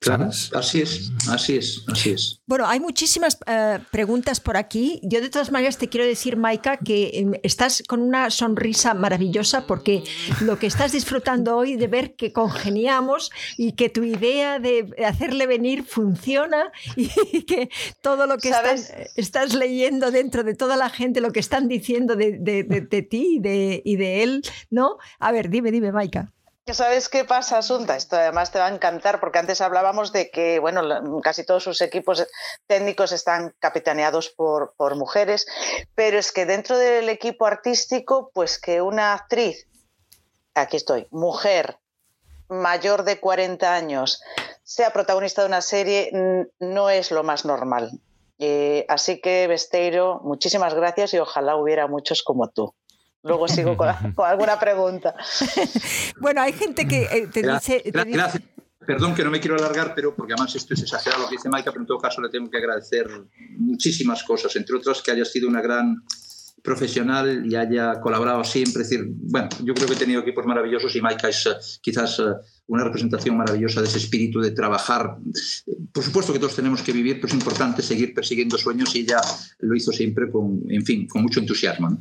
Claro, 0.00 0.30
así 0.54 0.80
es, 0.80 1.12
así 1.28 1.56
es, 1.58 1.84
así 1.86 2.10
es. 2.12 2.40
Bueno, 2.46 2.66
hay 2.66 2.80
muchísimas 2.80 3.36
eh, 3.46 3.80
preguntas 3.90 4.40
por 4.40 4.56
aquí. 4.56 4.98
Yo 5.02 5.20
de 5.20 5.28
todas 5.28 5.52
maneras 5.52 5.76
te 5.76 5.90
quiero 5.90 6.06
decir, 6.06 6.38
Maika, 6.38 6.78
que 6.78 7.10
em, 7.12 7.32
estás 7.42 7.82
con 7.86 8.00
una 8.00 8.30
sonrisa 8.30 8.94
maravillosa 8.94 9.66
porque 9.66 10.02
lo 10.40 10.58
que 10.58 10.68
estás 10.68 10.92
disfrutando 10.92 11.54
hoy 11.54 11.76
de 11.76 11.86
ver 11.86 12.14
que 12.14 12.32
congeniamos 12.32 13.30
y 13.58 13.72
que 13.72 13.90
tu 13.90 14.02
idea 14.02 14.58
de 14.58 14.90
hacerle 15.06 15.46
venir 15.46 15.84
funciona 15.84 16.72
y 16.96 17.08
que 17.44 17.68
todo 18.00 18.26
lo 18.26 18.38
que 18.38 18.48
estás, 18.48 18.94
estás, 19.16 19.52
leyendo 19.52 20.10
dentro 20.10 20.44
de 20.44 20.54
toda 20.54 20.78
la 20.78 20.88
gente, 20.88 21.20
lo 21.20 21.30
que 21.30 21.40
están 21.40 21.68
diciendo 21.68 22.16
de, 22.16 22.38
de, 22.38 23.02
ti 23.02 23.34
y 23.36 23.38
de, 23.40 23.82
y 23.84 23.96
de 23.96 24.22
él, 24.22 24.42
¿no? 24.70 24.96
A 25.18 25.30
ver, 25.30 25.50
dime, 25.50 25.70
dime, 25.70 25.92
Maika. 25.92 26.32
¿Sabes 26.72 27.08
qué 27.08 27.24
pasa, 27.24 27.58
Asunta? 27.58 27.96
Esto 27.96 28.16
además 28.16 28.52
te 28.52 28.58
va 28.58 28.66
a 28.66 28.74
encantar 28.74 29.18
porque 29.18 29.38
antes 29.38 29.60
hablábamos 29.60 30.12
de 30.12 30.30
que 30.30 30.60
bueno, 30.60 30.82
casi 31.20 31.44
todos 31.44 31.64
sus 31.64 31.80
equipos 31.80 32.26
técnicos 32.66 33.12
están 33.12 33.54
capitaneados 33.58 34.28
por, 34.28 34.74
por 34.76 34.96
mujeres, 34.96 35.46
pero 35.94 36.18
es 36.18 36.32
que 36.32 36.46
dentro 36.46 36.78
del 36.78 37.08
equipo 37.08 37.46
artístico, 37.46 38.30
pues 38.32 38.58
que 38.60 38.82
una 38.82 39.14
actriz, 39.14 39.66
aquí 40.54 40.76
estoy, 40.76 41.08
mujer, 41.10 41.78
mayor 42.48 43.04
de 43.04 43.18
40 43.18 43.74
años, 43.74 44.22
sea 44.62 44.92
protagonista 44.92 45.42
de 45.42 45.48
una 45.48 45.62
serie, 45.62 46.46
no 46.60 46.90
es 46.90 47.10
lo 47.10 47.24
más 47.24 47.44
normal. 47.44 47.90
Eh, 48.38 48.86
así 48.88 49.20
que, 49.20 49.46
Besteiro, 49.48 50.20
muchísimas 50.22 50.74
gracias 50.74 51.14
y 51.14 51.18
ojalá 51.18 51.56
hubiera 51.56 51.88
muchos 51.88 52.22
como 52.22 52.48
tú. 52.48 52.74
Luego 53.22 53.48
sigo 53.48 53.76
con, 53.76 53.88
alguna 54.24 54.58
pregunta. 54.58 55.14
bueno, 56.20 56.42
hay 56.42 56.52
gente 56.52 56.86
que 56.86 57.02
eh, 57.02 57.28
te 57.32 57.42
dice... 57.42 57.82
gracias. 57.84 58.42
perdón 58.86 59.14
que 59.14 59.24
no 59.24 59.30
me 59.30 59.40
quiero 59.40 59.56
alargar, 59.56 59.94
pero 59.94 60.14
porque 60.14 60.32
además 60.32 60.54
esto 60.54 60.74
es 60.74 60.82
exagerado 60.82 61.22
lo 61.22 61.28
que 61.28 61.36
dice 61.36 61.48
Maika, 61.48 61.70
pero 61.70 61.82
en 61.82 61.86
todo 61.86 61.98
caso 61.98 62.20
le 62.20 62.30
tengo 62.30 62.50
que 62.50 62.58
agradecer 62.58 63.06
muchísimas 63.58 64.22
cosas, 64.24 64.56
entre 64.56 64.76
otras 64.76 65.02
que 65.02 65.10
haya 65.10 65.24
sido 65.24 65.48
una 65.48 65.60
gran 65.60 66.02
profesional 66.62 67.44
y 67.46 67.56
haya 67.56 68.00
colaborado 68.00 68.44
siempre. 68.44 68.82
Es 68.82 68.90
decir, 68.90 69.06
bueno, 69.08 69.48
yo 69.64 69.74
creo 69.74 69.86
que 69.86 69.94
he 69.94 69.98
tenido 69.98 70.20
equipos 70.20 70.44
maravillosos 70.46 70.94
y 70.94 71.00
Maika 71.00 71.28
es 71.28 71.46
eh, 71.46 71.50
quizás 71.80 72.18
eh, 72.18 72.24
una 72.66 72.84
representación 72.84 73.36
maravillosa 73.36 73.80
de 73.80 73.88
ese 73.88 73.98
espíritu 73.98 74.40
de 74.40 74.50
trabajar. 74.50 75.16
Por 75.92 76.04
supuesto 76.04 76.32
que 76.32 76.38
todos 76.38 76.56
tenemos 76.56 76.82
que 76.82 76.92
vivir, 76.92 77.16
pero 77.16 77.28
es 77.28 77.34
importante 77.34 77.82
seguir 77.82 78.14
persiguiendo 78.14 78.58
sueños 78.58 78.94
y 78.94 79.00
ella 79.00 79.20
lo 79.60 79.74
hizo 79.74 79.92
siempre 79.92 80.30
con, 80.30 80.62
en 80.68 80.84
fin, 80.84 81.06
con 81.08 81.22
mucho 81.22 81.40
entusiasmo. 81.40 81.98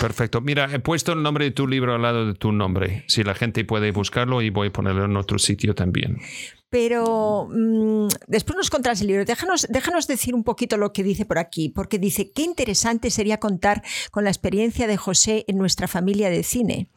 Perfecto. 0.00 0.40
Mira, 0.40 0.68
he 0.72 0.80
puesto 0.80 1.12
el 1.12 1.22
nombre 1.22 1.44
de 1.44 1.50
tu 1.52 1.66
libro 1.66 1.94
al 1.94 2.02
lado 2.02 2.26
de 2.26 2.34
tu 2.34 2.52
nombre. 2.52 3.04
Si 3.06 3.22
la 3.22 3.34
gente 3.34 3.64
puede 3.64 3.92
buscarlo 3.92 4.42
y 4.42 4.50
voy 4.50 4.68
a 4.68 4.72
ponerlo 4.72 5.04
en 5.04 5.16
otro 5.16 5.38
sitio 5.38 5.74
también. 5.74 6.18
Pero 6.78 7.48
mm, 7.50 8.08
después 8.26 8.54
nos 8.54 8.68
contarás 8.68 9.00
el 9.00 9.06
libro. 9.06 9.24
Déjanos, 9.24 9.66
déjanos 9.70 10.06
decir 10.06 10.34
un 10.34 10.44
poquito 10.44 10.76
lo 10.76 10.92
que 10.92 11.02
dice 11.02 11.24
por 11.24 11.38
aquí, 11.38 11.70
porque 11.70 11.98
dice, 11.98 12.32
qué 12.32 12.42
interesante 12.42 13.08
sería 13.08 13.40
contar 13.40 13.82
con 14.10 14.24
la 14.24 14.30
experiencia 14.30 14.86
de 14.86 14.98
José 14.98 15.46
en 15.48 15.56
nuestra 15.56 15.88
familia 15.88 16.28
de 16.28 16.42
cine. 16.42 16.90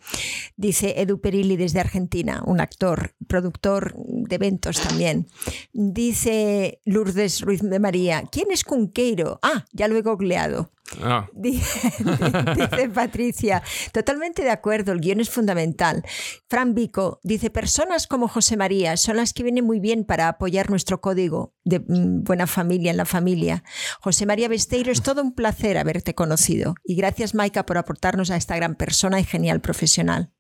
Dice 0.57 0.99
Edu 0.99 1.21
Perilli 1.21 1.55
desde 1.55 1.79
Argentina, 1.79 2.43
un 2.45 2.59
actor, 2.59 3.13
productor 3.25 3.95
de 3.95 4.35
eventos 4.35 4.81
también. 4.81 5.27
Dice 5.71 6.81
Lourdes 6.83 7.39
Ruiz 7.39 7.61
de 7.61 7.79
María, 7.79 8.23
¿quién 8.29 8.51
es 8.51 8.65
Cunqueiro? 8.65 9.39
Ah, 9.43 9.63
ya 9.71 9.87
lo 9.87 9.95
he 9.95 10.01
googleado. 10.01 10.71
Ah. 11.01 11.27
Dice, 11.33 12.89
Patricia, 12.93 13.61
totalmente 13.91 14.43
de 14.43 14.49
acuerdo, 14.49 14.91
el 14.91 14.99
guion 14.99 15.19
es 15.19 15.29
fundamental. 15.29 16.03
Fran 16.47 16.73
Vico 16.73 17.19
dice, 17.23 17.49
personas 17.49 18.07
como 18.07 18.27
José 18.27 18.57
María 18.57 18.97
son 18.97 19.17
las 19.17 19.33
que 19.33 19.43
vienen 19.43 19.65
muy 19.69 19.79
bien 19.79 20.03
para 20.03 20.29
apoyar 20.29 20.71
nuestro 20.71 20.99
código 20.99 21.53
de 21.63 21.79
mm, 21.79 22.23
buena 22.23 22.47
familia 22.47 22.89
en 22.89 22.97
la 22.97 23.05
familia. 23.05 23.63
José 24.01 24.25
María 24.25 24.47
Besteiro, 24.47 24.91
es 24.91 25.03
todo 25.03 25.21
un 25.21 25.35
placer 25.35 25.77
haberte 25.77 26.15
conocido 26.15 26.73
y 26.83 26.95
gracias 26.95 27.35
Maika 27.35 27.67
por 27.67 27.77
aportarnos 27.77 28.31
a 28.31 28.35
esta 28.35 28.55
gran 28.55 28.73
persona 28.73 29.19
y 29.19 29.25
genial 29.25 29.61
profesional. 29.61 30.31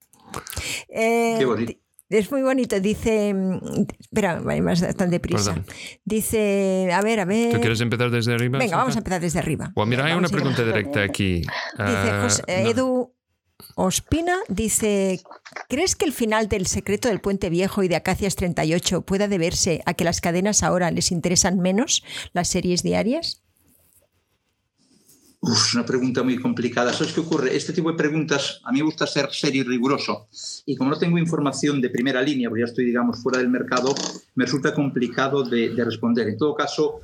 Qué 0.89 1.45
bonito. 1.45 1.73
Eh, 1.73 1.79
es 2.09 2.31
muy 2.31 2.41
bonito, 2.41 2.79
dice. 2.79 3.35
Espera, 3.99 4.39
más 4.39 4.97
tan 4.97 5.11
deprisa. 5.11 5.63
Dice, 6.03 6.89
a 6.91 7.03
ver, 7.03 7.19
a 7.19 7.25
ver. 7.25 7.53
¿Tú 7.53 7.59
quieres 7.59 7.81
empezar 7.81 8.09
desde 8.09 8.33
arriba? 8.33 8.57
Venga, 8.57 8.77
vamos 8.77 8.95
a 8.95 8.97
empezar 8.97 9.21
desde 9.21 9.37
arriba. 9.37 9.71
Bueno, 9.75 9.91
mira, 9.91 10.05
hay 10.05 10.13
una 10.13 10.27
pregunta 10.27 10.65
directa 10.65 11.03
aquí. 11.03 11.41
Dice 11.41 11.51
ah, 11.77 12.27
Edu 12.47 13.13
Ospina, 13.75 14.37
dice: 14.47 15.21
¿Crees 15.67 15.95
que 15.95 16.05
el 16.05 16.13
final 16.13 16.47
del 16.47 16.65
secreto 16.67 17.07
del 17.07 17.21
Puente 17.21 17.49
Viejo 17.49 17.83
y 17.83 17.87
de 17.87 17.95
Acacias 17.95 18.35
38 18.35 19.01
pueda 19.01 19.27
deberse 19.27 19.81
a 19.85 19.93
que 19.93 20.03
las 20.03 20.21
cadenas 20.21 20.63
ahora 20.63 20.91
les 20.91 21.11
interesan 21.11 21.59
menos 21.59 22.03
las 22.33 22.47
series 22.47 22.83
diarias? 22.83 23.43
Uf, 25.41 25.75
una 25.75 25.85
pregunta 25.85 26.21
muy 26.23 26.37
complicada. 26.37 26.91
¿Sabes 26.91 27.13
qué 27.13 27.21
ocurre? 27.21 27.55
Este 27.55 27.71
tipo 27.71 27.89
de 27.89 27.97
preguntas, 27.97 28.59
a 28.65 28.71
mí 28.73 28.79
me 28.79 28.85
gusta 28.85 29.07
ser 29.07 29.29
serio 29.31 29.61
y 29.61 29.65
riguroso. 29.65 30.27
Y 30.65 30.75
como 30.75 30.89
no 30.89 30.97
tengo 30.97 31.17
información 31.17 31.79
de 31.79 31.89
primera 31.89 32.21
línea, 32.21 32.49
porque 32.49 32.63
ya 32.63 32.67
estoy, 32.67 32.85
digamos, 32.85 33.23
fuera 33.23 33.39
del 33.39 33.47
mercado, 33.47 33.95
me 34.35 34.43
resulta 34.43 34.73
complicado 34.73 35.43
de, 35.43 35.73
responder. 35.77 36.27
En 36.27 36.37
todo 36.37 36.55
caso, 36.55 36.99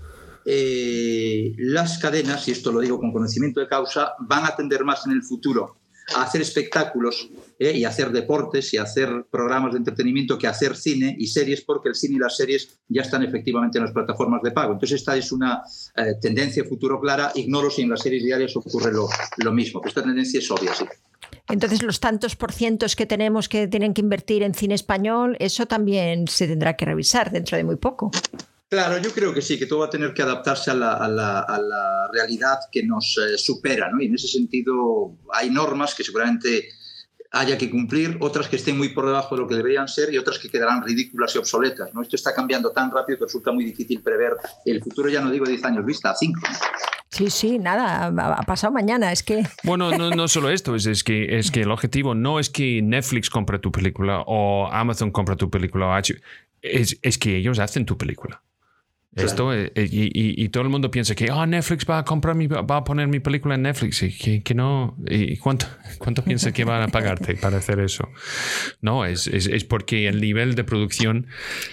eh, 0.45 1.53
las 1.57 1.97
cadenas, 1.97 2.45
y 2.49 2.51
esto 2.51 2.73
lo 2.73 2.81
digo 2.81 2.99
con 2.99 3.13
conocimiento 3.13 3.61
de 3.61 3.69
causa, 3.69 4.15
van 4.19 4.43
a 4.43 4.49
atender 4.49 4.83
más 4.83 5.05
en 5.05 5.13
el 5.13 5.23
futuro 5.23 5.77
a 6.13 6.23
hacer 6.23 6.41
espectáculos 6.41 7.29
¿eh? 7.59 7.71
y 7.75 7.85
hacer 7.85 8.11
deportes 8.11 8.73
y 8.73 8.77
hacer 8.77 9.25
programas 9.31 9.73
de 9.73 9.79
entretenimiento 9.79 10.37
que 10.37 10.47
hacer 10.47 10.75
cine 10.75 11.15
y 11.17 11.27
series, 11.27 11.61
porque 11.61 11.89
el 11.89 11.95
cine 11.95 12.17
y 12.17 12.19
las 12.19 12.37
series 12.37 12.79
ya 12.87 13.01
están 13.01 13.23
efectivamente 13.23 13.77
en 13.77 13.85
las 13.85 13.93
plataformas 13.93 14.41
de 14.43 14.51
pago. 14.51 14.73
Entonces, 14.73 14.99
esta 14.99 15.15
es 15.15 15.31
una 15.31 15.63
eh, 15.95 16.13
tendencia 16.21 16.63
futuro 16.63 16.99
clara. 16.99 17.31
Ignoro 17.35 17.69
si 17.69 17.81
en 17.81 17.89
las 17.89 18.01
series 18.01 18.23
diarias 18.23 18.55
ocurre 18.55 18.91
lo, 18.91 19.07
lo 19.37 19.51
mismo, 19.51 19.81
pero 19.81 19.89
esta 19.89 20.03
tendencia 20.03 20.39
es 20.39 20.51
obvia, 20.51 20.73
sí. 20.73 20.85
Entonces, 21.47 21.83
los 21.83 21.99
tantos 21.99 22.35
por 22.35 22.51
cientos 22.51 22.95
que 22.95 23.05
tenemos 23.05 23.49
que 23.49 23.67
tienen 23.67 23.93
que 23.93 24.01
invertir 24.01 24.41
en 24.43 24.53
cine 24.53 24.73
español, 24.73 25.37
eso 25.39 25.67
también 25.67 26.27
se 26.27 26.47
tendrá 26.47 26.75
que 26.75 26.85
revisar 26.85 27.31
dentro 27.31 27.57
de 27.57 27.63
muy 27.63 27.75
poco. 27.75 28.11
Claro, 28.75 28.97
yo 28.97 29.13
creo 29.13 29.33
que 29.33 29.41
sí, 29.41 29.57
que 29.57 29.67
todo 29.67 29.79
va 29.79 29.85
a 29.85 29.89
tener 29.89 30.13
que 30.13 30.21
adaptarse 30.21 30.69
a 30.69 30.75
la, 30.75 32.09
realidad 32.11 32.57
que 32.69 32.83
nos 32.83 33.17
eh, 33.17 33.37
supera, 33.37 33.89
¿no? 33.89 34.01
Y 34.01 34.07
en 34.07 34.15
ese 34.15 34.27
sentido 34.27 35.15
hay 35.31 35.49
normas 35.49 35.95
que 35.95 36.03
seguramente 36.03 36.67
haya 37.31 37.57
que 37.57 37.69
cumplir, 37.69 38.17
otras 38.19 38.49
que 38.49 38.57
estén 38.57 38.77
muy 38.77 38.89
por 38.89 39.05
debajo 39.05 39.33
de 39.33 39.43
lo 39.43 39.47
que 39.47 39.55
deberían 39.55 39.87
ser 39.87 40.13
y 40.13 40.17
otras 40.17 40.39
que 40.39 40.49
quedarán 40.49 40.83
ridículas 40.83 41.33
y 41.35 41.37
obsoletas, 41.37 41.93
¿no? 41.93 42.01
Esto 42.01 42.17
está 42.17 42.35
cambiando 42.35 42.71
tan 42.71 42.91
rápido 42.91 43.19
que 43.19 43.23
resulta 43.23 43.53
muy 43.53 43.63
difícil 43.63 44.01
prever 44.01 44.33
el 44.65 44.83
futuro, 44.83 45.07
ya 45.07 45.21
no 45.21 45.31
digo 45.31 45.45
10 45.45 45.63
años 45.63 45.85
vista, 45.85 46.09
a 46.09 46.15
5. 46.15 46.41
Sí, 47.11 47.29
sí, 47.29 47.59
nada, 47.59 48.07
ha 48.07 48.43
pasado 48.43 48.73
mañana, 48.73 49.13
es 49.13 49.23
que... 49.23 49.47
Bueno, 49.63 49.97
no, 49.97 50.09
no 50.09 50.27
solo 50.27 50.49
esto, 50.49 50.75
es, 50.75 50.85
es, 50.85 51.05
que, 51.05 51.39
es 51.39 51.49
que 51.49 51.61
el 51.61 51.71
objetivo 51.71 52.13
no 52.13 52.41
es 52.41 52.49
que 52.49 52.81
Netflix 52.81 53.29
compre 53.29 53.57
tu 53.57 53.71
película 53.71 54.21
o 54.27 54.67
Amazon 54.69 55.11
compre 55.11 55.37
tu 55.37 55.49
película, 55.49 55.97
es, 56.61 56.99
es 57.01 57.17
que 57.17 57.37
ellos 57.37 57.59
hacen 57.59 57.85
tu 57.85 57.97
película. 57.97 58.41
Esto, 59.15 59.53
eh, 59.53 59.71
eh, 59.75 59.87
y, 59.89 60.49
todo 60.49 60.63
el 60.63 60.69
mundo 60.69 60.91
piensa 60.91 61.15
que 61.15 61.31
oh, 61.31 61.45
Netflix 61.45 61.85
va 61.89 61.99
a 61.99 62.03
comprar 62.03 62.35
mi, 62.35 62.47
va 62.47 62.75
a 62.75 62.83
poner 62.83 63.07
mi 63.07 63.21
película 63.21 63.55
en 63.55 63.61
Netflix 63.61 64.03
y 64.03 64.11
que, 64.11 64.43
que 64.43 64.53
no. 64.53 64.97
¿Y 65.07 65.37
cuánto, 65.37 65.67
cuánto 65.99 66.21
piensa 66.21 66.51
que 66.51 66.65
van 66.65 66.81
a 66.81 66.87
pagarte 66.89 67.35
para 67.35 67.57
hacer 67.57 67.79
eso? 67.79 68.09
No, 68.81 69.05
es, 69.05 69.27
es, 69.27 69.47
es, 69.47 69.63
porque 69.63 70.09
el 70.09 70.19
nivel 70.19 70.55
de 70.55 70.65
producción 70.65 71.27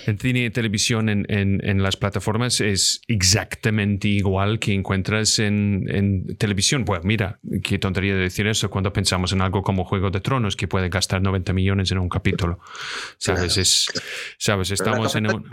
en 0.07 0.21
cine 0.21 0.45
y 0.45 0.51
televisión 0.51 1.09
en, 1.09 1.27
en, 1.29 1.61
en, 1.69 1.83
las 1.83 1.97
plataformas 1.97 2.61
es 2.61 3.03
exactamente 3.09 4.07
igual 4.07 4.61
que 4.61 4.73
encuentras 4.73 5.41
en, 5.41 5.87
en 5.89 6.37
televisión. 6.37 6.85
Pues 6.85 7.03
mira, 7.03 7.41
qué 7.65 7.77
tontería 7.81 8.15
de 8.15 8.21
decir 8.21 8.47
eso 8.47 8.71
cuando 8.71 8.93
pensamos 8.93 9.33
en 9.33 9.41
algo 9.41 9.63
como 9.63 9.85
Juego 9.85 10.11
de 10.11 10.21
Tronos 10.21 10.55
que 10.55 10.69
puede 10.69 10.89
gastar 10.91 11.21
90 11.21 11.53
millones 11.53 11.91
en 11.91 11.99
un 11.99 12.09
capítulo. 12.09 12.61
¿Sabes? 13.19 13.57
Es, 13.57 13.89
¿sabes? 14.39 14.71
Estamos 14.71 15.17
en 15.17 15.27
un 15.27 15.45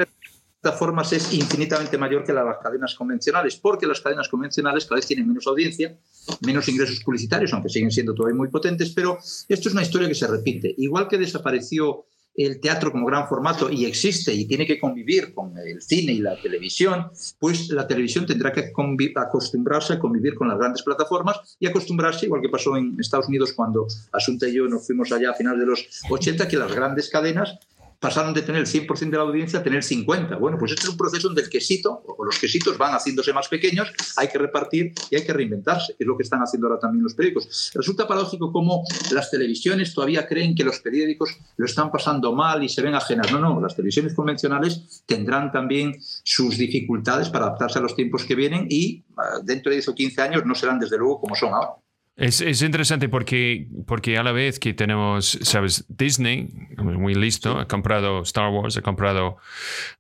plataformas 0.61 1.13
es 1.13 1.33
infinitamente 1.33 1.97
mayor 1.97 2.23
que 2.23 2.33
las 2.33 2.57
cadenas 2.61 2.95
convencionales, 2.95 3.55
porque 3.55 3.87
las 3.87 4.01
cadenas 4.01 4.27
convencionales 4.27 4.85
cada 4.85 4.95
vez 4.95 5.07
tienen 5.07 5.27
menos 5.27 5.47
audiencia, 5.47 5.97
menos 6.45 6.67
ingresos 6.67 7.01
publicitarios, 7.03 7.53
aunque 7.53 7.69
siguen 7.69 7.91
siendo 7.91 8.13
todavía 8.13 8.37
muy 8.37 8.49
potentes, 8.49 8.91
pero 8.91 9.17
esto 9.47 9.69
es 9.69 9.73
una 9.73 9.83
historia 9.83 10.07
que 10.07 10.15
se 10.15 10.27
repite. 10.27 10.73
Igual 10.77 11.07
que 11.07 11.17
desapareció 11.17 12.05
el 12.35 12.61
teatro 12.61 12.91
como 12.91 13.05
gran 13.05 13.27
formato 13.27 13.69
y 13.69 13.85
existe 13.85 14.33
y 14.33 14.45
tiene 14.45 14.65
que 14.65 14.79
convivir 14.79 15.33
con 15.33 15.57
el 15.57 15.81
cine 15.81 16.13
y 16.13 16.19
la 16.19 16.39
televisión, 16.41 17.11
pues 17.37 17.69
la 17.69 17.85
televisión 17.85 18.25
tendrá 18.25 18.53
que 18.53 18.71
acostumbrarse 19.15 19.93
a 19.93 19.99
convivir 19.99 20.35
con 20.35 20.47
las 20.47 20.57
grandes 20.57 20.83
plataformas 20.83 21.57
y 21.59 21.67
acostumbrarse, 21.67 22.27
igual 22.27 22.41
que 22.41 22.49
pasó 22.49 22.77
en 22.77 22.95
Estados 22.99 23.27
Unidos 23.27 23.53
cuando 23.53 23.87
Asunta 24.13 24.47
y 24.47 24.53
yo 24.53 24.67
nos 24.67 24.85
fuimos 24.85 25.11
allá 25.11 25.31
a 25.31 25.33
finales 25.33 25.59
de 25.59 25.65
los 25.65 26.03
80, 26.09 26.47
que 26.47 26.57
las 26.57 26.73
grandes 26.73 27.09
cadenas 27.09 27.59
pasaron 27.99 28.33
de 28.33 28.41
tener 28.41 28.61
el 28.61 28.67
100% 28.67 29.09
de 29.09 29.17
la 29.17 29.23
audiencia 29.23 29.59
a 29.59 29.63
tener 29.63 29.83
50. 29.83 30.37
Bueno, 30.37 30.57
pues 30.57 30.71
este 30.71 30.83
es 30.83 30.89
un 30.89 30.97
proceso 30.97 31.27
donde 31.27 31.41
el 31.41 31.49
quesito, 31.49 32.01
o 32.05 32.23
los 32.23 32.39
quesitos 32.39 32.77
van 32.77 32.93
haciéndose 32.93 33.33
más 33.33 33.47
pequeños, 33.47 33.91
hay 34.15 34.29
que 34.29 34.37
repartir 34.37 34.93
y 35.09 35.15
hay 35.15 35.25
que 35.25 35.33
reinventarse, 35.33 35.95
es 35.97 36.07
lo 36.07 36.15
que 36.15 36.23
están 36.23 36.39
haciendo 36.39 36.67
ahora 36.67 36.79
también 36.79 37.03
los 37.03 37.13
periódicos. 37.13 37.71
Resulta 37.73 38.07
paradójico 38.07 38.51
cómo 38.51 38.83
las 39.11 39.29
televisiones 39.29 39.93
todavía 39.93 40.27
creen 40.27 40.55
que 40.55 40.63
los 40.63 40.79
periódicos 40.79 41.37
lo 41.57 41.65
están 41.65 41.91
pasando 41.91 42.33
mal 42.33 42.63
y 42.63 42.69
se 42.69 42.81
ven 42.81 42.95
ajenas. 42.95 43.31
No, 43.31 43.39
no, 43.39 43.59
las 43.59 43.75
televisiones 43.75 44.13
convencionales 44.13 45.03
tendrán 45.05 45.51
también 45.51 45.97
sus 46.23 46.57
dificultades 46.57 47.29
para 47.29 47.45
adaptarse 47.47 47.79
a 47.79 47.81
los 47.81 47.95
tiempos 47.95 48.23
que 48.23 48.35
vienen 48.35 48.67
y 48.69 49.03
ah, 49.17 49.39
dentro 49.43 49.69
de 49.69 49.77
10 49.77 49.89
o 49.89 49.95
15 49.95 50.21
años 50.21 50.45
no 50.45 50.55
serán 50.55 50.79
desde 50.79 50.97
luego 50.97 51.19
como 51.19 51.35
son 51.35 51.53
ahora. 51.53 51.75
Es, 52.19 52.41
es, 52.41 52.61
interesante 52.61 53.07
porque, 53.07 53.69
porque 53.87 54.17
a 54.17 54.23
la 54.23 54.33
vez 54.33 54.59
que 54.59 54.73
tenemos, 54.73 55.39
sabes, 55.41 55.85
Disney, 55.87 56.49
muy 56.77 57.15
listo, 57.15 57.57
ha 57.57 57.65
comprado 57.65 58.23
Star 58.23 58.49
Wars, 58.49 58.75
ha 58.75 58.81
comprado 58.81 59.37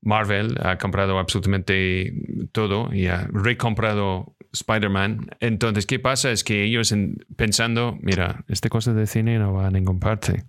Marvel, 0.01 0.57
ha 0.61 0.77
comprado 0.77 1.17
absolutamente 1.17 2.13
todo 2.51 2.93
y 2.93 3.07
ha 3.07 3.25
recomprado 3.31 4.35
Spider-Man. 4.51 5.29
Entonces, 5.39 5.85
¿qué 5.85 5.97
pasa? 5.97 6.31
Es 6.31 6.43
que 6.43 6.65
ellos 6.65 6.93
pensando, 7.37 7.97
mira, 8.01 8.43
esta 8.49 8.67
cosa 8.67 8.93
de 8.93 9.07
cine 9.07 9.39
no 9.39 9.53
va 9.53 9.67
a 9.67 9.71
ninguna 9.71 10.01
parte. 10.01 10.43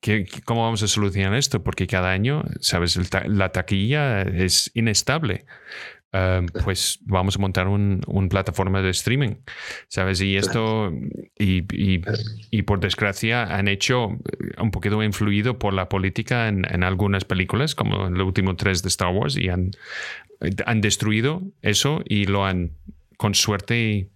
¿Qué, 0.00 0.26
¿Cómo 0.44 0.64
vamos 0.64 0.82
a 0.82 0.88
solucionar 0.88 1.34
esto? 1.34 1.64
Porque 1.64 1.86
cada 1.86 2.10
año, 2.10 2.44
sabes, 2.60 3.00
la 3.26 3.52
taquilla 3.52 4.20
es 4.20 4.70
inestable. 4.74 5.46
Em, 6.16 6.46
pues 6.62 7.00
vamos 7.02 7.34
a 7.34 7.38
montar 7.40 7.66
una 7.66 7.98
un 8.06 8.28
plataforma 8.28 8.80
de 8.80 8.90
streaming, 8.90 9.34
¿sabes? 9.88 10.20
Y 10.20 10.36
esto, 10.36 10.92
y, 11.36 12.62
por 12.62 12.78
desgracia, 12.78 13.42
han 13.42 13.66
hecho 13.66 14.12
eh, 14.12 14.62
un 14.62 14.70
poquito 14.70 15.02
influido 15.02 15.58
por 15.58 15.74
la 15.74 15.88
política 15.88 16.46
en, 16.46 16.72
en 16.72 16.84
algunas 16.84 17.24
películas, 17.24 17.74
como 17.74 18.06
el 18.06 18.20
último 18.20 18.54
tres 18.54 18.84
de 18.84 18.90
Star 18.90 19.12
Wars, 19.12 19.36
y 19.36 19.48
han, 19.48 19.72
han 20.66 20.80
destruido 20.80 21.42
eso 21.62 22.00
y 22.04 22.26
lo 22.26 22.44
han 22.44 22.70
con 23.16 23.34
suerte 23.34 24.08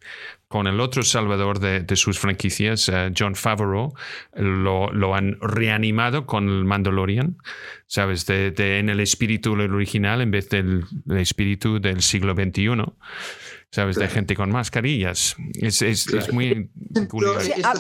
con 0.49 0.67
el 0.67 0.81
otro 0.81 1.03
salvador 1.03 1.61
de, 1.61 1.81
de 1.81 1.97
sus 1.97 2.19
franquicias, 2.19 2.89
eh, 2.89 3.13
John 3.17 3.35
Favreau, 3.35 3.93
lo, 4.35 4.91
lo, 4.93 5.15
han 5.15 5.39
reanimado 5.41 6.25
con 6.25 6.49
el 6.49 6.65
Mandalorian, 6.65 7.37
¿sabes? 7.87 8.25
De, 8.25 8.51
de, 8.51 8.79
en 8.79 8.89
el 8.89 9.01
espíritu 9.01 9.53
original 9.53 10.23
en 10.23 10.31
vez 10.31 10.49
del 10.49 10.85
espíritu 11.17 11.79
del 11.81 12.01
siglo 12.01 12.35
XXI. 12.35 12.69
¿sabes? 13.71 13.97
Claro. 13.97 14.09
De 14.09 14.15
gente 14.15 14.35
con 14.35 14.51
mascarillas. 14.51 15.37
Es, 15.55 15.83
es, 15.83 16.07
claro. 16.07 16.25
es 16.25 16.33
muy 16.33 16.71
curioso. 17.09 17.51
Esta 17.55 17.75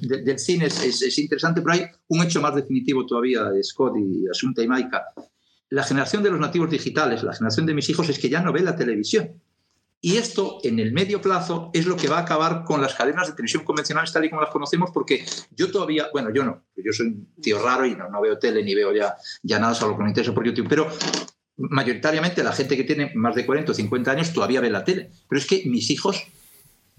del 0.00 0.38
cine 0.38 0.66
es, 0.66 0.82
es, 0.82 1.02
es, 1.02 1.18
interesante, 1.18 1.60
pero 1.60 1.74
hay 1.74 1.86
un 2.08 2.22
hecho 2.22 2.40
más 2.40 2.54
definitivo 2.54 3.04
todavía 3.04 3.44
de 3.44 3.62
Scott 3.62 3.94
y 3.98 4.26
Asunta 4.30 4.62
y 4.62 4.68
Maika. 4.68 5.04
La 5.68 5.82
generación 5.82 6.22
de 6.22 6.30
los 6.30 6.40
nativos 6.40 6.70
digitales, 6.70 7.22
la 7.22 7.34
generación 7.34 7.66
de 7.66 7.74
mis 7.74 7.88
hijos, 7.90 8.08
es 8.08 8.18
que 8.18 8.30
ya 8.30 8.40
no 8.40 8.52
ve 8.52 8.60
la 8.60 8.76
televisión. 8.76 9.42
Y 10.00 10.18
esto, 10.18 10.58
en 10.62 10.78
el 10.78 10.92
medio 10.92 11.20
plazo, 11.20 11.70
es 11.72 11.86
lo 11.86 11.96
que 11.96 12.08
va 12.08 12.18
a 12.18 12.22
acabar 12.22 12.64
con 12.64 12.80
las 12.80 12.94
cadenas 12.94 13.26
de 13.26 13.32
televisión 13.32 13.64
convencionales 13.64 14.12
tal 14.12 14.24
y 14.24 14.30
como 14.30 14.42
las 14.42 14.50
conocemos, 14.50 14.90
porque 14.92 15.24
yo 15.50 15.70
todavía, 15.70 16.08
bueno, 16.12 16.30
yo 16.32 16.44
no, 16.44 16.64
yo 16.76 16.92
soy 16.92 17.06
un 17.08 17.34
tío 17.40 17.60
raro 17.60 17.86
y 17.86 17.96
no, 17.96 18.08
no 18.08 18.20
veo 18.20 18.38
tele 18.38 18.62
ni 18.62 18.74
veo 18.74 18.94
ya, 18.94 19.16
ya 19.42 19.58
nada, 19.58 19.74
salvo 19.74 19.96
que 19.96 20.04
me 20.04 20.10
interesa 20.10 20.34
por 20.34 20.44
YouTube, 20.44 20.68
pero 20.68 20.88
mayoritariamente 21.56 22.44
la 22.44 22.52
gente 22.52 22.76
que 22.76 22.84
tiene 22.84 23.12
más 23.14 23.34
de 23.34 23.46
40 23.46 23.72
o 23.72 23.74
50 23.74 24.10
años 24.10 24.32
todavía 24.32 24.60
ve 24.60 24.70
la 24.70 24.84
tele. 24.84 25.10
Pero 25.28 25.38
es 25.38 25.46
que 25.46 25.62
mis 25.66 25.90
hijos 25.90 26.22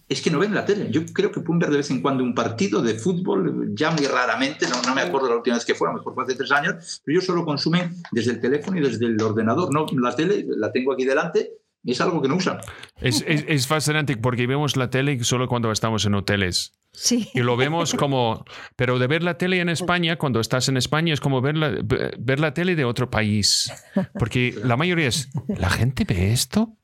es 0.09 0.21
que 0.21 0.31
no 0.31 0.39
ven 0.39 0.53
la 0.53 0.65
tele. 0.65 0.87
Yo 0.89 1.05
creo 1.13 1.31
que 1.31 1.41
pueden 1.41 1.59
ver 1.59 1.69
de 1.69 1.77
vez 1.77 1.91
en 1.91 2.01
cuando 2.01 2.23
un 2.23 2.33
partido 2.33 2.81
de 2.81 2.95
fútbol, 2.95 3.71
ya 3.75 3.91
muy 3.91 4.05
raramente, 4.05 4.67
no, 4.67 4.81
no 4.81 4.95
me 4.95 5.01
acuerdo 5.01 5.29
la 5.29 5.35
última 5.35 5.57
vez 5.57 5.65
que 5.65 5.75
fue, 5.75 5.87
a 5.89 5.91
lo 5.91 5.97
mejor 5.97 6.13
fue 6.13 6.23
hace 6.23 6.35
tres 6.35 6.51
años, 6.51 7.01
pero 7.03 7.17
ellos 7.17 7.25
solo 7.25 7.45
consumen 7.45 7.95
desde 8.11 8.31
el 8.31 8.39
teléfono 8.39 8.77
y 8.77 8.81
desde 8.81 9.05
el 9.05 9.21
ordenador. 9.21 9.71
No, 9.73 9.85
la 9.99 10.15
tele 10.15 10.45
la 10.47 10.71
tengo 10.71 10.93
aquí 10.93 11.05
delante 11.05 11.56
es 11.83 12.01
algo 12.01 12.21
que 12.21 12.27
no 12.27 12.35
usan. 12.35 12.59
Es, 12.99 13.23
es, 13.27 13.45
es, 13.47 13.67
fascinante 13.67 14.17
porque 14.17 14.47
vemos 14.47 14.75
la 14.75 14.89
tele 14.89 15.23
solo 15.23 15.47
cuando 15.47 15.71
estamos 15.71 16.05
en 16.05 16.15
hoteles. 16.15 16.73
Sí. 16.91 17.29
Y 17.33 17.41
lo 17.41 17.55
vemos 17.57 17.93
como, 17.93 18.43
pero 18.75 18.97
de 18.99 19.07
ver 19.07 19.23
la 19.23 19.37
tele 19.37 19.59
en 19.59 19.69
España, 19.69 20.17
cuando 20.17 20.39
estás 20.39 20.67
en 20.67 20.77
España, 20.77 21.13
es 21.13 21.21
como 21.21 21.41
ver 21.41 21.55
la, 21.55 21.77
ver 22.17 22.39
la 22.39 22.53
tele 22.53 22.75
de 22.75 22.85
otro 22.85 23.09
país. 23.09 23.71
Porque 24.17 24.55
la 24.63 24.77
mayoría 24.77 25.07
es, 25.07 25.29
¿la 25.47 25.69
gente 25.69 26.05
ve 26.05 26.33
esto? 26.33 26.75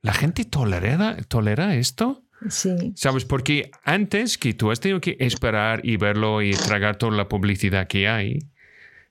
¿La 0.00 0.14
gente 0.14 0.44
tolera, 0.44 1.16
tolera 1.28 1.74
esto? 1.76 2.24
Sí. 2.48 2.92
¿Sabes? 2.96 3.24
Porque 3.24 3.70
antes 3.84 4.38
que 4.38 4.54
tú 4.54 4.70
has 4.70 4.80
tenido 4.80 5.00
que 5.00 5.16
esperar 5.20 5.80
y 5.84 5.96
verlo 5.96 6.42
y 6.42 6.52
tragar 6.52 6.96
toda 6.96 7.12
la 7.12 7.28
publicidad 7.28 7.86
que 7.86 8.08
hay, 8.08 8.40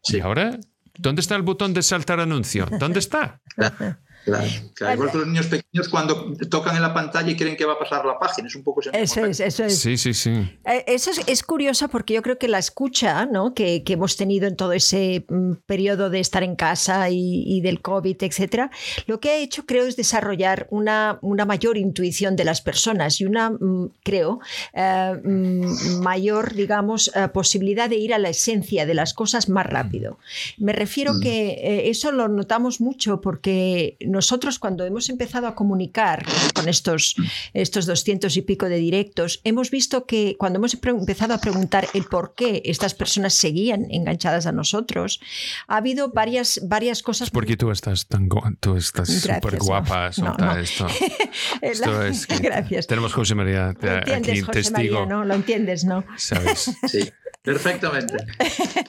sí. 0.04 0.18
y 0.18 0.20
ahora, 0.20 0.60
¿dónde 0.98 1.22
está 1.22 1.36
el 1.36 1.42
botón 1.42 1.74
de 1.74 1.82
saltar 1.82 2.20
anuncio? 2.20 2.68
¿Dónde 2.80 3.00
está? 3.00 3.42
Claro, 4.24 4.48
claro. 4.74 4.94
Igual 4.94 5.12
que 5.12 5.18
los 5.18 5.28
niños 5.28 5.48
pequeños 5.48 5.90
cuando 5.90 6.34
tocan 6.50 6.76
en 6.76 6.82
la 6.82 6.94
pantalla 6.94 7.30
y 7.30 7.36
creen 7.36 7.58
que 7.58 7.66
va 7.66 7.74
a 7.74 7.80
pasar 7.80 8.06
la 8.06 8.18
página, 8.18 8.48
es 8.48 8.56
un 8.56 8.64
poco 8.64 8.82
ese 8.82 8.92
Eso 8.94 9.26
es, 9.26 9.40
eso 9.40 9.66
es. 9.66 9.80
Sí, 9.80 9.98
sí, 9.98 10.14
sí. 10.14 10.32
Eh, 10.66 10.84
eso 10.88 11.12
es, 11.12 11.22
es, 11.28 11.44
curioso 11.44 11.90
porque 11.90 12.14
yo 12.14 12.22
creo 12.22 12.38
que 12.38 12.48
la 12.48 12.58
escucha 12.60 13.26
¿no? 13.26 13.54
que, 13.54 13.84
que, 13.84 13.94
hemos 13.94 14.16
tenido 14.16 14.48
en 14.48 14.56
todo 14.56 14.74
ese 14.74 15.26
mm, 15.28 15.54
periodo 15.66 16.10
de 16.10 16.20
estar 16.20 16.44
en 16.44 16.56
casa 16.56 17.10
y, 17.10 17.44
y, 17.46 17.62
del 17.62 17.82
COVID, 17.82 18.16
etcétera, 18.22 18.72
lo 19.08 19.20
que 19.20 19.30
ha 19.32 19.38
hecho 19.38 19.66
creo 19.66 19.86
es 19.86 19.96
desarrollar 19.96 20.68
una, 20.70 21.20
una 21.22 21.46
mayor 21.46 21.78
intuición 21.78 22.36
de 22.36 22.46
las 22.46 22.62
personas 22.62 23.20
y 23.20 23.26
una, 23.26 23.50
mm, 23.52 23.92
creo, 24.04 24.40
eh, 24.74 25.20
mm, 25.24 26.02
mayor, 26.02 26.54
digamos, 26.54 27.12
eh, 27.16 27.28
posibilidad 27.30 27.90
de 27.90 27.98
ir 27.98 28.14
a 28.14 28.20
la 28.20 28.30
esencia 28.30 28.86
de 28.86 28.94
las 28.94 29.14
cosas 29.14 29.50
más 29.50 29.66
rápido. 29.66 30.18
Me 30.58 30.74
refiero 30.74 31.16
mm. 31.16 31.20
que 31.20 31.50
eh, 31.50 31.90
eso 31.90 32.12
lo 32.12 32.28
notamos 32.28 32.82
mucho 32.82 33.22
porque 33.22 33.98
nosotros 34.14 34.60
cuando 34.60 34.86
hemos 34.86 35.10
empezado 35.10 35.48
a 35.48 35.56
comunicar 35.56 36.26
con 36.54 36.70
estos, 36.70 37.16
estos 37.54 37.86
200 37.86 38.36
y 38.38 38.42
pico 38.44 38.68
de 38.70 38.78
directos, 38.78 39.42
hemos 39.44 39.70
visto 39.72 40.06
que 40.06 40.36
cuando 40.40 40.60
hemos 40.60 40.74
empezado 40.74 41.34
a 41.34 41.40
preguntar 41.40 41.88
el 41.94 42.06
por 42.06 42.34
qué 42.36 42.62
estas 42.66 42.94
personas 42.94 43.34
seguían 43.34 43.88
enganchadas 43.90 44.46
a 44.46 44.52
nosotros, 44.52 45.20
ha 45.68 45.78
habido 45.78 46.10
varias, 46.10 46.62
varias 46.64 47.04
cosas. 47.04 47.28
Es 47.28 47.32
porque 47.32 47.58
tú 47.58 47.72
estás 47.72 48.08
tan 48.08 48.30
tú 48.60 48.78
estás 48.78 49.10
súper 49.10 49.58
guapa, 49.58 50.12
no, 50.18 50.58
esto. 50.58 50.88
esto 51.62 52.04
es 52.04 52.28
Gracias. 52.42 52.88
Tenemos 52.88 53.14
José 53.14 53.36
María 53.36 53.74
lo 53.80 53.94
entiendes, 53.94 54.30
aquí 54.30 54.42
José 54.42 54.52
testigo. 54.52 55.00
María, 55.00 55.06
¿no? 55.06 55.26
Lo 55.26 55.34
entiendes, 55.34 55.86
¿no? 55.86 56.06
¿Sabes? 56.18 56.72
Sí. 56.88 57.12
Perfectamente. 57.44 58.16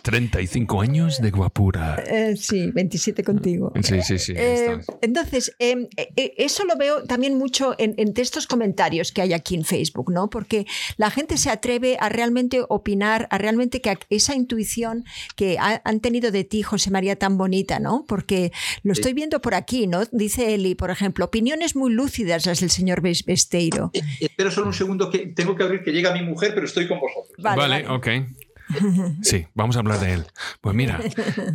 35 0.02 0.80
años 0.80 1.20
de 1.20 1.32
guapura. 1.32 2.00
Eh, 2.06 2.36
sí, 2.36 2.70
27 2.70 3.24
contigo. 3.24 3.72
Sí, 3.82 4.00
sí, 4.02 4.16
sí. 4.16 4.32
Eh, 4.36 4.78
entonces, 5.00 5.56
eh, 5.58 5.88
eso 6.36 6.64
lo 6.64 6.76
veo 6.76 7.02
también 7.02 7.36
mucho 7.36 7.74
en, 7.78 7.94
en, 7.96 8.12
estos 8.14 8.46
comentarios 8.46 9.10
que 9.10 9.22
hay 9.22 9.32
aquí 9.32 9.56
en 9.56 9.64
Facebook, 9.64 10.12
¿no? 10.12 10.30
Porque 10.30 10.66
la 10.96 11.10
gente 11.10 11.36
se 11.36 11.50
atreve 11.50 11.96
a 11.98 12.08
realmente 12.08 12.60
opinar, 12.68 13.26
a 13.32 13.38
realmente 13.38 13.80
que 13.80 13.98
esa 14.08 14.36
intuición 14.36 15.04
que 15.34 15.58
ha, 15.58 15.82
han 15.84 15.98
tenido 15.98 16.30
de 16.30 16.44
ti, 16.44 16.62
José 16.62 16.92
María, 16.92 17.16
tan 17.16 17.36
bonita, 17.36 17.80
¿no? 17.80 18.04
Porque 18.06 18.52
lo 18.84 18.94
sí. 18.94 19.00
estoy 19.00 19.14
viendo 19.14 19.40
por 19.40 19.56
aquí, 19.56 19.88
¿no? 19.88 20.04
Dice 20.12 20.54
Eli, 20.54 20.76
por 20.76 20.92
ejemplo, 20.92 21.24
opiniones 21.24 21.74
muy 21.74 21.92
lúcidas 21.92 22.46
las 22.46 22.60
del 22.60 22.70
señor 22.70 23.02
Besteiro. 23.02 23.90
Espera 24.20 24.52
solo 24.52 24.68
un 24.68 24.74
segundo 24.74 25.10
que 25.10 25.26
tengo 25.26 25.56
que 25.56 25.64
abrir 25.64 25.82
que 25.82 25.90
llega 25.90 26.12
mi 26.14 26.22
mujer, 26.22 26.52
pero 26.54 26.66
estoy 26.66 26.86
con 26.86 27.00
vosotros. 27.00 27.34
Vale, 27.38 27.60
vale, 27.60 27.82
vale. 27.82 27.96
ok. 27.96 28.43
Sí, 29.22 29.46
vamos 29.54 29.76
a 29.76 29.80
hablar 29.80 30.00
de 30.00 30.14
él. 30.14 30.26
Pues 30.60 30.74
mira, 30.74 31.00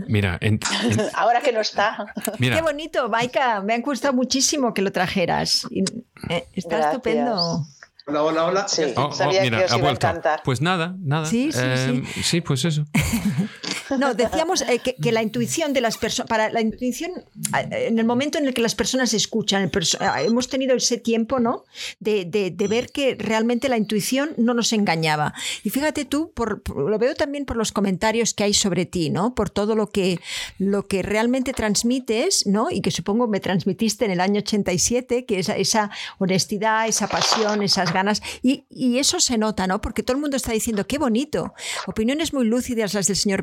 mira. 0.07 0.37
En, 0.41 0.59
en, 0.83 1.01
Ahora 1.15 1.41
que 1.41 1.51
no 1.51 1.59
está. 1.59 2.13
Mira. 2.37 2.55
Qué 2.55 2.61
bonito, 2.61 3.09
Maika. 3.09 3.61
Me 3.61 3.73
ha 3.73 3.79
gustado 3.79 4.13
muchísimo 4.13 4.73
que 4.73 4.81
lo 4.81 4.91
trajeras. 4.91 5.67
Eh, 5.71 6.47
está 6.53 6.77
Gracias. 6.77 6.93
estupendo. 6.93 7.65
Hola, 8.05 8.23
hola, 8.23 8.45
hola. 8.45 8.67
Sí, 8.67 8.83
oh, 8.95 9.11
sabía 9.11 9.41
oh, 9.41 9.43
mira, 9.43 9.59
que 9.59 9.65
os 9.65 9.77
iba 9.77 9.89
a 9.89 9.91
encantar. 9.91 10.41
Pues 10.43 10.61
nada, 10.61 10.95
nada. 10.99 11.25
Sí, 11.25 11.51
sí, 11.51 11.59
eh, 11.61 12.03
sí. 12.13 12.23
sí. 12.23 12.41
pues 12.41 12.65
eso. 12.65 12.85
No, 13.97 14.13
decíamos 14.13 14.61
eh, 14.61 14.79
que, 14.79 14.95
que, 14.95 15.11
la 15.11 15.23
intuición 15.23 15.73
de 15.73 15.81
las 15.81 15.97
personas, 15.97 16.29
para 16.29 16.49
la 16.49 16.61
intuición, 16.61 17.11
eh, 17.57 17.87
en 17.87 17.99
el 17.99 18.05
momento 18.05 18.37
en 18.37 18.47
el 18.47 18.53
que 18.53 18.61
las 18.61 18.75
personas 18.75 19.13
escuchan, 19.13 19.71
hemos 20.19 20.49
tenido 20.49 20.75
ese 20.75 20.97
tiempo, 20.97 21.39
¿no? 21.39 21.65
De, 21.99 22.25
de, 22.25 22.51
de, 22.51 22.67
ver 22.67 22.91
que 22.91 23.15
realmente 23.15 23.69
la 23.69 23.77
intuición 23.77 24.31
no 24.37 24.53
nos 24.53 24.73
engañaba. 24.73 25.33
Y 25.63 25.69
fíjate 25.69 26.05
tú, 26.05 26.31
por, 26.33 26.61
por, 26.61 26.89
lo 26.89 26.99
veo 26.99 27.15
también 27.15 27.45
por 27.45 27.57
los 27.57 27.71
comentarios 27.71 28.33
que 28.33 28.43
hay 28.43 28.53
sobre 28.53 28.85
ti, 28.85 29.09
¿no? 29.09 29.33
Por 29.33 29.49
todo 29.49 29.75
lo 29.75 29.87
que, 29.87 30.19
lo 30.57 30.87
que 30.87 31.01
realmente 31.01 31.53
transmites, 31.53 32.45
¿no? 32.45 32.67
Y 32.69 32.81
que 32.81 32.91
supongo 32.91 33.27
me 33.27 33.39
transmitiste 33.39 34.05
en 34.05 34.11
el 34.11 34.19
año 34.19 34.39
87, 34.39 35.25
que 35.25 35.39
esa, 35.39 35.57
esa 35.57 35.89
honestidad, 36.17 36.87
esa 36.87 37.07
pasión, 37.07 37.63
esas 37.63 37.93
ganas. 37.93 38.21
Y, 38.41 38.65
y, 38.69 38.99
eso 38.99 39.19
se 39.19 39.37
nota, 39.37 39.67
¿no? 39.67 39.81
Porque 39.81 40.03
todo 40.03 40.15
el 40.15 40.21
mundo 40.21 40.37
está 40.37 40.51
diciendo, 40.51 40.85
qué 40.85 40.97
bonito. 40.97 41.53
Opiniones 41.87 42.33
muy 42.33 42.45
lúcidas 42.45 42.93
las 42.93 43.07
del 43.07 43.15
señor 43.15 43.41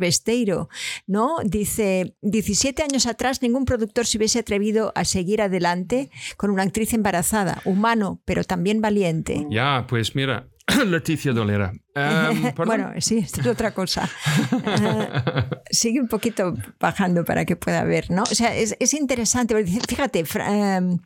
¿no? 1.07 1.37
Dice, 1.45 2.17
17 2.23 2.83
años 2.83 3.07
atrás 3.07 3.43
ningún 3.43 3.65
productor 3.65 4.07
se 4.07 4.19
hubiese 4.19 4.41
atrevido 4.41 4.93
a 4.95 5.05
seguir 5.05 5.41
adelante 5.41 6.11
con 6.37 6.51
una 6.51 6.63
actriz 6.63 6.93
embarazada, 6.93 7.63
humano, 7.65 8.21
pero 8.25 8.45
también 8.45 8.81
valiente. 8.81 9.47
Ya, 9.51 9.87
pues 9.89 10.15
mira, 10.15 10.49
Leticia 10.87 11.33
Dolera. 11.33 11.73
Um, 11.97 12.53
bueno, 12.67 12.93
sí, 12.99 13.17
esto 13.17 13.41
es 13.41 13.47
otra 13.47 13.71
cosa. 13.71 14.07
Uh, 14.53 15.55
sigue 15.71 15.99
un 15.99 16.09
poquito 16.09 16.55
bajando 16.79 17.25
para 17.25 17.47
que 17.47 17.57
pueda 17.57 17.85
ver, 17.85 18.11
¿no? 18.11 18.25
O 18.25 18.35
sea, 18.35 18.55
es, 18.55 18.77
es 18.79 18.93
interesante. 18.93 19.55
Fíjate, 19.65 20.23
um, 20.23 20.99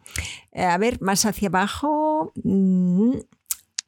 a 0.53 0.79
ver, 0.79 1.01
más 1.01 1.27
hacia 1.27 1.47
abajo. 1.47 2.33
Mm, 2.43 3.19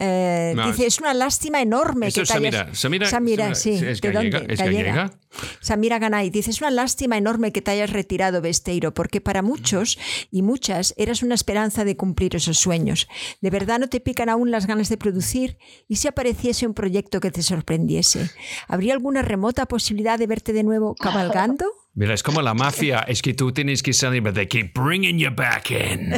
eh, 0.04 0.52
no, 0.56 0.66
dice, 0.66 0.86
es 0.86 0.98
una 0.98 1.14
lástima 1.14 1.62
enorme 1.62 2.06
que 2.06 2.20
te 2.20 2.26
Samira, 2.26 2.62
hayas... 2.62 2.78
Samira, 2.78 3.06
Samira, 3.06 3.54
sí. 3.54 3.70
¿Es 3.74 4.00
¿De 4.00 4.10
gallega? 4.10 4.38
dónde? 4.40 4.54
¿Es 4.54 4.58
gallega? 4.58 5.12
Samira 5.60 5.98
Ganay 6.00 6.28
dice, 6.30 6.50
es 6.50 6.60
una 6.60 6.72
lástima 6.72 7.16
enorme 7.16 7.52
que 7.52 7.62
te 7.62 7.70
hayas 7.70 7.90
retirado, 7.90 8.42
Besteiro, 8.42 8.92
porque 8.92 9.20
para 9.20 9.42
muchos 9.42 9.98
y 10.30 10.42
muchas 10.42 10.92
eras 10.96 11.22
una 11.22 11.36
esperanza 11.36 11.84
de 11.84 11.96
cumplir 11.96 12.34
esos 12.34 12.58
sueños. 12.58 13.06
¿De 13.40 13.50
verdad 13.50 13.78
no 13.78 13.88
te 13.88 14.00
pican 14.00 14.28
aún 14.28 14.50
las 14.50 14.66
ganas 14.66 14.88
de 14.88 14.96
producir? 14.96 15.56
¿Y 15.86 15.96
si 15.96 16.08
apareciese 16.08 16.66
un 16.66 16.74
proyecto 16.74 17.20
que 17.20 17.30
te 17.30 17.42
sorprendiese? 17.42 18.28
¿Habría 18.66 18.94
alguna 18.94 19.22
remota 19.22 19.66
posibilidad 19.66 20.18
de 20.18 20.26
verte 20.26 20.52
de 20.52 20.64
nuevo 20.64 20.96
cabalgando? 20.96 21.66
Mira, 21.94 22.14
es 22.14 22.22
como 22.22 22.40
la 22.40 22.54
mafia, 22.54 23.00
es 23.00 23.20
que 23.20 23.34
tú 23.34 23.52
tienes 23.52 23.82
que 23.82 23.92
salir, 23.92 24.22
but 24.22 24.34
they 24.34 24.46
keep 24.46 24.72
bringing 24.74 25.18
you 25.18 25.30
back 25.30 25.70
in. 25.70 26.10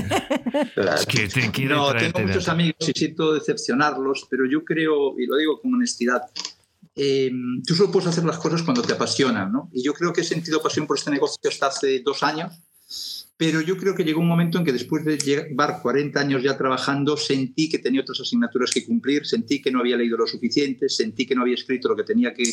Claro. 0.75 0.95
Es 0.95 1.07
que 1.07 1.27
te 1.27 1.65
no, 1.65 1.93
tengo 1.95 2.21
muchos 2.21 2.49
amigos 2.49 2.89
y 2.89 2.93
siento 2.93 3.35
decepcionarlos, 3.35 4.29
pero 4.31 4.45
yo 4.49 4.65
creo, 4.65 5.19
y 5.19 5.27
lo 5.27 5.37
digo 5.37 5.61
con 5.61 5.75
honestidad, 5.75 6.23
eh, 6.95 7.33
tú 7.67 7.75
solo 7.75 7.91
puedes 7.91 8.09
hacer 8.09 8.25
las 8.25 8.39
cosas 8.39 8.63
cuando 8.63 8.83
te 8.83 8.93
apasionan, 8.93 9.51
¿no? 9.51 9.69
Y 9.73 9.83
yo 9.83 9.95
creo 9.95 10.13
que 10.13 10.21
he 10.21 10.25
sentido 10.25 10.63
pasión 10.63 10.87
por 10.87 10.97
este 10.97 11.11
negocio 11.11 11.51
hasta 11.51 11.67
hace 11.67 12.01
dos 12.01 12.23
años, 12.23 12.53
pero 13.37 13.61
yo 13.61 13.77
creo 13.77 13.97
que 13.97 14.05
llegó 14.05 14.21
un 14.21 14.29
momento 14.29 14.59
en 14.59 14.65
que 14.65 14.73
después 14.73 15.05
de 15.05 15.19
llevar 15.19 15.83
40 15.83 16.21
años 16.21 16.43
ya 16.43 16.57
trabajando, 16.57 17.17
sentí 17.17 17.69
que 17.69 17.81
tenía 17.81 18.03
otras 18.03 18.21
asignaturas 18.21 18.71
que 18.71 18.87
cumplir, 18.87 19.27
sentí 19.27 19.61
que 19.61 19.73
no 19.73 19.81
había 19.81 19.97
leído 19.97 20.17
lo 20.17 20.27
suficiente, 20.29 20.89
sentí 20.89 21.27
que 21.27 21.35
no 21.35 21.43
había 21.43 21.55
escrito 21.55 21.89
lo 21.89 21.97
que 21.97 22.05
tenía 22.05 22.33
que 22.33 22.45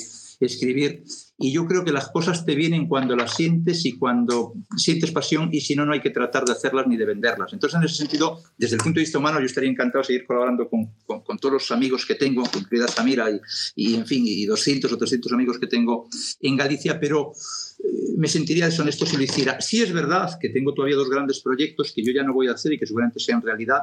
escribir. 0.46 1.04
Y 1.38 1.52
yo 1.52 1.66
creo 1.66 1.84
que 1.84 1.92
las 1.92 2.10
cosas 2.10 2.46
te 2.46 2.56
vienen 2.56 2.88
cuando 2.88 3.16
las 3.16 3.36
sientes 3.36 3.86
y 3.86 3.98
cuando 3.98 4.54
sientes 4.78 5.12
pasión 5.12 5.50
y 5.52 5.62
si 5.62 5.76
no, 5.76 5.86
no 5.86 5.94
hay 5.94 6.02
que 6.02 6.12
tratar 6.12 6.46
de 6.46 6.52
hacerlas 6.52 6.88
ni 6.88 6.98
de 6.98 7.06
venderlas. 7.06 7.54
Entonces, 7.54 7.80
en 7.80 7.86
ese 7.86 7.96
sentido, 7.96 8.44
desde 8.58 8.76
el 8.76 8.82
punto 8.82 9.00
de 9.00 9.06
vista 9.06 9.18
humano, 9.18 9.40
yo 9.40 9.46
estaría 9.46 9.70
encantado 9.70 10.02
de 10.02 10.08
seguir 10.08 10.26
colaborando 10.26 10.70
con, 10.70 10.92
con, 11.06 11.38
todos 11.40 11.54
los 11.54 11.72
amigos 11.72 12.06
que 12.06 12.16
tengo, 12.16 12.44
incluida 12.56 12.88
Samira 12.88 13.30
y, 13.32 13.40
y, 13.76 13.96
en 13.96 14.06
fin, 14.06 14.24
y 14.26 14.46
200 14.46 14.92
o 14.92 14.98
300 14.98 15.32
amigos 15.34 15.58
que 15.58 15.68
tengo 15.68 16.08
en 16.42 16.56
Galicia, 16.58 17.00
pero 17.00 17.34
me 18.18 18.28
sentiría 18.28 18.66
deshonesto 18.66 19.06
si 19.06 19.18
lo 19.18 19.24
hiciera. 19.24 19.60
Sí 19.62 19.82
es 19.82 19.92
verdad 19.92 20.38
que 20.40 20.50
tengo 20.50 20.74
todavía 20.74 20.96
dos 20.96 21.10
grandes 21.10 21.40
proyectos 21.40 21.92
que 21.92 22.04
yo 22.04 22.12
ya 22.14 22.24
no 22.24 22.34
voy 22.34 22.48
a 22.48 22.52
hacer 22.52 22.74
y 22.74 22.78
que 22.78 22.86
seguramente 22.86 23.20
sean 23.20 23.42
realidad. 23.42 23.82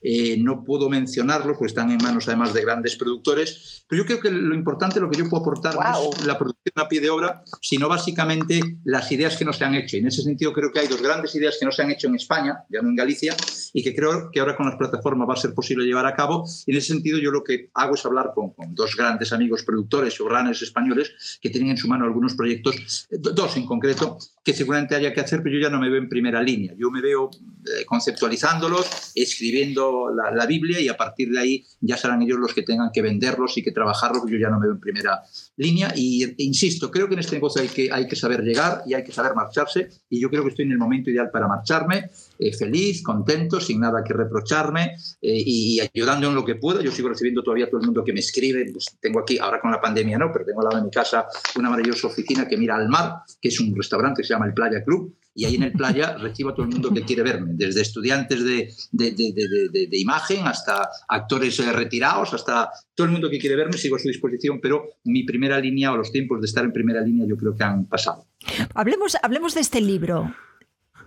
Eh, 0.00 0.36
no 0.38 0.64
puedo 0.64 0.88
mencionarlos, 0.88 1.56
pues 1.58 1.72
están 1.72 1.90
en 1.90 1.98
manos 2.02 2.28
además 2.28 2.52
de 2.52 2.62
grandes 2.62 2.96
productores, 2.96 3.84
pero 3.88 4.02
yo 4.02 4.06
creo 4.06 4.20
que 4.20 4.30
lo 4.30 4.54
importante, 4.54 5.00
lo 5.00 5.10
que 5.10 5.18
yo 5.18 5.28
puedo 5.28 5.42
aportar 5.42 5.74
no 5.74 6.10
es 6.10 6.26
la 6.26 6.38
producción 6.38 6.72
a 6.76 6.88
pie 6.88 7.00
de 7.00 7.10
obra, 7.10 7.44
sino 7.60 7.88
básicamente 7.88 8.60
las 8.84 9.10
ideas 9.12 9.36
que 9.36 9.44
no 9.44 9.52
se 9.52 9.64
han 9.64 9.74
hecho. 9.74 9.96
Y 9.96 10.00
en 10.00 10.08
ese 10.08 10.22
sentido 10.22 10.52
creo 10.52 10.72
que 10.72 10.80
hay 10.80 10.88
dos 10.88 11.02
grandes 11.02 11.34
ideas 11.34 11.56
que 11.58 11.66
no 11.66 11.72
se 11.72 11.82
han 11.82 11.90
hecho 11.90 12.08
en 12.08 12.16
España, 12.16 12.64
ya 12.68 12.82
no 12.82 12.88
en 12.88 12.96
Galicia, 12.96 13.36
y 13.72 13.82
que 13.82 13.94
creo 13.94 14.30
que 14.32 14.40
ahora 14.40 14.56
con 14.56 14.66
las 14.66 14.76
plataformas 14.76 15.28
va 15.28 15.34
a 15.34 15.36
ser 15.36 15.54
posible 15.54 15.84
llevar 15.84 16.06
a 16.06 16.14
cabo. 16.14 16.44
Y 16.66 16.72
en 16.72 16.78
ese 16.78 16.88
sentido 16.88 17.18
yo 17.18 17.30
lo 17.30 17.44
que 17.44 17.70
hago 17.74 17.94
es 17.94 18.04
hablar 18.04 18.32
con, 18.34 18.52
dos 18.74 18.96
grandes 18.96 19.32
amigos 19.32 19.62
productores 19.64 20.20
o 20.20 20.28
runners 20.28 20.62
españoles 20.62 21.38
que 21.40 21.50
tienen 21.50 21.70
en 21.70 21.76
su 21.76 21.88
mano 21.88 22.04
algunos 22.04 22.34
proyectos, 22.34 23.06
dos 23.34 23.56
en 23.56 23.66
concreto, 23.66 24.18
que 24.44 24.52
seguramente 24.52 24.96
haya 24.96 25.12
que 25.12 25.20
hacer, 25.20 25.40
pero 25.42 25.54
yo 25.54 25.62
ya 25.62 25.70
no 25.70 25.78
me 25.78 25.88
veo 25.88 25.98
en 25.98 26.08
primera 26.08 26.42
línea. 26.42 26.74
Yo 26.76 26.90
me 26.90 27.00
veo 27.00 27.30
eh, 27.30 27.84
conceptualizándolos, 27.86 29.12
escribiendo 29.14 30.10
la, 30.12 30.46
Biblia 30.46 30.80
y 30.80 30.88
a 30.88 30.96
partir 30.96 31.30
de 31.30 31.38
ahí 31.38 31.64
ya 31.80 31.96
serán 31.96 32.20
ellos 32.22 32.38
los 32.38 32.52
que 32.52 32.62
tengan 32.62 32.90
que 32.92 33.00
venderlos 33.00 33.56
y 33.56 33.62
que 33.62 33.70
trabajarlos. 33.70 34.24
Yo 34.28 34.36
ya 34.38 34.50
no 34.50 34.58
me 34.58 34.66
veo 34.66 34.74
en 34.74 34.80
primera 34.80 35.22
línea. 35.56 35.92
Y 35.94 36.24
e 36.24 36.34
insisto, 36.38 36.90
creo 36.90 37.06
que 37.06 37.14
en 37.14 37.20
este 37.20 37.36
negocio 37.36 37.62
hay 37.62 37.68
que, 37.68 37.92
hay 37.92 38.08
que 38.08 38.16
saber 38.16 38.42
llegar 38.42 38.82
y 38.84 38.94
hay 38.94 39.04
que 39.04 39.12
saber 39.12 39.34
marcharse. 39.36 39.88
Y 40.10 40.20
yo 40.20 40.28
creo 40.28 40.42
que 40.42 40.48
estoy 40.48 40.64
en 40.64 40.72
el 40.72 40.78
momento 40.78 41.10
ideal 41.10 41.30
para 41.30 41.46
marcharme, 41.46 42.10
eh, 42.38 42.52
feliz, 42.52 43.02
contento, 43.04 43.60
sin 43.60 43.78
nada 43.78 44.02
que 44.04 44.12
reprocharme 44.12 44.96
eh, 45.22 45.42
y 45.46 45.78
ayudando 45.80 46.28
en 46.28 46.34
lo 46.34 46.44
que 46.44 46.56
pueda. 46.56 46.82
Yo 46.82 46.90
sigo 46.90 47.08
recibiendo 47.08 47.44
todavía 47.44 47.70
todo 47.70 47.80
el 47.80 47.86
mundo 47.86 48.02
que 48.02 48.12
me 48.12 48.20
escribe. 48.20 48.68
Pues 48.72 48.86
tengo 49.00 49.20
aquí, 49.20 49.38
ahora 49.38 49.60
con 49.60 49.70
la 49.70 49.80
pandemia 49.80 50.18
no, 50.18 50.30
pero 50.32 50.44
tengo 50.44 50.60
al 50.62 50.64
lado 50.64 50.78
de 50.78 50.84
mi 50.84 50.90
casa 50.90 51.26
una 51.54 51.70
maravillosa 51.70 52.08
oficina 52.08 52.48
que 52.48 52.56
mira 52.56 52.74
al 52.74 52.88
mar, 52.88 53.22
que 53.40 53.48
es 53.48 53.60
un 53.60 53.74
restaurante 53.76 54.22
que 54.22 54.31
se 54.32 54.36
llama 54.36 54.46
el 54.46 54.54
Playa 54.54 54.82
Club 54.84 55.14
y 55.34 55.44
ahí 55.44 55.56
en 55.56 55.62
el 55.62 55.72
playa 55.72 56.16
recibo 56.18 56.50
a 56.50 56.54
todo 56.54 56.66
el 56.66 56.72
mundo 56.72 56.92
que 56.92 57.02
quiere 57.02 57.22
verme, 57.22 57.52
desde 57.54 57.80
estudiantes 57.80 58.44
de, 58.44 58.72
de, 58.92 59.98
imagen 59.98 60.46
hasta 60.46 60.88
actores 61.08 61.58
eh, 61.60 61.72
retirados, 61.72 62.34
hasta 62.34 62.70
todo 62.94 63.06
el 63.06 63.12
mundo 63.12 63.30
que 63.30 63.38
quiere 63.38 63.56
verme, 63.56 63.78
sigo 63.78 63.96
a 63.96 63.98
su 63.98 64.08
disposición, 64.08 64.60
pero 64.60 64.84
mi 65.04 65.24
primera 65.24 65.58
línea 65.58 65.92
o 65.92 65.96
los 65.96 66.12
tiempos 66.12 66.40
de 66.40 66.46
estar 66.46 66.64
en 66.64 66.72
primera 66.72 67.00
línea 67.00 67.26
yo 67.26 67.36
creo 67.36 67.56
que 67.56 67.64
han 67.64 67.86
pasado. 67.86 68.26
Hablemos, 68.74 69.16
hablemos 69.22 69.54
de 69.54 69.60
este 69.60 69.80
libro. 69.80 70.34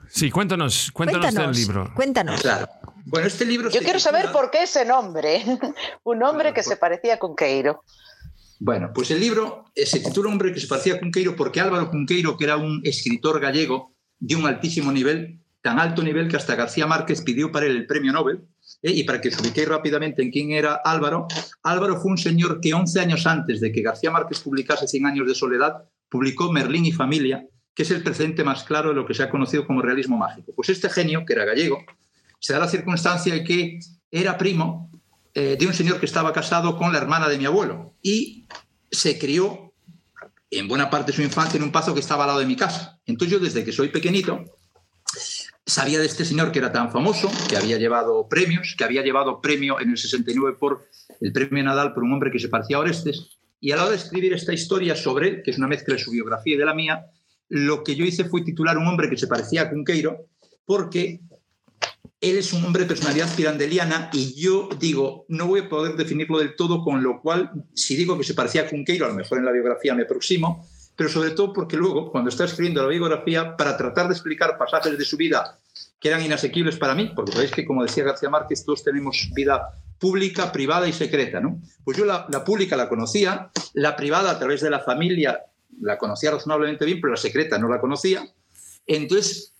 Sí, 0.07 0.29
cuéntanos, 0.31 0.91
cuéntanos, 0.91 1.33
del 1.33 1.51
libro. 1.51 1.91
Cuéntanos. 1.95 2.41
Claro. 2.41 2.67
Bueno, 3.07 3.27
este 3.27 3.45
libro 3.45 3.69
Yo 3.69 3.81
quiero 3.81 3.99
saber 3.99 4.31
por 4.31 4.49
qué 4.49 4.63
ese 4.63 4.83
nombre, 4.83 5.43
un 6.03 6.23
hombre 6.23 6.53
que 6.53 6.63
se 6.63 6.75
parecía 6.75 7.15
a 7.15 7.19
Cunqueiro. 7.19 7.83
Bueno, 8.59 8.91
pues 8.93 9.11
el 9.11 9.19
libro 9.19 9.65
eh, 9.75 9.85
se 9.85 9.99
titula 9.99 10.29
Hombre 10.29 10.53
que 10.53 10.59
se 10.59 10.67
parecía 10.67 10.95
a 10.95 10.99
Cunqueiro 10.99 11.35
porque 11.35 11.59
Álvaro 11.59 11.89
Cunqueiro, 11.89 12.37
que 12.37 12.45
era 12.45 12.57
un 12.57 12.81
escritor 12.83 13.39
gallego, 13.39 13.93
de 14.19 14.35
un 14.35 14.45
altísimo 14.45 14.91
nivel, 14.91 15.41
tan 15.61 15.79
alto 15.79 16.01
nivel 16.01 16.27
que 16.27 16.37
hasta 16.37 16.55
García 16.55 16.87
Márquez 16.87 17.21
pidió 17.21 17.51
para 17.51 17.65
él 17.65 17.75
el 17.75 17.85
premio 17.85 18.13
Nobel. 18.13 18.41
¿eh? 18.81 18.91
Y 18.91 19.03
para 19.03 19.19
que 19.19 19.29
os 19.29 19.67
rápidamente 19.67 20.21
en 20.21 20.31
quién 20.31 20.51
era 20.51 20.75
Álvaro, 20.75 21.27
Álvaro 21.63 21.99
fue 21.99 22.11
un 22.11 22.17
señor 22.17 22.61
que 22.61 22.73
11 22.73 22.99
años 22.99 23.27
antes 23.27 23.59
de 23.59 23.71
que 23.71 23.81
García 23.81 24.11
Márquez 24.11 24.39
publicase 24.39 24.87
Cien 24.87 25.05
años 25.05 25.27
de 25.27 25.35
soledad, 25.35 25.89
publicó 26.09 26.51
Merlín 26.51 26.85
y 26.85 26.91
familia, 26.91 27.45
que 27.73 27.83
es 27.83 27.91
el 27.91 28.03
precedente 28.03 28.43
más 28.43 28.63
claro 28.63 28.89
de 28.89 28.95
lo 28.95 29.05
que 29.05 29.13
se 29.13 29.23
ha 29.23 29.29
conocido 29.29 29.67
como 29.67 29.81
realismo 29.81 30.17
mágico. 30.17 30.53
Pues 30.55 30.69
este 30.69 30.89
genio, 30.89 31.25
que 31.25 31.33
era 31.33 31.45
gallego, 31.45 31.83
se 32.39 32.53
da 32.53 32.59
la 32.59 32.69
circunstancia 32.69 33.33
de 33.33 33.43
que 33.43 33.79
era 34.11 34.37
primo 34.37 34.89
eh, 35.37 35.57
de 35.59 35.67
un 35.67 35.73
señor 35.73 35.99
que 35.99 36.05
estaba 36.05 36.31
casado 36.31 36.77
con 36.77 36.93
la 36.93 36.97
hermana 36.97 37.27
de 37.27 37.37
mi 37.37 37.45
abuelo 37.45 37.93
y 38.01 38.47
se 38.89 39.19
crió 39.19 39.73
en 40.49 40.69
buena 40.69 40.89
parte 40.89 41.11
de 41.11 41.15
su 41.17 41.21
infancia 41.21 41.57
en 41.57 41.63
un 41.63 41.73
pazo 41.73 41.93
que 41.93 41.99
estaba 41.99 42.23
al 42.23 42.29
lado 42.29 42.39
de 42.39 42.45
mi 42.45 42.55
casa. 42.55 43.01
Entonces 43.05 43.37
yo 43.37 43.43
desde 43.43 43.65
que 43.65 43.73
soy 43.73 43.89
pequeñito 43.89 44.45
sabía 45.65 45.99
de 45.99 46.05
este 46.05 46.23
señor 46.23 46.53
que 46.53 46.59
era 46.59 46.71
tan 46.71 46.89
famoso, 46.89 47.29
que 47.49 47.57
había 47.57 47.77
llevado 47.77 48.29
premios, 48.29 48.75
que 48.77 48.85
había 48.85 49.03
llevado 49.03 49.41
premio 49.41 49.79
en 49.81 49.89
el 49.89 49.97
69 49.97 50.55
por 50.57 50.87
el 51.19 51.33
premio 51.33 51.65
Nadal 51.65 51.93
por 51.93 52.03
un 52.03 52.13
hombre 52.13 52.31
que 52.31 52.39
se 52.39 52.47
parecía 52.47 52.77
a 52.77 52.79
Orestes. 52.79 53.37
Y 53.59 53.71
a 53.71 53.75
la 53.75 53.83
hora 53.83 53.91
de 53.91 53.97
escribir 53.97 54.31
esta 54.31 54.53
historia 54.53 54.95
sobre 54.95 55.27
él, 55.27 55.41
que 55.43 55.51
es 55.51 55.57
una 55.57 55.67
mezcla 55.67 55.95
de 55.95 56.01
su 56.01 56.11
biografía 56.11 56.55
y 56.55 56.57
de 56.57 56.65
la 56.65 56.73
mía, 56.73 57.07
lo 57.49 57.83
que 57.83 57.95
yo 57.95 58.05
hice 58.05 58.23
fue 58.23 58.43
titular 58.43 58.77
un 58.77 58.87
hombre 58.87 59.09
que 59.09 59.17
se 59.17 59.27
parecía 59.27 59.63
a 59.63 59.69
Cunqueiro, 59.69 60.27
porque 60.65 61.19
él 62.21 62.37
es 62.37 62.53
un 62.53 62.63
hombre 62.63 62.83
de 62.83 62.87
personalidad 62.87 63.33
pirandeliana 63.35 64.09
y 64.13 64.33
yo 64.39 64.69
digo, 64.79 65.25
no 65.27 65.47
voy 65.47 65.61
a 65.61 65.69
poder 65.69 65.95
definirlo 65.95 66.39
del 66.39 66.55
todo, 66.55 66.83
con 66.83 67.03
lo 67.03 67.21
cual, 67.21 67.51
si 67.73 67.95
digo 67.95 68.17
que 68.17 68.23
se 68.23 68.33
parecía 68.33 68.63
a 68.63 68.69
Cunqueiro, 68.69 69.05
a 69.05 69.09
lo 69.09 69.15
mejor 69.15 69.39
en 69.39 69.45
la 69.45 69.51
biografía 69.51 69.93
me 69.95 70.03
aproximo, 70.03 70.67
pero 70.95 71.09
sobre 71.09 71.31
todo 71.31 71.53
porque 71.53 71.77
luego, 71.77 72.11
cuando 72.11 72.29
está 72.29 72.45
escribiendo 72.45 72.81
la 72.81 72.89
biografía, 72.89 73.57
para 73.57 73.77
tratar 73.77 74.07
de 74.07 74.13
explicar 74.13 74.57
pasajes 74.57 74.97
de 74.97 75.05
su 75.05 75.17
vida 75.17 75.59
que 75.99 76.09
eran 76.09 76.23
inasequibles 76.23 76.77
para 76.77 76.95
mí, 76.95 77.11
porque 77.15 77.31
sabéis 77.31 77.51
que, 77.51 77.65
como 77.65 77.83
decía 77.83 78.03
García 78.03 78.29
Márquez, 78.29 78.63
todos 78.63 78.83
tenemos 78.83 79.29
vida 79.33 79.79
pública, 79.99 80.51
privada 80.51 80.87
y 80.87 80.93
secreta, 80.93 81.39
¿no? 81.39 81.59
Pues 81.83 81.97
yo 81.97 82.05
la, 82.05 82.27
la 82.29 82.43
pública 82.43 82.77
la 82.77 82.89
conocía, 82.89 83.49
la 83.73 83.95
privada 83.95 84.31
a 84.31 84.39
través 84.39 84.61
de 84.61 84.69
la 84.69 84.79
familia 84.79 85.41
la 85.81 85.97
conocía 85.97 86.31
razonablemente 86.31 86.85
bien, 86.85 87.01
pero 87.01 87.11
la 87.11 87.17
secreta 87.17 87.57
no 87.57 87.67
la 87.67 87.79
conocía. 87.79 88.25
Entonces, 88.87 89.54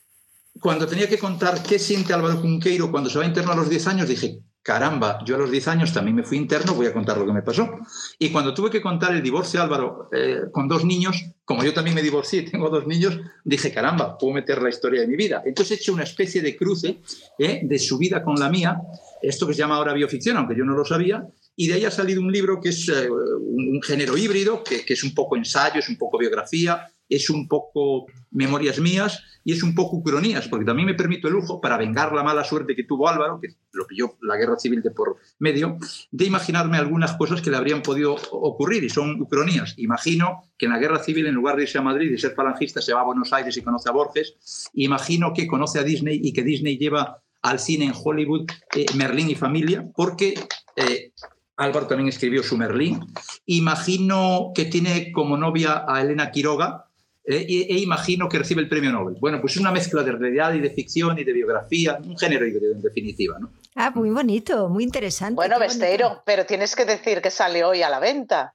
cuando 0.60 0.88
tenía 0.88 1.10
que 1.10 1.18
contar 1.18 1.62
qué 1.64 1.80
siente 1.80 2.14
Álvaro 2.14 2.42
Cunqueiro 2.42 2.92
cuando 2.92 3.10
se 3.10 3.20
va 3.20 3.26
interno 3.26 3.52
a 3.52 3.56
los 3.56 3.70
10 3.70 3.88
años, 3.88 4.08
dije, 4.08 4.40
caramba, 4.62 5.20
yo 5.24 5.36
a 5.36 5.40
los 5.40 5.52
10 5.52 5.68
años 5.68 5.94
también 5.94 6.16
me 6.16 6.24
fui 6.24 6.38
interno, 6.38 6.74
voy 6.74 6.88
a 6.88 6.94
contar 6.94 7.18
lo 7.18 7.26
que 7.28 7.34
me 7.34 7.44
pasó. 7.44 7.70
Y 8.18 8.32
cuando 8.32 8.54
tuve 8.54 8.72
que 8.72 8.82
contar 8.82 9.14
el 9.14 9.22
divorcio 9.22 9.62
Álvaro 9.62 10.10
eh, 10.12 10.42
con 10.52 10.68
dos 10.68 10.84
niños, 10.84 11.24
como 11.44 11.64
yo 11.64 11.74
también 11.74 11.94
me 11.96 12.02
divorcié 12.02 12.42
tengo 12.44 12.70
dos 12.70 12.88
niños, 12.88 13.20
dije, 13.44 13.72
caramba, 13.72 14.18
puedo 14.18 14.34
meter 14.34 14.62
la 14.62 14.70
historia 14.70 15.02
de 15.02 15.08
mi 15.08 15.16
vida. 15.16 15.44
Entonces 15.46 15.78
he 15.78 15.82
hecho 15.82 15.94
una 15.94 16.04
especie 16.04 16.42
de 16.42 16.56
cruce 16.56 17.00
eh, 17.38 17.62
de 17.64 17.80
su 17.80 17.98
vida 17.98 18.24
con 18.24 18.36
la 18.40 18.50
mía, 18.50 18.82
esto 19.22 19.46
que 19.46 19.54
se 19.54 19.60
llama 19.60 19.76
ahora 19.76 19.94
bioficción, 19.94 20.38
aunque 20.38 20.56
yo 20.58 20.66
no 20.66 20.76
lo 20.76 20.84
sabía, 20.84 21.28
y 21.56 21.68
de 21.68 21.76
ahí 21.76 21.86
ha 21.86 21.92
salido 21.92 22.22
un 22.22 22.32
libro 22.32 22.60
que 22.60 22.70
es 22.70 22.90
eh, 22.90 23.08
un, 23.10 23.80
género 23.84 24.18
híbrido, 24.18 24.64
que, 24.64 24.84
que 24.84 24.94
es 24.94 25.04
un 25.04 25.14
poco 25.14 25.38
ensayo, 25.38 25.80
es 25.80 25.90
un 25.90 25.98
poco 25.98 26.18
biografía, 26.18 26.88
es 27.08 27.30
un 27.30 27.48
poco 27.48 28.08
memorias 28.36 28.80
mías 28.80 29.24
y 29.44 29.54
es 29.54 29.64
un 29.64 29.76
poco 29.76 29.98
ucronías, 29.98 30.48
porque 30.48 30.66
también 30.66 30.88
me 30.88 30.96
permito 30.96 31.28
el 31.28 31.36
lujo, 31.36 31.62
para 31.62 31.78
vengar 31.78 32.14
la 32.14 32.24
mala 32.24 32.44
suerte 32.44 32.76
que 32.76 32.84
tuvo 32.84 33.08
Álvaro, 33.08 33.40
que 33.40 33.50
lo 33.74 33.86
pilló 33.86 34.18
la 34.22 34.38
guerra 34.38 34.58
civil 34.58 34.82
de 34.82 34.90
por 34.90 35.18
medio, 35.38 35.78
de 36.12 36.26
imaginarme 36.26 36.78
algunas 36.78 37.14
cosas 37.14 37.42
que 37.42 37.52
le 37.52 37.58
habrían 37.58 37.84
podido 37.84 38.16
ocurrir 38.32 38.84
y 38.84 38.90
son 38.90 39.22
ucronías. 39.22 39.76
Imagino 39.78 40.42
que 40.58 40.66
en 40.66 40.72
la 40.72 40.80
guerra 40.80 41.00
civil, 41.00 41.28
en 41.28 41.36
lugar 41.36 41.58
de 41.58 41.64
irse 41.64 41.78
a 41.78 41.84
Madrid 41.84 42.12
y 42.12 42.18
ser 42.18 42.34
falangista, 42.34 42.82
se 42.82 42.94
va 42.94 43.02
a 43.02 43.06
Buenos 43.06 43.32
Aires 43.34 43.56
y 43.56 43.62
conoce 43.62 43.88
a 43.88 43.92
Borges. 43.92 44.70
Imagino 44.74 45.32
que 45.34 45.46
conoce 45.46 45.78
a 45.78 45.84
Disney 45.84 46.20
y 46.24 46.34
que 46.34 46.42
Disney 46.42 46.78
lleva 46.78 47.22
al 47.44 47.60
cine 47.60 47.86
en 47.86 47.94
Hollywood 47.96 48.50
eh, 48.76 48.88
Merlín 48.96 49.30
y 49.30 49.36
familia, 49.36 49.88
porque 49.96 50.34
eh, 50.76 51.12
Álvaro 51.58 51.88
también 51.88 52.10
escribió 52.10 52.42
su 52.42 52.58
Merlín. 52.58 53.06
Imagino 53.46 54.52
que 54.56 54.66
tiene 54.66 55.12
como 55.12 55.38
novia 55.38 55.86
a 55.88 56.02
Elena 56.02 56.32
Quiroga, 56.32 56.85
eh, 57.28 57.46
e, 57.48 57.80
imagino 57.80 58.30
que 58.30 58.38
recibe 58.38 58.62
el 58.62 58.70
premio 58.70 58.92
Nobel. 58.92 59.16
Bueno, 59.20 59.42
pues 59.42 59.54
es 59.54 59.60
una 59.60 59.72
mezcla 59.72 60.04
de 60.04 60.12
realidad 60.12 60.54
y 60.54 60.60
de 60.60 60.70
ficción 60.70 61.18
y 61.18 61.24
de 61.24 61.34
biografía, 61.34 61.98
un 62.04 62.18
género 62.18 62.46
híbrido 62.46 62.74
en 62.74 62.82
definitiva. 62.82 63.38
¿no? 63.40 63.50
Ah, 63.76 63.92
muy 63.94 64.10
bonito, 64.10 64.70
muy 64.70 64.84
interesante. 64.84 65.36
Bueno, 65.36 65.60
Besteiro, 65.60 66.22
pero 66.26 66.46
tienes 66.46 66.76
que 66.76 66.86
decir 66.86 67.22
que 67.22 67.32
sale 67.32 67.64
hoy 67.64 67.82
a 67.82 67.90
la 67.90 68.00
venta. 68.00 68.54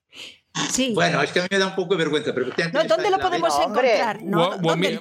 Sí. 0.71 0.93
Bueno, 0.95 1.23
es 1.23 1.31
que 1.31 1.39
a 1.39 1.43
mí 1.43 1.49
me 1.51 1.59
da 1.59 1.69
un 1.69 1.77
poco 1.77 1.95
de 1.95 2.05
vergüenza. 2.05 2.35
Pero 2.35 2.47
no, 2.47 2.85
¿Dónde 2.85 3.11
lo 3.11 3.19
podemos 3.19 3.57
encontrar? 3.59 4.21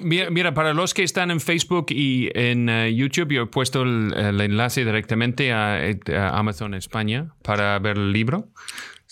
mira, 0.02 0.54
para 0.54 0.74
los 0.74 0.94
que 0.94 1.02
están 1.02 1.30
en 1.30 1.40
Facebook 1.40 1.86
y 1.90 2.30
en 2.34 2.68
eh, 2.68 2.94
YouTube, 2.94 3.32
yo 3.32 3.42
he 3.42 3.46
puesto 3.46 3.82
el, 3.82 4.40
enlace 4.40 4.84
directamente 4.84 5.52
a, 5.52 5.74
a 5.74 6.38
Amazon 6.38 6.74
España 6.74 7.34
para 7.42 7.78
ver 7.80 7.96
el 7.96 8.12
libro. 8.12 8.48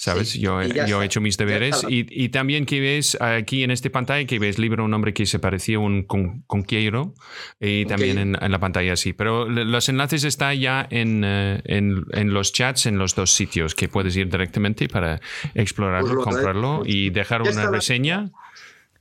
¿Sabes? 0.01 0.35
yo, 0.35 0.63
yo 0.63 1.03
he 1.03 1.07
hecho 1.07 1.21
mis 1.21 1.37
deberes. 1.37 1.85
Y, 1.89 2.07
y, 2.09 2.29
también 2.29 2.67
que 2.67 2.79
ves 2.79 3.21
aquí 3.21 3.65
en 3.65 3.73
esta 3.73 3.91
pantalla, 3.91 4.25
que 4.29 4.39
ves 4.39 4.57
libro, 4.57 4.85
un 4.85 4.93
nombre 4.93 5.13
que 5.13 5.27
se 5.27 5.41
parecía 5.41 5.81
un 5.81 6.05
con, 6.05 6.43
conquiero, 6.43 7.15
y 7.59 7.85
también 7.85 8.17
en, 8.19 8.39
en, 8.41 8.53
la 8.53 8.61
pantalla 8.61 8.93
así. 8.93 9.13
Pero 9.13 9.49
los 9.49 9.89
enlaces 9.89 10.23
están 10.23 10.57
ya 10.57 10.87
en, 10.89 11.25
eh, 11.25 11.63
en, 11.65 12.05
en, 12.13 12.33
los 12.33 12.53
chats 12.53 12.87
en 12.87 12.97
los 12.97 13.17
dos 13.17 13.33
sitios, 13.33 13.75
que 13.75 13.89
puedes 13.89 14.17
ir 14.17 14.31
directamente 14.31 14.87
para 14.87 15.21
explorarlo, 15.55 16.15
pues 16.15 16.25
comprarlo 16.27 16.83
y 16.87 17.11
dejar 17.11 17.43
una 17.43 17.69
reseña. 17.69 18.31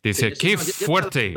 Dice, 0.02 0.34
¡qué 0.34 0.58
fuerte! 0.58 1.36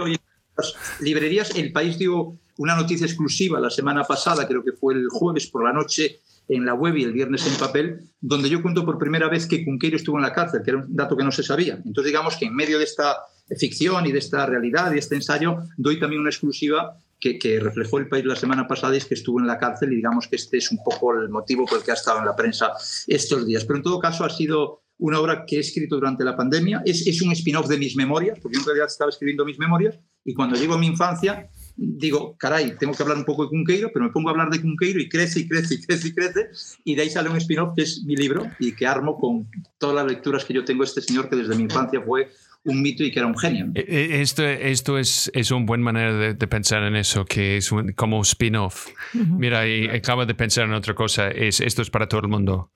Librerías, 1.01 1.55
El 1.55 1.71
País 1.71 1.99
dio 1.99 2.39
una 2.57 2.77
noticia 2.77 3.05
exclusiva 3.05 3.61
la 3.61 3.69
semana 3.69 4.05
pasada, 4.05 4.49
creo 4.49 4.65
que 4.65 4.73
fue 4.73 4.95
el 4.95 5.09
jueves 5.11 5.49
por 5.49 5.65
la 5.65 5.75
noche, 5.75 6.21
en 6.51 6.67
la 6.67 6.75
web 6.75 6.97
y 6.97 7.05
el 7.05 7.13
viernes 7.13 7.47
en 7.47 7.55
papel, 7.55 8.11
donde 8.21 8.49
yo 8.49 8.61
cuento 8.61 8.85
por 8.85 8.99
primera 8.99 9.29
vez 9.29 9.47
que 9.47 9.65
Cunqueiro 9.65 9.97
estuvo 9.97 10.17
en 10.17 10.23
la 10.23 10.33
cárcel, 10.33 10.63
que 10.65 10.71
era 10.71 10.81
un 10.81 10.97
dato 10.97 11.17
que 11.17 11.23
no 11.23 11.31
se 11.31 11.45
sabía. 11.45 11.75
Entonces, 11.75 12.07
digamos 12.07 12.37
que 12.37 12.47
en 12.47 12.55
medio 12.55 12.79
de 12.79 12.85
esta 12.85 13.19
ficción 13.57 14.05
y 14.07 14.13
de 14.13 14.19
esta 14.19 14.47
realidad 14.47 14.93
y 14.93 14.99
este 14.99 15.15
ensayo, 15.15 15.59
doy 15.77 16.01
también 16.01 16.21
una 16.21 16.31
exclusiva 16.31 16.99
que, 17.21 17.61
reflejó 17.61 17.99
el 17.99 18.09
país 18.09 18.25
la 18.25 18.35
semana 18.35 18.67
pasada 18.67 18.95
y 18.95 18.99
es 18.99 19.05
que 19.05 19.15
estuvo 19.15 19.39
en 19.39 19.47
la 19.47 19.59
cárcel 19.59 19.93
y 19.93 19.97
digamos 19.97 20.27
que 20.27 20.37
este 20.37 20.57
es 20.57 20.73
un 20.73 20.83
poco 20.83 21.15
el 21.15 21.29
motivo 21.29 21.67
por 21.67 21.79
el 21.79 21.85
que 21.85 21.93
ha 21.93 21.95
estado 21.95 22.19
en 22.19 22.25
la 22.25 22.35
prensa 22.35 22.73
estos 23.07 23.47
días. 23.47 23.65
Pero 23.65 23.77
en 23.77 23.83
todo 23.85 24.01
caso 24.01 24.25
ha 24.25 24.31
sido 24.31 24.83
una 24.99 25.21
obra 25.21 25.45
que 25.47 25.57
he 25.57 25.61
escrito 25.61 25.97
durante 25.97 26.25
la 26.25 26.37
pandemia, 26.37 26.83
es, 26.85 27.07
es 27.07 27.23
un 27.23 27.33
spin-off 27.33 27.69
de 27.69 27.79
mis 27.79 27.95
memorias, 27.95 28.39
porque 28.41 28.57
yo 28.57 28.61
en 28.63 28.67
realidad 28.67 28.89
estaba 28.89 29.11
escribiendo 29.11 29.45
mis 29.45 29.59
memorias 29.59 29.99
y 30.25 30.35
cuando 30.35 30.57
llego 30.57 30.75
a 30.75 30.79
mi 30.79 30.87
infancia 30.87 31.49
digo, 31.83 32.37
caray, 32.37 32.77
tengo 32.79 32.93
que 32.93 33.03
hablar 33.03 33.17
un 33.17 33.25
poco 33.25 33.45
de 33.45 33.49
Cunqueiro, 33.49 33.91
pero 33.93 34.05
me 34.05 34.11
pongo 34.11 34.29
a 34.29 34.33
hablar 34.33 34.51
de 34.51 34.61
Cunqueiro 34.61 35.01
y 35.01 35.09
crece 35.09 35.41
y 35.41 35.49
crece 35.49 35.75
y 35.75 35.81
crece 35.87 36.09
y 36.09 36.13
crece, 36.13 36.51
y 36.85 36.95
de 36.95 37.03
ahí 37.03 37.11
sale 37.11 37.31
un 37.31 37.37
spin-off 37.39 37.75
que 37.75 37.83
es 37.83 38.05
mi 38.05 38.17
libro 38.17 38.51
y 38.59 38.73
que 38.73 38.87
armo 38.87 39.19
con 39.19 39.49
todas 39.79 39.97
las 39.97 40.07
lecturas 40.07 40.45
que 40.45 40.53
yo 40.53 40.65
tengo 40.65 40.83
de 40.83 40.89
este 40.89 41.01
señor 41.01 41.31
que 41.31 41.37
desde 41.37 41.57
mi 41.57 41.63
infancia 41.63 42.03
fue 42.03 42.29
un 42.65 42.83
mito 42.83 43.03
y 43.03 43.11
que 43.11 43.19
era 43.19 43.27
un 43.27 43.39
genio. 43.39 43.73
Eh, 43.75 43.87
eh, 43.89 44.21
esto, 44.21 44.45
esto 44.45 44.99
es, 44.99 45.31
es 45.33 45.51
una 45.51 45.65
buena 45.65 45.85
manera 45.85 46.15
de, 46.15 46.35
de, 46.35 46.47
pensar 46.47 46.83
en 46.83 46.97
eso, 46.97 47.25
que 47.25 47.57
es 47.57 47.73
un, 47.73 47.93
como 47.93 48.21
spin-off. 48.21 48.89
Mira, 49.15 49.67
y 49.67 49.89
acabo 49.89 50.27
de 50.27 50.35
pensar 50.35 50.67
en 50.67 50.75
otra 50.75 50.95
cosa, 50.95 51.31
es, 51.31 51.61
esto 51.61 51.81
es 51.81 51.89
para 51.89 52.09
todo 52.09 52.21
el 52.21 52.29
mundo. 52.29 52.71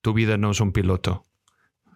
Tu 0.00 0.12
vida 0.12 0.36
no 0.36 0.52
es 0.52 0.60
un 0.60 0.72
piloto. 0.72 1.24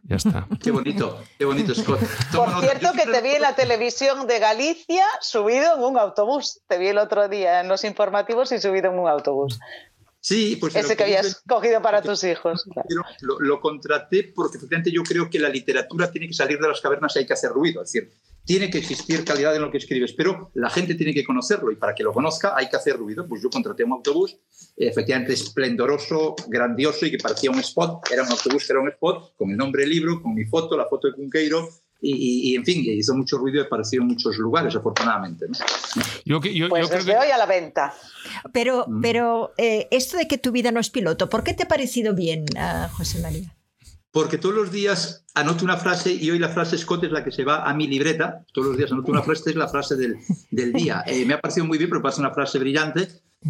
Ya 0.04 0.16
está. 0.16 0.46
Qué 0.62 0.70
bonito, 0.70 1.22
qué 1.38 1.44
bonito, 1.44 1.74
Scott. 1.74 2.00
Por 2.34 2.60
cierto, 2.60 2.92
que 2.92 3.06
te 3.10 3.22
vi 3.22 3.30
en 3.30 3.42
la 3.42 3.54
televisión 3.54 4.26
de 4.26 4.40
Galicia 4.40 5.04
subido 5.20 5.76
en 5.76 5.82
un 5.82 5.96
autobús. 5.96 6.60
Te 6.66 6.78
vi 6.78 6.88
el 6.88 6.98
otro 6.98 7.28
día 7.28 7.60
en 7.60 7.68
los 7.68 7.84
informativos 7.84 8.50
y 8.52 8.58
subido 8.58 8.90
en 8.90 8.98
un 8.98 9.08
autobús. 9.08 9.60
Sí, 10.20 10.56
pues 10.56 10.76
ese 10.76 10.96
que 10.96 11.02
habías 11.02 11.42
cogido 11.48 11.82
para 11.82 12.00
tus 12.00 12.22
hijos. 12.24 12.64
Lo, 13.20 13.40
lo, 13.40 13.60
contraté 13.60 14.32
porque 14.34 14.56
efectivamente 14.56 14.92
yo 14.92 15.02
creo 15.02 15.28
que 15.28 15.40
la 15.40 15.48
literatura 15.48 16.10
tiene 16.12 16.28
que 16.28 16.34
salir 16.34 16.58
de 16.60 16.68
las 16.68 16.80
cavernas 16.80 17.14
y 17.16 17.20
hay 17.20 17.26
que 17.26 17.32
hacer 17.32 17.50
ruido. 17.50 17.82
Es 17.82 17.92
decir, 17.92 18.12
tiene 18.44 18.70
que 18.70 18.78
existir 18.78 19.24
calidad 19.24 19.54
en 19.54 19.62
lo 19.62 19.70
que 19.70 19.78
escribes, 19.78 20.12
pero 20.12 20.50
la 20.54 20.70
gente 20.70 20.94
tiene 20.94 21.14
que 21.14 21.24
conocerlo 21.24 21.70
y 21.70 21.76
para 21.76 21.94
que 21.94 22.02
lo 22.02 22.12
conozca 22.12 22.54
hay 22.56 22.68
que 22.68 22.76
hacer 22.76 22.96
ruido. 22.96 23.26
Pues 23.28 23.42
yo 23.42 23.50
contraté 23.50 23.84
un 23.84 23.92
autobús 23.92 24.36
efectivamente 24.76 25.32
esplendoroso, 25.32 26.34
grandioso 26.48 27.06
y 27.06 27.10
que 27.10 27.18
parecía 27.18 27.50
un 27.50 27.60
spot. 27.60 28.10
Era 28.10 28.22
un 28.22 28.30
autobús 28.30 28.68
era 28.68 28.80
un 28.80 28.88
spot 28.88 29.36
con 29.36 29.50
el 29.50 29.56
nombre 29.56 29.82
del 29.82 29.90
libro, 29.90 30.20
con 30.20 30.34
mi 30.34 30.44
foto, 30.44 30.76
la 30.76 30.86
foto 30.86 31.08
de 31.08 31.14
Cunqueiro. 31.14 31.68
Y, 32.04 32.50
y, 32.50 32.56
en 32.56 32.64
fin, 32.64 32.82
hizo 32.84 33.14
mucho 33.14 33.38
ruido 33.38 33.62
y 33.62 33.64
apareció 33.64 34.00
en 34.00 34.08
muchos 34.08 34.36
lugares, 34.36 34.74
afortunadamente. 34.74 35.46
¿no? 35.46 35.54
Yo, 36.24 36.40
yo, 36.42 36.68
pues 36.68 36.88
yo 36.88 36.96
desde 36.96 37.12
que... 37.12 37.16
hoy 37.16 37.28
a 37.28 37.38
la 37.38 37.46
venta. 37.46 37.94
Pero, 38.52 38.86
mm. 38.88 39.00
pero 39.00 39.52
eh, 39.56 39.86
esto 39.92 40.16
de 40.16 40.26
que 40.26 40.36
tu 40.36 40.50
vida 40.50 40.72
no 40.72 40.80
es 40.80 40.90
piloto, 40.90 41.28
¿por 41.28 41.44
qué 41.44 41.54
te 41.54 41.62
ha 41.62 41.68
parecido 41.68 42.12
bien, 42.12 42.44
uh, 42.56 42.88
José 42.96 43.20
María? 43.20 43.54
Porque 44.12 44.36
todos 44.38 44.54
los 44.54 44.70
días 44.70 45.24
anoto 45.34 45.64
una 45.64 45.78
frase 45.78 46.12
y 46.12 46.30
hoy 46.30 46.38
la 46.38 46.50
frase 46.50 46.76
Scott 46.76 47.04
es 47.04 47.10
la 47.10 47.24
que 47.24 47.32
se 47.32 47.44
va 47.44 47.68
a 47.68 47.74
mi 47.74 47.88
libreta. 47.88 48.44
Todos 48.52 48.68
los 48.68 48.76
días 48.76 48.92
anoto 48.92 49.10
una 49.10 49.22
frase, 49.22 49.40
esta 49.40 49.50
es 49.50 49.56
la 49.56 49.68
frase 49.68 49.96
del, 49.96 50.16
del 50.50 50.72
día. 50.72 51.02
Eh, 51.12 51.24
me 51.24 51.34
ha 51.34 51.40
parecido 51.40 51.66
muy 51.66 51.78
bien, 51.78 51.90
pero 51.90 52.02
pasa 52.02 52.20
una 52.20 52.32
frase 52.32 52.58
brillante 52.58 53.08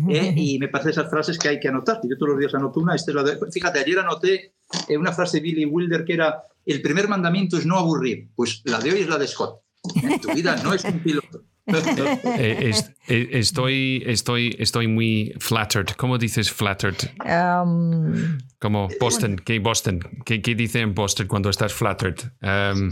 eh, 0.09 0.35
y 0.37 0.59
me 0.59 0.69
parece 0.69 0.91
esas 0.91 1.11
frases 1.11 1.39
que 1.39 1.49
hay 1.49 1.61
que 1.61 1.69
anotar. 1.69 2.01
Yo 2.03 2.17
todos 2.17 2.31
los 2.31 2.39
días 2.39 2.55
anoto 2.55 2.81
una. 2.81 2.95
Esta 2.95 3.11
es 3.11 3.15
la 3.15 3.23
de, 3.25 3.39
fíjate, 3.51 3.81
ayer 3.81 3.99
anoté 3.99 4.55
eh, 4.89 4.97
una 4.97 5.13
frase 5.13 5.39
de 5.39 5.43
Billy 5.43 5.65
Wilder 5.67 6.05
que 6.05 6.15
era: 6.15 6.45
el 6.65 6.81
primer 6.81 7.09
mandamiento 7.09 7.59
es 7.59 7.67
no 7.67 7.79
aburrir. 7.79 8.31
Pues 8.35 8.63
la 8.65 8.79
de 8.79 8.93
hoy 8.93 9.01
es 9.01 9.09
la 9.09 9.19
de 9.19 9.27
Scott. 9.27 9.61
En 10.03 10.21
tu 10.21 10.33
vida 10.33 10.57
no 10.63 10.73
es 10.73 10.85
un 10.85 11.01
piloto. 11.01 11.45
Eh, 11.67 12.73
estoy, 13.09 14.03
estoy, 14.07 14.57
estoy 14.59 14.89
muy 14.89 15.33
flattered. 15.39 15.89
¿Cómo 15.97 16.19
dices 16.19 16.51
flattered? 16.51 16.97
Um, 17.25 18.39
Como 18.59 18.89
Boston. 19.01 19.37
¿Qué 19.37 19.59
Boston? 19.59 20.01
¿Qué, 20.25 20.43
¿Qué, 20.43 20.55
dice 20.55 20.81
en 20.81 20.95
Boston 20.95 21.27
cuando 21.29 21.51
estás 21.51 21.73
flattered? 21.73 22.17
Um, 22.43 22.91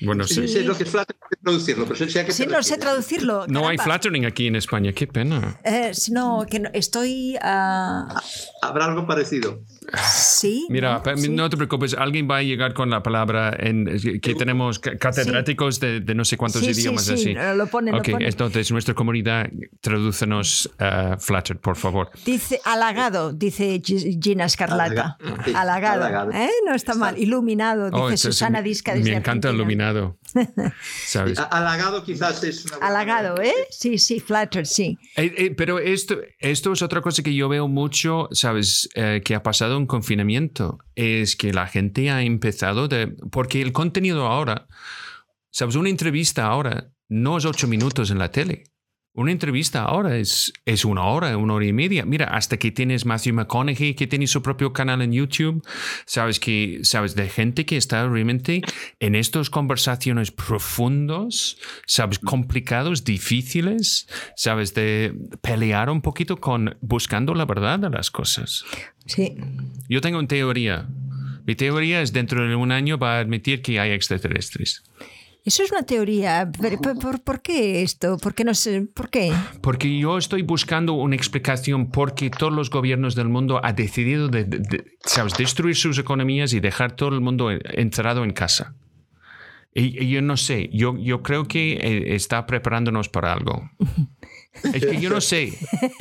bueno, 0.00 0.24
sí. 0.24 0.46
sé 0.48 0.64
lo 0.64 0.76
que 0.76 0.84
es 0.84 0.90
flattering, 0.90 1.20
traducirlo, 1.42 1.86
pero 1.86 2.08
sé 2.08 2.24
que 2.24 2.32
Sí, 2.32 2.46
no 2.46 2.62
sé 2.62 2.76
traducirlo. 2.78 3.46
No 3.48 3.68
hay 3.68 3.78
flattering 3.78 4.26
aquí 4.26 4.46
en 4.46 4.56
España, 4.56 4.92
qué 4.92 5.06
pena. 5.06 5.58
Eh, 5.64 5.92
no, 6.10 6.46
que 6.48 6.60
no, 6.60 6.70
estoy... 6.72 7.36
Uh... 7.36 8.08
Habrá 8.62 8.86
algo 8.86 9.06
parecido. 9.06 9.62
Sí. 9.92 10.66
Mira, 10.70 11.02
no, 11.04 11.16
sí. 11.16 11.28
no 11.28 11.50
te 11.50 11.56
preocupes, 11.56 11.94
alguien 11.94 12.28
va 12.30 12.38
a 12.38 12.42
llegar 12.42 12.74
con 12.74 12.90
la 12.90 13.02
palabra 13.02 13.54
en, 13.58 13.86
que 14.20 14.34
tenemos 14.34 14.78
catedráticos 14.78 15.76
sí. 15.76 15.80
de, 15.80 16.00
de, 16.00 16.14
no 16.14 16.24
sé 16.24 16.36
cuántos 16.36 16.62
sí, 16.62 16.70
idiomas 16.70 17.04
sí, 17.04 17.12
así. 17.14 17.34
Lo 17.56 17.66
pone, 17.66 17.92
ok, 17.92 18.06
lo 18.08 18.12
pone. 18.14 18.28
entonces 18.28 18.70
nuestra 18.70 18.94
comunidad, 18.94 19.48
tradúcenos 19.80 20.70
uh, 20.80 21.18
flattered, 21.18 21.60
por 21.60 21.76
favor. 21.76 22.10
Dice 22.24 22.60
halagado, 22.64 23.32
dice 23.32 23.80
Gina 23.84 24.46
Escarlata. 24.46 25.18
Halagado. 25.54 26.04
halagado. 26.04 26.30
¿Eh? 26.32 26.50
No 26.66 26.74
está 26.74 26.94
mal. 26.94 27.18
Iluminado, 27.18 27.90
dice 27.90 28.28
oh, 28.28 28.32
Susana 28.32 28.62
Disca 28.62 28.94
desde 28.94 29.10
Me 29.10 29.16
encanta 29.16 29.48
Argentina. 29.48 29.52
iluminado. 29.52 30.16
¿Sabes? 31.06 31.38
Halagado 31.38 32.04
quizás 32.04 32.42
es 32.42 32.64
una 32.64 32.76
Halagado, 32.76 33.40
¿eh? 33.40 33.54
Sí, 33.70 33.98
sí, 33.98 34.20
flattered, 34.20 34.66
sí. 34.66 34.98
Eh, 35.16 35.32
eh, 35.36 35.54
pero 35.56 35.78
esto, 35.78 36.16
esto 36.38 36.72
es 36.72 36.82
otra 36.82 37.00
cosa 37.00 37.22
que 37.22 37.34
yo 37.34 37.48
veo 37.48 37.68
mucho, 37.68 38.28
¿sabes? 38.32 38.88
Eh, 38.94 39.22
que 39.24 39.34
ha 39.34 39.42
pasado 39.42 39.76
en 39.76 39.86
confinamiento. 39.86 40.78
Es 40.94 41.36
que 41.36 41.52
la 41.52 41.66
gente 41.66 42.10
ha 42.10 42.22
empezado 42.22 42.88
de... 42.88 43.08
Porque 43.30 43.62
el 43.62 43.72
contenido 43.72 44.26
ahora, 44.26 44.66
¿sabes? 45.50 45.76
Una 45.76 45.90
entrevista 45.90 46.46
ahora 46.46 46.90
no 47.08 47.38
es 47.38 47.44
ocho 47.44 47.68
minutos 47.68 48.10
en 48.10 48.18
la 48.18 48.30
tele. 48.30 48.64
Una 49.16 49.30
entrevista 49.30 49.84
ahora 49.84 50.16
es, 50.16 50.52
es 50.64 50.84
una 50.84 51.04
hora, 51.04 51.36
una 51.36 51.54
hora 51.54 51.66
y 51.66 51.72
media. 51.72 52.04
Mira, 52.04 52.26
hasta 52.26 52.56
que 52.56 52.72
tienes 52.72 53.06
Matthew 53.06 53.34
McConaughey, 53.34 53.94
que 53.94 54.08
tiene 54.08 54.26
su 54.26 54.42
propio 54.42 54.72
canal 54.72 55.02
en 55.02 55.12
YouTube, 55.12 55.64
sabes 56.04 56.40
que, 56.40 56.80
sabes, 56.82 57.14
de 57.14 57.28
gente 57.28 57.64
que 57.64 57.76
está 57.76 58.08
realmente 58.08 58.60
en 58.98 59.14
estas 59.14 59.50
conversaciones 59.50 60.32
profundos, 60.32 61.58
sabes, 61.86 62.18
complicados, 62.18 63.04
difíciles, 63.04 64.08
sabes, 64.34 64.74
de 64.74 65.14
pelear 65.42 65.90
un 65.90 66.02
poquito 66.02 66.40
con 66.40 66.76
buscando 66.80 67.34
la 67.34 67.44
verdad 67.44 67.78
de 67.78 67.90
las 67.90 68.10
cosas. 68.10 68.64
Sí. 69.06 69.36
Yo 69.88 70.00
tengo 70.00 70.18
una 70.18 70.26
teoría. 70.26 70.88
Mi 71.46 71.54
teoría 71.54 72.02
es 72.02 72.12
dentro 72.12 72.48
de 72.48 72.56
un 72.56 72.72
año 72.72 72.98
va 72.98 73.18
a 73.18 73.20
admitir 73.20 73.62
que 73.62 73.78
hay 73.78 73.92
extraterrestres. 73.92 74.82
Eso 75.44 75.62
es 75.62 75.70
una 75.72 75.82
teoría. 75.82 76.50
¿Por, 76.50 76.98
por, 76.98 77.22
por 77.22 77.42
qué 77.42 77.82
esto? 77.82 78.16
¿Por 78.16 78.34
qué 78.34 78.44
no 78.44 78.54
sé? 78.54 78.82
¿Por 78.82 79.10
qué? 79.10 79.30
Porque 79.60 79.98
yo 79.98 80.16
estoy 80.16 80.42
buscando 80.42 80.94
una 80.94 81.16
explicación 81.16 81.90
por 81.90 82.14
qué 82.14 82.30
todos 82.30 82.52
los 82.52 82.70
gobiernos 82.70 83.14
del 83.14 83.28
mundo 83.28 83.60
han 83.62 83.76
decidido 83.76 84.28
de, 84.28 84.44
de, 84.44 84.58
de, 84.58 84.84
¿sabes? 85.04 85.34
destruir 85.36 85.76
sus 85.76 85.98
economías 85.98 86.54
y 86.54 86.60
dejar 86.60 86.96
todo 86.96 87.10
el 87.10 87.20
mundo 87.20 87.50
encerrado 87.50 88.24
en 88.24 88.32
casa. 88.32 88.74
Y, 89.74 90.02
y 90.02 90.08
yo 90.08 90.22
no 90.22 90.36
sé, 90.36 90.70
yo, 90.72 90.96
yo 90.96 91.22
creo 91.22 91.46
que 91.46 91.72
eh, 91.72 92.14
está 92.14 92.46
preparándonos 92.46 93.08
para 93.10 93.32
algo. 93.32 93.70
Es 94.62 94.86
que 94.86 95.00
yo 95.00 95.10
no 95.10 95.20
sé. 95.20 95.52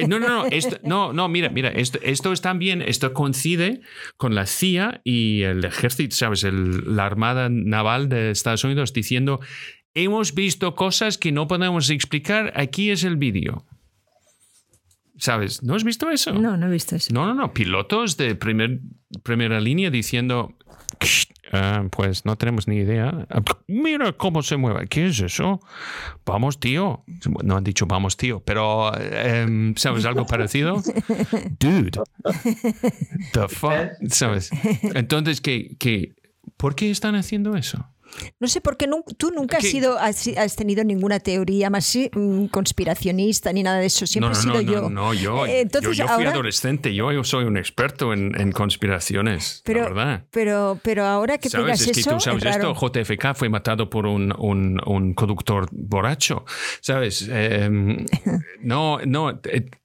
No, 0.07 0.19
no, 0.19 0.27
no. 0.27 0.45
Esto, 0.45 0.77
no, 0.83 1.13
no, 1.13 1.27
mira, 1.27 1.49
mira, 1.49 1.69
esto, 1.69 1.99
esto 2.01 2.31
es 2.31 2.41
también, 2.41 2.81
esto 2.81 3.13
coincide 3.13 3.81
con 4.17 4.35
la 4.35 4.45
CIA 4.45 5.01
y 5.03 5.41
el 5.41 5.65
ejército, 5.65 6.15
¿sabes? 6.15 6.43
El, 6.43 6.95
la 6.95 7.05
Armada 7.05 7.49
Naval 7.49 8.09
de 8.09 8.31
Estados 8.31 8.63
Unidos 8.63 8.93
diciendo, 8.93 9.39
hemos 9.93 10.33
visto 10.33 10.75
cosas 10.75 11.17
que 11.17 11.31
no 11.31 11.47
podemos 11.47 11.89
explicar, 11.89 12.53
aquí 12.55 12.91
es 12.91 13.03
el 13.03 13.17
vídeo. 13.17 13.65
¿Sabes? 15.17 15.63
¿No 15.63 15.75
has 15.75 15.83
visto 15.83 16.09
eso? 16.09 16.33
No, 16.33 16.57
no 16.57 16.67
he 16.67 16.71
visto 16.71 16.95
eso. 16.95 17.13
No, 17.13 17.25
no, 17.25 17.33
no. 17.33 17.53
Pilotos 17.53 18.17
de 18.17 18.35
primer, 18.35 18.81
primera 19.23 19.61
línea 19.61 19.89
diciendo, 19.89 20.57
Uh, 21.53 21.87
pues 21.89 22.25
no 22.25 22.35
tenemos 22.35 22.67
ni 22.67 22.77
idea. 22.77 23.27
Mira 23.67 24.11
cómo 24.13 24.41
se 24.41 24.57
mueve. 24.57 24.87
¿Qué 24.87 25.05
es 25.05 25.19
eso? 25.19 25.59
Vamos, 26.25 26.59
tío. 26.59 27.03
No 27.43 27.57
han 27.57 27.63
dicho 27.63 27.85
vamos, 27.85 28.17
tío, 28.17 28.39
pero 28.39 28.89
um, 28.91 29.75
¿sabes 29.75 30.03
algo 30.05 30.25
parecido? 30.25 30.81
Dude. 31.59 31.91
The 33.33 33.47
fuck. 33.47 33.91
¿Sabes? 34.09 34.49
Entonces, 34.95 35.41
¿qué, 35.41 35.75
qué, 35.77 36.15
¿por 36.57 36.73
qué 36.73 36.89
están 36.89 37.15
haciendo 37.15 37.55
eso? 37.55 37.92
No 38.39 38.47
sé 38.47 38.61
por 38.61 38.77
qué 38.77 38.87
no, 38.87 39.03
tú 39.17 39.31
nunca 39.31 39.57
has, 39.57 39.63
sido, 39.63 39.97
has, 39.97 40.27
has, 40.37 40.55
tenido 40.55 40.83
ninguna 40.83 41.19
teoría 41.19 41.69
más 41.69 41.97
mm, 42.11 42.45
conspiracionista 42.45 43.51
ni 43.53 43.63
nada 43.63 43.79
de 43.79 43.87
eso. 43.87 44.05
Siempre 44.07 44.29
no, 44.29 44.35
no, 44.35 44.39
he 44.39 44.41
sido 44.41 44.53
no, 44.53 44.61
yo. 44.61 44.81
No, 44.81 44.89
no, 44.89 45.13
yo, 45.13 45.45
eh, 45.45 45.61
Entonces, 45.61 45.97
yo, 45.97 46.03
yo 46.03 46.07
fui 46.07 46.23
ahora, 46.25 46.31
adolescente, 46.31 46.93
yo, 46.93 47.11
yo, 47.11 47.23
soy 47.23 47.45
un 47.45 47.57
experto 47.57 48.13
en, 48.13 48.39
en 48.39 48.51
conspiraciones, 48.51 49.61
pero, 49.65 49.81
la 49.81 49.89
verdad. 49.89 50.25
Pero, 50.31 50.79
pero 50.83 51.05
ahora 51.05 51.37
que 51.37 51.49
¿Sabes? 51.49 51.81
es 51.81 51.91
que 51.91 51.99
eso, 51.99 52.11
tú 52.11 52.19
sabes 52.19 52.43
es 52.43 52.55
esto, 52.55 52.73
JFK 52.73 53.35
fue 53.35 53.49
matado 53.49 53.89
por 53.89 54.05
un, 54.05 54.33
un, 54.37 54.81
un 54.85 55.13
conductor 55.13 55.67
borracho, 55.71 56.45
¿sabes? 56.81 57.27
Eh, 57.29 57.69
no, 58.61 58.99
no, 59.05 59.41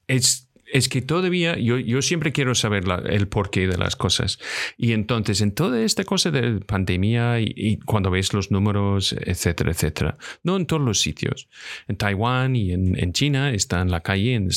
es 0.06 0.47
es 0.72 0.88
que 0.88 1.02
todavía 1.02 1.56
yo, 1.58 1.78
yo 1.78 2.02
siempre 2.02 2.32
quiero 2.32 2.54
saber 2.54 2.84
el 3.06 3.28
porqué 3.28 3.66
de 3.66 3.78
las 3.78 3.96
cosas. 3.96 4.38
Y 4.76 4.92
entonces, 4.92 5.40
en 5.40 5.52
toda 5.52 5.80
esta 5.82 6.04
cosa 6.04 6.30
de 6.30 6.60
pandemia 6.60 7.40
y, 7.40 7.78
cuando 7.84 8.10
ves 8.10 8.32
los 8.32 8.50
números, 8.50 9.14
etcétera, 9.18 9.70
etcétera, 9.70 10.18
no 10.42 10.56
en 10.56 10.66
todos 10.66 10.82
los 10.82 11.00
sitios. 11.00 11.48
En 11.86 11.96
Taiwán 11.96 12.56
y 12.56 12.72
en, 12.72 12.98
en 12.98 13.12
China 13.12 13.52
está 13.52 13.80
en 13.80 13.90
la 13.90 14.00
calle, 14.00 14.34
en 14.34 14.48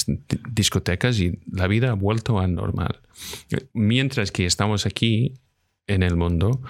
discotecas 0.52 1.20
y 1.20 1.40
la 1.52 1.68
vida 1.68 1.92
ha 1.92 1.96
vuelto 1.96 2.40
a 2.40 2.48
normal. 2.48 3.00
Mientras 3.74 4.32
que 4.32 4.46
estamos 4.46 4.86
aquí 4.86 5.36
en 5.88 6.04
el 6.04 6.16
mundo 6.16 6.62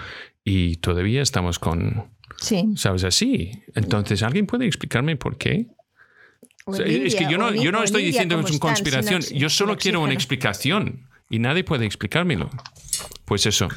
y 0.43 0.77
todavía 0.77 1.21
estamos 1.21 1.59
con... 1.59 2.11
Sí. 2.37 2.73
¿Sabes? 2.75 3.03
Así. 3.03 3.51
Entonces, 3.75 4.23
¿alguien 4.23 4.47
puede 4.47 4.65
explicarme 4.65 5.15
por 5.15 5.37
qué? 5.37 5.67
Es 6.85 7.15
que 7.15 7.27
yo 7.29 7.37
no, 7.37 7.53
yo 7.53 7.71
no 7.71 7.83
estoy 7.83 8.03
diciendo 8.03 8.37
que 8.37 8.45
es 8.45 8.51
una 8.51 8.59
conspiración, 8.59 9.21
yo 9.21 9.49
solo 9.49 9.77
quiero 9.77 10.01
una 10.01 10.13
explicación 10.13 11.07
y 11.29 11.39
nadie 11.39 11.63
puede 11.63 11.85
explicármelo. 11.85 12.49
Pues 13.25 13.45
eso. 13.45 13.69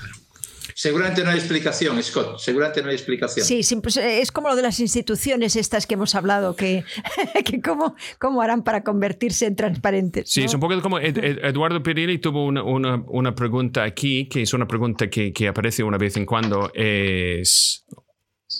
Seguramente 0.74 1.22
no 1.22 1.30
hay 1.30 1.36
explicación, 1.36 2.02
Scott. 2.02 2.40
Seguramente 2.40 2.82
no 2.82 2.88
hay 2.88 2.96
explicación. 2.96 3.46
Sí, 3.46 3.62
pues, 3.80 3.96
eh, 3.96 4.20
es 4.20 4.32
como 4.32 4.48
lo 4.48 4.56
de 4.56 4.62
las 4.62 4.80
instituciones 4.80 5.54
estas 5.54 5.86
que 5.86 5.94
hemos 5.94 6.16
hablado, 6.16 6.56
que, 6.56 6.84
que 7.44 7.60
cómo, 7.60 7.94
cómo, 8.18 8.42
harán 8.42 8.64
para 8.64 8.82
convertirse 8.82 9.46
en 9.46 9.54
transparentes. 9.54 10.28
Sí, 10.28 10.42
es 10.42 10.52
un 10.52 10.58
poco 10.58 10.80
como 10.82 10.98
Eduardo 10.98 11.80
Perilli 11.80 12.18
tuvo 12.18 12.44
una, 12.44 12.64
una, 12.64 13.04
una, 13.06 13.34
pregunta 13.36 13.84
aquí, 13.84 14.28
que 14.28 14.42
es 14.42 14.52
una 14.52 14.66
pregunta 14.66 15.08
que, 15.08 15.32
que 15.32 15.46
aparece 15.46 15.84
una 15.84 15.96
vez 15.96 16.16
en 16.16 16.26
cuando. 16.26 16.72
Es 16.74 17.84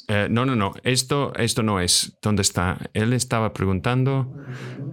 eh, 0.09 0.29
no, 0.31 0.45
no, 0.45 0.57
no. 0.57 0.75
Esto, 0.83 1.33
esto 1.37 1.63
no 1.63 1.81
es. 1.81 2.17
¿Dónde 2.23 2.43
está? 2.43 2.79
Él 2.95 3.13
estaba 3.13 3.53
preguntando. 3.53 4.33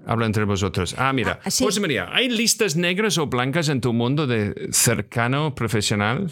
Habla 0.06 0.26
entre 0.26 0.46
vosotros. 0.46 0.96
Ah, 0.98 1.14
mira. 1.14 1.40
Ah, 1.44 1.50
José 1.52 1.80
María, 1.80 2.08
¿hay 2.12 2.30
listas 2.30 2.76
negras 2.76 3.18
o 3.18 3.28
blancas 3.28 3.70
en 3.70 3.82
tu 3.82 3.94
mundo 3.94 4.28
de 4.28 4.70
cercano 4.72 5.56
profesional? 5.56 6.32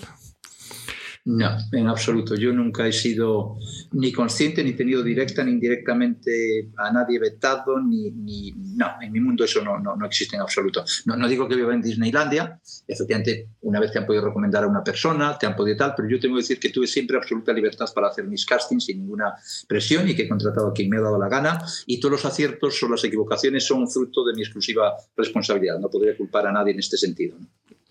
No, 1.26 1.58
en 1.74 1.88
absoluto. 1.88 2.36
Yo 2.36 2.54
nunca 2.54 2.88
he 2.88 2.94
sido 2.94 3.58
ni 3.92 4.12
consciente, 4.12 4.64
ni 4.64 4.74
tenido 4.74 5.04
directa 5.04 5.44
ni 5.44 5.52
indirectamente 5.52 6.72
a 6.78 6.92
nadie 6.92 7.20
vetado, 7.20 7.80
ni, 7.80 8.10
ni 8.12 8.52
no, 8.76 8.88
en 9.02 9.12
mi 9.12 9.20
mundo 9.20 9.44
eso 9.44 9.64
no, 9.64 9.80
no, 9.80 9.96
no 9.96 10.06
existe 10.06 10.38
en 10.38 10.42
absoluto. 10.42 10.84
No, 11.06 11.18
no, 11.18 11.28
digo 11.28 11.48
que 11.48 11.56
viva 11.56 11.74
en 11.74 11.82
Disneylandia, 11.82 12.60
efectivamente 12.88 13.50
una 13.62 13.80
vez 13.80 13.92
te 13.92 14.00
han 14.00 14.06
podido 14.06 14.26
recomendar 14.26 14.64
a 14.64 14.68
una 14.68 14.84
persona, 14.84 15.38
te 15.38 15.46
han 15.46 15.56
podido 15.56 15.78
tal, 15.78 15.94
pero 15.96 16.10
yo 16.10 16.20
tengo 16.20 16.36
que 16.36 16.42
decir 16.42 16.60
que 16.60 16.70
tuve 16.70 16.88
siempre 16.88 17.18
absoluta 17.18 17.52
libertad 17.52 17.88
para 17.94 18.08
hacer 18.08 18.26
mis 18.26 18.46
castings 18.46 18.86
sin 18.86 19.00
ninguna 19.00 19.36
presión 19.68 20.08
y 20.08 20.16
que 20.16 20.24
he 20.24 20.30
contratado 20.30 20.70
a 20.70 20.74
quien 20.74 20.90
me 20.90 20.98
ha 20.98 21.02
dado 21.02 21.20
la 21.20 21.28
gana 21.28 21.60
y 21.86 22.00
todos 22.00 22.14
los 22.14 22.26
aciertos 22.26 22.82
o 22.82 22.90
las 22.90 23.04
equivocaciones 23.04 23.68
son 23.68 23.90
fruto 23.90 24.26
de 24.26 24.34
mi 24.34 24.42
exclusiva 24.42 24.96
responsabilidad. 25.16 25.80
No 25.80 25.90
podría 25.90 26.16
culpar 26.16 26.48
a 26.48 26.52
nadie 26.52 26.74
en 26.74 26.80
este 26.80 26.98
sentido. 26.98 27.38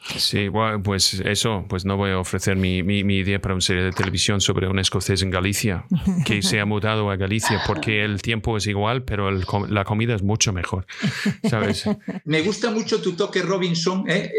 Sí, 0.00 0.48
pues 0.84 1.14
eso, 1.24 1.66
pues 1.68 1.84
no 1.84 1.96
voy 1.96 2.12
a 2.12 2.18
ofrecer 2.18 2.56
mi, 2.56 2.82
mi, 2.82 3.18
idea 3.18 3.40
para 3.40 3.54
una 3.54 3.60
serie 3.60 3.82
de 3.82 3.92
televisión 3.92 4.40
sobre 4.40 4.68
un 4.68 4.78
escocés 4.78 5.22
en 5.22 5.30
Galicia 5.30 5.84
que 6.24 6.40
se 6.40 6.60
ha 6.60 6.64
mudado 6.64 7.10
a 7.10 7.16
Galicia 7.16 7.62
porque 7.66 8.04
el 8.04 8.22
tiempo 8.22 8.56
es 8.56 8.66
igual, 8.66 9.02
pero 9.02 9.30
la 9.30 9.84
comida 9.84 10.14
es 10.14 10.22
mucho 10.22 10.52
mejor, 10.52 10.86
¿sabes? 11.48 11.84
Me 12.24 12.42
gusta 12.42 12.70
mucho 12.70 13.02
tu 13.02 13.12
toque 13.12 13.42
Robinson, 13.42 14.04
¿eh? 14.08 14.30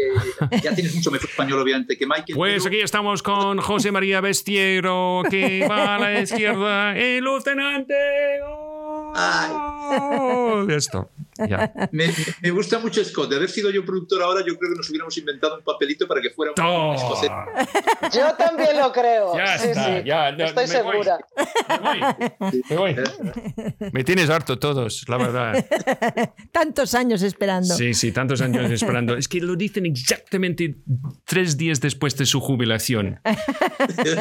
Eh, 0.50 0.60
ya 0.62 0.74
tienes 0.74 0.94
mucho 0.94 1.10
mejor 1.10 1.28
español 1.28 1.60
obviamente 1.60 1.96
que 1.96 2.06
Michael. 2.06 2.34
Pues 2.34 2.66
aquí 2.66 2.80
estamos 2.80 3.22
con 3.22 3.58
José 3.58 3.92
María 3.92 4.20
Bestiero 4.20 5.22
que 5.30 5.66
va 5.68 5.96
a 5.96 5.98
la 5.98 6.20
izquierda, 6.20 6.96
el 6.96 7.22
lieutenante. 7.22 7.94
¡Oh! 8.44 10.66
Esto. 10.68 11.10
Me, 11.92 12.50
gusta 12.50 12.78
mucho 12.78 13.04
Scott. 13.04 13.30
De 13.30 13.36
haber 13.36 13.48
sido 13.48 13.70
yo 13.70 13.84
productor 13.84 14.22
ahora, 14.22 14.40
yo 14.40 14.56
creo 14.56 14.72
que 14.72 14.76
nos 14.76 14.88
hubiéramos 14.90 15.16
inventado 15.16 15.56
un 15.56 15.64
papelito 15.64 16.06
para 16.06 16.20
que 16.20 16.30
fuera 16.30 16.52
un 16.56 16.94
escocés. 16.94 17.30
Yo 18.12 18.34
también 18.34 18.78
lo 18.78 18.92
creo. 18.92 19.36
Ya 19.36 19.54
está, 19.54 20.00
ya. 20.00 20.28
Estoy 20.30 20.66
segura. 20.66 21.18
Me 22.68 22.76
voy. 22.76 22.96
Me 23.92 24.04
tienes 24.04 24.30
harto 24.30 24.58
todos, 24.58 25.04
la 25.08 25.16
verdad. 25.16 25.66
tantos 26.52 26.94
años 26.94 27.22
esperando. 27.22 27.74
Sí, 27.74 27.94
sí, 27.94 28.12
tantos 28.12 28.40
años 28.40 28.70
esperando. 28.70 29.16
Es 29.16 29.28
que 29.28 29.40
lo 29.40 29.56
dicen 29.56 29.86
exactamente 29.86 30.76
tres 31.24 31.56
días 31.56 31.80
después 31.80 32.16
de 32.16 32.26
su 32.26 32.40
jubilación. 32.40 33.20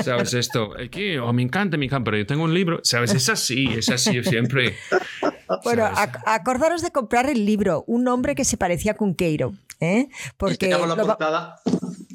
¿Sabes 0.04 0.34
esto? 0.34 0.72
Que, 0.92 1.20
oh, 1.20 1.34
me 1.34 1.44
encanta, 1.44 1.78
me 1.78 1.86
encanta, 1.86 2.06
pero 2.06 2.18
yo 2.18 2.26
tengo 2.26 2.44
un 2.44 2.54
libro. 2.54 2.80
¿Sabes? 2.84 3.14
Es 3.14 3.30
así, 3.30 3.66
es 3.78 3.90
así 3.90 4.24
siempre. 4.24 4.76
Bueno, 5.64 5.90
acordaros 6.26 6.82
de 6.82 6.92
comprar 6.92 7.09
el 7.10 7.46
libro, 7.46 7.84
Un 7.88 8.08
hombre 8.08 8.36
que 8.36 8.46
se 8.46 8.58
parecía 8.58 8.94
a 8.94 8.96
Cunqueiro. 8.96 9.54
¿eh? 9.80 10.10
Porque 10.38 10.70
la 10.70 10.96
portada. 10.96 11.56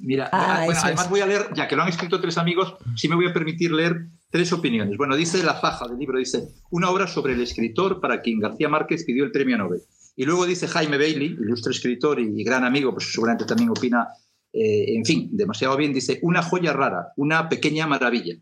Mira, 0.03 0.29
ah, 0.33 0.66
además 0.83 1.09
voy 1.09 1.21
a 1.21 1.27
leer, 1.27 1.49
ya 1.55 1.66
que 1.66 1.77
lo 1.77 1.83
han 1.83 1.89
escrito 1.89 2.21
tres 2.21 2.37
amigos, 2.37 2.77
sí 2.95 3.09
me 3.09 3.15
voy 3.15 3.27
a 3.27 3.33
permitir 3.33 3.73
leer 3.73 4.09
tres 4.29 4.53
opiniones. 4.53 4.99
Bueno, 4.99 5.16
dice 5.16 5.43
la 5.43 5.55
faja 5.55 5.89
del 5.89 5.99
libro, 5.99 6.19
dice 6.19 6.49
una 6.71 6.91
obra 6.91 7.07
sobre 7.07 7.33
el 7.33 7.41
escritor 7.41 8.01
para 8.01 8.21
quien 8.21 8.39
García 8.39 8.69
Márquez 8.69 9.05
pidió 9.05 9.25
el 9.25 9.31
premio 9.31 9.57
Nobel. 9.57 9.81
Y 10.15 10.27
luego 10.27 10.45
dice 10.45 10.69
Jaime 10.69 10.99
Bailey, 10.99 11.29
ilustre 11.41 11.73
escritor 11.73 12.21
y 12.21 12.45
gran 12.45 12.65
amigo, 12.65 12.93
pues 12.93 13.11
seguramente 13.12 13.47
también 13.47 13.71
opina, 13.71 14.09
eh, 14.53 14.95
en 14.95 15.05
fin, 15.05 15.31
demasiado 15.33 15.77
bien, 15.77 15.95
dice 15.95 16.19
una 16.23 16.43
joya 16.43 16.73
rara, 16.75 17.12
una 17.16 17.49
pequeña 17.49 17.87
maravilla. 17.87 18.35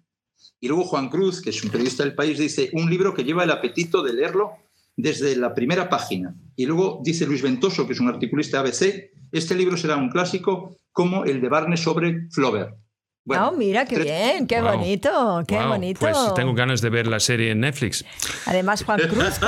Y 0.61 0.69
luego 0.69 0.85
Juan 0.85 1.09
Cruz, 1.09 1.41
que 1.41 1.51
es 1.51 1.63
un 1.63 1.71
periodista 1.71 2.03
del 2.03 2.15
país, 2.15 2.39
dice 2.39 2.71
un 2.73 2.91
libro 2.91 3.15
que 3.15 3.25
lleva 3.25 3.45
el 3.45 3.51
apetito 3.53 4.03
de 4.03 4.13
leerlo 4.13 4.53
desde 4.97 5.37
la 5.37 5.55
primera 5.55 5.89
página. 5.89 6.35
Y 6.57 6.67
luego 6.67 7.01
dice 7.03 7.27
Luis 7.27 7.43
Ventoso, 7.43 7.87
que 7.87 7.93
es 7.93 8.01
un 8.01 8.09
articulista 8.09 8.61
ABC, 8.61 9.11
este 9.31 9.55
libro 9.55 9.77
será 9.77 9.97
un 9.97 10.11
clásico 10.11 10.77
como 10.93 11.25
el 11.25 11.41
de 11.41 11.49
Barnes 11.49 11.81
sobre 11.81 12.29
Flaubert. 12.31 12.77
Bueno, 13.25 13.51
oh, 13.51 13.53
mira, 13.53 13.85
qué 13.85 14.01
bien, 14.01 14.49
qué 14.49 14.61
bonito, 14.61 15.45
qué 15.47 15.57
bonito. 15.57 16.01
Pues 16.01 16.17
tengo 16.35 16.55
ganas 16.55 16.81
de 16.81 16.91
ver 16.91 17.07
la 17.07 17.21
serie 17.21 17.53
en 17.53 17.61
Netflix. 17.61 18.05
Además, 18.47 18.83
Juan 18.83 18.99
Cruz. 18.99 19.39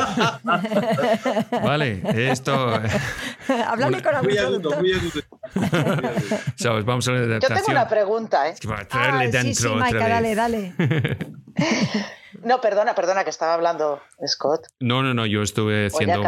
vale, 1.50 2.00
esto. 2.30 2.52
Háblame 3.66 4.00
con 4.00 4.14
algún 4.14 4.32
productor. 4.32 4.84
Sabes, 6.54 6.84
vamos 6.86 7.08
a 7.08 7.12
la 7.12 7.40
Yo 7.40 7.48
tengo 7.48 7.66
una 7.70 7.88
pregunta, 7.88 8.48
¿eh? 8.48 8.54
Traerle 8.88 9.24
ah, 9.24 9.30
dentro. 9.30 9.76
Sí, 9.76 9.84
sí, 9.90 9.94
dale, 9.96 10.34
dale. 10.36 10.74
No, 12.42 12.60
perdona, 12.60 12.94
perdona, 12.94 13.24
que 13.24 13.30
estaba 13.30 13.54
hablando 13.54 14.02
Scott. 14.26 14.66
No, 14.80 15.02
no, 15.02 15.14
no, 15.14 15.26
yo 15.26 15.42
estuve 15.42 15.86
haciendo 15.86 16.22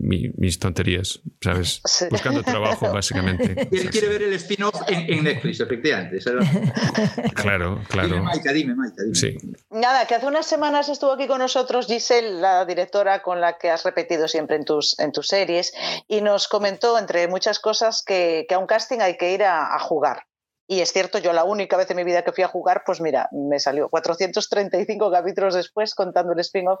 mis 0.00 0.58
tonterías, 0.58 1.20
¿sabes? 1.40 1.82
Buscando 2.10 2.42
trabajo, 2.42 2.90
básicamente. 2.92 3.68
Él 3.70 3.90
quiere 3.90 4.08
ver 4.08 4.22
el 4.22 4.32
spin-off 4.34 4.82
en, 4.88 5.24
Netflix, 5.24 5.60
efectivamente. 5.60 6.18
claro, 7.34 7.80
claro. 7.88 8.08
Dime, 8.08 8.22
Maika, 8.22 8.52
dime, 8.52 8.74
Maika, 8.74 9.02
dime. 9.02 9.14
Sí. 9.14 9.36
Nada, 9.70 10.06
que 10.06 10.14
hace 10.14 10.26
unas 10.26 10.46
semanas 10.46 10.88
estuvo 10.88 11.12
aquí 11.12 11.26
con 11.26 11.38
nosotros 11.38 11.86
Giselle, 11.86 12.40
la 12.40 12.64
directora 12.64 13.22
con 13.22 13.40
la 13.40 13.58
que 13.58 13.70
has 13.70 13.84
repetido 13.84 14.28
siempre 14.28 14.56
en 14.56 14.64
tus, 14.64 14.98
en 14.98 15.12
tus 15.12 15.28
series, 15.28 15.72
y 16.06 16.20
nos 16.20 16.48
comentó, 16.48 16.98
entre 16.98 17.28
muchas 17.28 17.58
cosas, 17.58 18.02
que, 18.02 18.46
a 18.50 18.58
un 18.58 18.66
casting 18.66 19.00
hay 19.00 19.16
que 19.16 19.32
ir 19.32 19.44
a 19.44 19.78
jugar. 19.80 20.27
Y 20.70 20.82
es 20.82 20.92
cierto, 20.92 21.16
yo 21.16 21.32
la 21.32 21.44
única 21.44 21.78
vez 21.78 21.90
en 21.90 21.96
mi 21.96 22.04
vida 22.04 22.22
que 22.22 22.32
fui 22.32 22.44
a 22.44 22.48
jugar, 22.48 22.82
pues 22.84 23.00
mira, 23.00 23.30
me 23.32 23.58
salió 23.58 23.88
435 23.88 25.10
capítulos 25.10 25.54
después 25.54 25.94
contando 25.94 26.34
el 26.34 26.40
spin-off. 26.40 26.80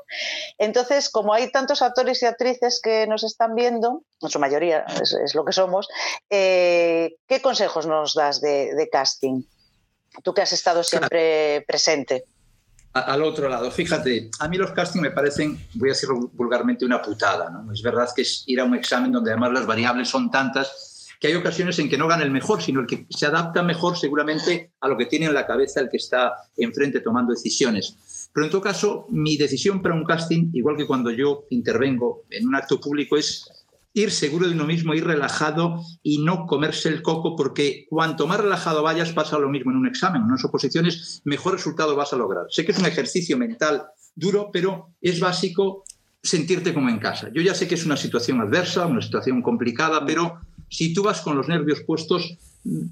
Entonces, 0.58 1.08
como 1.08 1.32
hay 1.32 1.50
tantos 1.50 1.80
actores 1.80 2.22
y 2.22 2.26
actrices 2.26 2.82
que 2.82 3.06
nos 3.06 3.24
están 3.24 3.54
viendo, 3.54 4.02
en 4.20 4.28
su 4.28 4.38
mayoría 4.38 4.84
es, 5.00 5.34
lo 5.34 5.42
que 5.42 5.52
somos, 5.52 5.88
eh, 6.28 7.16
¿qué 7.26 7.40
consejos 7.40 7.86
nos 7.86 8.12
das 8.12 8.42
de, 8.42 8.88
casting? 8.92 9.44
Tú 10.22 10.34
que 10.34 10.42
has 10.42 10.52
estado 10.52 10.82
siempre 10.82 11.64
presente. 11.66 12.24
Al 12.92 13.22
otro 13.22 13.48
lado, 13.48 13.70
fíjate, 13.70 14.30
a 14.38 14.48
mí 14.48 14.58
los 14.58 14.72
castings 14.72 15.02
me 15.02 15.10
parecen, 15.12 15.66
voy 15.74 15.88
a 15.88 15.92
decirlo 15.92 16.28
vulgarmente, 16.34 16.84
una 16.84 17.00
putada. 17.00 17.48
¿no? 17.48 17.72
Es 17.72 17.80
verdad 17.80 18.06
que 18.14 18.20
es 18.20 18.44
ir 18.46 18.60
a 18.60 18.64
un 18.64 18.74
examen 18.74 19.12
donde 19.12 19.30
además 19.30 19.52
las 19.52 19.66
variables 19.66 20.08
son 20.08 20.30
tantas 20.30 20.87
que 21.20 21.28
hay 21.28 21.34
ocasiones 21.34 21.78
en 21.78 21.88
que 21.88 21.98
no 21.98 22.06
gana 22.06 22.22
el 22.22 22.30
mejor, 22.30 22.62
sino 22.62 22.80
el 22.80 22.86
que 22.86 23.06
se 23.10 23.26
adapta 23.26 23.62
mejor 23.62 23.98
seguramente 23.98 24.72
a 24.80 24.88
lo 24.88 24.96
que 24.96 25.06
tiene 25.06 25.26
en 25.26 25.34
la 25.34 25.46
cabeza 25.46 25.80
el 25.80 25.88
que 25.88 25.96
está 25.96 26.34
enfrente 26.56 27.00
tomando 27.00 27.32
decisiones. 27.32 28.30
Pero 28.32 28.46
en 28.46 28.50
todo 28.50 28.60
caso, 28.60 29.06
mi 29.10 29.36
decisión 29.36 29.82
para 29.82 29.94
un 29.94 30.04
casting, 30.04 30.50
igual 30.52 30.76
que 30.76 30.86
cuando 30.86 31.10
yo 31.10 31.46
intervengo 31.50 32.24
en 32.30 32.46
un 32.46 32.54
acto 32.54 32.80
público, 32.80 33.16
es 33.16 33.48
ir 33.94 34.10
seguro 34.10 34.46
de 34.46 34.54
uno 34.54 34.64
mismo, 34.64 34.94
ir 34.94 35.04
relajado 35.04 35.82
y 36.02 36.22
no 36.22 36.46
comerse 36.46 36.88
el 36.88 37.02
coco, 37.02 37.34
porque 37.34 37.86
cuanto 37.88 38.26
más 38.26 38.40
relajado 38.40 38.82
vayas, 38.82 39.12
pasa 39.12 39.38
lo 39.38 39.48
mismo 39.48 39.72
en 39.72 39.78
un 39.78 39.88
examen, 39.88 40.22
en 40.22 40.28
unas 40.28 40.44
oposiciones, 40.44 41.20
mejor 41.24 41.54
resultado 41.54 41.96
vas 41.96 42.12
a 42.12 42.16
lograr. 42.16 42.46
Sé 42.50 42.64
que 42.64 42.72
es 42.72 42.78
un 42.78 42.86
ejercicio 42.86 43.36
mental 43.36 43.86
duro, 44.14 44.50
pero 44.52 44.94
es 45.00 45.18
básico 45.18 45.84
sentirte 46.22 46.74
como 46.74 46.88
en 46.88 46.98
casa. 46.98 47.30
Yo 47.32 47.42
ya 47.42 47.54
sé 47.54 47.66
que 47.66 47.74
es 47.74 47.86
una 47.86 47.96
situación 47.96 48.40
adversa, 48.40 48.86
una 48.86 49.00
situación 49.00 49.42
complicada, 49.42 50.04
pero 50.04 50.40
si 50.68 50.92
tú 50.92 51.02
vas 51.02 51.20
con 51.20 51.36
los 51.36 51.48
nervios 51.48 51.80
puestos, 51.80 52.36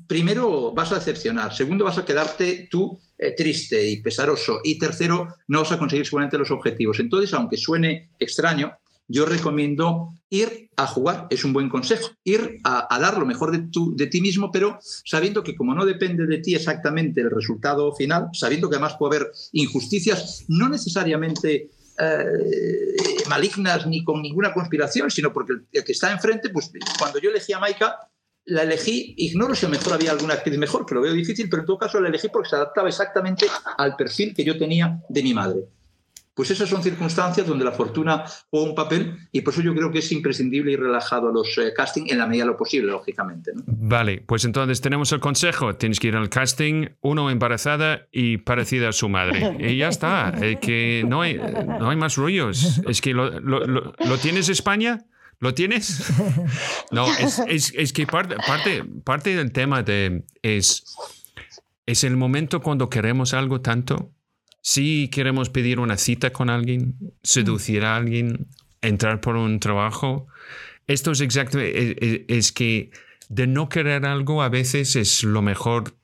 primero 0.07 0.73
vas 0.73 0.93
a 0.93 0.97
decepcionar, 0.97 1.55
segundo 1.55 1.85
vas 1.85 1.98
a 1.98 2.05
quedarte 2.05 2.69
tú 2.70 2.98
eh, 3.19 3.35
triste 3.36 3.89
y 3.89 4.01
pesaroso 4.01 4.61
y 4.62 4.78
tercero 4.78 5.28
no 5.48 5.61
vas 5.61 5.73
a 5.73 5.78
conseguir 5.78 6.07
seguramente 6.07 6.39
los 6.39 6.51
objetivos. 6.51 7.01
Entonces, 7.01 7.32
aunque 7.35 7.57
suene 7.57 8.11
extraño, 8.19 8.73
yo 9.09 9.24
recomiendo 9.24 10.12
ir 10.31 10.70
a 10.77 10.86
jugar, 10.86 11.27
es 11.31 11.44
un 11.44 11.53
buen 11.53 11.69
consejo, 11.69 12.11
ir 12.24 12.59
a, 12.65 12.98
dar 12.98 13.19
lo 13.19 13.24
mejor 13.24 13.53
de, 13.53 13.69
de 13.94 14.07
ti 14.09 14.20
mismo, 14.20 14.51
pero 14.51 14.78
sabiendo 14.82 15.44
que 15.44 15.55
como 15.55 15.74
no 15.74 15.86
depende 15.86 16.27
de 16.27 16.39
ti 16.39 16.55
exactamente 16.55 17.20
el 17.20 17.31
resultado 17.31 17.94
final, 17.94 18.28
sabiendo 18.32 18.69
que 18.69 18.77
además 18.77 18.97
puede 18.98 19.16
haber 19.16 19.32
injusticias, 19.53 20.44
no 20.48 20.69
necesariamente 20.69 21.70
eh, 21.98 22.97
malignas 23.28 23.86
ni 23.86 24.05
con 24.05 24.23
ninguna 24.23 24.52
conspiración, 24.52 25.10
sino 25.10 25.32
porque 25.32 25.55
el, 25.73 25.85
que 25.85 25.93
está 25.93 26.12
enfrente, 26.12 26.51
pues 26.51 26.70
cuando 26.98 27.18
yo 27.18 27.31
elegí 27.31 27.52
a 27.52 27.59
Maika, 27.59 27.98
la 28.44 28.62
elegí, 28.62 29.14
ignoro 29.16 29.55
si 29.55 29.66
a 29.66 29.68
lo 29.68 29.77
mejor 29.77 29.94
había 29.94 30.12
alguna 30.12 30.35
actriz 30.35 30.56
mejor, 30.56 30.86
que 30.86 30.94
lo 30.94 31.01
veo 31.01 31.12
difícil, 31.12 31.48
pero 31.48 31.62
en 31.62 31.66
todo 31.66 31.78
caso 31.78 32.01
la 32.01 32.09
elegí 32.09 32.28
porque 32.28 32.51
se 32.51 32.56
adaptaba 32.56 32.89
exactamente 32.89 33.47
al 33.77 33.97
perfil 33.97 34.35
que 34.35 34.44
yo 34.44 34.56
tenía 34.56 35.01
de 35.09 35.23
mi 35.23 35.35
madre. 35.35 35.66
Pues 36.36 36.50
esas 36.50 36.68
son 36.68 36.82
circunstancias 36.82 37.46
donde 37.46 37.64
la 37.64 37.72
fortuna 37.72 38.26
juega 38.50 38.68
un 38.68 38.74
papel 38.74 39.16
y 39.32 39.40
por 39.40 39.54
eso 39.54 39.62
yo 39.62 39.74
creo 39.74 39.90
que 39.90 40.00
es 40.00 40.12
imprescindible 40.12 40.70
ir 40.72 40.80
relajado 40.80 41.30
a 41.30 41.32
los 41.32 41.56
eh, 41.56 41.72
casting 41.74 42.04
en 42.08 42.18
la 42.18 42.26
medida 42.26 42.44
de 42.44 42.50
lo 42.50 42.58
posible, 42.58 42.92
lógicamente. 42.92 43.52
Vale, 43.64 44.22
pues 44.26 44.44
entonces 44.44 44.82
tenemos 44.82 45.10
el 45.12 45.20
consejo. 45.20 45.76
Tienes 45.76 45.98
que 45.98 46.08
ir 46.08 46.16
al 46.16 46.28
casting, 46.28 46.88
uno 47.00 47.30
embarazada 47.30 48.06
y 48.12 48.36
parecida 48.36 48.90
a 48.90 48.92
su 48.92 49.08
madre. 49.08 49.56
Y 49.60 49.78
ya 49.78 49.88
está, 49.88 50.34
que 50.60 51.04
no 51.08 51.22
hay, 51.22 51.38
no 51.38 51.88
hay 51.88 51.96
más 51.96 52.16
rollos. 52.16 52.82
Es 52.86 53.00
que 53.00 53.14
lo, 53.14 53.40
lo, 53.40 53.64
lo, 53.64 54.18
tienes 54.18 54.50
España. 54.50 55.06
¿Lo 55.38 55.54
tienes? 55.54 56.04
No, 56.90 57.06
es, 57.18 57.38
es, 57.48 57.72
es 57.74 57.92
que 57.94 58.06
parte, 58.06 58.36
parte, 58.46 58.84
parte 59.04 59.34
del 59.34 59.52
tema 59.52 59.82
de, 59.82 60.22
es, 60.42 60.84
es 61.86 62.04
el 62.04 62.18
momento 62.18 62.60
cuando 62.60 62.90
queremos 62.90 63.32
algo 63.32 63.62
tanto 63.62 64.12
si 64.66 65.06
queremos 65.06 65.48
pedir 65.48 65.78
una 65.78 65.97
cita 65.97 66.32
con 66.32 66.51
alguien, 66.51 66.97
seducir 67.22 67.84
a 67.84 67.94
alguien, 67.94 68.48
entrar 68.82 69.20
por 69.20 69.36
un 69.36 69.60
trabajo, 69.60 70.26
esto 70.88 71.12
es 71.12 71.20
exactamente, 71.20 72.26
es, 72.36 72.51
que 72.51 72.90
de 73.28 73.47
no 73.47 73.68
querer 73.68 74.05
algo 74.06 74.43
a 74.43 74.48
veces 74.48 74.97
es 74.97 75.22
lo 75.22 75.40
mejor, 75.40 75.94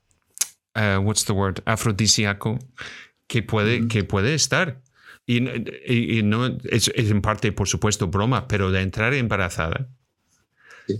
uh, 0.77 1.01
what's 1.01 1.25
the 1.25 1.33
word, 1.33 1.57
afrodisíaco 1.65 2.61
que 3.27 3.43
puede, 3.43 3.89
que 3.89 4.05
puede 4.05 4.33
estar. 4.35 4.81
Y, 5.27 5.41
no, 5.41 6.47
es, 6.63 6.89
en 6.95 7.21
parte, 7.21 7.51
por 7.51 7.67
supuesto, 7.67 8.07
broma, 8.07 8.47
pero 8.47 8.71
de 8.71 8.83
entrar 8.83 9.13
embarazada 9.13 9.89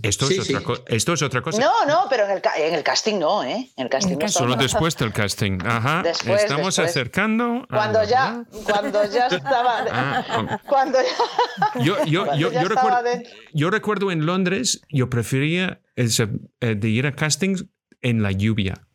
esto, 0.01 0.29
es 0.29 0.39
otra 0.39 0.61
esto 0.87 1.13
es 1.13 1.21
otra 1.21 1.41
cosa. 1.41 1.59
No, 1.59 1.85
no, 1.85 2.07
pero 2.09 2.25
en 2.25 2.31
el, 2.31 2.41
en 2.57 2.73
el 2.75 2.83
casting 2.83 3.19
no, 3.19 3.43
¿eh? 3.43 3.71
En 3.75 3.83
el 3.83 3.89
casting 3.89 4.17
no 4.17 4.27
Solo 4.29 4.55
después 4.55 4.95
del 4.97 5.11
casting. 5.11 5.59
Ajá. 5.65 6.03
Estamos 6.09 6.79
acercando. 6.79 7.65
Cuando 7.69 8.03
ya, 8.03 8.43
cuando 8.65 9.03
ya 9.11 9.27
estaba. 9.27 9.85
Ah, 9.91 10.61
cuando 10.67 10.99
ya, 10.99 11.81
yo, 11.83 12.03
yo, 12.05 12.35
yo, 12.35 12.51
yo, 12.51 12.67
recuerdo, 12.67 13.09
yo 13.53 13.69
recuerdo 13.69 14.11
en 14.11 14.25
Londres, 14.25 14.81
yo 14.89 15.09
prefería 15.09 15.81
ese, 15.95 16.29
eh, 16.61 16.75
de 16.75 16.89
ir 16.89 17.07
a 17.07 17.15
castings 17.15 17.65
en 18.01 18.23
la 18.23 18.31
lluvia. 18.31 18.87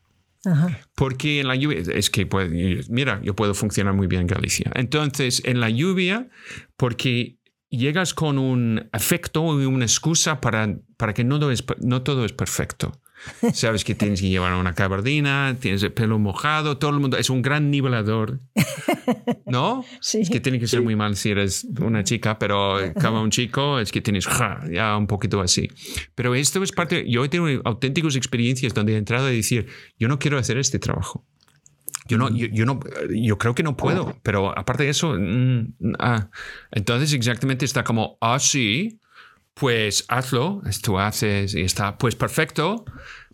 Ajá. 0.45 0.79
Porque 0.95 1.41
en 1.41 1.49
la 1.49 1.57
lluvia, 1.57 1.83
es 1.95 2.11
que, 2.11 2.27
pues, 2.27 2.89
mira, 2.89 3.21
yo 3.23 3.35
puedo 3.35 3.55
funcionar 3.55 3.95
muy 3.95 4.07
bien 4.07 4.23
en 4.23 4.27
Galicia. 4.29 4.71
Entonces, 4.75 5.43
en 5.45 5.61
la 5.61 5.69
lluvia, 5.69 6.29
porque 6.77 7.38
llegas 7.71 8.15
con 8.15 8.39
un 8.39 8.89
afecto 8.93 9.61
y 9.61 9.67
una 9.67 9.85
excusa 9.85 10.41
para, 10.41 10.79
para 10.97 11.15
que 11.15 11.25
no 11.25 11.39
todo, 11.39 11.51
es, 11.51 11.65
no 11.81 12.03
todo 12.03 12.25
es 12.25 12.33
perfecto. 12.33 13.01
Sabes 13.53 13.85
que 13.85 13.95
tienes 13.95 14.21
que 14.21 14.29
llevar 14.29 14.53
una 14.55 14.75
cabardina, 14.75 15.57
tienes 15.59 15.83
el 15.83 15.93
pelo 15.93 16.19
mojado, 16.19 16.79
todo 16.79 16.93
el 16.93 17.01
mundo 17.01 17.17
es 17.17 17.31
un 17.31 17.43
gran 17.43 17.71
nivelador. 17.71 18.41
¿No? 19.47 19.85
Sí. 20.01 20.21
Es 20.21 20.31
que 20.31 20.41
tiene 20.41 20.59
que 20.59 20.67
ser 20.67 20.83
muy 20.83 20.97
mal 20.97 21.17
si 21.17 21.31
eres 21.31 21.67
una 21.81 22.05
chica, 22.05 22.39
pero 22.39 22.79
como 23.01 23.23
un 23.23 23.31
chico 23.31 23.79
es 23.79 23.91
que 23.91 24.01
tienes 24.01 24.29
ya 24.71 24.97
un 24.97 25.07
poquito 25.07 25.41
así. 25.41 25.69
Pero 26.15 26.35
esto 26.35 26.63
es 26.63 26.73
parte, 26.73 27.09
yo 27.09 27.25
he 27.25 27.29
tenido 27.29 27.61
auténticas 27.65 28.17
experiencias 28.17 28.75
donde 28.75 28.95
he 28.95 28.97
entrado 28.97 29.27
a 29.27 29.31
decir, 29.31 29.67
yo 29.99 30.09
no 30.09 30.19
quiero 30.19 30.39
hacer 30.39 30.59
este 30.59 30.79
trabajo. 30.79 31.25
Yo 32.09 32.19
no, 32.19 32.31
yo, 32.31 32.65
no, 32.65 32.81
yo 33.11 33.39
creo 33.39 33.55
que 33.55 33.63
no 33.63 33.77
puedo, 33.77 34.19
pero 34.23 34.59
aparte 34.59 34.85
de 34.85 34.91
eso, 34.91 35.15
mm, 35.19 35.95
ah, 35.99 36.31
entonces 36.71 37.13
exactamente 37.13 37.67
está 37.67 37.85
como, 37.85 38.17
ah, 38.21 38.39
sí, 38.39 38.99
pues 39.53 40.07
hazlo, 40.09 40.63
tú 40.83 40.99
haces 40.99 41.55
y 41.55 41.61
está, 41.61 41.99
pues 41.99 42.17
perfecto, 42.17 42.87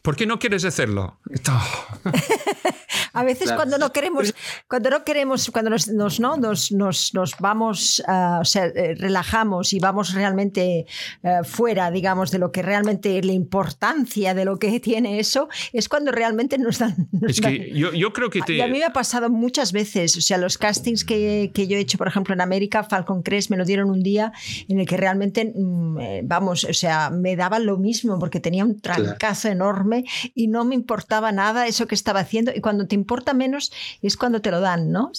¿por 0.03 0.17
qué 0.17 0.27
no 0.27 0.39
quieres 0.41 0.65
hacerlo? 0.65 1.21
A 3.15 3.23
veces 3.23 3.53
cuando 3.53 3.79
no 3.79 3.93
queremos, 3.93 4.35
cuando 4.69 4.91
no 4.91 5.05
queremos, 5.05 5.51
cuando 5.53 5.71
nos, 5.71 5.89
nos 5.89 6.19
¿no? 6.19 6.37
nos, 6.37 6.73
nos, 6.73 7.15
nos, 7.15 7.37
vamos, 7.39 8.03
uh, 8.09 8.41
o 8.41 8.45
sea, 8.45 8.67
eh, 8.67 8.97
relajamos 8.97 9.73
y 9.73 9.79
vamos 9.79 10.15
realmente 10.15 10.87
uh, 11.23 11.45
fuera, 11.45 11.93
digamos, 11.93 12.33
de 12.33 12.39
lo 12.41 12.51
que 12.51 12.63
realmente 12.63 13.23
la 13.23 13.33
importancia 13.33 14.35
de 14.35 14.45
lo 14.45 14.59
que 14.59 14.81
tiene 14.81 15.21
eso, 15.21 15.49
es 15.73 15.89
cuando 15.89 16.11
realmente 16.11 16.59
nos 16.59 16.79
dan. 16.79 17.09
es 17.29 17.41
que 17.41 17.71
yo, 17.73 17.93
yo, 17.93 18.13
creo 18.13 18.31
que 18.31 18.41
te... 18.41 18.55
Y 18.55 18.61
a 18.61 18.67
mí 18.67 18.79
me 18.79 18.85
ha 18.85 18.93
pasado 18.93 19.31
muchas 19.31 19.73
veces, 19.73 20.17
o 20.17 20.21
sea, 20.21 20.37
los 20.37 20.59
castings 20.59 21.05
que, 21.05 21.53
que, 21.55 21.69
yo 21.69 21.77
he 21.77 21.81
hecho, 21.81 21.99
por 21.99 22.09
ejemplo, 22.09 22.35
en 22.35 22.41
América, 22.41 22.83
Falcon 22.83 23.23
Crest 23.23 23.51
me 23.51 23.57
lo 23.57 23.65
dieron 23.65 23.91
un 23.91 24.03
día 24.03 24.33
en 24.69 24.81
el 24.81 24.87
que 24.87 24.97
realmente, 24.97 25.53
mm, 25.55 25.99
eh, 26.01 26.21
vamos, 26.25 26.65
o 26.65 26.75
sea, 26.75 27.11
me 27.11 27.37
daba 27.37 27.61
lo 27.61 27.79
mismo 27.79 28.19
porque 28.19 28.41
tenía 28.41 28.65
un 28.65 28.81
trancazo 28.81 29.49
enorme 29.49 30.05
y 30.35 30.49
no 30.49 30.65
me 30.65 30.75
importaba 30.75 31.31
nada 31.31 31.67
eso 31.67 31.87
que 31.87 31.95
estaba 31.95 32.21
haciendo 32.21 32.53
y 32.55 32.61
cuando 32.61 32.87
te 32.87 32.95
importa 33.05 33.35
menos 33.35 33.71
es 34.03 34.17
cuando 34.17 34.41
te 34.41 34.51
lo 34.51 34.61
dan, 34.61 34.91
¿no? 34.91 35.13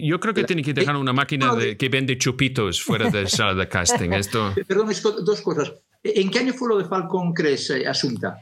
yo 0.00 0.20
creo 0.20 0.34
que 0.34 0.44
tiene 0.44 0.62
que 0.62 0.72
dejar 0.72 0.96
una 0.96 1.12
máquina 1.12 1.54
de, 1.54 1.76
que 1.76 1.88
vende 1.88 2.16
chupitos 2.16 2.82
fuera 2.82 3.10
de 3.10 3.28
sala 3.36 3.54
de 3.54 3.68
casting. 3.68 4.10
Esto... 4.12 4.54
Perdón, 4.66 4.88
dos 5.24 5.40
cosas. 5.42 5.72
¿En 6.02 6.30
qué 6.30 6.38
año 6.38 6.54
fue 6.54 6.68
lo 6.68 6.78
de 6.78 6.86
Falcon 6.86 7.34
Crest, 7.34 7.70
eh, 7.70 7.86
Asunta? 7.86 8.40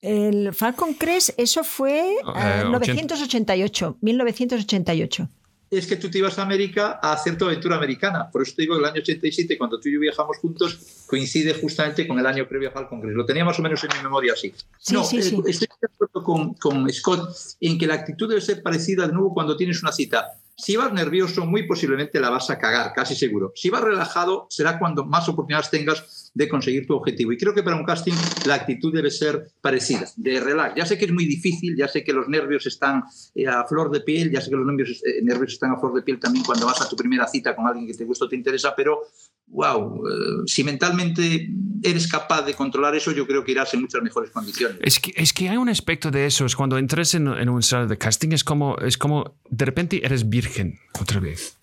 El 0.00 0.54
Falcon 0.54 0.94
Crest, 0.94 1.30
eso 1.36 1.64
fue 1.64 2.16
en 2.20 2.68
uh, 2.68 2.78
1988, 2.78 3.98
1988 4.00 5.28
es 5.70 5.86
que 5.86 5.96
tú 5.96 6.10
te 6.10 6.18
ibas 6.18 6.38
a 6.38 6.42
América 6.42 6.98
a 7.00 7.12
hacer 7.12 7.38
tu 7.38 7.44
aventura 7.44 7.76
americana. 7.76 8.28
Por 8.30 8.42
eso 8.42 8.54
te 8.56 8.62
digo, 8.62 8.76
el 8.76 8.84
año 8.84 9.00
87, 9.00 9.56
cuando 9.56 9.78
tú 9.78 9.88
y 9.88 9.94
yo 9.94 10.00
viajamos 10.00 10.38
juntos, 10.38 11.04
coincide 11.06 11.54
justamente 11.54 12.08
con 12.08 12.18
el 12.18 12.26
año 12.26 12.48
previo 12.48 12.70
a 12.70 12.72
Falcon 12.72 13.00
Crest. 13.00 13.16
Lo 13.16 13.24
tenía 13.24 13.44
más 13.44 13.58
o 13.58 13.62
menos 13.62 13.82
en 13.84 13.90
mi 13.96 14.02
memoria 14.02 14.32
así. 14.32 14.52
no, 14.92 15.02
eh, 15.02 15.18
estoy 15.46 15.68
de 15.80 15.88
acuerdo 15.94 16.24
con, 16.24 16.54
con 16.54 16.92
Scott 16.92 17.30
en 17.60 17.78
que 17.78 17.86
la 17.86 17.94
actitud 17.94 18.28
debe 18.28 18.40
ser 18.40 18.62
parecida 18.62 19.06
de 19.06 19.12
nuevo 19.12 19.32
cuando 19.32 19.56
tienes 19.56 19.80
una 19.82 19.92
cita. 19.92 20.26
Si 20.56 20.76
vas 20.76 20.92
nervioso, 20.92 21.46
muy 21.46 21.66
posiblemente 21.66 22.20
la 22.20 22.28
vas 22.30 22.50
a 22.50 22.58
cagar, 22.58 22.92
casi 22.92 23.14
seguro. 23.14 23.52
Si 23.54 23.70
vas 23.70 23.82
relajado, 23.82 24.46
será 24.50 24.78
cuando 24.78 25.06
más 25.06 25.28
oportunidades 25.28 25.70
tengas 25.70 26.19
de 26.32 26.48
conseguir 26.48 26.86
tu 26.86 26.94
objetivo. 26.94 27.32
Y 27.32 27.36
creo 27.36 27.54
que 27.54 27.62
para 27.62 27.76
un 27.76 27.84
casting 27.84 28.14
la 28.46 28.54
actitud 28.54 28.92
debe 28.92 29.10
ser 29.10 29.50
parecida, 29.60 30.06
de 30.16 30.40
relax. 30.40 30.74
Ya 30.76 30.86
sé 30.86 30.96
que 30.96 31.06
es 31.06 31.12
muy 31.12 31.26
difícil, 31.26 31.76
ya 31.76 31.88
sé 31.88 32.04
que 32.04 32.12
los 32.12 32.28
nervios 32.28 32.66
están 32.66 33.02
eh, 33.34 33.46
a 33.46 33.64
flor 33.66 33.90
de 33.90 34.00
piel, 34.00 34.30
ya 34.30 34.40
sé 34.40 34.50
que 34.50 34.56
los 34.56 34.66
nervios, 34.66 35.02
eh, 35.04 35.20
nervios 35.22 35.52
están 35.52 35.72
a 35.72 35.78
flor 35.78 35.94
de 35.94 36.02
piel 36.02 36.20
también 36.20 36.44
cuando 36.44 36.66
vas 36.66 36.80
a 36.80 36.88
tu 36.88 36.96
primera 36.96 37.26
cita 37.26 37.56
con 37.56 37.66
alguien 37.66 37.86
que 37.86 37.94
te 37.94 38.04
gusta 38.04 38.26
o 38.26 38.28
te 38.28 38.36
interesa, 38.36 38.74
pero 38.76 39.02
wow, 39.48 40.06
eh, 40.06 40.42
si 40.46 40.62
mentalmente 40.62 41.50
eres 41.82 42.06
capaz 42.06 42.42
de 42.42 42.54
controlar 42.54 42.94
eso, 42.94 43.10
yo 43.10 43.26
creo 43.26 43.44
que 43.44 43.52
irás 43.52 43.74
en 43.74 43.80
muchas 43.80 44.02
mejores 44.02 44.30
condiciones. 44.30 44.78
Es 44.82 45.00
que, 45.00 45.12
es 45.16 45.32
que 45.32 45.48
hay 45.48 45.56
un 45.56 45.68
aspecto 45.68 46.10
de 46.10 46.26
eso, 46.26 46.46
es 46.46 46.54
cuando 46.54 46.78
entres 46.78 47.14
en, 47.14 47.26
en 47.26 47.48
un 47.48 47.62
sala 47.62 47.86
de 47.86 47.98
casting, 47.98 48.30
es 48.32 48.44
como, 48.44 48.76
es 48.78 48.96
como 48.96 49.34
de 49.48 49.64
repente 49.64 50.04
eres 50.04 50.28
virgen 50.28 50.78
otra 51.00 51.18
vez. 51.18 51.56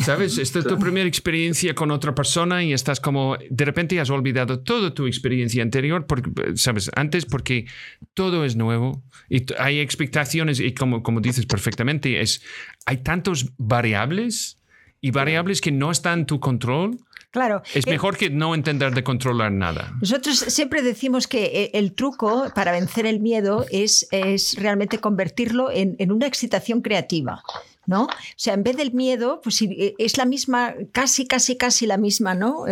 ¿Sabes? 0.00 0.38
Esta 0.38 0.58
es 0.58 0.66
tu 0.66 0.78
primera 0.78 1.08
experiencia 1.08 1.74
con 1.74 1.90
otra 1.90 2.14
persona 2.14 2.62
y 2.62 2.72
estás 2.72 3.00
como, 3.00 3.36
de 3.50 3.64
repente 3.64 3.98
has 4.00 4.10
olvidado 4.10 4.60
toda 4.60 4.92
tu 4.92 5.06
experiencia 5.06 5.62
anterior, 5.62 6.06
porque, 6.06 6.30
¿sabes? 6.56 6.90
Antes 6.94 7.24
porque 7.24 7.66
todo 8.14 8.44
es 8.44 8.56
nuevo 8.56 9.02
y 9.28 9.44
hay 9.58 9.80
expectaciones 9.80 10.60
y 10.60 10.72
como, 10.74 11.02
como 11.02 11.20
dices 11.20 11.46
perfectamente, 11.46 12.20
es, 12.20 12.42
hay 12.86 12.98
tantos 12.98 13.52
variables 13.56 14.58
y 15.00 15.10
variables 15.10 15.60
que 15.60 15.72
no 15.72 15.90
están 15.90 16.20
en 16.20 16.26
tu 16.26 16.40
control 16.40 16.98
Claro. 17.30 17.62
Es 17.74 17.86
eh, 17.86 17.90
mejor 17.90 18.16
que 18.16 18.30
no 18.30 18.54
entender 18.54 18.94
de 18.94 19.04
controlar 19.04 19.52
nada. 19.52 19.94
Nosotros 20.00 20.38
siempre 20.38 20.82
decimos 20.82 21.26
que 21.26 21.44
eh, 21.44 21.70
el 21.74 21.94
truco 21.94 22.50
para 22.54 22.72
vencer 22.72 23.04
el 23.04 23.20
miedo 23.20 23.66
es, 23.70 24.08
es 24.10 24.56
realmente 24.58 24.98
convertirlo 24.98 25.70
en, 25.70 25.94
en 25.98 26.10
una 26.10 26.26
excitación 26.26 26.80
creativa. 26.80 27.42
¿No? 27.88 28.04
O 28.04 28.08
sea, 28.36 28.54
en 28.54 28.62
vez 28.62 28.76
del 28.76 28.92
miedo, 28.92 29.40
pues 29.42 29.60
eh, 29.62 29.96
es 29.98 30.16
la 30.16 30.24
misma, 30.24 30.74
casi, 30.92 31.26
casi, 31.26 31.56
casi 31.56 31.86
la 31.86 31.96
misma, 31.96 32.34
¿no? 32.34 32.64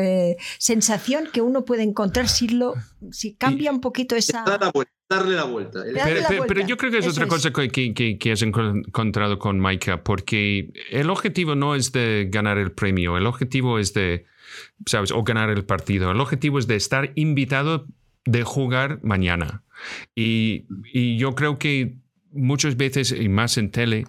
sensación 0.59 1.29
que 1.33 1.41
uno 1.41 1.65
puede 1.65 1.83
encontrar 1.83 2.29
si, 2.29 2.49
lo, 2.49 2.75
si 3.11 3.35
cambia 3.35 3.73
un 3.73 3.81
poquito 3.81 4.15
esa... 4.15 4.45
Darle 5.09 5.37
la 5.37 5.45
vuelta. 5.45 5.85
Pero, 6.49 6.67
yo 6.67 6.77
creo 6.77 6.91
que 6.91 6.99
es 6.99 7.07
otra 7.07 7.29
cosa 7.29 7.53
que, 7.53 7.95
que, 7.95 8.19
que, 8.19 8.33
has 8.33 8.43
encontrado 8.43 9.39
con 9.39 9.61
Maika, 9.61 10.03
porque 10.03 10.73
el 10.91 11.11
objetivo 11.11 11.55
no 11.55 11.77
es 11.77 11.93
de 11.93 12.29
ganar 12.29 12.59
el 12.59 12.73
premio, 12.73 13.17
el 13.17 13.27
objetivo 13.27 13.79
es 13.79 13.95
de 13.95 14.27
¿sabes? 14.85 15.13
O 15.13 15.23
ganar 15.23 15.51
el 15.51 15.65
partido. 15.65 16.11
El 16.11 16.21
objetivo 16.21 16.59
es 16.59 16.67
de 16.67 16.77
estar 16.77 17.13
invitado 17.15 17.87
de 18.25 18.43
jugar 18.43 19.01
mañana. 19.03 19.63
Y, 20.15 20.67
y 20.93 21.19
yo 21.19 21.35
creo 21.35 21.59
que 21.59 21.97
muchas 22.37 22.77
veces, 22.77 23.13
y 23.13 23.29
más 23.29 23.59
en 23.59 23.71
tele, 23.71 24.07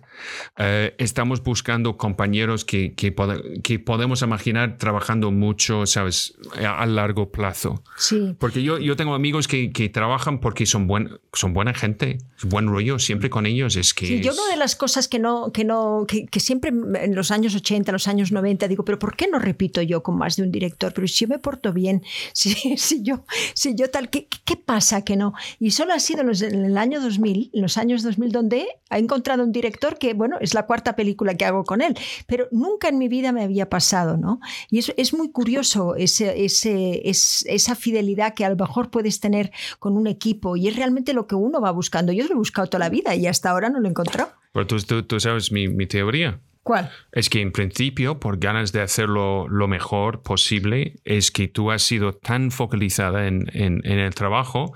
eh, 0.58 0.96
estamos 0.98 1.44
buscando 1.44 1.98
compañeros 1.98 2.66
que, 2.66 2.94
que, 2.94 3.16
que, 3.64 3.80
podemos 3.80 4.22
imaginar 4.22 4.78
trabajando 4.78 5.32
mucho, 5.32 5.86
¿sabes?, 5.86 6.36
a, 6.64 6.86
largo 6.86 7.32
plazo. 7.32 7.84
Sí. 7.98 8.36
Porque 8.40 8.64
yo, 8.64 8.78
yo 8.78 8.96
tengo 8.96 9.14
amigos 9.14 9.48
que, 9.48 9.72
que 9.72 9.90
trabajan 9.90 10.40
porque 10.40 10.66
son, 10.66 10.88
buen, 10.88 11.20
son 11.34 11.54
buena 11.54 11.74
gente, 11.74 12.18
buen 12.44 12.68
rollo 12.68 13.00
siempre 13.00 13.30
con 13.30 13.46
ellos. 13.46 13.76
Es 13.76 13.94
que 13.94 14.06
sí, 14.06 14.22
yo 14.22 14.34
una 14.34 14.52
de 14.52 14.58
las 14.58 14.76
cosas 14.76 15.08
que 15.08 15.20
no, 15.20 15.52
que 15.52 15.64
no, 15.64 16.06
que, 16.08 16.40
siempre 16.40 16.70
en 16.70 17.16
los 17.16 17.32
años 17.32 17.56
80, 17.56 17.92
los 17.92 18.08
años 18.08 18.32
90, 18.32 18.68
digo, 18.68 18.86
pero 18.86 19.00
¿por 19.00 19.16
qué 19.16 19.28
no 19.28 19.40
repito 19.40 19.82
yo 19.82 20.04
con 20.04 20.18
más 20.18 20.36
de 20.36 20.44
un 20.44 20.52
director? 20.52 20.94
Pero 20.94 21.08
si 21.08 21.26
yo 21.26 21.28
me 21.28 21.40
porto 21.40 21.74
bien, 21.74 22.04
si, 22.34 22.78
si 22.78 23.04
yo, 23.04 23.24
si 23.54 23.76
yo 23.76 23.90
tal, 23.90 24.10
¿qué, 24.10 24.28
¿qué, 24.46 24.58
pasa 24.58 25.04
que 25.04 25.16
no? 25.16 25.34
Y 25.60 25.72
solo 25.72 25.94
ha 25.94 26.00
sido 26.00 26.22
en 26.22 26.66
el 26.66 26.78
año 26.78 27.00
2000, 27.00 27.52
en 27.54 27.62
los 27.62 27.78
años 27.78 28.04
2000, 28.04 28.17
donde 28.18 28.68
he 28.90 28.98
encontrado 28.98 29.44
un 29.44 29.52
director 29.52 29.98
que, 29.98 30.14
bueno, 30.14 30.38
es 30.42 30.54
la 30.54 30.66
cuarta 30.66 30.96
película 30.96 31.36
que 31.36 31.46
hago 31.46 31.64
con 31.64 31.82
él, 31.82 31.98
pero 32.26 32.48
nunca 32.52 32.90
en 32.90 32.98
mi 32.98 33.08
vida 33.08 33.32
me 33.32 33.44
había 33.44 33.70
pasado, 33.70 34.18
¿no? 34.18 34.40
Y 34.70 34.80
eso 34.80 34.94
es 34.98 35.14
muy 35.14 35.32
curioso, 35.32 35.96
ese, 35.96 36.46
ese, 36.46 37.02
esa 37.04 37.76
fidelidad 37.76 38.34
que 38.34 38.46
a 38.46 38.50
lo 38.50 38.56
mejor 38.56 38.90
puedes 38.90 39.20
tener 39.20 39.52
con 39.80 39.98
un 39.98 40.08
equipo 40.08 40.56
y 40.56 40.68
es 40.68 40.76
realmente 40.76 41.14
lo 41.14 41.28
que 41.28 41.36
uno 41.36 41.62
va 41.62 41.72
buscando. 41.72 42.12
Yo 42.12 42.26
lo 42.26 42.34
he 42.34 42.38
buscado 42.38 42.68
toda 42.68 42.80
la 42.80 42.90
vida 42.90 43.16
y 43.16 43.28
hasta 43.28 43.50
ahora 43.50 43.70
no 43.70 43.80
lo 43.80 43.88
he 43.88 43.90
encontrado. 43.90 44.32
Pero 44.54 44.68
tú, 44.68 45.04
tú, 45.04 45.20
sabes 45.20 45.52
mi, 45.52 45.68
mi 45.68 45.88
teoría. 45.88 46.40
¿Cuál? 46.64 46.92
Es 47.14 47.30
que 47.30 47.42
en 47.42 47.54
principio, 47.54 48.20
por 48.20 48.40
ganas 48.40 48.74
de 48.74 48.82
hacerlo 48.82 49.48
lo 49.48 49.70
mejor 49.70 50.22
posible, 50.22 50.96
es 51.06 51.32
que 51.32 51.48
tú 51.48 51.72
has 51.72 51.82
sido 51.82 52.14
tan 52.14 52.52
focalizada 52.52 53.28
en, 53.28 53.50
en, 53.54 53.82
en 53.86 54.00
el 54.00 54.14
trabajo 54.14 54.74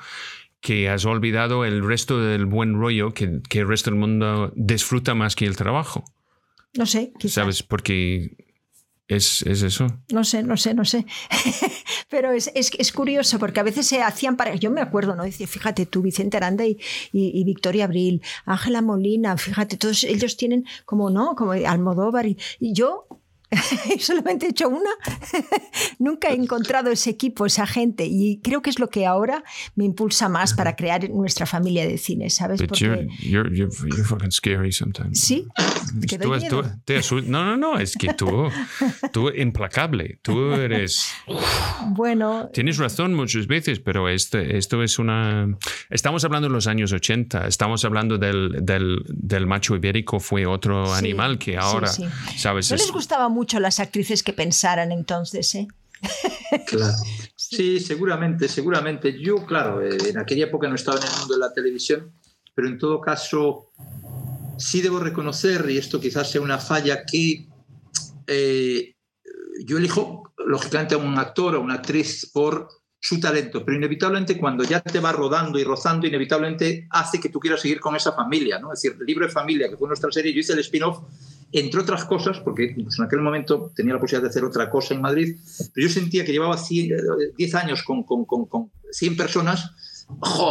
que 0.62 0.90
has 0.90 1.06
olvidado 1.06 1.66
el 1.66 1.86
resto 1.86 2.22
del 2.22 2.46
buen 2.46 2.80
rollo 2.80 3.14
que, 3.14 3.42
que, 3.50 3.60
el 3.60 3.68
resto 3.68 3.90
del 3.90 4.00
mundo 4.00 4.54
disfruta 4.56 5.16
más 5.16 5.36
que 5.36 5.46
el 5.46 5.58
trabajo. 5.58 6.04
No 6.78 6.86
sé, 6.86 7.12
quizás. 7.20 7.34
¿Sabes? 7.34 7.64
Porque 7.64 8.38
es, 9.08 9.42
es, 9.42 9.64
eso. 9.64 9.88
No 10.14 10.24
sé, 10.24 10.44
no 10.44 10.56
sé, 10.56 10.74
no 10.74 10.86
sé. 10.86 11.06
Pero 12.10 12.32
es, 12.32 12.52
es, 12.56 12.72
es, 12.78 12.92
curioso 12.94 13.40
porque 13.40 13.60
a 13.60 13.64
veces 13.64 13.88
se 13.88 14.02
hacían 14.02 14.38
para. 14.38 14.56
Yo 14.56 14.72
me 14.72 14.82
acuerdo, 14.82 15.16
¿no? 15.16 15.24
Decía, 15.24 15.48
fíjate 15.48 15.86
tú, 15.86 16.02
Vicente 16.02 16.38
Aranda 16.38 16.66
y, 16.66 16.78
y, 17.12 17.44
Victoria 17.44 17.86
Abril, 17.86 18.22
Ángela 18.46 18.82
Molina, 18.82 19.36
fíjate, 19.38 19.78
todos 19.78 20.04
ellos 20.04 20.38
tienen 20.38 20.66
como, 20.86 21.10
¿no? 21.10 21.36
Como 21.36 21.52
Almodóvar. 21.52 22.26
y 22.28 22.38
yo 22.74 23.08
solamente 24.00 24.46
he 24.46 24.50
hecho 24.50 24.70
una. 24.70 24.90
Nunca 26.00 26.30
he 26.30 26.36
encontrado 26.36 26.90
ese 26.90 27.10
equipo, 27.10 27.46
esa 27.46 27.68
gente. 27.68 28.06
Y 28.06 28.40
creo 28.42 28.62
que 28.62 28.70
es 28.70 28.80
lo 28.80 28.90
que 28.90 29.06
ahora 29.06 29.44
me 29.76 29.86
impulsa 29.86 30.30
más 30.30 30.54
para 30.54 30.76
crear 30.76 31.10
nuestra 31.10 31.46
familia 31.46 31.86
de 31.86 31.98
cine, 31.98 32.30
¿sabes? 32.30 32.62
Porque... 32.62 33.08
You're, 33.20 33.54
you're, 33.54 33.54
you're, 33.54 34.04
fucking 34.04 34.32
scary 34.32 34.72
sometimes. 34.72 35.20
Sí. 35.20 35.48
Tú, 36.50 36.64
tú, 37.10 37.22
no, 37.26 37.44
no, 37.44 37.58
no. 37.58 37.78
Es 37.78 37.96
que 37.98 38.14
tú, 38.14 38.50
tú 39.12 39.30
implacable. 39.30 40.20
Tú 40.22 40.54
eres. 40.54 41.12
Bueno. 41.94 42.50
Tienes 42.54 42.78
razón 42.78 43.14
muchas 43.16 43.48
veces, 43.48 43.80
pero 43.80 44.08
esto, 44.08 44.38
esto 44.38 44.84
es 44.84 45.00
una. 45.00 45.58
Estamos 45.90 46.24
hablando 46.24 46.48
de 46.48 46.54
los 46.54 46.68
años 46.68 46.94
80. 46.94 47.48
Estamos 47.48 47.84
hablando 47.84 48.18
del, 48.18 48.60
del, 48.62 49.04
del 49.08 49.48
macho 49.48 49.76
ibérico, 49.76 50.20
fue 50.20 50.46
otro 50.46 50.94
animal 50.94 51.38
que 51.38 51.58
ahora, 51.58 51.88
¿sabes? 52.38 52.70
No 52.72 52.78
les 52.78 52.92
gustaba 52.92 53.30
mucho 53.30 53.41
mucho 53.42 53.60
las 53.60 53.80
actrices 53.80 54.22
que 54.22 54.34
pensaran 54.34 54.92
entonces, 54.92 55.56
¿eh? 55.56 55.68
Claro. 56.68 56.94
Sí, 57.36 57.80
seguramente, 57.80 58.48
seguramente. 58.48 59.20
Yo, 59.20 59.48
claro, 59.48 59.82
eh, 59.82 59.98
en 60.10 60.20
aquella 60.20 60.46
época 60.46 60.70
no 60.70 60.76
estaba 60.76 61.00
en 61.00 61.08
el 61.08 61.18
mundo 61.18 61.34
de 61.34 61.40
la 61.40 61.52
televisión, 61.52 62.12
pero 62.54 62.68
en 62.68 62.78
todo 62.78 63.02
caso 63.02 63.72
sí 64.60 64.84
debo 64.84 65.00
reconocer, 65.00 65.68
y 65.72 65.80
esto 65.80 66.00
quizás 66.00 66.30
sea 66.30 66.42
una 66.42 66.60
falla, 66.60 67.04
que 67.04 67.48
eh, 68.28 68.96
yo 69.66 69.80
elijo, 69.80 70.32
lógicamente, 70.38 70.94
a 70.94 71.00
un 71.00 71.18
actor 71.18 71.56
o 71.56 71.62
una 71.62 71.76
actriz 71.76 72.30
por 72.32 72.68
su 73.00 73.20
talento, 73.20 73.66
pero 73.66 73.76
inevitablemente 73.76 74.38
cuando 74.38 74.64
ya 74.64 74.82
te 74.82 75.00
va 75.00 75.12
rodando 75.12 75.58
y 75.58 75.64
rozando, 75.64 76.06
inevitablemente 76.06 76.88
hace 76.92 77.20
que 77.20 77.30
tú 77.30 77.40
quieras 77.40 77.60
seguir 77.60 77.80
con 77.80 77.96
esa 77.96 78.12
familia, 78.12 78.60
¿no? 78.60 78.72
Es 78.72 78.84
decir, 78.84 78.96
el 79.00 79.06
libro 79.08 79.26
de 79.26 79.32
familia, 79.32 79.68
que 79.68 79.78
fue 79.78 79.88
nuestra 79.88 80.12
serie, 80.12 80.32
yo 80.32 80.42
hice 80.42 80.54
el 80.54 80.60
spin-off 80.60 81.00
entre 81.52 81.82
otras 81.82 82.06
cosas, 82.06 82.40
porque 82.40 82.76
en 82.76 83.04
aquel 83.04 83.22
momento 83.22 83.72
tenía 83.76 83.94
la 83.94 84.00
posibilidad 84.00 84.24
de 84.24 84.30
hacer 84.30 84.44
otra 84.44 84.70
cosa 84.70 84.94
en 84.94 85.02
Madrid, 85.02 85.38
pero 85.74 85.88
yo 85.88 85.94
sentía 85.94 86.24
que 86.26 86.32
llevaba 86.32 86.58
10 86.58 86.92
eh, 87.38 87.58
años 87.58 87.84
con, 87.84 88.04
con, 88.04 88.26
con, 88.26 88.72
100 88.92 89.16
personas, 89.16 89.72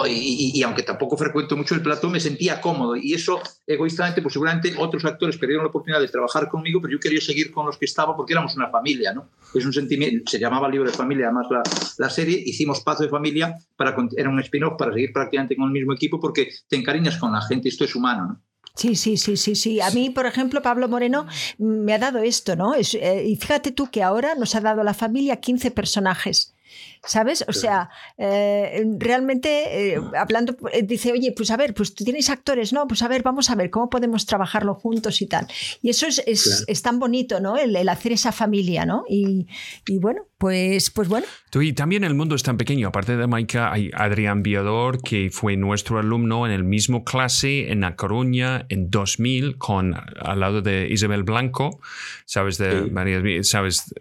y, 0.08 0.62
aunque 0.62 0.82
tampoco 0.82 1.16
frecuento 1.16 1.56
mucho 1.56 1.74
el 1.74 1.82
plató, 1.82 2.08
me 2.08 2.20
sentía 2.20 2.60
cómodo. 2.60 2.96
Y 2.96 3.12
eso, 3.12 3.40
egoístamente, 3.66 4.22
pues 4.22 4.32
seguramente 4.32 4.74
otros 4.78 5.04
actores 5.04 5.36
perdieron 5.36 5.64
la 5.64 5.68
oportunidad 5.68 6.00
de 6.00 6.08
trabajar 6.08 6.48
conmigo, 6.48 6.80
pero 6.80 6.92
yo 6.92 7.00
quería 7.00 7.20
seguir 7.20 7.50
con 7.50 7.66
los 7.66 7.76
que 7.76 7.84
estaba 7.84 8.16
porque 8.16 8.32
éramos 8.32 8.56
una 8.56 8.70
familia, 8.70 9.12
¿no? 9.12 9.28
Es 9.54 9.64
un 9.66 9.72
sentimiento, 9.72 10.30
se 10.30 10.38
llamaba 10.38 10.68
Libro 10.68 10.90
de 10.90 10.96
Familia, 10.96 11.26
además 11.26 11.46
la, 11.50 11.62
la 11.98 12.08
serie, 12.08 12.42
hicimos 12.44 12.80
Paz 12.80 13.00
de 13.00 13.08
Familia, 13.08 13.54
para, 13.76 13.94
era 14.16 14.30
un 14.30 14.40
spin-off 14.40 14.78
para 14.78 14.92
seguir 14.92 15.12
prácticamente 15.12 15.56
con 15.56 15.66
el 15.66 15.72
mismo 15.72 15.92
equipo 15.92 16.18
porque 16.18 16.48
te 16.68 16.76
encariñas 16.76 17.18
con 17.18 17.32
la 17.32 17.42
gente, 17.42 17.68
esto 17.68 17.84
es 17.84 17.94
humano, 17.94 18.26
¿no? 18.26 18.40
Sí, 18.74 18.94
sí, 18.96 19.16
sí, 19.16 19.36
sí, 19.36 19.54
sí. 19.54 19.80
A 19.80 19.90
mí, 19.90 20.10
por 20.10 20.26
ejemplo, 20.26 20.62
Pablo 20.62 20.88
Moreno 20.88 21.26
me 21.58 21.92
ha 21.92 21.98
dado 21.98 22.20
esto, 22.20 22.56
¿no? 22.56 22.74
Eh, 22.74 23.24
y 23.26 23.36
fíjate 23.36 23.72
tú 23.72 23.90
que 23.90 24.02
ahora 24.02 24.34
nos 24.36 24.54
ha 24.54 24.60
dado 24.60 24.82
la 24.82 24.94
familia 24.94 25.36
15 25.36 25.70
personajes. 25.70 26.54
¿Sabes? 27.02 27.44
O 27.48 27.52
sea, 27.54 27.88
eh, 28.18 28.84
realmente 28.98 29.94
eh, 29.94 30.00
hablando, 30.18 30.54
eh, 30.70 30.82
dice, 30.82 31.12
oye, 31.12 31.32
pues 31.34 31.50
a 31.50 31.56
ver, 31.56 31.72
pues 31.72 31.94
tú 31.94 32.04
tienes 32.04 32.28
actores, 32.28 32.74
¿no? 32.74 32.86
Pues 32.86 33.00
a 33.02 33.08
ver, 33.08 33.22
vamos 33.22 33.48
a 33.48 33.54
ver 33.54 33.70
cómo 33.70 33.88
podemos 33.88 34.26
trabajarlo 34.26 34.74
juntos 34.74 35.22
y 35.22 35.26
tal. 35.26 35.46
Y 35.80 35.88
eso 35.88 36.06
es, 36.06 36.22
es, 36.26 36.82
tan 36.82 36.98
bonito, 36.98 37.40
¿no? 37.40 37.56
El, 37.56 37.76
hacer 37.88 38.12
esa 38.12 38.32
familia, 38.32 38.84
¿no? 38.84 39.04
Y, 39.08 39.46
y, 39.86 39.98
bueno, 39.98 40.26
pues, 40.36 40.90
pues 40.90 41.08
bueno. 41.08 41.26
y 41.54 41.72
también 41.72 42.04
el 42.04 42.14
mundo 42.14 42.34
es 42.34 42.42
tan 42.42 42.58
pequeño. 42.58 42.88
Aparte 42.88 43.16
de 43.16 43.26
Maika, 43.26 43.72
hay 43.72 43.90
Adrián 43.94 44.42
Viador, 44.42 45.02
que 45.02 45.30
fue 45.30 45.56
nuestro 45.56 45.98
alumno 45.98 46.46
en 46.46 46.52
el 46.52 46.64
mismo 46.64 47.04
clase 47.04 47.72
en 47.72 47.80
La 47.80 47.96
Coruña 47.96 48.66
en 48.68 48.90
2000, 48.90 49.56
con, 49.56 49.94
al 49.94 50.40
lado 50.40 50.60
de 50.60 50.86
Isabel 50.90 51.22
Blanco, 51.22 51.80
¿sabes? 52.26 52.58
De 52.58 52.90
María, 52.90 53.20
¿sabes? 53.42 53.94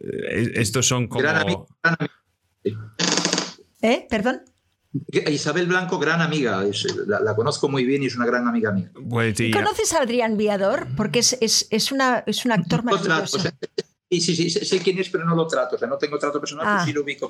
Estos 0.53 0.85
son 0.85 1.07
como... 1.07 1.67
¿Eh? 3.81 4.07
¿Perdón? 4.09 4.41
Isabel 5.11 5.67
Blanco, 5.67 5.99
gran 5.99 6.19
amiga, 6.19 6.63
la, 7.05 7.35
conozco 7.35 7.69
muy 7.69 7.85
bien 7.85 8.01
y 8.01 8.07
es 8.07 8.15
una 8.15 8.25
gran 8.25 8.47
amiga 8.47 8.71
mía. 8.71 8.91
¿Conoces 9.53 9.93
a 9.93 10.01
Adrián 10.01 10.35
Viador? 10.35 10.87
Porque 10.97 11.19
es, 11.19 11.37
es, 11.41 11.67
es, 11.69 11.91
una, 11.91 12.23
es 12.25 12.43
un 12.45 12.51
actor 12.51 12.83
maravilloso. 12.83 13.37
Sí, 14.11 14.21
sí, 14.21 14.49
sí, 14.49 14.65
sé 14.65 14.79
quién 14.79 14.97
es, 14.97 15.07
pero 15.09 15.23
no 15.23 15.35
lo 15.35 15.45
trato. 15.45 15.75
O 15.75 15.79
sea, 15.79 15.87
no 15.87 15.97
tengo 15.99 16.17
trato 16.17 16.39
personal, 16.39 16.65
pero 16.65 16.77
ah. 16.79 16.85
sí 16.85 16.93
lo 16.93 17.03
ubico. 17.03 17.29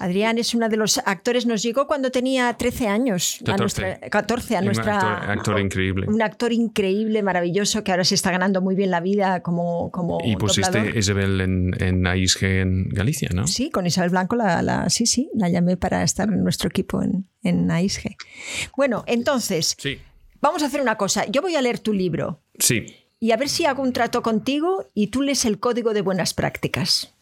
Adrián 0.00 0.38
es 0.38 0.54
uno 0.54 0.66
de 0.66 0.78
los 0.78 0.96
actores, 1.04 1.44
nos 1.44 1.62
llegó 1.62 1.86
cuando 1.86 2.10
tenía 2.10 2.54
13 2.54 2.88
años. 2.88 3.40
14. 3.44 3.52
A 3.52 3.56
nuestra, 3.58 4.08
14, 4.08 4.56
a 4.56 4.62
nuestra. 4.62 5.20
Un 5.24 5.30
actor, 5.30 5.60
increíble. 5.60 6.06
Un 6.08 6.22
actor 6.22 6.54
increíble, 6.54 7.22
maravilloso, 7.22 7.84
que 7.84 7.90
ahora 7.90 8.04
se 8.04 8.14
está 8.14 8.30
ganando 8.30 8.62
muy 8.62 8.76
bien 8.76 8.90
la 8.90 9.00
vida 9.00 9.42
como. 9.42 9.90
como 9.90 10.18
y 10.24 10.36
pusiste 10.36 10.98
Isabel 10.98 11.38
en, 11.42 11.82
en 11.82 12.06
AISG 12.06 12.44
en 12.44 12.88
Galicia, 12.88 13.28
¿no? 13.34 13.46
Sí, 13.46 13.70
con 13.70 13.86
Isabel 13.86 14.08
Blanco, 14.08 14.36
la, 14.36 14.62
la, 14.62 14.88
sí, 14.88 15.04
sí, 15.04 15.28
la 15.34 15.50
llamé 15.50 15.76
para 15.76 16.02
estar 16.02 16.28
en 16.28 16.42
nuestro 16.42 16.70
equipo 16.70 17.02
en, 17.02 17.28
en 17.42 17.70
AISG. 17.70 18.16
Bueno, 18.74 19.04
entonces. 19.06 19.76
Sí. 19.78 19.98
Vamos 20.40 20.62
a 20.62 20.66
hacer 20.66 20.80
una 20.80 20.96
cosa. 20.96 21.26
Yo 21.26 21.42
voy 21.42 21.56
a 21.56 21.60
leer 21.60 21.80
tu 21.80 21.92
libro. 21.92 22.40
Sí 22.58 22.86
y 23.20 23.32
a 23.32 23.36
ver 23.36 23.48
si 23.48 23.64
hago 23.66 23.82
un 23.82 23.92
trato 23.92 24.22
contigo 24.22 24.90
y 24.94 25.08
tú 25.08 25.22
lees 25.22 25.44
el 25.44 25.58
código 25.58 25.92
de 25.94 26.02
buenas 26.02 26.34
prácticas. 26.34 27.14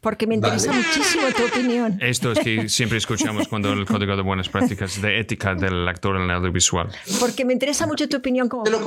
Porque 0.00 0.28
me 0.28 0.36
interesa 0.36 0.72
muchísimo 0.72 1.26
tu 1.36 1.44
opinión. 1.44 1.98
Esto 2.00 2.30
es 2.30 2.38
que 2.38 2.68
siempre 2.68 2.98
escuchamos 2.98 3.48
cuando 3.48 3.72
el 3.72 3.84
código 3.84 4.14
de 4.14 4.22
buenas 4.22 4.48
prácticas 4.48 5.02
de 5.02 5.18
ética 5.18 5.56
del 5.56 5.88
actor 5.88 6.16
en 6.16 6.22
el 6.22 6.30
audiovisual. 6.30 6.88
Porque 7.18 7.44
me 7.44 7.52
interesa 7.52 7.86
mucho 7.86 8.08
tu 8.08 8.16
opinión 8.16 8.48
como 8.48 8.62
te 8.62 8.70
lo 8.70 8.78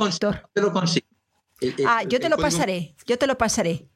Te 0.54 0.60
lo 0.62 0.72
consigo. 0.72 1.06
Ah, 1.86 2.02
yo 2.04 2.18
te 2.18 2.28
lo 2.30 2.38
pasaré. 2.38 2.94
Yo 3.06 3.18
te 3.18 3.26
lo 3.26 3.36
pasaré. 3.36 3.86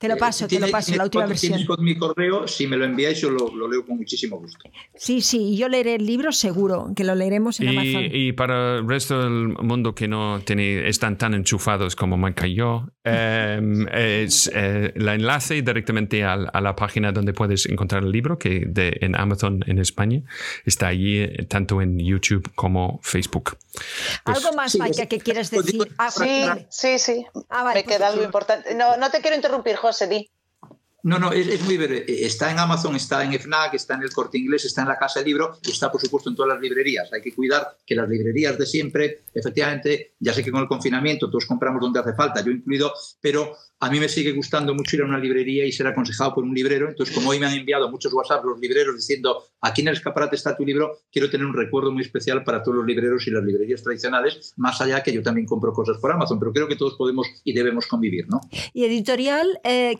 Te 0.00 0.08
lo 0.08 0.16
paso, 0.16 0.48
te 0.48 0.58
lo 0.58 0.70
paso, 0.70 0.96
la 0.96 1.04
última 1.04 1.26
versión. 1.26 1.62
Con 1.66 1.84
mi 1.84 1.94
correo, 1.94 2.48
si 2.48 2.66
me 2.66 2.78
lo 2.78 2.86
enviáis, 2.86 3.20
yo 3.20 3.28
lo, 3.28 3.68
leo 3.68 3.84
con 3.84 3.98
muchísimo 3.98 4.38
gusto. 4.38 4.70
Sí, 4.94 5.20
sí, 5.20 5.58
yo 5.58 5.68
leeré 5.68 5.96
el 5.96 6.06
libro 6.06 6.32
seguro, 6.32 6.90
que 6.96 7.04
lo 7.04 7.14
leeremos 7.14 7.60
en 7.60 7.66
y, 7.66 7.76
Amazon. 7.76 8.04
Y 8.10 8.32
para 8.32 8.78
el 8.78 8.88
resto 8.88 9.22
del 9.22 9.48
mundo 9.48 9.94
que 9.94 10.08
no 10.08 10.40
tiene, 10.40 10.88
están 10.88 11.18
tan 11.18 11.34
enchufados 11.34 11.96
como 11.96 12.16
Mike 12.16 12.48
y 12.48 12.54
yo, 12.54 12.88
em, 13.04 13.86
es 13.92 14.50
eh, 14.54 14.90
el 14.96 15.06
enlace 15.06 15.60
directamente 15.60 16.24
a, 16.24 16.36
la 16.36 16.74
página 16.74 17.12
donde 17.12 17.34
puedes 17.34 17.66
encontrar 17.66 18.02
el 18.02 18.10
libro, 18.10 18.38
que 18.38 18.64
de, 18.66 18.96
en 19.02 19.14
Amazon 19.14 19.62
en 19.66 19.78
España, 19.78 20.22
está 20.64 20.88
allí 20.88 21.18
eh, 21.18 21.44
tanto 21.46 21.82
en 21.82 21.98
YouTube 21.98 22.50
como 22.54 23.00
Facebook. 23.02 23.58
Pues 24.24 24.38
¿Algo 24.38 24.56
más, 24.56 24.76
Mike, 24.78 25.08
que 25.08 25.18
quieras 25.18 25.50
pues 25.50 25.66
decir? 25.66 25.94
Ah, 25.98 26.10
sí, 26.10 26.44
sí, 26.70 26.98
sí. 26.98 27.26
Ah, 27.48 27.64
me 27.64 27.72
pues 27.72 27.84
queda 27.84 28.08
algo 28.08 28.24
importante. 28.24 28.74
No, 28.74 28.96
no 28.96 29.10
te 29.10 29.20
quiero 29.20 29.36
interrumpir, 29.36 29.76
Di. 30.08 30.30
No, 31.02 31.18
no, 31.18 31.32
es, 31.32 31.62
muy 31.62 31.78
breve. 31.78 32.04
Está 32.06 32.50
en 32.50 32.58
Amazon, 32.58 32.94
está 32.94 33.24
en 33.24 33.32
FNAC, 33.32 33.74
está 33.74 33.94
en 33.94 34.02
el 34.02 34.12
Corte 34.12 34.36
Inglés, 34.36 34.66
está 34.66 34.82
en 34.82 34.88
la 34.88 34.98
Casa 34.98 35.20
del 35.20 35.28
Libro 35.28 35.58
y 35.62 35.70
está, 35.70 35.90
por 35.90 36.00
supuesto, 36.00 36.28
en 36.28 36.36
todas 36.36 36.52
las 36.52 36.60
librerías. 36.60 37.10
Hay 37.12 37.22
que 37.22 37.34
cuidar 37.34 37.78
que 37.86 37.94
las 37.94 38.08
librerías 38.08 38.58
de 38.58 38.66
siempre, 38.66 39.22
efectivamente, 39.32 40.14
ya 40.18 40.34
sé 40.34 40.44
que 40.44 40.50
con 40.50 40.60
el 40.60 40.68
confinamiento 40.68 41.30
todos 41.30 41.46
compramos 41.46 41.80
donde 41.80 42.00
hace 42.00 42.12
falta, 42.12 42.44
yo 42.44 42.50
incluido, 42.50 42.92
pero 43.20 43.56
a 43.80 43.90
mí 43.90 43.98
me 43.98 44.08
sigue 44.08 44.32
gustando 44.32 44.74
mucho 44.74 44.96
ir 44.96 45.02
a 45.02 45.06
una 45.06 45.18
librería 45.18 45.64
y 45.64 45.72
ser 45.72 45.86
aconsejado 45.86 46.34
por 46.34 46.44
un 46.44 46.54
librero. 46.54 46.90
Entonces, 46.90 47.14
como 47.14 47.30
hoy 47.30 47.38
me 47.38 47.46
han 47.46 47.54
enviado 47.54 47.90
muchos 47.90 48.12
WhatsApp 48.12 48.44
los 48.44 48.60
libreros 48.60 48.94
diciendo, 48.94 49.42
aquí 49.62 49.80
en 49.80 49.88
el 49.88 49.94
escaparate 49.94 50.36
está 50.36 50.54
tu 50.54 50.66
libro, 50.66 50.98
quiero 51.10 51.30
tener 51.30 51.46
un 51.46 51.54
recuerdo 51.54 51.90
muy 51.90 52.02
especial 52.02 52.44
para 52.44 52.62
todos 52.62 52.76
los 52.76 52.86
libreros 52.86 53.26
y 53.26 53.30
las 53.30 53.42
librerías 53.42 53.82
tradicionales, 53.82 54.52
más 54.58 54.80
allá 54.82 55.02
que 55.02 55.14
yo 55.14 55.22
también 55.22 55.46
compro 55.46 55.72
cosas 55.72 55.96
por 55.96 56.12
Amazon, 56.12 56.38
pero 56.38 56.52
creo 56.52 56.68
que 56.68 56.76
todos 56.76 56.94
podemos 56.96 57.26
y 57.42 57.54
debemos 57.54 57.86
convivir, 57.86 58.26
¿no? 58.28 58.40
Y 58.74 58.84
editorial... 58.84 59.58
Eh, 59.64 59.96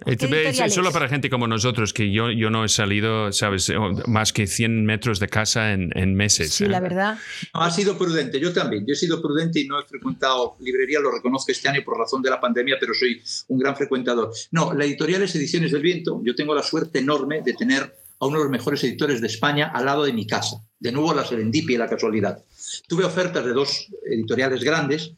solo 0.69 0.93
para 0.93 1.09
gente 1.09 1.31
como 1.31 1.49
nosotros, 1.49 1.95
que 1.95 2.13
yo, 2.13 2.31
yo 2.31 2.51
no 2.51 2.67
he 2.67 2.69
salido, 2.69 3.33
¿sabes?, 3.33 3.73
más 4.07 4.35
que 4.35 4.47
100 4.47 4.85
metros 4.85 5.21
de 5.21 5.29
casa 5.29 5.73
en, 5.73 5.91
en 5.97 6.15
meses. 6.15 6.53
Sí, 6.53 6.67
la 6.67 6.79
¿eh? 6.79 6.81
verdad. 6.83 7.19
ha 7.55 7.71
sido 7.71 7.97
prudente, 7.97 8.39
yo 8.39 8.53
también. 8.53 8.85
Yo 8.87 8.93
he 8.93 8.97
sido 8.97 9.23
prudente 9.23 9.61
y 9.61 9.67
no 9.67 9.81
he 9.81 9.85
frecuentado 9.85 10.57
librería, 10.61 11.01
lo 11.01 11.11
reconozco 11.11 11.51
este 11.51 11.69
año 11.69 11.81
por 11.83 11.97
razón 11.97 12.21
de 12.21 12.29
la 12.29 12.39
pandemia, 12.39 12.77
pero 12.79 12.93
soy 12.93 13.23
un 13.49 13.59
gran 13.59 13.70
frecuentador. 13.77 14.33
No, 14.51 14.73
la 14.73 14.85
editorial 14.85 15.23
es 15.23 15.35
Ediciones 15.35 15.73
del 15.73 15.83
Viento. 15.83 16.21
Yo 16.25 16.35
tengo 16.35 16.55
la 16.55 16.63
suerte 16.63 16.99
enorme 16.99 17.43
de 17.43 17.55
tener 17.55 17.95
a 18.19 18.27
uno 18.27 18.39
de 18.39 18.45
los 18.45 18.51
mejores 18.51 18.85
editores 18.85 19.21
de 19.21 19.27
España 19.27 19.71
al 19.75 19.87
lado 19.87 20.05
de 20.05 20.13
mi 20.13 20.27
casa. 20.27 20.63
De 20.79 20.93
nuevo 20.93 21.15
la 21.15 21.25
serendipia 21.25 21.75
y 21.75 21.79
la 21.79 21.89
casualidad. 21.89 22.45
Tuve 22.87 23.05
ofertas 23.05 23.45
de 23.45 23.53
dos 23.53 23.89
editoriales 24.11 24.63
grandes, 24.63 25.13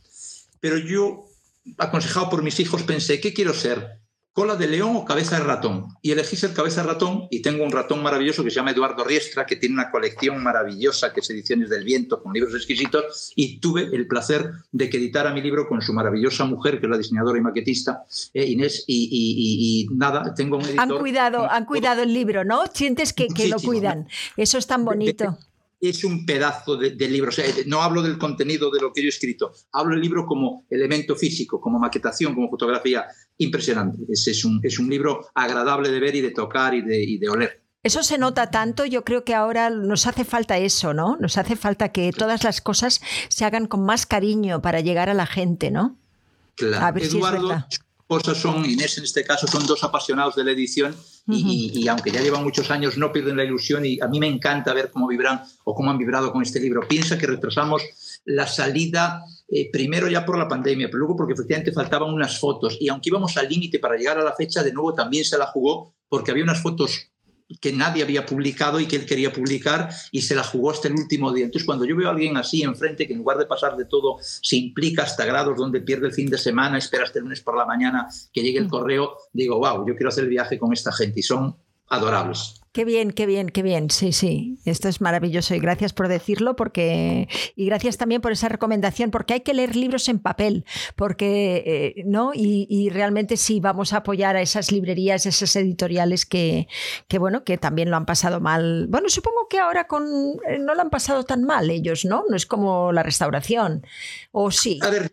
pero 0.61 0.79
yo, 0.79 1.27
aconsejado 1.79 2.31
por 2.31 2.43
mis 2.43 2.61
hijos, 2.61 2.83
pensé, 2.85 3.21
¿qué 3.21 3.33
quiero 3.33 3.55
ser? 3.55 4.02
Cola 4.33 4.57
de 4.57 4.67
león 4.67 4.97
o 4.97 5.05
cabeza 5.05 5.39
de 5.39 5.45
ratón. 5.45 5.89
Y 6.01 6.11
elegí 6.11 6.37
ser 6.37 6.55
cabeza 6.55 6.83
de 6.83 6.89
ratón 6.89 7.27
y 7.31 7.43
tengo 7.43 7.65
un 7.65 7.71
ratón 7.71 8.03
maravilloso 8.03 8.43
que 8.43 8.51
se 8.51 8.57
llama 8.57 8.71
Eduardo 8.71 9.05
Riestra, 9.05 9.47
que 9.47 9.57
tiene 9.57 9.75
una 9.75 9.91
colección 9.91 10.43
maravillosa 10.43 11.13
que 11.13 11.21
es 11.21 11.31
Ediciones 11.31 11.69
del 11.71 11.85
Viento, 11.85 12.23
con 12.23 12.33
libros 12.33 12.55
exquisitos, 12.55 13.33
y 13.37 13.59
tuve 13.59 13.89
el 13.93 14.07
placer 14.07 14.51
de 14.73 14.89
que 14.89 14.97
editara 14.97 15.33
mi 15.33 15.43
libro 15.43 15.69
con 15.69 15.83
su 15.83 15.93
maravillosa 15.93 16.45
mujer, 16.45 16.81
que 16.81 16.87
es 16.87 16.91
la 16.91 16.99
diseñadora 16.99 17.39
y 17.39 17.43
maquetista, 17.43 18.05
eh, 18.33 18.47
Inés, 18.47 18.85
y, 18.87 19.87
nada, 19.93 20.35
tengo 20.35 20.57
un 20.57 20.65
editor... 20.65 20.81
Han 20.81 20.99
cuidado, 20.99 21.51
han 21.51 21.65
cuidado 21.67 22.03
el 22.03 22.15
libro, 22.15 22.45
¿no? 22.45 22.65
Sientes 22.73 23.13
que, 23.13 23.29
que 23.29 23.49
lo 23.49 23.59
cuidan. 23.59 24.09
Eso 24.37 24.59
es 24.59 24.67
tan 24.67 24.85
bonito 24.85 25.39
es 25.83 26.05
un 26.05 26.25
pedazo 26.25 26.77
de, 26.77 26.91
libro. 27.09 27.33
no 27.67 27.83
hablo 27.83 28.03
del 28.03 28.17
contenido 28.17 28.71
de 28.71 28.81
lo 28.81 28.93
que 28.93 29.03
yo 29.03 29.07
he 29.07 29.09
escrito, 29.09 29.53
hablo 29.73 29.95
del 29.95 30.03
libro 30.03 30.25
como 30.25 30.65
elemento 30.71 31.17
físico, 31.17 31.61
como 31.61 31.81
maquetación, 31.81 32.35
como 32.35 32.49
fotografía. 32.49 33.05
Impresionante. 33.39 33.99
Es, 34.09 34.29
es, 34.29 34.45
un, 34.45 34.61
es 34.63 34.79
un 34.79 34.89
libro 34.89 35.27
agradable 35.35 35.91
de 35.91 35.99
ver 35.99 36.15
y 36.15 36.21
de 36.21 36.31
tocar 36.31 36.75
y 36.75 36.83
de, 36.83 37.03
y 37.03 37.19
de 37.19 37.29
oler. 37.29 37.63
Eso 37.83 38.05
se 38.05 38.17
nota 38.17 38.49
tanto, 38.53 38.85
yo 38.85 39.03
creo 39.03 39.25
que 39.25 39.35
ahora 39.35 39.69
nos 39.71 40.07
hace 40.07 40.25
falta 40.25 40.57
eso, 40.57 40.95
¿no? 40.95 41.17
Nos 41.17 41.37
hace 41.37 41.57
falta 41.57 41.91
que 41.91 42.13
todas 42.13 42.45
las 42.45 42.61
cosas 42.61 43.01
se 43.29 43.45
hagan 43.45 43.67
con 43.67 43.85
más 43.85 44.07
cariño 44.07 44.63
para 44.63 44.81
llegar 44.81 45.11
a 45.11 45.15
la 45.15 45.27
gente, 45.27 45.73
¿no? 45.73 45.99
Claro. 46.55 46.87
A 46.87 46.93
ver 46.93 47.03
Eduardo, 47.03 47.67
cosas 48.07 48.39
son, 48.39 48.65
Inés 48.65 48.99
en 48.99 49.05
este 49.05 49.25
caso, 49.25 49.49
son 49.49 49.67
dos 49.67 49.83
apasionados 49.83 50.37
de 50.37 50.45
la 50.45 50.53
edición 50.53 50.95
y, 51.27 51.87
aunque 51.89 52.11
ya 52.11 52.21
llevan 52.21 52.43
muchos 52.43 52.71
años 52.71 52.99
no 52.99 53.13
pierden 53.13 53.37
la 53.37 53.45
ilusión 53.45 53.85
y 53.85 54.01
a 54.01 54.09
mí 54.09 54.19
me 54.19 54.27
encanta 54.27 54.75
ver 54.75 54.91
cómo 54.91 55.07
vibran 55.07 55.43
o 55.65 55.75
cómo 55.75 55.91
han 55.91 55.99
vibrado 55.99 56.33
con 56.33 56.43
este 56.43 56.61
libro. 56.61 56.87
Piensa 56.89 57.17
que 57.17 57.27
retrasamos 57.27 57.83
la 58.25 58.47
salida 58.47 59.25
eh, 59.49 59.71
primero 59.71 60.09
ya 60.09 60.25
por 60.25 60.37
la 60.37 60.49
pandemia, 60.49 60.89
pero 60.89 60.99
luego 60.99 61.17
porque 61.17 61.35
efectivamente 61.35 61.73
faltaban 61.73 62.13
unas 62.13 62.39
fotos 62.39 62.77
y 62.81 62.89
aunque 62.89 63.11
íbamos 63.11 63.37
al 63.37 63.49
límite 63.49 63.79
para 63.79 63.97
llegar 63.97 64.19
a 64.19 64.25
la 64.25 64.35
fecha, 64.35 64.63
de 64.63 64.73
nuevo 64.73 64.95
también 64.95 65.25
se 65.25 65.39
la 65.39 65.47
jugó 65.47 65.95
porque 66.09 66.31
había 66.31 66.45
unas 66.45 66.61
fotos 66.61 67.12
que 67.61 67.73
nadie 67.73 68.03
había 68.03 68.27
publicado 68.27 68.81
y 68.81 68.87
que 68.87 68.97
él 68.97 69.07
quería 69.07 69.33
publicar 69.33 69.89
y 70.11 70.23
se 70.23 70.35
la 70.35 70.45
jugó 70.45 70.71
hasta 70.71 70.89
el 70.89 70.95
último 70.95 71.33
día. 71.33 71.45
Entonces, 71.45 71.67
cuando 71.67 71.85
yo 71.85 71.97
veo 71.97 72.09
a 72.09 72.13
alguien 72.13 72.37
así 72.37 72.63
enfrente, 72.63 73.07
que 73.07 73.13
en 73.13 73.21
lugar 73.21 73.39
de 73.39 73.47
pasar 73.47 73.77
de 73.77 73.85
todo, 73.85 74.17
se 74.21 74.57
implica 74.57 75.03
hasta 75.03 75.25
grados 75.25 75.57
donde 75.57 75.81
pierde 75.81 76.07
el 76.07 76.13
fin 76.13 76.31
de 76.31 76.39
semana, 76.39 76.79
espera 76.79 77.05
hasta 77.05 77.19
el 77.19 77.25
lunes 77.25 77.41
por 77.41 77.57
la 77.57 77.67
mañana 77.67 78.09
que 78.33 78.43
llegue 78.43 78.59
el 78.59 78.67
mm. 78.67 78.71
correo, 78.71 79.17
digo, 79.33 79.59
wow, 79.59 79.87
yo 79.87 79.95
quiero 79.95 80.09
hacer 80.09 80.25
el 80.25 80.31
viaje 80.31 80.59
con 80.59 80.73
esta 80.73 80.93
gente 80.93 81.21
y 81.21 81.23
son 81.23 81.57
adorables. 81.89 82.62
Qué 82.73 82.87
bien, 82.87 83.11
qué 83.13 83.27
bien, 83.27 83.51
qué 83.51 83.63
bien. 83.63 83.91
Sí, 83.91 84.13
sí. 84.13 84.59
Esto 84.65 84.89
es 84.89 85.03
maravilloso 85.03 85.55
y 85.55 85.61
gracias 85.61 85.93
por 85.93 86.09
decirlo 86.09 86.57
porque 86.57 87.29
y 87.55 87.67
gracias 87.67 87.99
también 87.99 88.23
por 88.23 88.33
esa 88.33 88.49
recomendación 88.49 89.11
porque 89.11 89.35
hay 89.35 89.41
que 89.41 89.53
leer 89.53 89.77
libros 89.77 90.09
en 90.09 90.19
papel 90.19 90.65
porque 90.97 91.63
eh, 91.67 92.03
no 92.07 92.33
y, 92.35 92.89
realmente 92.89 93.37
sí 93.37 93.61
vamos 93.61 93.93
a 93.93 93.99
apoyar 93.99 94.37
a 94.37 94.43
esas 94.43 94.73
librerías, 94.73 95.27
esas 95.27 95.55
editoriales 95.57 96.25
que, 96.25 96.67
que 97.09 97.19
bueno 97.19 97.45
que 97.45 97.59
también 97.59 97.91
lo 97.91 97.97
han 97.97 98.07
pasado 98.07 98.41
mal. 98.41 98.87
Bueno, 98.89 99.11
supongo 99.11 99.49
que 99.49 99.59
ahora 99.59 99.87
con 99.87 100.05
eh, 100.49 100.59
no 100.59 100.75
lo 100.75 100.81
han 100.81 100.91
pasado 100.91 101.25
tan 101.25 101.45
mal 101.45 101.69
ellos, 101.69 102.07
¿no? 102.07 102.25
No 102.31 102.37
es 102.37 102.47
como 102.47 102.91
la 102.93 103.03
restauración 103.03 103.87
o 104.31 104.51
sí. 104.51 104.79
A 104.83 104.89
ver, 104.89 105.13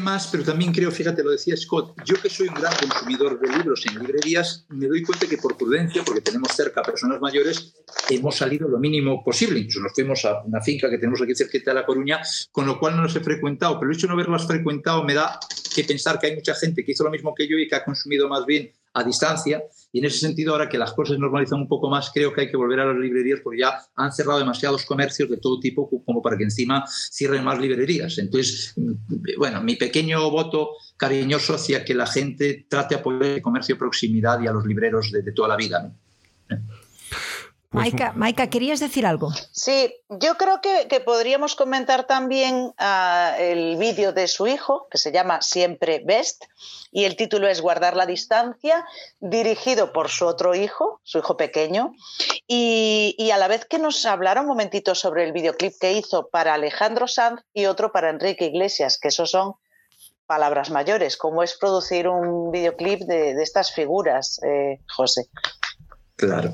más, 0.00 0.28
pero 0.28 0.44
también 0.44 0.72
creo, 0.72 0.90
fíjate, 0.90 1.22
lo 1.22 1.30
decía 1.30 1.56
Scott, 1.56 1.94
yo 2.04 2.20
que 2.20 2.30
soy 2.30 2.48
un 2.48 2.54
gran 2.54 2.72
consumidor 2.76 3.40
de 3.40 3.56
libros 3.56 3.84
en 3.86 3.98
librerías, 3.98 4.66
me 4.68 4.86
doy 4.86 5.02
cuenta 5.02 5.26
que 5.26 5.36
por 5.36 5.56
prudencia, 5.56 6.02
porque 6.04 6.20
tenemos 6.20 6.52
cerca 6.52 6.82
personas 6.82 7.20
mayores, 7.20 7.74
hemos 8.08 8.36
salido 8.36 8.68
lo 8.68 8.78
mínimo 8.78 9.22
posible. 9.22 9.58
Incluso 9.58 9.80
nos 9.80 9.92
fuimos 9.92 10.24
a 10.24 10.42
una 10.42 10.60
finca 10.60 10.88
que 10.88 10.98
tenemos 10.98 11.20
aquí 11.22 11.34
cerquita 11.34 11.70
de 11.70 11.74
La 11.80 11.86
Coruña, 11.86 12.20
con 12.52 12.66
lo 12.66 12.78
cual 12.78 12.96
no 12.96 13.02
los 13.02 13.16
he 13.16 13.20
frecuentado. 13.20 13.78
Pero 13.78 13.90
el 13.90 13.96
hecho 13.96 14.06
de 14.06 14.14
no 14.14 14.14
haberlas 14.14 14.46
frecuentado 14.46 15.02
me 15.04 15.14
da 15.14 15.38
que 15.74 15.84
pensar 15.84 16.18
que 16.18 16.28
hay 16.28 16.34
mucha 16.36 16.54
gente 16.54 16.84
que 16.84 16.92
hizo 16.92 17.04
lo 17.04 17.10
mismo 17.10 17.34
que 17.34 17.48
yo 17.48 17.56
y 17.58 17.68
que 17.68 17.74
ha 17.74 17.84
consumido 17.84 18.28
más 18.28 18.46
bien 18.46 18.72
a 18.94 19.02
distancia. 19.02 19.62
Y 19.94 20.00
en 20.00 20.06
ese 20.06 20.18
sentido, 20.18 20.50
ahora 20.50 20.68
que 20.68 20.76
las 20.76 20.92
cosas 20.92 21.20
normalizan 21.20 21.60
un 21.60 21.68
poco 21.68 21.88
más, 21.88 22.10
creo 22.12 22.32
que 22.32 22.40
hay 22.40 22.50
que 22.50 22.56
volver 22.56 22.80
a 22.80 22.86
las 22.86 22.96
librerías 22.96 23.38
porque 23.44 23.60
ya 23.60 23.78
han 23.94 24.10
cerrado 24.10 24.40
demasiados 24.40 24.84
comercios 24.84 25.30
de 25.30 25.36
todo 25.36 25.60
tipo 25.60 25.88
como 26.04 26.20
para 26.20 26.36
que 26.36 26.42
encima 26.42 26.84
cierren 26.88 27.44
más 27.44 27.60
librerías. 27.60 28.18
Entonces, 28.18 28.72
mm, 28.74 29.38
bueno, 29.38 29.62
mi 29.62 29.76
pequeño 29.76 30.28
voto 30.32 30.70
cariñoso 30.96 31.54
hacia 31.54 31.84
que 31.84 31.94
la 31.94 32.08
gente 32.08 32.66
trate 32.68 32.96
de 32.96 33.00
apoyar 33.02 33.22
el 33.36 33.42
comercio 33.42 33.76
de 33.76 33.78
proximidad 33.78 34.40
y 34.40 34.48
a 34.48 34.52
los 34.52 34.66
libreros 34.66 35.12
de, 35.12 35.30
toda 35.30 35.46
la 35.46 35.56
vida. 35.56 35.96
Pues 37.74 37.92
Maika, 38.14 38.46
¿querías 38.48 38.78
decir 38.78 39.04
algo? 39.04 39.32
Sí, 39.50 39.92
yo 40.08 40.36
creo 40.36 40.60
que, 40.60 41.00
podríamos 41.00 41.56
comentar 41.56 42.06
también 42.06 42.72
ah, 42.78 43.34
el 43.36 43.76
vídeo 43.76 44.12
de 44.12 44.28
su 44.28 44.46
hijo, 44.46 44.86
que 44.88 44.96
se 44.98 45.10
llama 45.10 45.42
Siempre 45.42 46.00
Best, 46.04 46.44
y 46.92 47.04
el 47.04 47.16
título 47.16 47.48
es 47.48 47.60
Guardar 47.60 47.96
la 47.96 48.06
distancia, 48.06 48.86
dirigido 49.18 49.92
por 49.92 50.08
su 50.08 50.24
otro 50.24 50.54
hijo, 50.54 51.00
su 51.02 51.18
hijo 51.18 51.36
pequeño, 51.36 51.92
y, 52.46 53.16
y 53.18 53.32
a 53.32 53.38
la 53.38 53.48
vez 53.48 53.64
que 53.64 53.80
nos 53.80 54.06
hablara 54.06 54.42
un 54.42 54.46
momentito 54.46 54.94
sobre 54.94 55.24
el 55.24 55.32
videoclip 55.32 55.72
que 55.80 55.94
hizo 55.94 56.28
para 56.28 56.54
Alejandro 56.54 57.08
Sanz 57.08 57.42
y 57.52 57.66
otro 57.66 57.90
para 57.90 58.10
Enrique 58.10 58.44
Iglesias, 58.44 58.98
que 59.02 59.08
esos 59.08 59.32
son 59.32 59.54
palabras 60.26 60.70
mayores, 60.70 61.16
cómo 61.16 61.42
es 61.42 61.56
producir 61.58 62.08
un 62.08 62.52
videoclip 62.52 63.00
de, 63.00 63.42
estas 63.42 63.72
figuras, 63.72 64.40
eh, 64.44 64.78
José. 64.96 65.28
Claro. 66.16 66.52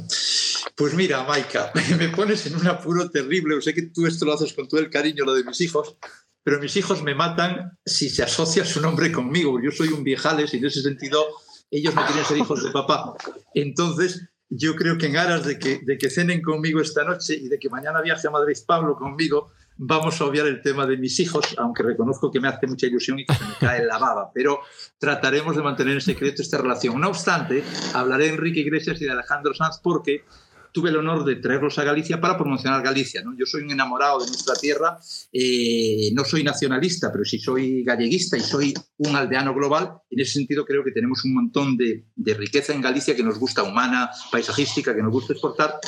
Pues 0.75 0.95
mira, 0.95 1.25
Maika, 1.25 1.73
me 1.99 2.09
pones 2.09 2.47
en 2.47 2.57
un 2.57 2.67
apuro 2.67 3.11
terrible. 3.11 3.61
sé 3.61 3.75
que 3.75 3.83
tú 3.83 4.07
esto 4.07 4.25
lo 4.25 4.35
haces 4.35 4.53
con 4.53 4.69
todo 4.69 4.81
el 4.81 4.91
cariño, 4.91 5.25
lo 5.25 5.35
de 5.35 5.45
mis 5.45 5.61
hijos, 5.61 5.97
pero 6.43 6.59
mis 6.59 6.77
hijos 6.77 7.03
me 7.03 7.15
matan 7.15 7.79
si 7.85 8.09
se 8.09 8.23
asocia 8.23 8.65
su 8.65 8.81
nombre 8.81 9.13
conmigo. 9.13 9.61
Yo 9.63 9.71
soy 9.71 9.89
un 9.89 10.03
viejales 10.03 10.55
y 10.55 10.57
en 10.57 10.67
ese 10.67 10.83
sentido 10.83 11.27
ellos 11.71 11.95
no 11.95 12.05
quieren 12.07 12.25
ser 12.25 12.39
hijos 12.39 12.65
de 12.65 12.71
papá. 12.71 13.15
Entonces, 13.55 14.29
yo 14.49 14.75
creo 14.75 14.99
que 14.99 15.07
en 15.07 15.17
aras 15.17 15.45
de 15.45 15.59
que, 15.59 15.81
de 15.85 15.97
que 15.97 16.11
cenen 16.11 16.43
conmigo 16.43 16.81
esta 16.81 17.05
noche 17.05 17.35
y 17.35 17.49
de 17.49 17.59
que 17.59 17.69
mañana 17.69 18.01
viaje 18.01 18.27
a 18.27 18.31
Madrid 18.31 18.57
Pablo 18.67 18.97
conmigo, 18.97 19.53
vamos 19.83 20.21
a 20.21 20.27
obviar 20.27 20.47
el 20.47 20.61
tema 20.61 20.87
de 20.87 20.99
mis 20.99 21.19
hijos, 21.21 21.55
aunque 21.57 21.83
reconozco 21.83 22.31
que 22.31 22.39
me 22.39 22.49
hace 22.49 22.67
mucha 22.67 22.87
ilusión 22.87 23.19
y 23.19 23.25
que 23.25 23.35
se 23.35 23.45
me 23.45 23.55
cae 23.59 23.85
la 23.87 23.97
baba, 23.97 24.31
pero 24.33 24.61
trataremos 24.99 25.57
de 25.57 25.63
mantener 25.63 25.95
en 25.95 26.01
secreto 26.03 26.43
esta 26.43 26.59
relación. 26.59 27.01
No 27.01 27.09
obstante, 27.09 27.65
hablaré 27.95 28.25
de 28.25 28.35
Enrique 28.35 28.61
Iglesias 28.61 29.01
y 29.01 29.07
de 29.07 29.13
Alejandro 29.13 29.55
Sanz 29.55 29.81
porque 29.83 30.25
tuve 30.71 30.91
el 30.91 30.99
honor 30.99 31.25
de 31.25 31.37
traerlos 31.37 31.79
a 31.79 31.85
Galicia 31.85 32.21
para 32.21 32.37
promocionar 32.37 32.83
Galicia. 32.83 33.23
¿no? 33.23 33.35
Yo 33.39 33.47
soy 33.47 33.63
un 33.63 33.71
enamorado 33.71 34.21
de 34.21 34.27
nuestra 34.27 34.55
tierra, 34.55 34.99
eh, 35.33 36.11
no 36.13 36.27
soy 36.27 36.45
nacionalista, 36.45 37.11
pero 37.11 37.25
sí 37.25 37.39
soy 37.39 37.83
galleguista 37.83 38.37
y 38.37 38.41
soy 38.41 38.75
un 38.99 39.17
aldeano 39.17 39.55
global. 39.55 39.95
En 40.11 40.21
ese 40.21 40.35
sentido 40.35 40.67
creo 40.67 40.85
que 40.85 40.93
tenemos 40.93 41.25
un 41.25 41.33
montón 41.33 41.79
de, 41.79 42.05
de 42.15 42.35
riqueza 42.35 42.75
en 42.75 42.83
Galicia 42.83 43.17
que 43.17 43.23
nos 43.23 43.39
gusta, 43.39 43.63
humana, 43.63 44.11
paisajística, 44.31 44.95
que 44.95 45.03
nos 45.03 45.11
gusta 45.11 45.33
exportar. 45.33 45.81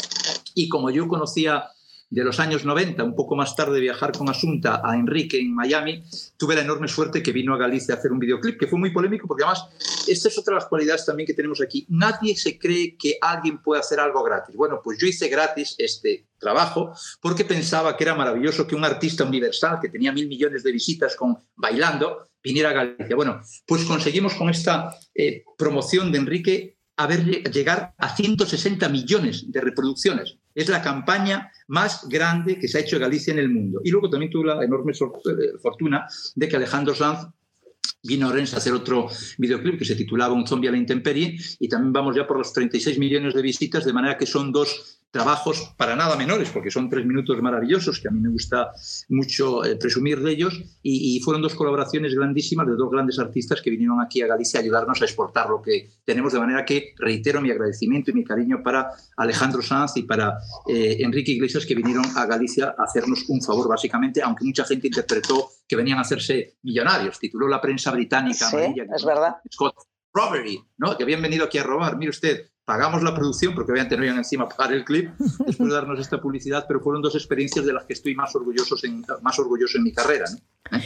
Y 0.54 0.70
como 0.70 0.90
yo 0.90 1.06
conocía 1.06 1.68
de 2.12 2.24
los 2.24 2.38
años 2.40 2.66
90, 2.66 3.02
un 3.04 3.16
poco 3.16 3.34
más 3.34 3.56
tarde 3.56 3.80
viajar 3.80 4.12
con 4.12 4.28
Asunta 4.28 4.82
a 4.84 4.94
Enrique 4.96 5.38
en 5.38 5.54
Miami, 5.54 6.04
tuve 6.36 6.54
la 6.54 6.60
enorme 6.60 6.86
suerte 6.86 7.22
que 7.22 7.32
vino 7.32 7.54
a 7.54 7.56
Galicia 7.58 7.94
a 7.94 7.96
hacer 7.96 8.12
un 8.12 8.18
videoclip, 8.18 8.60
que 8.60 8.66
fue 8.66 8.78
muy 8.78 8.90
polémico 8.90 9.26
porque 9.26 9.44
además, 9.44 9.64
esta 10.06 10.28
es 10.28 10.38
otra 10.38 10.52
de 10.52 10.60
las 10.60 10.68
cualidades 10.68 11.06
también 11.06 11.26
que 11.26 11.32
tenemos 11.32 11.62
aquí, 11.62 11.86
nadie 11.88 12.36
se 12.36 12.58
cree 12.58 12.98
que 12.98 13.16
alguien 13.18 13.62
puede 13.62 13.80
hacer 13.80 13.98
algo 13.98 14.22
gratis. 14.22 14.54
Bueno, 14.54 14.82
pues 14.84 14.98
yo 14.98 15.06
hice 15.06 15.28
gratis 15.28 15.74
este 15.78 16.26
trabajo 16.38 16.92
porque 17.22 17.46
pensaba 17.46 17.96
que 17.96 18.04
era 18.04 18.14
maravilloso 18.14 18.66
que 18.66 18.74
un 18.74 18.84
artista 18.84 19.24
universal 19.24 19.78
que 19.80 19.88
tenía 19.88 20.12
mil 20.12 20.28
millones 20.28 20.62
de 20.62 20.70
visitas 20.70 21.16
con 21.16 21.38
bailando 21.56 22.28
viniera 22.44 22.70
a 22.70 22.72
Galicia. 22.74 23.16
Bueno, 23.16 23.40
pues 23.66 23.84
conseguimos 23.84 24.34
con 24.34 24.50
esta 24.50 24.94
eh, 25.14 25.44
promoción 25.56 26.12
de 26.12 26.18
Enrique 26.18 26.76
a 26.96 27.06
ver 27.06 27.24
llegar 27.50 27.94
a 27.96 28.14
160 28.14 28.86
millones 28.90 29.50
de 29.50 29.60
reproducciones. 29.62 30.36
Es 30.54 30.68
la 30.68 30.82
campaña 30.82 31.50
más 31.68 32.08
grande 32.08 32.58
que 32.58 32.68
se 32.68 32.78
ha 32.78 32.80
hecho 32.80 32.96
en 32.96 33.02
Galicia 33.02 33.32
en 33.32 33.38
el 33.38 33.48
mundo. 33.48 33.80
Y 33.84 33.90
luego 33.90 34.10
también 34.10 34.30
tuve 34.30 34.48
la 34.48 34.64
enorme 34.64 34.92
eh, 34.92 35.58
fortuna 35.60 36.06
de 36.34 36.48
que 36.48 36.56
Alejandro 36.56 36.94
Sanz 36.94 37.28
vino 38.04 38.28
a 38.28 38.32
a 38.32 38.42
hacer 38.42 38.72
otro 38.72 39.08
videoclip 39.38 39.78
que 39.78 39.84
se 39.84 39.94
titulaba 39.94 40.34
Un 40.34 40.46
zombie 40.46 40.68
a 40.68 40.72
la 40.72 40.78
intemperie 40.78 41.38
y 41.58 41.68
también 41.68 41.92
vamos 41.92 42.16
ya 42.16 42.26
por 42.26 42.38
los 42.38 42.52
36 42.52 42.98
millones 42.98 43.34
de 43.34 43.42
visitas, 43.42 43.84
de 43.84 43.92
manera 43.92 44.18
que 44.18 44.26
son 44.26 44.50
dos 44.50 45.01
trabajos 45.12 45.74
para 45.76 45.94
nada 45.94 46.16
menores, 46.16 46.48
porque 46.50 46.70
son 46.70 46.88
tres 46.88 47.04
minutos 47.04 47.40
maravillosos, 47.42 48.00
que 48.00 48.08
a 48.08 48.10
mí 48.10 48.18
me 48.18 48.30
gusta 48.30 48.72
mucho 49.10 49.62
eh, 49.62 49.76
presumir 49.76 50.20
de 50.20 50.32
ellos, 50.32 50.60
y, 50.82 51.20
fueron 51.20 51.42
dos 51.42 51.54
colaboraciones 51.54 52.14
grandísimas 52.14 52.66
de 52.66 52.74
dos 52.74 52.90
grandes 52.90 53.18
artistas 53.18 53.60
que 53.60 53.70
vinieron 53.70 54.00
aquí 54.00 54.22
a 54.22 54.26
Galicia 54.26 54.58
a 54.58 54.62
ayudarnos 54.62 55.00
a 55.00 55.04
exportar 55.04 55.50
lo 55.50 55.60
que 55.60 55.90
tenemos, 56.04 56.32
de 56.32 56.40
manera 56.40 56.64
que 56.64 56.94
reitero 56.96 57.42
mi 57.42 57.50
agradecimiento 57.50 58.10
y 58.10 58.14
mi 58.14 58.24
cariño 58.24 58.62
para 58.62 58.90
Alejandro 59.16 59.60
Sanz 59.60 59.96
y 59.96 60.02
para 60.02 60.38
eh, 60.66 60.96
Enrique 61.00 61.32
Iglesias, 61.32 61.66
que 61.66 61.74
vinieron 61.74 62.06
a 62.16 62.24
Galicia 62.24 62.74
a 62.76 62.84
hacernos 62.84 63.28
un 63.28 63.42
favor, 63.42 63.68
básicamente, 63.68 64.22
aunque 64.22 64.46
mucha 64.46 64.64
gente 64.64 64.86
interpretó 64.86 65.50
que 65.68 65.76
venían 65.76 65.98
a 65.98 66.02
hacerse 66.02 66.56
millonarios, 66.62 67.18
tituló 67.18 67.46
la 67.48 67.60
prensa 67.60 67.90
británica. 67.92 68.48
Sí, 68.48 68.56
es 68.56 69.04
verdad. 69.04 69.36
Scott 69.52 69.76
Robbery, 70.14 70.62
¿no? 70.78 70.96
que 70.96 71.02
habían 71.02 71.22
venido 71.22 71.44
aquí 71.44 71.58
a 71.58 71.62
robar. 71.62 71.96
Mire 71.96 72.10
usted, 72.10 72.50
pagamos 72.64 73.02
la 73.02 73.14
producción 73.14 73.54
porque 73.54 73.72
obviamente 73.72 73.96
no 73.96 74.04
iban 74.04 74.18
encima 74.18 74.44
a 74.44 74.48
pagar 74.48 74.72
el 74.72 74.84
clip 74.84 75.10
después 75.46 75.68
de 75.68 75.74
darnos 75.74 75.98
esta 75.98 76.20
publicidad, 76.20 76.64
pero 76.66 76.80
fueron 76.80 77.02
dos 77.02 77.14
experiencias 77.14 77.66
de 77.66 77.72
las 77.72 77.84
que 77.84 77.94
estoy 77.94 78.14
más, 78.14 78.34
orgullosos 78.34 78.84
en, 78.84 79.04
más 79.22 79.38
orgulloso 79.38 79.78
en 79.78 79.84
mi 79.84 79.92
carrera. 79.92 80.24
¿no? 80.30 80.78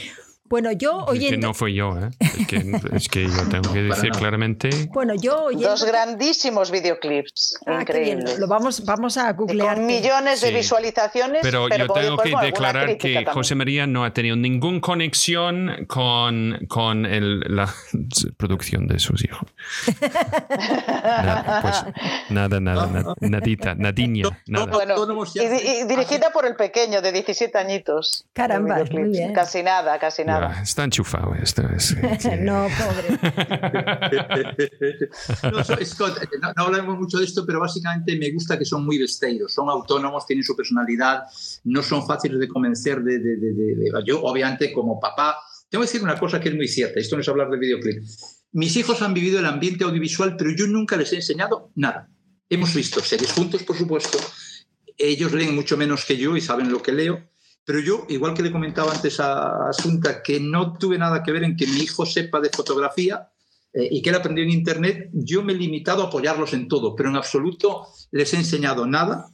Bueno, 0.48 0.72
yo 0.72 1.04
oyendo... 1.06 1.26
Es 1.26 1.30
que 1.30 1.38
no 1.38 1.54
fui 1.54 1.74
yo, 1.74 1.98
¿eh? 1.98 2.10
Es 2.20 2.46
que, 2.46 2.80
es 2.94 3.08
que 3.08 3.24
yo 3.24 3.48
tengo 3.50 3.72
que 3.72 3.82
decir 3.82 4.10
claramente... 4.12 4.70
Bueno, 4.92 5.14
yo 5.14 5.44
oyendo... 5.44 5.70
Dos 5.70 5.84
grandísimos 5.84 6.70
videoclips, 6.70 7.58
ah, 7.66 7.80
increíbles. 7.80 8.38
Lo 8.38 8.46
vamos, 8.46 8.84
vamos 8.84 9.16
a 9.16 9.32
googlear. 9.32 9.76
Con 9.76 9.86
millones 9.86 10.40
de 10.40 10.52
visualizaciones. 10.52 11.40
Pero, 11.42 11.68
yo 11.68 11.86
tengo 11.88 12.16
que 12.18 12.34
declarar 12.40 12.96
que 12.96 13.24
José 13.26 13.54
María 13.54 13.86
no 13.86 14.04
ha 14.04 14.12
tenido 14.12 14.36
ninguna 14.36 14.80
conexión 14.80 15.86
con, 15.88 16.66
con 16.68 17.06
el, 17.06 17.40
la 17.40 17.72
producción 18.36 18.86
de 18.86 18.98
sus 18.98 19.24
hijos. 19.24 19.48
nada, 21.02 21.60
pues, 21.62 21.84
nada, 22.30 22.60
nada, 22.60 23.14
nadita, 23.20 23.74
nadiña, 23.74 24.42
nada. 24.46 24.66
Bueno, 24.66 25.24
y, 25.34 25.84
dirigida 25.86 26.30
por 26.32 26.46
el 26.46 26.54
pequeño 26.56 27.02
de 27.02 27.12
17 27.12 27.58
años. 27.58 28.24
Caramba, 28.32 28.84
muy 28.90 29.10
bien. 29.10 29.32
Casi 29.32 29.62
nada, 29.62 29.98
casi 29.98 30.24
nada 30.24 30.35
está 30.62 30.84
enchufado 30.84 31.34
esto. 31.34 31.62
no, 32.40 32.66
pobre. 32.78 33.18
no, 35.52 35.64
Scott, 35.84 36.18
no, 36.40 36.52
hablamos 36.56 36.98
mucho 36.98 37.18
de 37.18 37.24
esto, 37.24 37.44
pero 37.46 37.60
básicamente 37.60 38.16
me 38.18 38.30
gusta 38.32 38.58
que 38.58 38.64
son 38.64 38.84
muy 38.84 38.98
vesteiros, 38.98 39.52
son 39.52 39.68
autónomos, 39.68 40.26
tienen 40.26 40.44
su 40.44 40.56
personalidad, 40.56 41.24
no 41.64 41.82
son 41.82 42.06
fáciles 42.06 42.40
de 42.40 42.48
convencer 42.48 43.02
de, 43.02 43.18
de, 43.18 43.36
de, 43.36 43.90
Yo, 44.04 44.22
obviamente, 44.22 44.72
como 44.72 45.00
papá, 45.00 45.36
tengo 45.68 45.82
que 45.82 45.88
decir 45.88 46.02
una 46.02 46.18
cosa 46.18 46.40
que 46.40 46.48
es 46.48 46.54
muy 46.54 46.68
cierta, 46.68 47.00
esto 47.00 47.16
no 47.16 47.22
es 47.22 47.28
hablar 47.28 47.50
de 47.50 47.58
videoclip. 47.58 48.02
Mis 48.52 48.76
hijos 48.76 49.02
han 49.02 49.14
vivido 49.14 49.38
el 49.38 49.46
ambiente 49.46 49.84
audiovisual, 49.84 50.36
pero 50.36 50.50
yo 50.56 50.66
nunca 50.66 50.96
les 50.96 51.12
he 51.12 51.16
enseñado 51.16 51.70
nada. 51.74 52.08
Hemos 52.48 52.74
visto 52.74 53.00
series 53.00 53.32
juntos, 53.32 53.62
por 53.64 53.76
supuesto. 53.76 54.18
Ellos 54.96 55.32
leen 55.32 55.54
mucho 55.54 55.76
menos 55.76 56.04
que 56.04 56.16
yo 56.16 56.36
y 56.36 56.40
saben 56.40 56.70
lo 56.70 56.80
que 56.80 56.92
leo 56.92 57.28
pero 57.66 57.80
yo, 57.80 58.06
igual 58.08 58.32
que 58.32 58.44
le 58.44 58.52
comentaba 58.52 58.92
antes 58.92 59.18
a 59.18 59.68
Asunta, 59.68 60.22
que 60.22 60.38
no 60.38 60.78
tuve 60.78 60.98
nada 60.98 61.24
que 61.24 61.32
ver 61.32 61.42
en 61.42 61.56
que 61.56 61.66
mi 61.66 61.78
hijo 61.78 62.06
sepa 62.06 62.40
de 62.40 62.48
fotografía 62.48 63.28
eh, 63.72 63.88
y 63.90 64.00
que 64.00 64.10
él 64.10 64.16
aprendió 64.16 64.44
en 64.44 64.50
Internet, 64.50 65.10
yo 65.12 65.42
me 65.42 65.52
he 65.52 65.56
limitado 65.56 66.04
a 66.04 66.06
apoyarlos 66.06 66.52
en 66.52 66.68
todo, 66.68 66.94
pero 66.94 67.10
en 67.10 67.16
absoluto 67.16 67.88
les 68.12 68.32
he 68.32 68.36
enseñado 68.36 68.86
nada. 68.86 69.26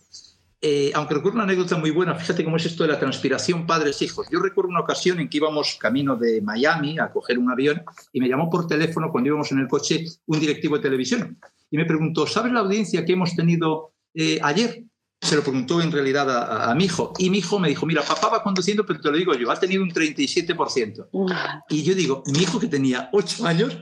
Eh, 0.62 0.92
aunque 0.94 1.14
recuerdo 1.14 1.36
una 1.36 1.44
anécdota 1.44 1.76
muy 1.76 1.90
buena, 1.90 2.14
fíjate 2.14 2.42
cómo 2.42 2.56
es 2.56 2.64
esto 2.64 2.84
de 2.84 2.92
la 2.92 2.98
transpiración 2.98 3.66
padres-hijos. 3.66 4.28
Yo 4.30 4.40
recuerdo 4.40 4.70
una 4.70 4.80
ocasión 4.80 5.20
en 5.20 5.28
que 5.28 5.36
íbamos 5.36 5.76
camino 5.78 6.16
de 6.16 6.40
Miami 6.40 6.98
a 6.98 7.10
coger 7.10 7.38
un 7.38 7.50
avión 7.50 7.82
y 8.14 8.20
me 8.20 8.28
llamó 8.28 8.48
por 8.48 8.66
teléfono 8.66 9.10
cuando 9.12 9.28
íbamos 9.28 9.52
en 9.52 9.58
el 9.58 9.68
coche 9.68 10.06
un 10.24 10.40
directivo 10.40 10.76
de 10.76 10.82
televisión 10.82 11.38
y 11.70 11.76
me 11.76 11.84
preguntó, 11.84 12.26
¿sabes 12.26 12.52
la 12.52 12.60
audiencia 12.60 13.04
que 13.04 13.12
hemos 13.12 13.34
tenido 13.34 13.92
eh, 14.14 14.38
ayer? 14.42 14.84
Se 15.22 15.36
lo 15.36 15.42
preguntó 15.42 15.80
en 15.80 15.92
realidad 15.92 16.68
a, 16.68 16.74
mi 16.74 16.84
hijo. 16.84 17.12
Y 17.16 17.30
mi 17.30 17.38
hijo 17.38 17.60
me 17.60 17.68
dijo, 17.68 17.86
mira, 17.86 18.02
papá 18.02 18.28
va 18.28 18.42
conduciendo, 18.42 18.84
pero 18.84 19.00
te 19.00 19.10
lo 19.10 19.16
digo 19.16 19.34
yo, 19.34 19.52
ha 19.52 19.58
tenido 19.58 19.82
un 19.82 19.90
37%. 19.90 21.64
Y 21.70 21.82
yo 21.84 21.94
digo, 21.94 22.24
mi 22.26 22.40
hijo 22.40 22.58
que 22.58 22.66
tenía 22.66 23.08
8 23.12 23.46
años, 23.46 23.78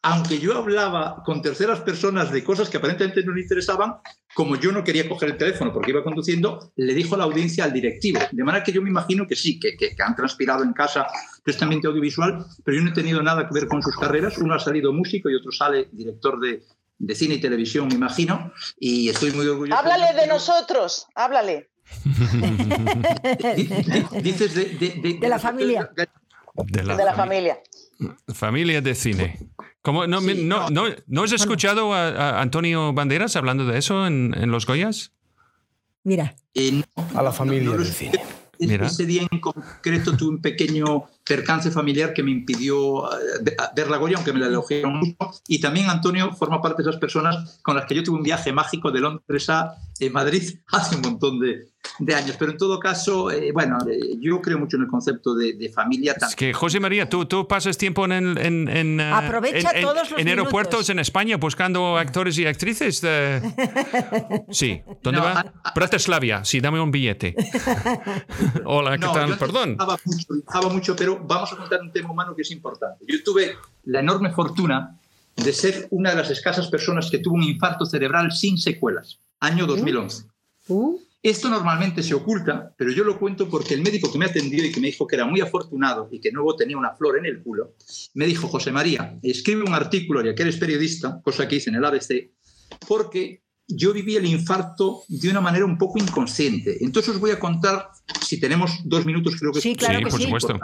aunque 0.00 0.38
yo 0.38 0.56
hablaba 0.56 1.22
con 1.22 1.42
terceras 1.42 1.80
personas 1.80 2.32
de 2.32 2.42
cosas 2.42 2.70
que 2.70 2.78
aparentemente 2.78 3.22
no 3.24 3.34
le 3.34 3.42
interesaban, 3.42 3.96
como 4.34 4.56
yo 4.56 4.72
no 4.72 4.82
quería 4.82 5.06
coger 5.06 5.30
el 5.30 5.36
teléfono 5.36 5.70
porque 5.70 5.90
iba 5.90 6.02
conduciendo, 6.02 6.72
le 6.76 6.94
dijo 6.94 7.14
a 7.14 7.18
la 7.18 7.24
audiencia 7.24 7.64
al 7.64 7.72
directivo. 7.74 8.20
De 8.32 8.44
manera 8.44 8.64
que 8.64 8.72
yo 8.72 8.80
me 8.80 8.88
imagino 8.88 9.26
que 9.26 9.36
sí, 9.36 9.60
que, 9.60 9.76
que, 9.76 9.94
han 10.02 10.16
transpirado 10.16 10.62
en 10.62 10.72
casa 10.72 11.06
precisamente 11.44 11.88
audiovisual, 11.88 12.46
pero 12.64 12.78
yo 12.78 12.84
no 12.84 12.90
he 12.90 12.94
tenido 12.94 13.22
nada 13.22 13.46
que 13.46 13.52
ver 13.52 13.68
con 13.68 13.82
sus 13.82 13.96
carreras. 13.96 14.38
Uno 14.38 14.54
ha 14.54 14.58
salido 14.58 14.94
músico 14.94 15.28
y 15.28 15.34
otro 15.34 15.52
sale 15.52 15.88
director 15.92 16.40
de, 16.40 16.62
de 16.98 17.14
cine 17.14 17.34
y 17.34 17.40
televisión, 17.40 17.88
me 17.88 17.94
imagino, 17.94 18.52
y 18.78 19.08
estoy 19.08 19.32
muy 19.32 19.46
orgulloso. 19.46 19.78
Háblale 19.78 20.20
de, 20.20 20.26
nosotros, 20.26 21.06
háblale. 21.14 21.70
Dices 24.22 24.54
de, 24.54 25.18
de, 25.20 25.28
la 25.28 25.38
familia. 25.38 25.90
De 26.54 26.84
la, 26.84 27.14
familia. 27.14 27.58
Familia 28.34 28.82
de 28.82 28.94
cine. 28.94 29.38
¿Cómo, 29.80 30.06
no, 30.06 30.20
no, 30.20 30.70
no, 30.70 30.84
no, 31.06 31.22
has 31.22 31.32
escuchado 31.32 31.94
a, 31.94 32.40
Antonio 32.40 32.92
Banderas 32.92 33.36
hablando 33.36 33.64
de 33.64 33.78
eso 33.78 34.06
en, 34.06 34.34
en 34.36 34.50
Los 34.50 34.66
Goyas? 34.66 35.12
Mira. 36.02 36.34
Eh, 36.54 36.82
a 37.14 37.22
la 37.22 37.32
familia 37.32 37.70
del 37.70 37.86
cine. 37.86 38.20
Ese 38.58 39.06
día 39.06 39.26
en 39.30 39.40
concreto 39.40 40.16
tuve 40.16 40.30
un 40.30 40.42
pequeñño 40.42 41.04
percance 41.24 41.70
familiar 41.70 42.12
que 42.12 42.22
me 42.22 42.30
impidió 42.30 43.10
eh, 43.12 43.56
ver 43.74 43.90
la 43.90 43.98
Goya, 43.98 44.16
aunque 44.16 44.32
me 44.32 44.40
la 44.40 44.46
elogiaron 44.46 44.98
mucho. 44.98 45.16
Y 45.46 45.60
también 45.60 45.88
Antonio 45.88 46.32
forma 46.34 46.60
parte 46.60 46.82
de 46.82 46.88
esas 46.88 47.00
personas 47.00 47.60
con 47.62 47.76
las 47.76 47.86
que 47.86 47.94
yo 47.94 48.02
tuve 48.02 48.18
un 48.18 48.22
viaje 48.22 48.52
mágico 48.52 48.90
de 48.90 49.00
Londres 49.00 49.48
a 49.50 49.76
eh, 50.00 50.10
Madrid 50.10 50.58
hace 50.72 50.96
un 50.96 51.02
montón 51.02 51.38
de, 51.38 51.68
de 51.98 52.14
años. 52.14 52.36
Pero 52.38 52.52
en 52.52 52.58
todo 52.58 52.78
caso, 52.78 53.30
eh, 53.30 53.52
bueno, 53.52 53.78
eh, 53.88 54.16
yo 54.20 54.40
creo 54.40 54.58
mucho 54.58 54.76
en 54.76 54.84
el 54.84 54.88
concepto 54.88 55.34
de, 55.34 55.54
de 55.54 55.68
familia. 55.70 56.14
Es 56.20 56.36
que, 56.36 56.52
José 56.52 56.80
María, 56.80 57.08
tú, 57.08 57.26
tú 57.26 57.46
pasas 57.46 57.76
tiempo 57.76 58.04
en, 58.04 58.12
en, 58.12 58.68
en, 58.68 59.00
eh, 59.00 59.12
Aprovecha 59.12 59.72
todos 59.80 60.10
los 60.10 60.20
en 60.20 60.28
aeropuertos 60.28 60.88
en 60.90 60.98
España 60.98 61.36
buscando 61.36 61.96
actores 61.96 62.38
y 62.38 62.46
actrices. 62.46 63.02
Sí, 64.50 64.80
¿dónde 65.02 65.20
va? 65.20 65.52
A, 65.62 65.72
Bratislava, 65.74 66.44
sí, 66.44 66.60
dame 66.60 66.80
un 66.80 66.90
billete. 66.90 67.34
Hola, 68.64 68.98
¿qué 68.98 69.06
tal? 69.06 69.36
Perdón. 69.36 69.76
Mucho, 70.04 70.70
mucho, 70.70 70.96
pero 70.96 71.18
vamos 71.24 71.52
a 71.52 71.56
contar 71.56 71.80
un 71.80 71.92
tema 71.92 72.10
humano 72.10 72.34
que 72.34 72.42
es 72.42 72.50
importante. 72.50 73.04
Yo 73.06 73.22
tuve 73.24 73.56
la 73.84 74.00
enorme 74.00 74.32
fortuna 74.32 74.98
de 75.36 75.52
ser 75.52 75.88
una 75.90 76.10
de 76.10 76.16
las 76.16 76.30
escasas 76.30 76.68
personas 76.68 77.10
que 77.10 77.18
tuvo 77.18 77.34
un 77.34 77.44
infarto 77.44 77.84
cerebral 77.84 78.32
sin 78.32 78.58
secuelas, 78.58 79.18
año 79.40 79.66
2011. 79.66 80.24
Uh. 80.68 80.98
Esto 81.22 81.48
normalmente 81.48 82.02
se 82.02 82.14
oculta, 82.14 82.72
pero 82.76 82.92
yo 82.92 83.02
lo 83.02 83.18
cuento 83.18 83.48
porque 83.48 83.74
el 83.74 83.82
médico 83.82 84.10
que 84.10 84.18
me 84.18 84.26
atendió 84.26 84.64
y 84.64 84.70
que 84.70 84.80
me 84.80 84.86
dijo 84.86 85.06
que 85.06 85.16
era 85.16 85.24
muy 85.24 85.40
afortunado 85.40 86.08
y 86.12 86.20
que 86.20 86.30
luego 86.30 86.54
tenía 86.54 86.78
una 86.78 86.94
flor 86.94 87.18
en 87.18 87.26
el 87.26 87.42
culo, 87.42 87.74
me 88.14 88.26
dijo, 88.26 88.46
José 88.46 88.70
María, 88.70 89.18
escribe 89.22 89.64
un 89.64 89.74
artículo, 89.74 90.24
ya 90.24 90.34
que 90.34 90.42
eres 90.42 90.56
periodista, 90.56 91.20
cosa 91.22 91.48
que 91.48 91.56
hice 91.56 91.70
en 91.70 91.76
el 91.76 91.84
ABC, 91.84 92.30
porque 92.86 93.42
yo 93.66 93.92
viví 93.92 94.14
el 94.16 94.26
infarto 94.26 95.02
de 95.08 95.28
una 95.28 95.40
manera 95.40 95.64
un 95.64 95.76
poco 95.76 95.98
inconsciente. 95.98 96.78
Entonces 96.82 97.14
os 97.14 97.20
voy 97.20 97.32
a 97.32 97.40
contar, 97.40 97.90
si 98.24 98.38
tenemos 98.38 98.80
dos 98.84 99.04
minutos, 99.04 99.34
creo 99.38 99.52
que 99.52 99.60
sí, 99.60 99.74
claro 99.74 99.98
que 99.98 100.10
por 100.10 100.22
supuesto. 100.22 100.58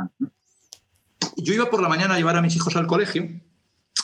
Yo 1.37 1.53
iba 1.53 1.69
por 1.69 1.83
la 1.83 1.89
mañana 1.89 2.15
a 2.15 2.17
llevar 2.17 2.37
a 2.37 2.43
mis 2.43 2.55
hijos 2.55 2.77
al 2.77 2.87
colegio, 2.87 3.29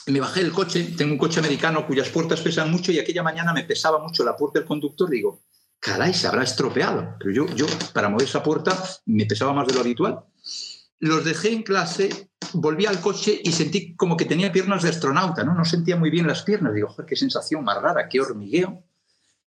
me 0.06 0.20
bajé 0.20 0.42
del 0.42 0.50
coche, 0.50 0.94
tengo 0.96 1.12
un 1.12 1.18
coche 1.18 1.38
americano 1.38 1.86
cuyas 1.86 2.08
puertas 2.08 2.40
pesan 2.40 2.70
mucho 2.70 2.90
y 2.90 2.98
aquella 2.98 3.22
mañana 3.22 3.52
me 3.52 3.62
pesaba 3.62 4.02
mucho 4.02 4.24
la 4.24 4.36
puerta 4.36 4.58
del 4.58 4.66
conductor, 4.66 5.08
digo, 5.08 5.42
caray, 5.80 6.14
se 6.14 6.26
habrá 6.26 6.44
estropeado. 6.44 7.16
Pero 7.18 7.32
yo, 7.32 7.46
yo, 7.56 7.66
para 7.92 8.08
mover 8.08 8.28
esa 8.28 8.42
puerta, 8.42 8.76
me 9.06 9.26
pesaba 9.26 9.52
más 9.52 9.66
de 9.66 9.74
lo 9.74 9.80
habitual. 9.80 10.20
Los 11.00 11.24
dejé 11.24 11.52
en 11.52 11.62
clase, 11.62 12.30
volví 12.52 12.86
al 12.86 13.00
coche 13.00 13.40
y 13.42 13.52
sentí 13.52 13.96
como 13.96 14.16
que 14.16 14.26
tenía 14.26 14.52
piernas 14.52 14.82
de 14.82 14.90
astronauta, 14.90 15.42
¿no? 15.42 15.54
No 15.54 15.64
sentía 15.64 15.96
muy 15.96 16.10
bien 16.10 16.26
las 16.26 16.42
piernas. 16.42 16.74
Digo, 16.74 16.88
joder, 16.88 17.06
qué 17.06 17.16
sensación 17.16 17.64
más 17.64 17.80
rara, 17.80 18.08
qué 18.08 18.20
hormigueo. 18.20 18.84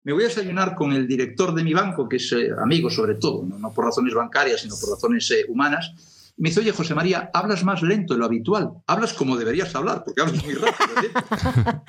Me 0.04 0.12
voy 0.12 0.24
a 0.24 0.28
desayunar 0.28 0.76
con 0.76 0.92
el 0.92 1.08
director 1.08 1.54
de 1.54 1.64
mi 1.64 1.74
banco, 1.74 2.10
que 2.10 2.18
es 2.18 2.32
eh, 2.34 2.50
amigo 2.62 2.90
sobre 2.90 3.16
todo, 3.16 3.44
¿no? 3.44 3.72
por 3.72 3.86
razones 3.86 4.14
bancarias, 4.14 4.62
sino 4.62 4.76
por 4.78 4.90
razones 4.90 5.32
eh, 5.32 5.46
humanas 5.48 5.94
me 6.36 6.50
dice, 6.50 6.62
oye, 6.62 6.72
José 6.72 6.96
María, 6.96 7.30
hablas 7.34 7.64
más 7.64 7.84
lento 7.84 8.14
de 8.14 8.20
lo 8.20 8.26
habitual. 8.26 8.72
Hablas 8.88 9.14
como 9.14 9.38
deberías 9.38 9.74
hablar, 9.76 10.04
porque 10.04 10.22
hablas 10.22 10.44
muy 10.44 10.56
rápido. 10.56 11.84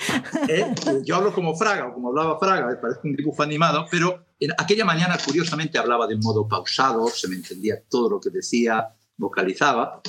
¿Eh? 0.48 0.74
Yo 1.04 1.16
hablo 1.16 1.32
como 1.32 1.56
Fraga, 1.56 1.88
o 1.88 1.94
como 1.94 2.08
hablaba 2.08 2.38
Fraga, 2.38 2.78
parece 2.80 3.00
un 3.04 3.16
dibujo 3.16 3.42
animado, 3.42 3.86
pero 3.90 4.26
en 4.38 4.52
aquella 4.58 4.84
mañana, 4.84 5.16
curiosamente, 5.24 5.78
hablaba 5.78 6.06
de 6.06 6.16
un 6.16 6.20
modo 6.20 6.46
pausado, 6.46 7.08
se 7.08 7.26
me 7.28 7.36
entendía 7.36 7.82
todo 7.88 8.10
lo 8.10 8.20
que 8.20 8.30
decía, 8.30 8.88
vocalizaba. 9.16 10.02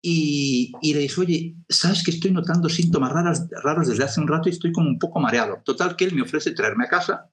y, 0.00 0.72
le 0.82 1.00
dije, 1.00 1.20
oye, 1.20 1.54
¿sabes 1.68 2.02
que 2.02 2.12
estoy 2.12 2.30
notando 2.30 2.70
síntomas 2.70 3.12
raros, 3.12 3.42
raros 3.62 3.88
desde 3.88 4.04
hace 4.04 4.20
un 4.20 4.28
rato 4.28 4.48
y 4.48 4.52
estoy 4.52 4.72
como 4.72 4.88
un 4.88 4.98
poco 4.98 5.20
mareado? 5.20 5.60
Total, 5.62 5.94
que 5.94 6.06
él 6.06 6.14
me 6.14 6.22
ofrece 6.22 6.52
traerme 6.52 6.84
a 6.84 6.88
casa, 6.88 7.28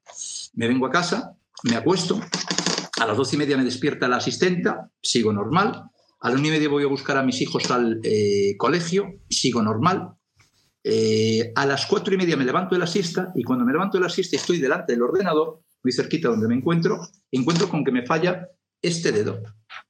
me 0.53 0.67
vengo 0.67 0.85
a 0.85 0.91
casa, 0.91 1.37
me 1.63 1.77
acuesto, 1.77 2.19
a 2.99 3.05
las 3.05 3.15
doce 3.15 3.35
y 3.35 3.39
media 3.39 3.55
me 3.55 3.63
despierta 3.63 4.09
la 4.09 4.17
asistenta, 4.17 4.89
sigo 5.01 5.31
normal, 5.31 5.89
a 6.25 6.31
las 6.31 6.39
una 6.39 6.47
y 6.47 6.51
media 6.51 6.69
voy 6.69 6.83
a 6.83 6.87
buscar 6.87 7.17
a 7.17 7.23
mis 7.23 7.39
hijos 7.39 7.69
al 7.69 7.99
eh, 8.03 8.55
colegio, 8.57 9.21
sigo 9.29 9.61
normal, 9.61 10.15
eh, 10.83 11.51
a 11.53 11.67
las 11.67 11.85
cuatro 11.85 12.15
y 12.15 12.17
media 12.17 12.35
me 12.35 12.45
levanto 12.45 12.73
de 12.73 12.79
la 12.79 12.87
siesta 12.87 13.31
y 13.35 13.43
cuando 13.43 13.63
me 13.63 13.71
levanto 13.71 13.99
de 13.99 14.05
la 14.05 14.09
siesta 14.09 14.35
estoy 14.35 14.57
delante 14.57 14.93
del 14.93 15.03
ordenador, 15.03 15.61
muy 15.83 15.93
cerquita 15.93 16.29
donde 16.29 16.47
me 16.47 16.55
encuentro, 16.55 16.99
encuentro 17.29 17.69
con 17.69 17.83
que 17.83 17.91
me 17.91 18.07
falla 18.07 18.47
este 18.81 19.11
dedo, 19.11 19.43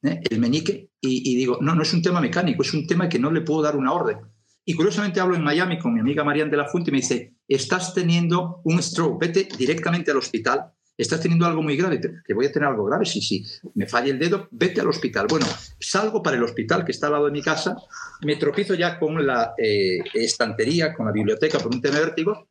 ¿eh? 0.03 0.19
el 0.29 0.39
meñique, 0.39 0.89
y, 0.99 1.37
digo, 1.37 1.59
no, 1.61 1.73
no 1.73 1.83
es 1.83 1.93
un 1.93 2.01
tema 2.01 2.19
mecánico, 2.19 2.63
es 2.63 2.73
un 2.73 2.85
tema 2.85 3.07
que 3.07 3.17
no 3.17 3.31
le 3.31 3.39
puedo 3.39 3.61
dar 3.61 3.77
una 3.77 3.93
orden. 3.93 4.17
Y 4.65 4.73
curiosamente 4.73 5.21
hablo 5.21 5.37
en 5.37 5.43
Miami 5.43 5.79
con 5.79 5.93
mi 5.93 6.01
amiga 6.01 6.25
Marian 6.25 6.51
de 6.51 6.57
la 6.57 6.67
Fuente 6.67 6.89
y 6.89 6.91
me 6.91 6.97
dice, 6.97 7.37
estás 7.47 7.93
teniendo 7.93 8.59
un 8.65 8.83
stroke, 8.83 9.21
vete 9.21 9.47
directamente 9.57 10.11
al 10.11 10.17
hospital, 10.17 10.73
estás 10.97 11.21
teniendo 11.21 11.45
algo 11.45 11.61
muy 11.61 11.75
grave, 11.75 11.99
que 12.25 12.33
voy 12.33 12.45
a 12.45 12.51
tener 12.51 12.69
algo 12.69 12.85
grave, 12.85 13.05
sí, 13.05 13.21
sí, 13.21 13.45
me 13.73 13.87
falla 13.87 14.11
el 14.11 14.19
dedo, 14.19 14.47
vete 14.51 14.81
al 14.81 14.87
hospital. 14.87 15.27
Bueno, 15.29 15.45
salgo 15.79 16.23
para 16.23 16.37
el 16.37 16.43
hospital 16.43 16.85
que 16.85 16.91
está 16.91 17.07
al 17.07 17.13
lado 17.13 17.25
de 17.25 17.31
mi 17.31 17.41
casa, 17.41 17.75
me 18.21 18.35
tropiezo 18.37 18.73
ya 18.75 18.97
con 18.97 19.25
la 19.25 19.53
eh, 19.57 19.99
estantería, 20.13 20.93
con 20.93 21.05
la 21.05 21.11
biblioteca 21.11 21.59
por 21.59 21.73
un 21.73 21.81
tema 21.81 21.99
de 21.99 22.05
vértigo, 22.05 22.47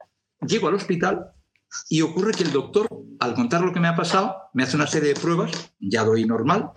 llego 0.47 0.69
al 0.69 0.75
hospital 0.75 1.33
y 1.89 2.03
ocurre 2.03 2.33
que 2.33 2.45
el 2.45 2.53
doctor, 2.53 2.89
al 3.21 3.35
contar 3.35 3.63
lo 3.63 3.73
que 3.73 3.81
me 3.81 3.89
ha 3.89 3.97
pasado, 3.97 4.37
me 4.53 4.63
hace 4.63 4.77
una 4.77 4.87
serie 4.87 5.15
de 5.15 5.21
pruebas, 5.21 5.73
ya 5.81 6.05
doy 6.05 6.25
normal, 6.25 6.71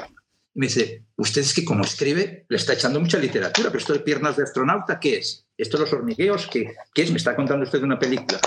me 0.57 0.65
dice, 0.65 1.05
usted 1.17 1.41
es 1.41 1.53
que 1.53 1.63
como 1.63 1.83
escribe, 1.83 2.45
le 2.49 2.57
está 2.57 2.73
echando 2.73 2.99
mucha 2.99 3.19
literatura, 3.19 3.69
pero 3.69 3.77
esto 3.77 3.93
de 3.93 3.99
piernas 3.99 4.37
de 4.37 4.43
astronauta, 4.43 4.99
¿qué 4.99 5.17
es? 5.17 5.45
Esto 5.55 5.77
de 5.77 5.83
los 5.83 5.93
hormigueos, 5.93 6.47
¿qué, 6.47 6.73
qué 6.95 7.03
es? 7.03 7.11
Me 7.11 7.17
está 7.17 7.35
contando 7.35 7.63
usted 7.63 7.83
una 7.83 7.99
película. 7.99 8.39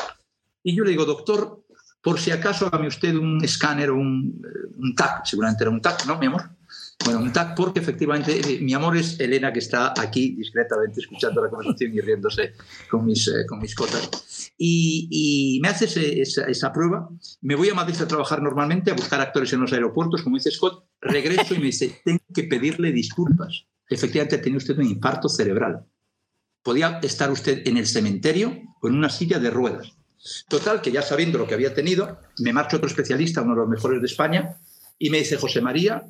Y 0.62 0.76
yo 0.76 0.82
le 0.82 0.90
digo, 0.90 1.04
doctor, 1.04 1.62
por 2.02 2.18
si 2.18 2.30
acaso 2.30 2.66
hágame 2.66 2.88
usted 2.88 3.14
un 3.14 3.44
escáner 3.44 3.90
o 3.90 3.96
un, 3.96 4.42
eh, 4.44 4.74
un 4.76 4.94
TAC, 4.94 5.26
seguramente 5.26 5.64
era 5.64 5.70
un 5.70 5.80
TAC, 5.80 6.06
¿no, 6.06 6.18
mi 6.18 6.26
amor? 6.26 6.50
Bueno, 7.04 7.20
un 7.20 7.32
TAC 7.32 7.56
porque 7.56 7.80
efectivamente 7.80 8.40
eh, 8.40 8.60
mi 8.60 8.74
amor 8.74 8.96
es 8.96 9.18
Elena 9.18 9.52
que 9.52 9.58
está 9.58 9.94
aquí 9.98 10.34
discretamente 10.36 11.00
escuchando 11.00 11.42
la 11.42 11.48
conversación 11.48 11.94
y 11.94 12.00
riéndose 12.00 12.52
con 12.90 13.06
mis, 13.06 13.26
eh, 13.28 13.46
con 13.48 13.58
mis 13.58 13.74
cosas. 13.74 14.10
Y, 14.58 15.58
me 15.62 15.68
hace 15.68 15.86
esa, 16.20 16.42
esa, 16.42 16.72
prueba, 16.72 17.08
me 17.40 17.54
voy 17.54 17.70
a 17.70 17.74
Madrid 17.74 18.00
a 18.00 18.08
trabajar 18.08 18.42
normalmente, 18.42 18.90
a 18.90 18.94
buscar 18.94 19.20
actores 19.20 19.52
en 19.52 19.60
los 19.60 19.72
aeropuertos, 19.72 20.22
como 20.22 20.36
dice 20.36 20.50
Scott, 20.50 20.84
regreso 21.00 21.54
y 21.54 21.58
me 21.58 21.66
dice, 21.66 22.00
tengo 22.04 22.20
que 22.34 22.44
pedirle 22.44 22.92
disculpas. 22.92 23.66
Efectivamente, 23.88 24.38
tiene 24.38 24.58
usted 24.58 24.78
un 24.78 24.86
infarto 24.86 25.28
cerebral. 25.28 25.86
Podía 26.62 27.00
estar 27.02 27.30
usted 27.30 27.66
en 27.66 27.78
el 27.78 27.86
cementerio 27.86 28.56
o 28.82 28.88
en 28.88 28.94
una 28.94 29.08
silla 29.08 29.38
de 29.38 29.50
ruedas. 29.50 29.96
Total, 30.48 30.82
que 30.82 30.92
ya 30.92 31.02
sabiendo 31.02 31.38
lo 31.38 31.46
que 31.46 31.54
había 31.54 31.74
tenido, 31.74 32.18
me 32.38 32.52
marcho 32.52 32.76
otro 32.76 32.88
especialista, 32.88 33.42
uno 33.42 33.54
de 33.54 33.60
los 33.60 33.68
mejores 33.68 34.00
de 34.00 34.06
España, 34.06 34.58
y 34.98 35.10
me 35.10 35.18
dice, 35.18 35.36
José 35.36 35.60
María, 35.60 36.06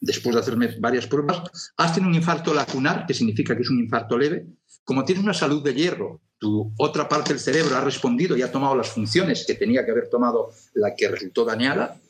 después 0.00 0.34
de 0.34 0.40
hacerme 0.40 0.68
varias 0.78 1.06
pruebas, 1.06 1.72
has 1.76 1.94
tenido 1.94 2.10
un 2.10 2.16
infarto 2.16 2.54
lacunar, 2.54 3.06
que 3.06 3.14
significa 3.14 3.56
que 3.56 3.62
es 3.62 3.70
un 3.70 3.80
infarto 3.80 4.16
leve. 4.16 4.46
Como 4.84 5.04
tienes 5.04 5.24
una 5.24 5.34
salud 5.34 5.62
de 5.62 5.74
hierro, 5.74 6.20
tu 6.38 6.72
otra 6.78 7.08
parte 7.08 7.32
del 7.32 7.40
cerebro 7.40 7.76
ha 7.76 7.80
respondido 7.80 8.36
y 8.36 8.42
ha 8.42 8.52
tomado 8.52 8.74
las 8.74 8.88
funciones 8.88 9.44
que 9.46 9.54
tenía 9.54 9.84
que 9.84 9.90
haber 9.90 10.08
tomado 10.08 10.52
la 10.74 10.94
que 10.94 11.08
resultó 11.08 11.44
dañada, 11.44 12.00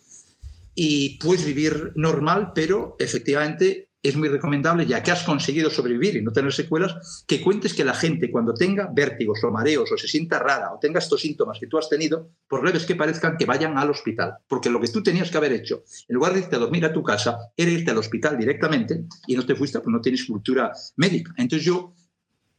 y 0.75 1.19
puedes 1.19 1.45
vivir 1.45 1.93
normal, 1.97 2.53
pero 2.55 2.97
efectivamente 2.99 3.90
es 4.03 4.17
muy 4.17 4.29
recomendable, 4.29 4.87
ya 4.87 5.03
que 5.03 5.11
has 5.11 5.23
conseguido 5.25 5.71
sobrevivir 5.71 6.17
y 6.17 6.23
no 6.23 6.33
tener 6.33 6.53
secuelas, 6.53 7.25
que 7.27 7.41
cuentes 7.43 7.75
que 7.75 7.85
la 7.85 7.95
gente 7.95 8.31
cuando 8.31 8.55
tenga 8.55 8.91
vértigos 8.93 9.45
o 9.45 9.51
mareos 9.51 9.93
o 9.93 9.99
se 9.99 10.09
sienta 10.09 10.39
rara 10.39 10.73
o 10.73 10.79
tenga 10.79 10.99
estos 10.99 11.21
síntomas 11.21 11.59
que 11.59 11.67
tú 11.67 11.79
has 11.79 11.89
tenido, 11.89 12.31
por 12.49 12.65
leves 12.65 12.87
que 12.87 12.97
parezcan, 12.97 13.37
que 13.37 13.45
vayan 13.45 13.77
al 13.77 13.91
hospital. 13.91 14.35
Porque 14.49 14.71
lo 14.71 14.81
que 14.81 14.89
tú 14.89 15.03
tenías 15.03 15.31
que 15.31 15.37
haber 15.37 15.53
hecho, 15.53 15.85
en 16.09 16.15
lugar 16.15 16.33
de 16.33 16.41
irte 16.41 16.57
a 16.57 16.61
dormir 16.61 16.85
a 16.85 16.93
tu 16.93 17.03
casa, 17.03 17.39
era 17.57 17.71
irte 17.71 17.91
al 17.91 17.99
hospital 17.99 18.39
directamente 18.39 19.05
y 19.27 19.37
no 19.37 19.45
te 19.45 19.55
fuiste 19.55 19.79
porque 19.79 19.93
no 19.93 20.01
tienes 20.01 20.25
cultura 20.25 20.73
médica. 20.97 21.33
Entonces 21.37 21.67
yo 21.67 21.95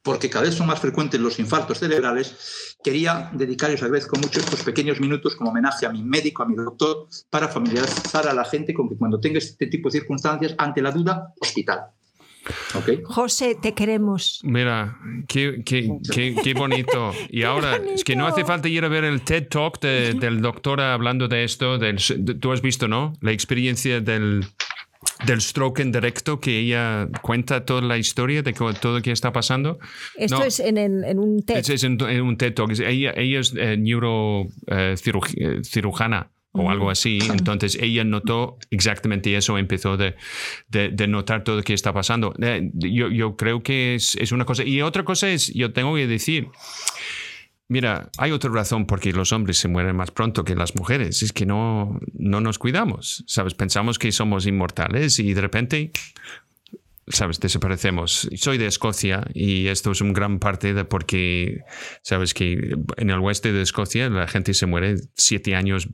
porque 0.03 0.29
cada 0.29 0.45
vez 0.45 0.55
son 0.55 0.67
más 0.67 0.79
frecuentes 0.79 1.19
los 1.19 1.39
infartos 1.39 1.79
cerebrales, 1.79 2.77
quería 2.83 3.29
dedicar, 3.33 3.71
os 3.71 3.83
agradezco 3.83 4.17
mucho, 4.17 4.39
estos 4.39 4.63
pequeños 4.63 4.99
minutos 4.99 5.35
como 5.35 5.51
homenaje 5.51 5.85
a 5.85 5.89
mi 5.89 6.03
médico, 6.03 6.43
a 6.43 6.47
mi 6.47 6.55
doctor, 6.55 7.07
para 7.29 7.47
familiarizar 7.47 8.27
a 8.27 8.33
la 8.33 8.45
gente 8.45 8.73
con 8.73 8.89
que 8.89 8.97
cuando 8.97 9.19
tenga 9.19 9.37
este 9.37 9.67
tipo 9.67 9.89
de 9.89 9.99
circunstancias, 9.99 10.55
ante 10.57 10.81
la 10.81 10.91
duda, 10.91 11.33
hospital. 11.39 11.91
Okay. 12.73 13.01
José, 13.05 13.55
te 13.61 13.73
queremos. 13.73 14.39
Mira, 14.43 14.97
qué, 15.27 15.61
qué, 15.63 15.99
qué, 16.43 16.53
bonito. 16.55 17.13
Y 17.29 17.43
ahora, 17.43 17.77
es 17.77 18.03
que 18.03 18.15
no 18.15 18.25
hace 18.25 18.43
falta 18.43 18.67
ir 18.67 18.83
a 18.83 18.87
ver 18.87 19.03
el 19.03 19.21
TED 19.21 19.47
Talk 19.47 19.79
del 19.79 20.41
doctor 20.41 20.81
hablando 20.81 21.27
de 21.27 21.43
esto. 21.43 21.77
Del, 21.77 21.97
tú 22.39 22.51
has 22.51 22.61
visto, 22.61 22.87
¿no? 22.87 23.13
La 23.21 23.31
experiencia 23.31 24.01
del, 24.01 24.43
del 25.25 25.41
stroke 25.41 25.81
en 25.81 25.91
directo 25.91 26.39
que 26.39 26.59
ella 26.59 27.09
cuenta 27.21 27.65
toda 27.65 27.81
la 27.81 27.97
historia 27.97 28.43
de 28.43 28.53
todo 28.53 28.97
lo 28.97 29.01
que 29.01 29.11
está 29.11 29.33
pasando. 29.33 29.79
Esto 30.15 30.43
es 30.43 30.59
en, 30.59 30.77
un 31.19 31.43
TED. 31.43 31.69
Es, 31.69 31.83
en, 31.83 31.99
un 32.21 32.37
TED 32.37 32.53
Talk. 32.53 32.71
Ella, 32.71 33.13
ella 33.15 33.39
es 33.39 33.53
eh, 33.57 33.77
neurocirujana. 33.77 36.29
Eh, 36.31 36.35
o 36.53 36.69
algo 36.69 36.89
así. 36.89 37.19
Entonces 37.29 37.77
ella 37.81 38.03
notó 38.03 38.57
exactamente 38.71 39.33
eso, 39.35 39.57
empezó 39.57 39.97
de, 39.97 40.15
de, 40.67 41.07
notar 41.07 41.43
todo 41.43 41.57
lo 41.57 41.63
que 41.63 41.73
está 41.73 41.93
pasando. 41.93 42.33
Eh, 42.41 42.69
yo, 42.73 43.09
yo, 43.09 43.37
creo 43.37 43.63
que 43.63 43.95
es, 43.95 44.15
es, 44.15 44.33
una 44.33 44.45
cosa. 44.45 44.63
Y 44.63 44.81
otra 44.81 45.05
cosa 45.05 45.29
es, 45.29 45.53
yo 45.53 45.71
tengo 45.71 45.95
que 45.95 46.07
decir, 46.07 46.49
Mira, 47.71 48.09
hay 48.17 48.33
otra 48.33 48.51
razón 48.51 48.85
por 48.85 48.99
qué 48.99 49.13
los 49.13 49.31
hombres 49.31 49.55
se 49.57 49.69
mueren 49.69 49.95
más 49.95 50.11
pronto 50.11 50.43
que 50.43 50.55
las 50.55 50.75
mujeres. 50.75 51.23
Es 51.23 51.31
que 51.31 51.45
no, 51.45 52.01
no 52.11 52.41
nos 52.41 52.59
cuidamos. 52.59 53.23
¿Sabes? 53.27 53.53
Pensamos 53.53 53.97
que 53.97 54.11
somos 54.11 54.45
inmortales 54.45 55.19
y 55.19 55.33
de 55.33 55.39
repente 55.39 55.91
sabes, 57.07 57.39
desaparecemos. 57.39 58.29
Soy 58.35 58.57
de 58.57 58.67
Escocia 58.67 59.25
y 59.33 59.67
esto 59.67 59.91
es 59.91 60.01
un 60.01 60.13
gran 60.13 60.39
parte 60.39 60.73
de 60.73 60.85
porque, 60.85 61.63
sabes, 62.03 62.33
que 62.33 62.75
en 62.97 63.09
el 63.09 63.19
oeste 63.19 63.51
de 63.51 63.61
Escocia 63.61 64.09
la 64.09 64.27
gente 64.27 64.53
se 64.53 64.65
muere 64.65 64.95
siete 65.15 65.55
años, 65.55 65.89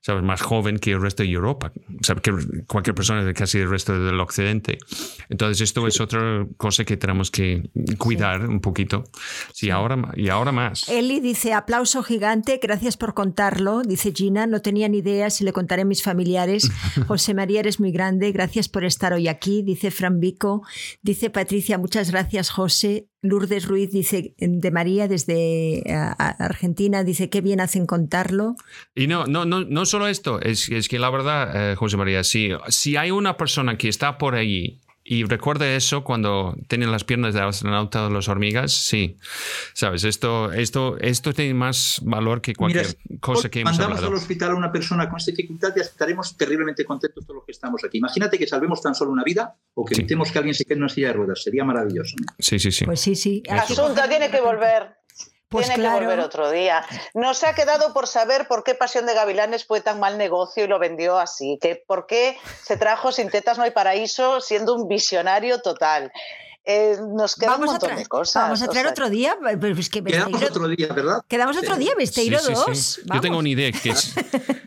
sabes, 0.00 0.22
más 0.22 0.40
joven 0.40 0.78
que 0.78 0.92
el 0.92 1.00
resto 1.00 1.22
de 1.22 1.30
Europa, 1.30 1.72
sabes, 2.00 2.22
que 2.22 2.32
cualquier 2.66 2.94
persona 2.94 3.24
de 3.24 3.34
casi 3.34 3.58
el 3.58 3.70
resto 3.70 3.98
del 3.98 4.18
occidente. 4.20 4.78
Entonces 5.28 5.60
esto 5.60 5.86
es 5.86 6.00
otra 6.00 6.46
cosa 6.56 6.84
que 6.84 6.96
tenemos 6.96 7.30
que 7.30 7.70
cuidar 7.98 8.48
un 8.48 8.60
poquito. 8.60 9.04
Sí, 9.52 9.70
ahora 9.70 9.96
y 10.16 10.28
ahora 10.28 10.52
más. 10.52 10.88
Eli 10.88 11.20
dice 11.20 11.52
aplauso 11.52 12.02
gigante, 12.02 12.58
gracias 12.62 12.96
por 12.96 13.14
contarlo. 13.14 13.82
Dice 13.82 14.12
Gina, 14.12 14.46
no 14.46 14.62
tenía 14.62 14.88
ni 14.88 14.98
idea 14.98 15.30
si 15.30 15.44
le 15.44 15.52
contaré 15.52 15.82
a 15.82 15.84
mis 15.84 16.02
familiares. 16.02 16.70
José 17.06 17.34
María 17.34 17.60
eres 17.60 17.78
muy 17.78 17.92
grande, 17.92 18.32
gracias 18.32 18.68
por 18.68 18.84
estar 18.84 19.12
hoy 19.12 19.28
aquí. 19.28 19.62
Dice 19.62 19.90
Fran 19.90 20.18
Vico 20.18 20.45
Dice 21.02 21.30
Patricia, 21.30 21.78
muchas 21.78 22.10
gracias, 22.10 22.50
José. 22.50 23.08
Lourdes 23.22 23.66
Ruiz 23.66 23.90
dice 23.90 24.34
de 24.38 24.70
María 24.70 25.08
desde 25.08 25.78
eh, 25.78 25.94
Argentina, 26.18 27.02
dice 27.02 27.28
qué 27.28 27.40
bien 27.40 27.60
hacen 27.60 27.86
contarlo. 27.86 28.54
Y 28.94 29.06
no, 29.06 29.26
no, 29.26 29.44
no, 29.44 29.64
no 29.64 29.86
solo 29.86 30.06
esto, 30.06 30.40
es, 30.40 30.68
es 30.68 30.88
que 30.88 30.98
la 30.98 31.10
verdad, 31.10 31.72
eh, 31.72 31.76
José 31.76 31.96
María, 31.96 32.22
si, 32.24 32.50
si 32.68 32.96
hay 32.96 33.10
una 33.10 33.36
persona 33.36 33.76
que 33.76 33.88
está 33.88 34.18
por 34.18 34.34
ahí 34.34 34.80
y 35.08 35.22
recuerda 35.22 35.72
eso 35.74 36.02
cuando 36.02 36.56
tienen 36.66 36.90
las 36.90 37.04
piernas 37.04 37.32
de 37.32 37.40
astronauta 37.40 38.06
o 38.06 38.10
las 38.10 38.28
hormigas, 38.28 38.72
sí. 38.72 39.16
Sabes, 39.72 40.02
esto, 40.02 40.52
esto, 40.52 40.98
esto 40.98 41.32
tiene 41.32 41.54
más 41.54 42.00
valor 42.02 42.40
que 42.40 42.56
cualquier 42.56 42.96
cosa 43.20 43.48
que 43.48 43.60
hemos 43.60 43.78
mandamos 43.78 44.02
al 44.02 44.14
hospital 44.14 44.50
a 44.50 44.54
una 44.56 44.72
persona 44.72 45.08
con 45.08 45.18
esta 45.18 45.30
dificultad 45.30 45.72
y 45.76 45.80
estaremos 45.80 46.36
terriblemente 46.36 46.84
contentos 46.84 47.24
todos 47.24 47.36
los 47.36 47.44
que 47.44 47.52
estamos 47.52 47.84
aquí. 47.84 47.98
Imagínate 47.98 48.36
que 48.36 48.48
salvemos 48.48 48.82
tan 48.82 48.96
solo 48.96 49.12
una 49.12 49.22
vida 49.22 49.54
o 49.74 49.84
que 49.84 49.94
evitemos 49.94 50.32
que 50.32 50.38
alguien 50.38 50.54
se 50.54 50.64
quede 50.64 50.74
en 50.74 50.82
una 50.82 50.88
silla 50.88 51.08
de 51.08 51.12
ruedas. 51.12 51.40
Sería 51.40 51.64
maravilloso. 51.64 52.16
Sí, 52.40 52.58
sí, 52.58 52.72
sí. 52.72 52.84
Pues 52.84 53.00
sí, 53.00 53.14
sí. 53.14 53.44
Asunta 53.48 54.08
tiene 54.08 54.28
que 54.28 54.40
volver. 54.40 54.96
Pues 55.48 55.68
Tiene 55.68 55.82
que 55.82 55.94
volver 55.94 56.18
otro 56.20 56.50
día. 56.50 56.84
Nos 57.14 57.44
ha 57.44 57.54
quedado 57.54 57.92
por 57.92 58.08
saber 58.08 58.48
por 58.48 58.64
qué 58.64 58.74
Pasión 58.74 59.06
de 59.06 59.14
Gavilanes 59.14 59.64
fue 59.64 59.80
tan 59.80 60.00
mal 60.00 60.18
negocio 60.18 60.64
y 60.64 60.66
lo 60.66 60.78
vendió 60.78 61.18
así. 61.18 61.58
Que 61.60 61.82
por 61.86 62.06
qué 62.06 62.36
se 62.62 62.76
trajo 62.76 63.12
Sin 63.12 63.30
Tetas 63.30 63.56
No 63.56 63.64
hay 63.64 63.70
Paraíso 63.70 64.40
siendo 64.40 64.74
un 64.74 64.88
visionario 64.88 65.60
total. 65.60 66.10
Eh, 66.68 66.96
nos 67.14 67.36
queda 67.36 67.54
un 67.54 67.64
montón 67.64 67.94
de 67.94 68.06
cosas. 68.06 68.42
Vamos 68.42 68.62
a 68.62 68.66
traer 68.66 68.88
otro 68.88 69.08
día. 69.08 69.38
Pues 69.40 69.88
Quedamos 69.88 70.42
otro 70.42 70.66
día, 70.66 70.88
¿verdad? 70.92 71.22
Quedamos 71.28 71.56
otro 71.56 71.76
día, 71.76 71.92
Besteiro 71.96 72.40
2. 72.42 73.02
Yo 73.14 73.20
tengo 73.20 73.38
una 73.38 73.48
idea 73.48 73.70
que 73.70 73.90
es 73.90 74.14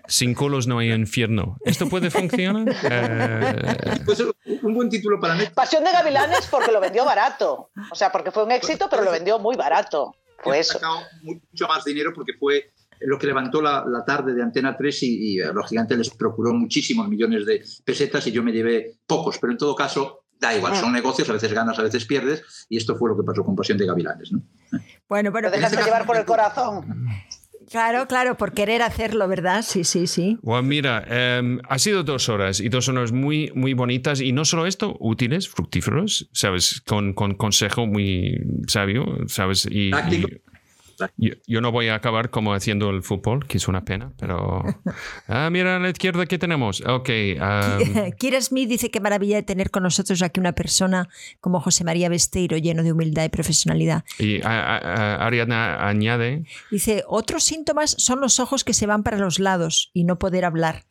sin 0.10 0.34
colos 0.34 0.65
no 0.65 0.80
hay 0.80 0.91
infierno. 0.91 1.57
¿Esto 1.65 1.88
puede 1.88 2.10
funcionar? 2.10 2.76
Eh... 2.91 3.99
Pues 4.06 4.23
un 4.64 4.73
buen 4.73 4.89
título 4.89 5.19
para 5.19 5.35
mí. 5.35 5.43
Pasión 5.53 5.84
de 5.84 5.91
Gavilanes 5.91 6.47
porque 6.47 6.72
lo 6.72 6.80
vendió 6.80 7.06
barato. 7.06 7.69
O 7.91 7.95
sea, 7.95 8.11
porque 8.11 8.31
fue 8.31 8.43
un 8.43 8.51
éxito, 8.51 8.88
pero 8.89 9.03
lo 9.03 9.11
vendió 9.11 9.38
muy 9.38 9.56
barato. 9.56 10.15
Fue 10.44 10.60
eso. 10.60 10.80
mucho 11.22 11.68
más 11.68 11.84
dinero 11.84 12.11
porque 12.14 12.34
fue 12.34 12.72
lo 13.02 13.18
que 13.18 13.28
levantó 13.28 13.61
la, 13.61 14.03
tarde 14.06 14.34
de 14.34 14.44
Antena 14.44 14.76
3 14.76 15.03
y, 15.03 15.41
a 15.41 15.53
los 15.53 15.70
gigantes 15.70 15.98
les 15.98 16.10
procuró 16.10 16.53
muchísimos 16.53 17.07
millones 17.07 17.45
de 17.45 17.64
pesetas 17.84 18.28
y 18.28 18.32
yo 18.32 18.44
me 18.44 18.52
llevé 18.52 18.99
pocos, 19.07 19.38
pero 19.40 19.52
en 19.52 19.57
todo 19.57 19.76
caso 19.76 20.24
Da 20.40 20.56
igual, 20.56 20.74
son 20.74 20.94
negocios, 20.94 21.30
a 21.30 21.34
veces 21.34 21.52
ganas, 21.52 21.78
a 21.80 21.82
veces 21.82 22.06
pierdes, 22.06 22.66
y 22.70 22.78
esto 22.78 22.95
fue 22.95 23.10
lo 23.10 23.18
que 23.18 23.24
pasó 23.24 23.44
con 23.44 23.57
Pasión 23.57 23.78
de 23.78 23.86
Gavilanes. 23.86 24.32
¿no? 24.32 24.41
Bueno, 25.10 25.32
bueno, 25.32 25.49
Lo 25.49 25.56
dejas 25.56 25.72
de 25.72 25.84
llevar 25.84 26.06
por 26.06 26.16
el 26.16 26.24
corazón. 26.24 27.10
Claro, 27.69 28.07
claro, 28.07 28.35
por 28.35 28.53
querer 28.53 28.81
hacerlo, 28.81 29.27
¿verdad? 29.27 29.61
Sí, 29.61 29.83
sí, 29.83 30.07
sí. 30.07 30.37
Bueno, 30.41 30.63
mira, 30.63 31.05
eh, 31.07 31.57
ha 31.67 31.79
sido 31.79 32.03
dos 32.03 32.27
horas 32.29 32.59
y 32.59 32.69
dos 32.69 32.89
horas 32.89 33.11
muy, 33.11 33.51
muy 33.53 33.73
bonitas 33.73 34.21
y 34.21 34.31
no 34.31 34.45
solo 34.45 34.65
esto, 34.65 34.97
útiles, 34.99 35.47
fructíferos, 35.47 36.29
¿sabes? 36.33 36.81
Con, 36.85 37.13
con 37.13 37.35
consejo 37.35 37.85
muy 37.85 38.39
sabio, 38.67 39.05
¿sabes? 39.27 39.67
Y, 39.69 39.91
Táctico. 39.91 40.29
y 40.29 40.48
yo, 41.17 41.34
yo 41.47 41.61
no 41.61 41.71
voy 41.71 41.88
a 41.88 41.95
acabar 41.95 42.30
como 42.30 42.53
haciendo 42.53 42.89
el 42.89 43.03
fútbol, 43.03 43.45
que 43.47 43.57
es 43.57 43.67
una 43.67 43.84
pena, 43.85 44.11
pero... 44.17 44.63
Ah, 45.27 45.49
mira 45.51 45.76
a 45.76 45.80
la 45.80 45.89
izquierda 45.89 46.26
que 46.26 46.38
tenemos. 46.39 46.81
Ok. 46.81 47.09
um, 47.39 48.11
Kira 48.17 48.41
Smith 48.41 48.67
dice 48.69 48.89
que 48.91 48.99
maravilla 48.99 49.35
de 49.38 49.43
tener 49.43 49.69
con 49.71 49.84
nosotros 49.84 50.21
aquí 50.21 50.39
una 50.39 50.53
persona 50.53 51.07
como 51.39 51.59
José 51.61 51.84
María 51.84 52.09
Besteiro, 52.09 52.57
lleno 52.57 52.84
de 52.84 52.91
humildad 52.91 53.23
y 53.26 53.30
profesionalidad. 53.30 54.03
y 54.17 54.41
a- 54.41 54.47
a- 54.49 54.77
a- 54.77 55.26
Ariadna 55.27 55.88
añade... 55.88 56.45
Dice, 56.71 57.03
otros 57.07 57.43
síntomas 57.43 57.95
son 57.99 58.21
los 58.21 58.39
ojos 58.39 58.63
que 58.63 58.73
se 58.73 58.88
van 58.88 59.03
para 59.03 59.17
los 59.17 59.39
lados 59.39 59.91
y 59.93 60.03
no 60.03 60.17
poder 60.19 60.45
hablar. 60.45 60.85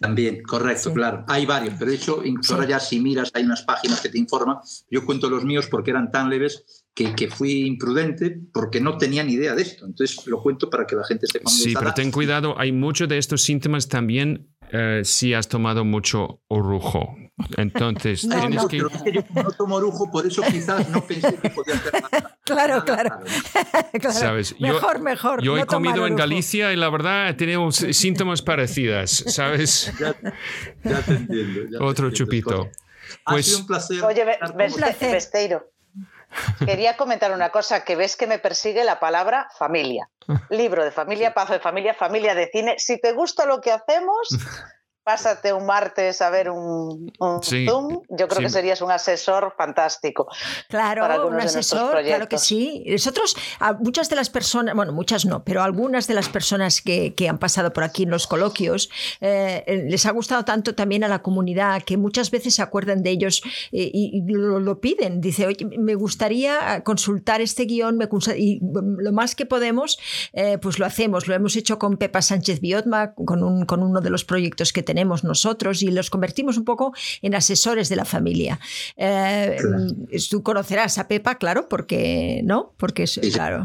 También, 0.00 0.42
correcto, 0.42 0.88
Sí. 0.90 0.94
claro. 0.94 1.24
Hay 1.28 1.46
varios, 1.46 1.74
pero 1.78 1.90
de 1.90 1.96
hecho, 1.96 2.20
incluso 2.24 2.48
Sí. 2.48 2.54
ahora 2.54 2.66
ya 2.68 2.80
si 2.80 2.98
miras, 3.00 3.30
hay 3.32 3.44
unas 3.44 3.62
páginas 3.62 4.00
que 4.00 4.08
te 4.08 4.18
informan. 4.18 4.56
Yo 4.90 5.06
cuento 5.06 5.30
los 5.30 5.44
míos 5.44 5.68
porque 5.70 5.92
eran 5.92 6.10
tan 6.10 6.28
leves 6.30 6.83
que, 6.94 7.14
que 7.14 7.28
fui 7.28 7.66
imprudente 7.66 8.38
porque 8.52 8.80
no 8.80 8.96
tenía 8.98 9.24
ni 9.24 9.32
idea 9.34 9.54
de 9.54 9.62
esto. 9.62 9.84
Entonces 9.86 10.26
lo 10.26 10.40
cuento 10.42 10.70
para 10.70 10.86
que 10.86 10.94
la 10.96 11.04
gente 11.04 11.26
sepa. 11.26 11.50
Sí, 11.50 11.74
pero 11.76 11.92
ten 11.92 12.10
cuidado, 12.12 12.54
hay 12.58 12.72
muchos 12.72 13.08
de 13.08 13.18
estos 13.18 13.42
síntomas 13.42 13.88
también 13.88 14.48
eh, 14.72 15.02
si 15.04 15.34
has 15.34 15.48
tomado 15.48 15.84
mucho 15.84 16.40
orujo. 16.48 17.16
Entonces, 17.56 18.24
No, 18.26 18.38
tienes 18.40 18.62
no. 18.62 18.68
que... 18.68 18.76
Pero 18.76 18.90
es 18.90 19.02
que 19.02 19.12
yo 19.12 19.22
no 19.34 19.50
tomo 19.52 19.74
orujo, 19.76 20.10
por 20.10 20.24
eso 20.26 20.42
quizás 20.42 20.88
no 20.88 21.04
pensé 21.04 21.34
que 21.36 21.50
podía 21.50 21.74
hacer 21.74 21.92
nada. 22.02 22.30
Claro, 22.44 22.74
nada 22.74 22.84
claro. 22.84 23.20
Claro, 24.00 24.12
¿Sabes? 24.12 24.50
Yo- 24.58 24.66
Mejor, 24.74 25.00
mejor. 25.00 25.42
Yo 25.42 25.56
he 25.56 25.60
no 25.60 25.66
tomar 25.66 25.92
comido 25.92 26.06
en. 26.06 26.14
Galicia 26.16 26.72
y 26.74 26.76
la 26.76 26.90
verdad 26.90 27.30
he 27.30 27.34
tenido 27.34 27.70
síntomas 27.72 28.42
parecidos, 28.42 29.10
¿sabes? 29.28 29.90
Ya, 29.98 30.14
ya 30.84 31.00
te 31.02 31.12
entiendo. 31.14 31.60
ya 31.64 31.78
te 31.78 31.84
Otro 31.84 32.08
entiendo, 32.08 32.10
chupito. 32.10 32.50
Scott. 32.50 32.72
Ha 33.24 33.32
Pues- 33.32 33.46
sido 33.46 33.58
un 33.60 33.66
placer. 33.66 34.02
Oye. 34.04 34.24
Besteiro, 35.12 35.72
quería 36.64 36.96
comentar 36.96 37.32
una 37.32 37.50
cosa, 37.50 37.84
que 37.84 37.96
ves 37.96 38.16
que 38.16 38.26
me 38.26 38.38
persigue 38.38 38.84
la 38.84 39.00
palabra 39.00 39.48
familia. 39.56 40.08
Libro 40.50 40.84
de 40.84 40.90
familia, 40.90 41.34
pazo 41.34 41.52
de 41.52 41.60
familia, 41.60 41.94
familia 41.94 42.34
de 42.34 42.48
cine. 42.50 42.74
Si 42.78 43.00
te 43.00 43.12
gusta 43.12 43.46
lo 43.46 43.60
que 43.60 43.72
hacemos, 43.72 44.28
pásate 45.04 45.52
un 45.52 45.66
martes 45.66 46.22
a 46.22 46.30
ver 46.30 46.50
un, 46.50 47.12
un 47.18 47.42
Sí, 47.42 47.66
Zoom. 47.66 48.02
Yo 48.08 48.26
creo 48.26 48.38
sí. 48.38 48.44
que 48.44 48.50
serías 48.50 48.80
un 48.80 48.90
asesor 48.90 49.54
fantástico. 49.56 50.26
Claro, 50.68 51.26
un 51.28 51.38
asesor, 51.38 52.02
claro 52.02 52.28
que 52.28 52.38
sí. 52.38 52.84
Nosotros, 52.88 53.36
a 53.60 53.74
muchas 53.74 54.08
de 54.08 54.16
las 54.16 54.30
personas, 54.30 54.74
bueno, 54.74 54.92
muchas 54.92 55.26
no, 55.26 55.44
pero 55.44 55.62
algunas 55.62 56.06
de 56.06 56.14
las 56.14 56.28
personas 56.28 56.80
que, 56.80 57.14
que 57.14 57.28
han 57.28 57.38
pasado 57.38 57.72
por 57.72 57.84
aquí 57.84 58.04
en 58.04 58.10
los 58.10 58.26
coloquios, 58.26 58.88
eh, 59.20 59.62
eh, 59.66 59.84
les 59.88 60.06
ha 60.06 60.10
gustado 60.10 60.44
tanto 60.44 60.74
también 60.74 61.04
a 61.04 61.08
la 61.08 61.20
comunidad 61.20 61.82
que 61.82 61.98
muchas 61.98 62.30
veces 62.30 62.54
se 62.54 62.62
acuerdan 62.62 63.02
de 63.02 63.10
ellos 63.10 63.42
eh, 63.72 63.90
y, 63.92 64.10
y 64.14 64.32
lo, 64.32 64.58
lo 64.58 64.80
piden. 64.80 65.20
Dice, 65.20 65.46
oye, 65.46 65.66
me 65.78 65.94
gustaría 65.94 66.82
consultar 66.82 67.42
este 67.42 67.64
guion 67.64 67.98
me 67.98 68.08
y 68.36 68.60
mm, 68.62 69.00
lo 69.00 69.12
más 69.12 69.34
que 69.34 69.44
podemos, 69.44 69.98
eh, 70.32 70.56
pues 70.58 70.78
lo 70.78 70.86
hacemos. 70.86 71.28
Lo 71.28 71.34
hemos 71.34 71.56
hecho 71.56 71.78
con 71.78 71.98
Pepa 71.98 72.22
Sánchez 72.22 72.60
Biotma, 72.60 73.12
con, 73.14 73.42
un, 73.42 73.66
con 73.66 73.82
uno 73.82 74.00
de 74.00 74.08
los 74.08 74.24
proyectos 74.24 74.72
que 74.72 74.82
tenemos 74.82 74.93
nosotros 75.24 75.82
y 75.82 75.90
los 75.90 76.10
convertimos 76.10 76.56
un 76.56 76.64
poco 76.64 76.92
en 77.22 77.34
asesores 77.34 77.88
de 77.88 77.96
la 77.96 78.04
familia. 78.04 78.58
Eh, 78.96 79.56
Claro. 79.58 79.86
Tú 80.30 80.42
conocerás 80.42 80.98
a 80.98 81.08
Pepa, 81.08 81.36
claro, 81.36 81.68
porque, 81.68 82.40
¿no? 82.44 82.74
Porque 82.76 83.04
es, 83.04 83.20
claro. 83.32 83.62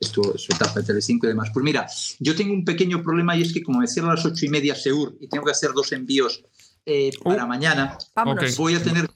Esto, 0.00 0.36
su 0.36 0.52
etapa 0.52 0.80
de 0.80 0.86
Telecinco 0.86 1.26
y 1.26 1.30
demás. 1.30 1.50
Pues 1.52 1.64
mira, 1.64 1.86
yo 2.18 2.34
tengo 2.34 2.52
un 2.52 2.64
pequeño 2.64 3.02
problema 3.02 3.36
y 3.36 3.42
es 3.42 3.52
que 3.52 3.62
como 3.62 3.80
me 3.80 3.86
cierro 3.86 4.10
a 4.10 4.14
las 4.14 4.24
ocho 4.24 4.44
y 4.46 4.48
media 4.48 4.74
Seur 4.74 5.16
y 5.20 5.28
tengo 5.28 5.44
que 5.44 5.52
hacer 5.52 5.70
dos 5.74 5.92
envíos 5.92 6.44
eh, 6.86 7.10
para 7.22 7.46
mañana, 7.46 7.98
Vámonos. 8.14 8.52
Ok. 8.52 8.58
voy 8.58 8.74
a 8.74 8.82
tener 8.82 9.08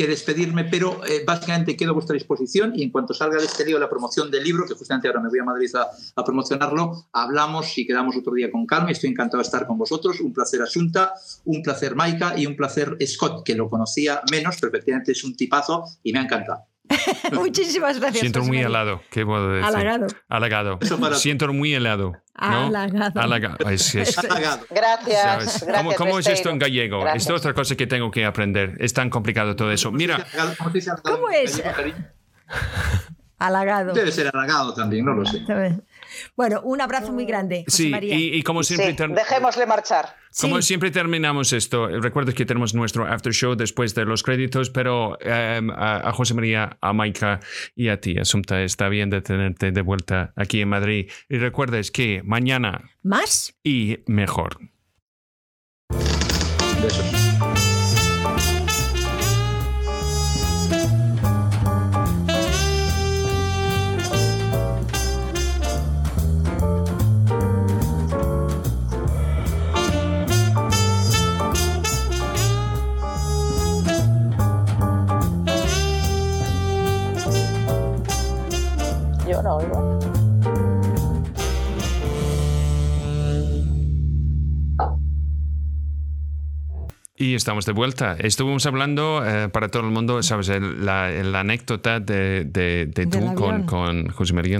que 0.00 0.06
despedirme, 0.06 0.64
pero 0.64 1.04
eh, 1.04 1.24
básicamente 1.26 1.76
quedo 1.76 1.90
a 1.90 1.92
vuestra 1.92 2.14
disposición 2.14 2.72
y 2.74 2.82
en 2.84 2.90
cuanto 2.90 3.12
salga 3.12 3.36
de 3.36 3.44
este 3.44 3.66
lío 3.66 3.78
la 3.78 3.90
promoción 3.90 4.30
del 4.30 4.42
libro, 4.42 4.64
que 4.66 4.72
justamente 4.72 5.06
ahora 5.06 5.20
me 5.20 5.28
voy 5.28 5.40
a 5.40 5.44
Madrid 5.44 5.68
a, 5.74 6.24
promocionarlo, 6.24 7.08
hablamos 7.12 7.76
y 7.76 7.86
quedamos 7.86 8.16
otro 8.16 8.32
día 8.32 8.50
con 8.50 8.64
calma. 8.64 8.90
Estoy 8.90 9.10
encantado 9.10 9.42
de 9.42 9.42
estar 9.42 9.66
con 9.66 9.76
vosotros. 9.76 10.18
Un 10.22 10.32
placer 10.32 10.62
Asunta, 10.62 11.12
un 11.44 11.62
placer 11.62 11.96
Maika 11.96 12.32
y 12.38 12.46
un 12.46 12.56
placer 12.56 12.96
Scott, 13.06 13.44
que 13.44 13.54
lo 13.54 13.68
conocía 13.68 14.22
menos, 14.30 14.56
pero 14.58 14.72
efectivamente 14.72 15.12
es 15.12 15.22
un 15.22 15.36
tipazo 15.36 15.84
y 16.02 16.14
me 16.14 16.20
ha 16.20 16.22
encantado. 16.22 16.69
Muchísimas 17.32 17.98
gracias. 18.00 18.20
Siento 18.20 18.40
José 18.40 18.50
muy 18.50 18.58
helado, 18.60 19.02
¿qué 19.10 19.24
puedo 19.24 19.52
decir? 19.52 19.64
Halagado. 19.68 20.06
Halagado. 20.28 20.78
Siento 21.14 21.52
muy 21.52 21.74
helado. 21.74 22.12
¿no? 22.40 22.66
Halagado. 22.66 23.20
Halagado. 23.20 23.70
Es- 23.70 23.94
es- 23.94 24.18
Halagado. 24.18 24.66
Gracias. 24.70 25.64
¿Cómo, 25.76 25.92
cómo 25.94 26.18
es 26.18 26.26
esto 26.26 26.50
en 26.50 26.58
gallego? 26.58 27.00
Gracias. 27.00 27.22
Esto 27.22 27.34
es 27.36 27.40
otra 27.42 27.54
cosa 27.54 27.76
que 27.76 27.86
tengo 27.86 28.10
que 28.10 28.24
aprender. 28.24 28.76
Es 28.80 28.92
tan 28.92 29.10
complicado 29.10 29.54
todo 29.56 29.70
eso. 29.70 29.92
Mira, 29.92 30.24
¿Cómo, 30.58 30.70
se 30.70 30.74
dice 30.78 30.90
halagado 30.90 31.16
¿Cómo 31.16 31.30
en 31.30 31.44
es? 31.44 31.62
Halagado. 33.38 33.92
Debe 33.94 34.12
ser 34.12 34.30
halagado 34.34 34.74
también, 34.74 35.04
no 35.04 35.14
lo 35.14 35.24
sé. 35.24 35.38
Bueno, 36.36 36.60
un 36.62 36.80
abrazo 36.80 37.12
muy 37.12 37.24
grande, 37.24 37.64
José 37.66 37.76
sí, 37.84 37.88
María. 37.90 38.14
y, 38.14 38.34
y 38.34 38.42
como 38.42 38.62
siempre... 38.62 38.96
Sí, 38.96 39.12
dejémosle 39.14 39.66
marchar. 39.66 40.16
Como 40.40 40.56
Sí. 40.62 40.68
siempre 40.68 40.90
terminamos 40.92 41.52
esto, 41.52 41.88
recuerda 41.88 42.32
que 42.32 42.44
tenemos 42.46 42.72
nuestro 42.74 43.04
after 43.06 43.32
show 43.32 43.56
después 43.56 43.94
de 43.94 44.04
los 44.04 44.22
créditos, 44.22 44.70
pero 44.70 45.18
em, 45.20 45.70
a, 45.70 46.08
a 46.08 46.12
José 46.12 46.34
María, 46.34 46.78
a 46.80 46.92
Maika 46.92 47.40
y 47.74 47.88
a 47.88 48.00
ti, 48.00 48.16
Asunta, 48.18 48.62
está 48.62 48.88
bien 48.88 49.10
de 49.10 49.22
tenerte 49.22 49.72
de 49.72 49.82
vuelta 49.82 50.32
aquí 50.36 50.60
en 50.60 50.68
Madrid. 50.68 51.10
Y 51.28 51.38
recuerdes 51.38 51.90
que 51.90 52.22
mañana 52.24 52.90
¿Más? 53.02 53.54
y 53.64 53.98
mejor. 54.06 54.58
Besos. 56.80 57.19
Y 87.16 87.34
estamos 87.34 87.66
de 87.66 87.72
vuelta. 87.72 88.16
Estuvimos 88.18 88.64
hablando 88.64 89.22
eh, 89.26 89.50
para 89.50 89.68
todo 89.68 89.82
el 89.82 89.90
mundo, 89.90 90.22
¿sabes? 90.22 90.48
El- 90.48 90.86
la, 90.86 91.10
la 91.10 91.40
anécdota 91.40 92.00
de, 92.00 92.44
de, 92.46 92.86
de 92.86 93.06
Del 93.06 93.10
tú 93.10 93.34
con, 93.34 93.64
con 93.64 94.08
José 94.08 94.32
María. 94.32 94.58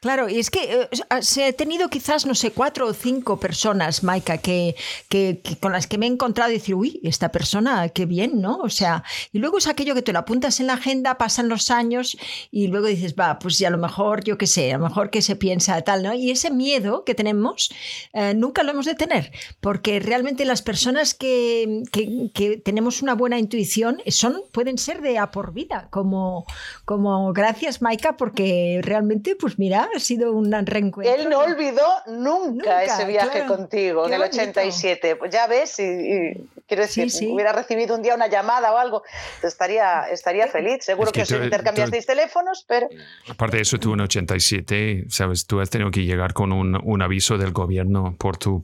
Claro, 0.00 0.28
y 0.28 0.38
es 0.38 0.48
que 0.50 0.82
eh, 0.82 0.88
se 1.22 1.48
he 1.48 1.52
tenido 1.52 1.88
quizás, 1.88 2.24
no 2.24 2.36
sé, 2.36 2.52
cuatro 2.52 2.86
o 2.86 2.94
cinco 2.94 3.40
personas, 3.40 4.04
Maika, 4.04 4.38
que, 4.38 4.76
que- 5.08 5.40
con 5.60 5.72
las 5.72 5.88
que 5.88 5.98
me 5.98 6.06
he 6.06 6.08
encontrado 6.08 6.50
y 6.50 6.54
decir, 6.54 6.76
uy, 6.76 7.00
esta 7.02 7.30
persona, 7.32 7.88
qué 7.88 8.06
bien, 8.06 8.40
¿no? 8.40 8.58
O 8.58 8.68
sea, 8.70 9.02
y 9.32 9.40
luego 9.40 9.58
es 9.58 9.66
aquello 9.66 9.96
que 9.96 10.02
te 10.02 10.12
lo 10.12 10.20
apuntas 10.20 10.60
en 10.60 10.68
la 10.68 10.74
agenda, 10.74 11.18
pasan 11.18 11.48
los 11.48 11.72
años 11.72 12.16
y 12.52 12.68
luego 12.68 12.86
dices, 12.86 13.16
va, 13.18 13.40
pues 13.40 13.58
ya 13.58 13.68
a 13.68 13.70
lo 13.72 13.78
mejor, 13.78 14.22
yo 14.22 14.38
qué 14.38 14.46
sé, 14.46 14.72
a 14.72 14.78
lo 14.78 14.84
mejor 14.84 15.10
que 15.10 15.20
se 15.20 15.34
piensa 15.34 15.80
tal, 15.82 16.04
¿no? 16.04 16.14
Y 16.14 16.30
ese 16.30 16.50
miedo 16.52 17.02
que 17.04 17.16
tenemos 17.16 17.70
eh, 18.12 18.34
nunca 18.34 18.62
lo 18.62 18.70
hemos 18.70 18.86
de 18.86 18.94
tener, 18.94 19.32
porque 19.60 19.98
realmente 19.98 20.44
las 20.44 20.62
personas 20.62 21.14
que, 21.14 21.82
que- 21.90 22.30
que 22.32 22.56
tenemos 22.58 23.02
una 23.02 23.14
buena 23.14 23.38
intuición 23.40 24.00
son, 24.06 24.42
pueden 24.52 24.78
ser 24.78 25.00
de 25.02 25.18
a 25.18 25.32
por 25.32 25.52
vida, 25.52 25.88
como, 25.90 26.46
como 26.84 27.32
gracias, 27.32 27.82
Maika, 27.82 28.16
porque 28.16 28.78
realmente, 28.82 29.34
pues 29.34 29.58
mira, 29.58 29.87
ha 29.96 30.00
sido 30.00 30.32
un 30.32 30.50
reencuentro. 30.66 31.14
Él 31.14 31.28
no 31.28 31.40
olvidó 31.40 31.82
nunca, 32.06 32.48
Nunca, 32.48 32.84
ese 32.84 33.04
viaje 33.06 33.40
claro. 33.40 33.56
contigo 33.56 34.02
Qué 34.02 34.08
en 34.08 34.14
el 34.14 34.20
bonito. 34.20 34.40
87. 34.40 35.16
Pues 35.16 35.30
ya 35.32 35.46
ves, 35.46 35.78
y, 35.78 35.82
y 35.82 36.48
quiero 36.66 36.82
decir, 36.82 37.10
Sí, 37.10 37.18
sí. 37.20 37.26
hubiera 37.32 37.52
recibido 37.52 37.94
un 37.96 38.02
día 38.02 38.14
una 38.14 38.26
llamada 38.28 38.72
o 38.72 38.78
algo, 38.78 39.02
estaría, 39.42 40.02
estaría 40.10 40.46
feliz. 40.48 40.84
Seguro 40.84 41.08
Es 41.08 41.12
que 41.12 41.18
que, 41.18 41.34
os 41.34 41.40
tú- 41.40 41.44
intercambiasteis 41.44 42.06
teléfonos, 42.06 42.64
pero 42.68 42.88
Aparte 43.28 43.56
de 43.56 43.62
eso, 43.62 43.78
tú 43.78 43.94
en 43.94 44.00
87, 44.00 45.04
¿sabes? 45.08 45.46
Tú 45.46 45.60
has 45.60 45.70
tenido 45.70 45.90
que 45.90 46.04
llegar 46.04 46.32
con 46.32 46.52
un, 46.52 46.78
un 46.82 47.02
aviso 47.02 47.38
del 47.38 47.52
gobierno 47.52 48.14
por 48.18 48.36
tu, 48.36 48.62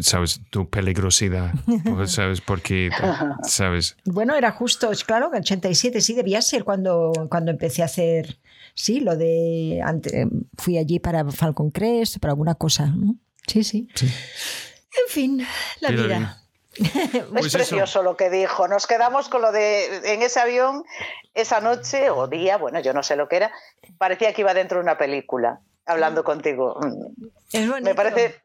¿sabes? 0.00 0.40
Tu 0.50 0.68
peligrosidad, 0.68 1.52
pues, 1.94 2.12
¿sabes? 2.14 2.40
Porque, 2.40 2.90
¿sabes? 3.42 3.96
Bueno, 4.04 4.34
era 4.36 4.50
justo, 4.52 4.90
es 4.92 5.04
claro, 5.04 5.30
que 5.30 5.36
en 5.38 5.42
87 5.42 6.00
sí 6.00 6.14
debía 6.14 6.42
ser 6.42 6.64
cuando, 6.64 7.12
cuando 7.30 7.50
empecé 7.50 7.82
a 7.82 7.86
hacer, 7.86 8.36
sí, 8.74 9.00
lo 9.00 9.16
de, 9.16 9.80
ante- 9.84 10.28
fui 10.58 10.78
allí 10.78 10.98
para 10.98 11.30
Falcon 11.30 11.70
Crest, 11.70 12.18
para 12.18 12.32
alguna 12.32 12.54
cosa, 12.54 12.86
¿no? 12.86 13.16
Sí, 13.46 13.64
sí. 13.64 13.88
Sí. 13.94 14.06
En 14.06 15.08
fin, 15.08 15.46
la 15.80 15.90
la 15.90 16.02
vida. 16.02 16.38
es 16.74 17.52
precioso 17.52 18.02
lo 18.02 18.16
que 18.16 18.30
dijo. 18.30 18.66
Nos 18.68 18.86
quedamos 18.86 19.28
con 19.28 19.42
lo 19.42 19.52
de 19.52 20.12
en 20.14 20.22
ese 20.22 20.40
avión 20.40 20.84
esa 21.34 21.60
noche 21.60 22.10
o 22.10 22.28
día, 22.28 22.56
bueno, 22.56 22.80
yo 22.80 22.92
no 22.92 23.02
sé 23.02 23.16
lo 23.16 23.28
que 23.28 23.36
era, 23.36 23.52
parecía 23.98 24.32
que 24.32 24.42
iba 24.42 24.54
dentro 24.54 24.78
de 24.78 24.84
una 24.84 24.96
película 24.98 25.60
hablando 25.86 26.24
contigo. 26.24 26.78
Me 27.82 27.94
parece 27.94 28.36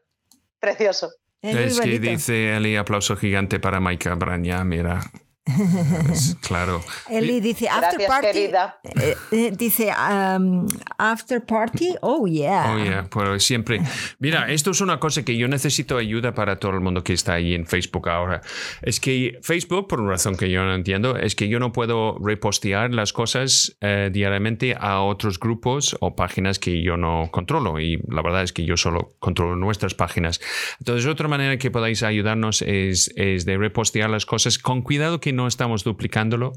precioso. 0.60 1.10
Es, 1.40 1.80
que 1.80 2.00
dice 2.00 2.56
Eli, 2.56 2.76
aplauso 2.76 3.16
gigante 3.16 3.60
para 3.60 3.78
Maika 3.78 4.14
Braña, 4.14 4.64
mira. 4.64 5.00
claro. 6.46 6.82
Eli 7.08 7.40
dice 7.40 7.68
after 7.68 8.06
party. 8.06 8.38
Eh, 8.38 9.16
eh, 9.32 9.52
dice 9.56 9.92
um, 9.92 10.66
after 10.98 11.44
party. 11.44 11.94
Oh 12.02 12.26
yeah. 12.26 12.72
Oh 12.72 12.78
yeah. 12.78 13.08
Pero 13.10 13.38
siempre. 13.40 13.80
Mira, 14.18 14.50
esto 14.50 14.70
es 14.70 14.80
una 14.80 14.98
cosa 14.98 15.24
que 15.24 15.36
yo 15.36 15.48
necesito 15.48 15.96
ayuda 15.96 16.34
para 16.34 16.58
todo 16.58 16.72
el 16.72 16.80
mundo 16.80 17.02
que 17.02 17.12
está 17.12 17.34
ahí 17.34 17.54
en 17.54 17.66
Facebook 17.66 18.08
ahora. 18.08 18.42
Es 18.82 19.00
que 19.00 19.38
Facebook, 19.42 19.88
por 19.88 20.00
una 20.00 20.12
razón 20.12 20.36
que 20.36 20.50
yo 20.50 20.64
no 20.64 20.74
entiendo, 20.74 21.16
es 21.16 21.34
que 21.34 21.48
yo 21.48 21.58
no 21.58 21.72
puedo 21.72 22.18
repostear 22.22 22.92
las 22.92 23.12
cosas 23.12 23.76
eh, 23.80 24.10
diariamente 24.12 24.76
a 24.78 25.00
otros 25.02 25.38
grupos 25.38 25.96
o 26.00 26.14
páginas 26.14 26.58
que 26.58 26.82
yo 26.82 26.96
no 26.96 27.30
controlo. 27.30 27.80
Y 27.80 28.00
la 28.08 28.22
verdad 28.22 28.42
es 28.42 28.52
que 28.52 28.64
yo 28.64 28.76
solo 28.76 29.14
controlo 29.18 29.56
nuestras 29.56 29.94
páginas. 29.94 30.40
Entonces, 30.78 31.06
otra 31.06 31.28
manera 31.28 31.56
que 31.58 31.70
podáis 31.70 32.02
ayudarnos 32.02 32.62
es, 32.62 33.12
es 33.16 33.44
de 33.44 33.56
repostear 33.56 34.10
las 34.10 34.26
cosas 34.26 34.58
con 34.58 34.82
cuidado 34.82 35.20
que 35.20 35.32
no 35.38 35.46
estamos 35.46 35.84
duplicándolo. 35.84 36.52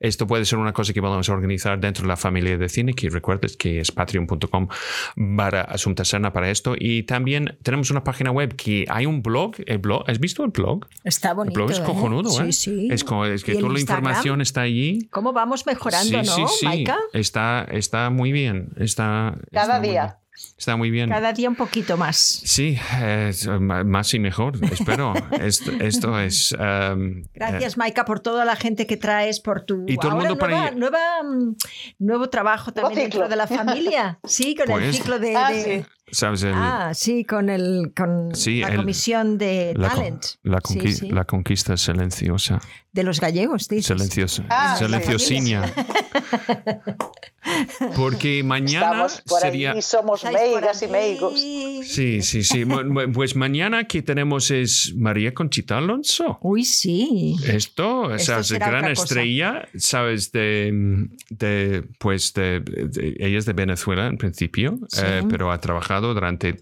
Esto 0.00 0.26
puede 0.26 0.44
ser 0.44 0.58
una 0.58 0.72
cosa 0.72 0.92
que 0.92 1.00
podemos 1.00 1.28
organizar 1.28 1.80
dentro 1.80 2.02
de 2.02 2.08
la 2.08 2.16
familia 2.16 2.58
de 2.58 2.68
cine, 2.68 2.92
que 2.92 3.08
recuerdes 3.08 3.56
que 3.56 3.80
es 3.80 3.92
patreon.com 3.92 4.68
para 5.36 5.62
Asunta 5.62 6.04
Serna 6.04 6.32
para 6.32 6.50
esto. 6.50 6.74
Y 6.76 7.04
también 7.04 7.56
tenemos 7.62 7.90
una 7.90 8.02
página 8.02 8.32
web 8.32 8.56
que 8.56 8.84
hay 8.88 9.06
un 9.06 9.22
blog. 9.22 9.54
El 9.66 9.78
blog 9.78 10.04
¿Has 10.08 10.18
visto 10.18 10.44
el 10.44 10.50
blog? 10.50 10.86
Está 11.04 11.32
bonito. 11.32 11.52
El 11.52 11.54
blog 11.54 11.70
es 11.70 11.78
¿eh? 11.78 11.84
cojonudo, 11.84 12.42
¿eh? 12.42 12.52
Sí, 12.52 12.88
Es, 12.90 13.04
es 13.04 13.44
que 13.44 13.54
toda 13.54 13.72
la 13.72 13.80
información 13.80 14.40
está 14.40 14.62
allí. 14.62 15.06
¿Cómo 15.10 15.32
vamos 15.32 15.64
mejorando, 15.64 16.18
no, 16.18 16.24
sí, 16.24 16.42
sí. 16.58 16.66
Maika? 16.66 16.98
Está, 17.12 17.66
está 17.70 18.10
muy 18.10 18.32
bien. 18.32 18.70
Está, 18.76 19.38
Cada 19.52 19.78
día. 19.78 20.18
Está 20.58 20.76
muy 20.76 20.90
bien. 20.90 21.10
Cada 21.10 21.32
día 21.32 21.48
un 21.48 21.56
poquito 21.56 21.96
más. 21.96 22.16
Sí, 22.16 22.78
más 23.60 24.14
y 24.14 24.18
mejor, 24.18 24.58
espero. 24.64 25.14
esto, 25.40 25.70
esto, 25.72 26.18
es... 26.18 26.52
Um, 26.52 27.24
Gracias, 27.34 27.76
Maika, 27.76 28.04
por 28.04 28.20
toda 28.20 28.44
la 28.44 28.56
gente 28.56 28.86
que 28.86 28.96
traes, 28.96 29.40
por 29.40 29.62
tu 29.62 29.84
y 29.86 29.96
todo 29.96 30.12
el 30.12 30.16
mundo 30.16 30.34
nueva, 30.36 30.40
para 30.40 30.70
nueva, 30.72 31.22
mm, 31.22 31.56
nuevo 31.98 32.28
trabajo 32.30 32.72
también 32.72 33.02
dentro 33.02 33.28
de 33.28 33.36
la 33.36 33.46
familia. 33.46 34.18
Sí, 34.24 34.54
con 34.54 34.70
el 34.70 34.72
Pues- 34.72 34.96
ciclo 34.96 35.18
de... 35.18 35.36
Ah, 35.36 35.50
sí. 35.52 35.84
¿Sabes? 36.14 36.42
El, 36.44 36.52
Ah, 36.54 36.92
sí, 36.94 37.24
con, 37.24 37.48
el, 37.50 37.92
con 37.96 38.34
Sí, 38.34 38.60
la 38.60 38.68
el- 38.68 38.76
comisión 38.76 39.36
de 39.38 39.74
la, 39.76 39.88
con- 39.88 39.96
talent. 39.98 40.24
la, 40.42 40.60
Sí, 40.64 40.78
conqui- 40.78 40.92
sí. 40.94 41.08
la 41.10 41.24
conquista 41.24 41.76
silenciosa. 41.76 42.60
De 42.92 43.02
los 43.02 43.20
gallegos, 43.20 43.66
dices. 43.68 43.86
Silenciosa. 43.86 44.44
Ah, 44.48 44.76
silenciosiña. 44.78 45.62
Porque 47.96 48.42
mañana 48.42 48.86
Estamos 48.86 49.22
por 49.28 49.40
sería... 49.40 49.72
ahí, 49.72 49.82
somos 49.82 50.24
meigas 50.24 50.82
y 50.82 50.86
meigos. 50.88 51.38
Sí, 51.40 52.22
sí, 52.22 52.42
sí. 52.42 52.64
Pues 53.12 53.36
mañana 53.36 53.84
que 53.84 54.00
tenemos 54.02 54.50
es 54.50 54.94
María 54.96 55.34
Conchita 55.34 55.78
Alonso. 55.78 56.38
Uy, 56.40 56.64
sí. 56.64 57.36
Esto, 57.46 58.14
Esto 58.14 58.24
sabes, 58.32 58.46
será 58.46 58.68
gran 58.68 58.84
otra 58.84 58.94
cosa. 58.94 59.02
estrella, 59.04 59.68
sabes, 59.76 60.32
de, 60.32 61.08
de 61.30 61.84
pues, 61.98 62.32
de, 62.34 62.60
de- 62.60 63.16
ella 63.18 63.38
es 63.38 63.44
de 63.44 63.52
Venezuela 63.52 64.06
en 64.06 64.16
principio, 64.16 64.78
Sí. 64.88 65.02
eh, 65.04 65.22
pero 65.28 65.52
ha 65.52 65.60
trabajado 65.60 66.03
durante 66.12 66.60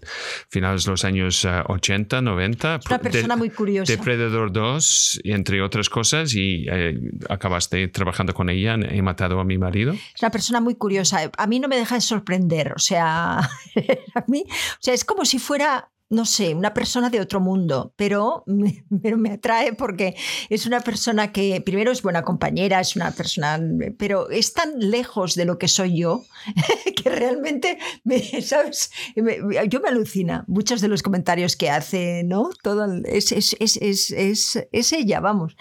finales 0.49 0.85
de 0.85 0.91
los 0.91 1.03
años 1.03 1.43
eh, 1.43 1.61
80, 1.67 2.21
90. 2.21 2.75
Es 2.75 2.85
una 2.85 2.97
de- 2.99 3.03
persona 3.09 3.35
muy 3.35 3.49
curiosa. 3.49 3.91
Depredador 3.91 4.51
2, 4.53 5.21
entre 5.25 5.61
otras 5.61 5.89
cosas, 5.89 6.33
y 6.35 6.65
eh, 6.71 6.97
acabaste 7.29 7.87
trabajando 7.87 8.33
con 8.33 8.49
ella 8.49 8.75
He 8.75 9.01
matado 9.01 9.39
a 9.39 9.43
mi 9.43 9.57
marido. 9.57 9.93
Es 9.93 10.21
una 10.21 10.31
persona 10.31 10.61
muy 10.61 10.75
curiosa. 10.75 11.31
A 11.37 11.47
mí 11.47 11.59
no 11.59 11.67
me 11.67 11.75
deja 11.77 11.95
de 11.95 12.01
sorprender. 12.01 12.73
O 12.75 12.79
sea, 12.79 13.39
a 14.15 14.23
mí, 14.27 14.43
o 14.47 14.77
sea, 14.79 14.93
es 14.93 15.03
como 15.03 15.25
si 15.25 15.39
fuera, 15.39 15.89
no 16.09 16.25
sé, 16.25 16.53
una 16.53 16.73
persona 16.73 17.09
de 17.09 17.19
otro 17.19 17.39
mundo, 17.39 17.93
pero 17.95 18.43
me, 18.45 18.85
pero 19.01 19.17
me 19.17 19.31
atrae 19.31 19.73
porque 19.73 20.15
es 20.49 20.65
una 20.65 20.79
persona 20.81 21.31
que 21.31 21.59
primero 21.65 21.91
es 21.91 22.01
buena 22.03 22.21
compañera, 22.21 22.79
es 22.79 22.95
una 22.95 23.11
persona, 23.11 23.59
pero 23.97 24.29
es 24.29 24.53
tan 24.53 24.79
lejos 24.79 25.35
de 25.35 25.45
lo 25.45 25.57
que 25.57 25.67
soy 25.67 25.97
yo 25.99 26.23
que 27.03 27.09
realmente, 27.09 27.77
me, 28.03 28.19
¿sabes? 28.41 28.91
Me- 29.15 29.39
yo 29.69 29.79
me 29.81 29.89
alucina 29.89 30.43
muchos 30.47 30.81
de 30.81 30.87
los 30.87 31.01
comentarios 31.01 31.55
que 31.55 31.69
hace, 31.69 32.23
¿no? 32.23 32.49
Todo 32.61 32.87
es, 33.05 33.31
es, 33.31 33.55
es, 33.59 33.77
es, 33.77 34.11
es, 34.11 34.67
es 34.71 34.93
ella, 34.93 35.19
vamos. 35.19 35.55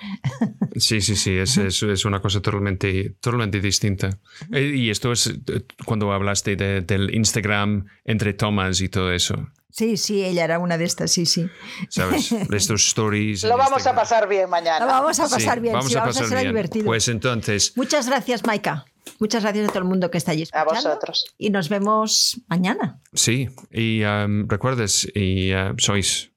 Sí, 0.77 1.01
sí, 1.01 1.17
sí, 1.17 1.37
es, 1.37 1.57
es, 1.57 1.83
es 1.83 2.05
una 2.05 2.21
cosa 2.21 2.41
totalmente, 2.43 3.17
totalmente 3.21 3.61
distinta. 3.61 4.19
Eh, 4.53 4.73
Y 4.77 4.91
esto 4.91 5.13
es 5.13 5.27
eh, 5.29 5.65
cuando 5.87 6.13
hablaste 6.13 6.57
de- 6.57 6.81
del 6.83 7.15
Instagram 7.15 7.87
entre 8.05 8.35
tomas 8.35 8.81
y 8.81 8.89
todo 8.89 9.13
eso. 9.13 9.35
Sí, 9.73 9.97
sí, 9.97 10.23
ella 10.23 10.45
era 10.45 10.59
una 10.59 10.77
de 10.79 10.85
estas, 10.85 11.11
sí, 11.11 11.25
sí. 11.27 11.49
¿Sabes? 11.89 12.31
Estos 12.53 12.87
stories. 12.87 13.43
Lo 13.45 13.53
en 13.53 13.59
vamos 13.59 13.87
a 13.87 13.95
pasar 13.95 14.29
bien 14.29 14.49
mañana. 14.51 14.85
Vamos 14.85 15.19
a 15.19 15.27
Sí, 15.27 15.35
pasar 15.35 15.61
bien, 15.61 15.73
vamos 15.75 15.91
sí, 15.91 15.97
a 15.97 16.01
vamos 16.01 16.17
a 16.17 16.21
pasar 16.21 16.29
ser 16.29 16.39
bien. 16.45 16.53
divertido. 16.55 16.85
Pues 16.85 17.09
entonces, 17.09 17.73
Muchas 17.77 18.07
gracias, 18.07 18.45
Maika. 18.45 18.85
Muchas 19.19 19.43
gracias 19.43 19.65
a 19.69 19.69
todo 19.73 19.79
el 19.81 19.89
mundo 19.89 20.11
que 20.11 20.19
está 20.19 20.33
allí 20.33 20.45
A 20.53 20.65
vosotros. 20.65 21.25
Y 21.39 21.51
nos 21.51 21.69
vemos 21.69 22.41
mañana. 22.49 23.01
sí, 23.15 23.49
y 23.71 24.05
um, 24.05 24.47
recuerdes, 24.49 25.09
y 25.15 25.53
uh, 25.55 25.75
sois 25.79 26.31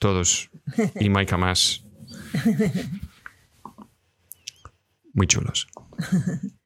todos, 0.00 0.50
y 1.00 1.08
Maika 1.10 1.36
más, 1.36 1.82
muy 5.12 5.26
chulos. 5.26 5.66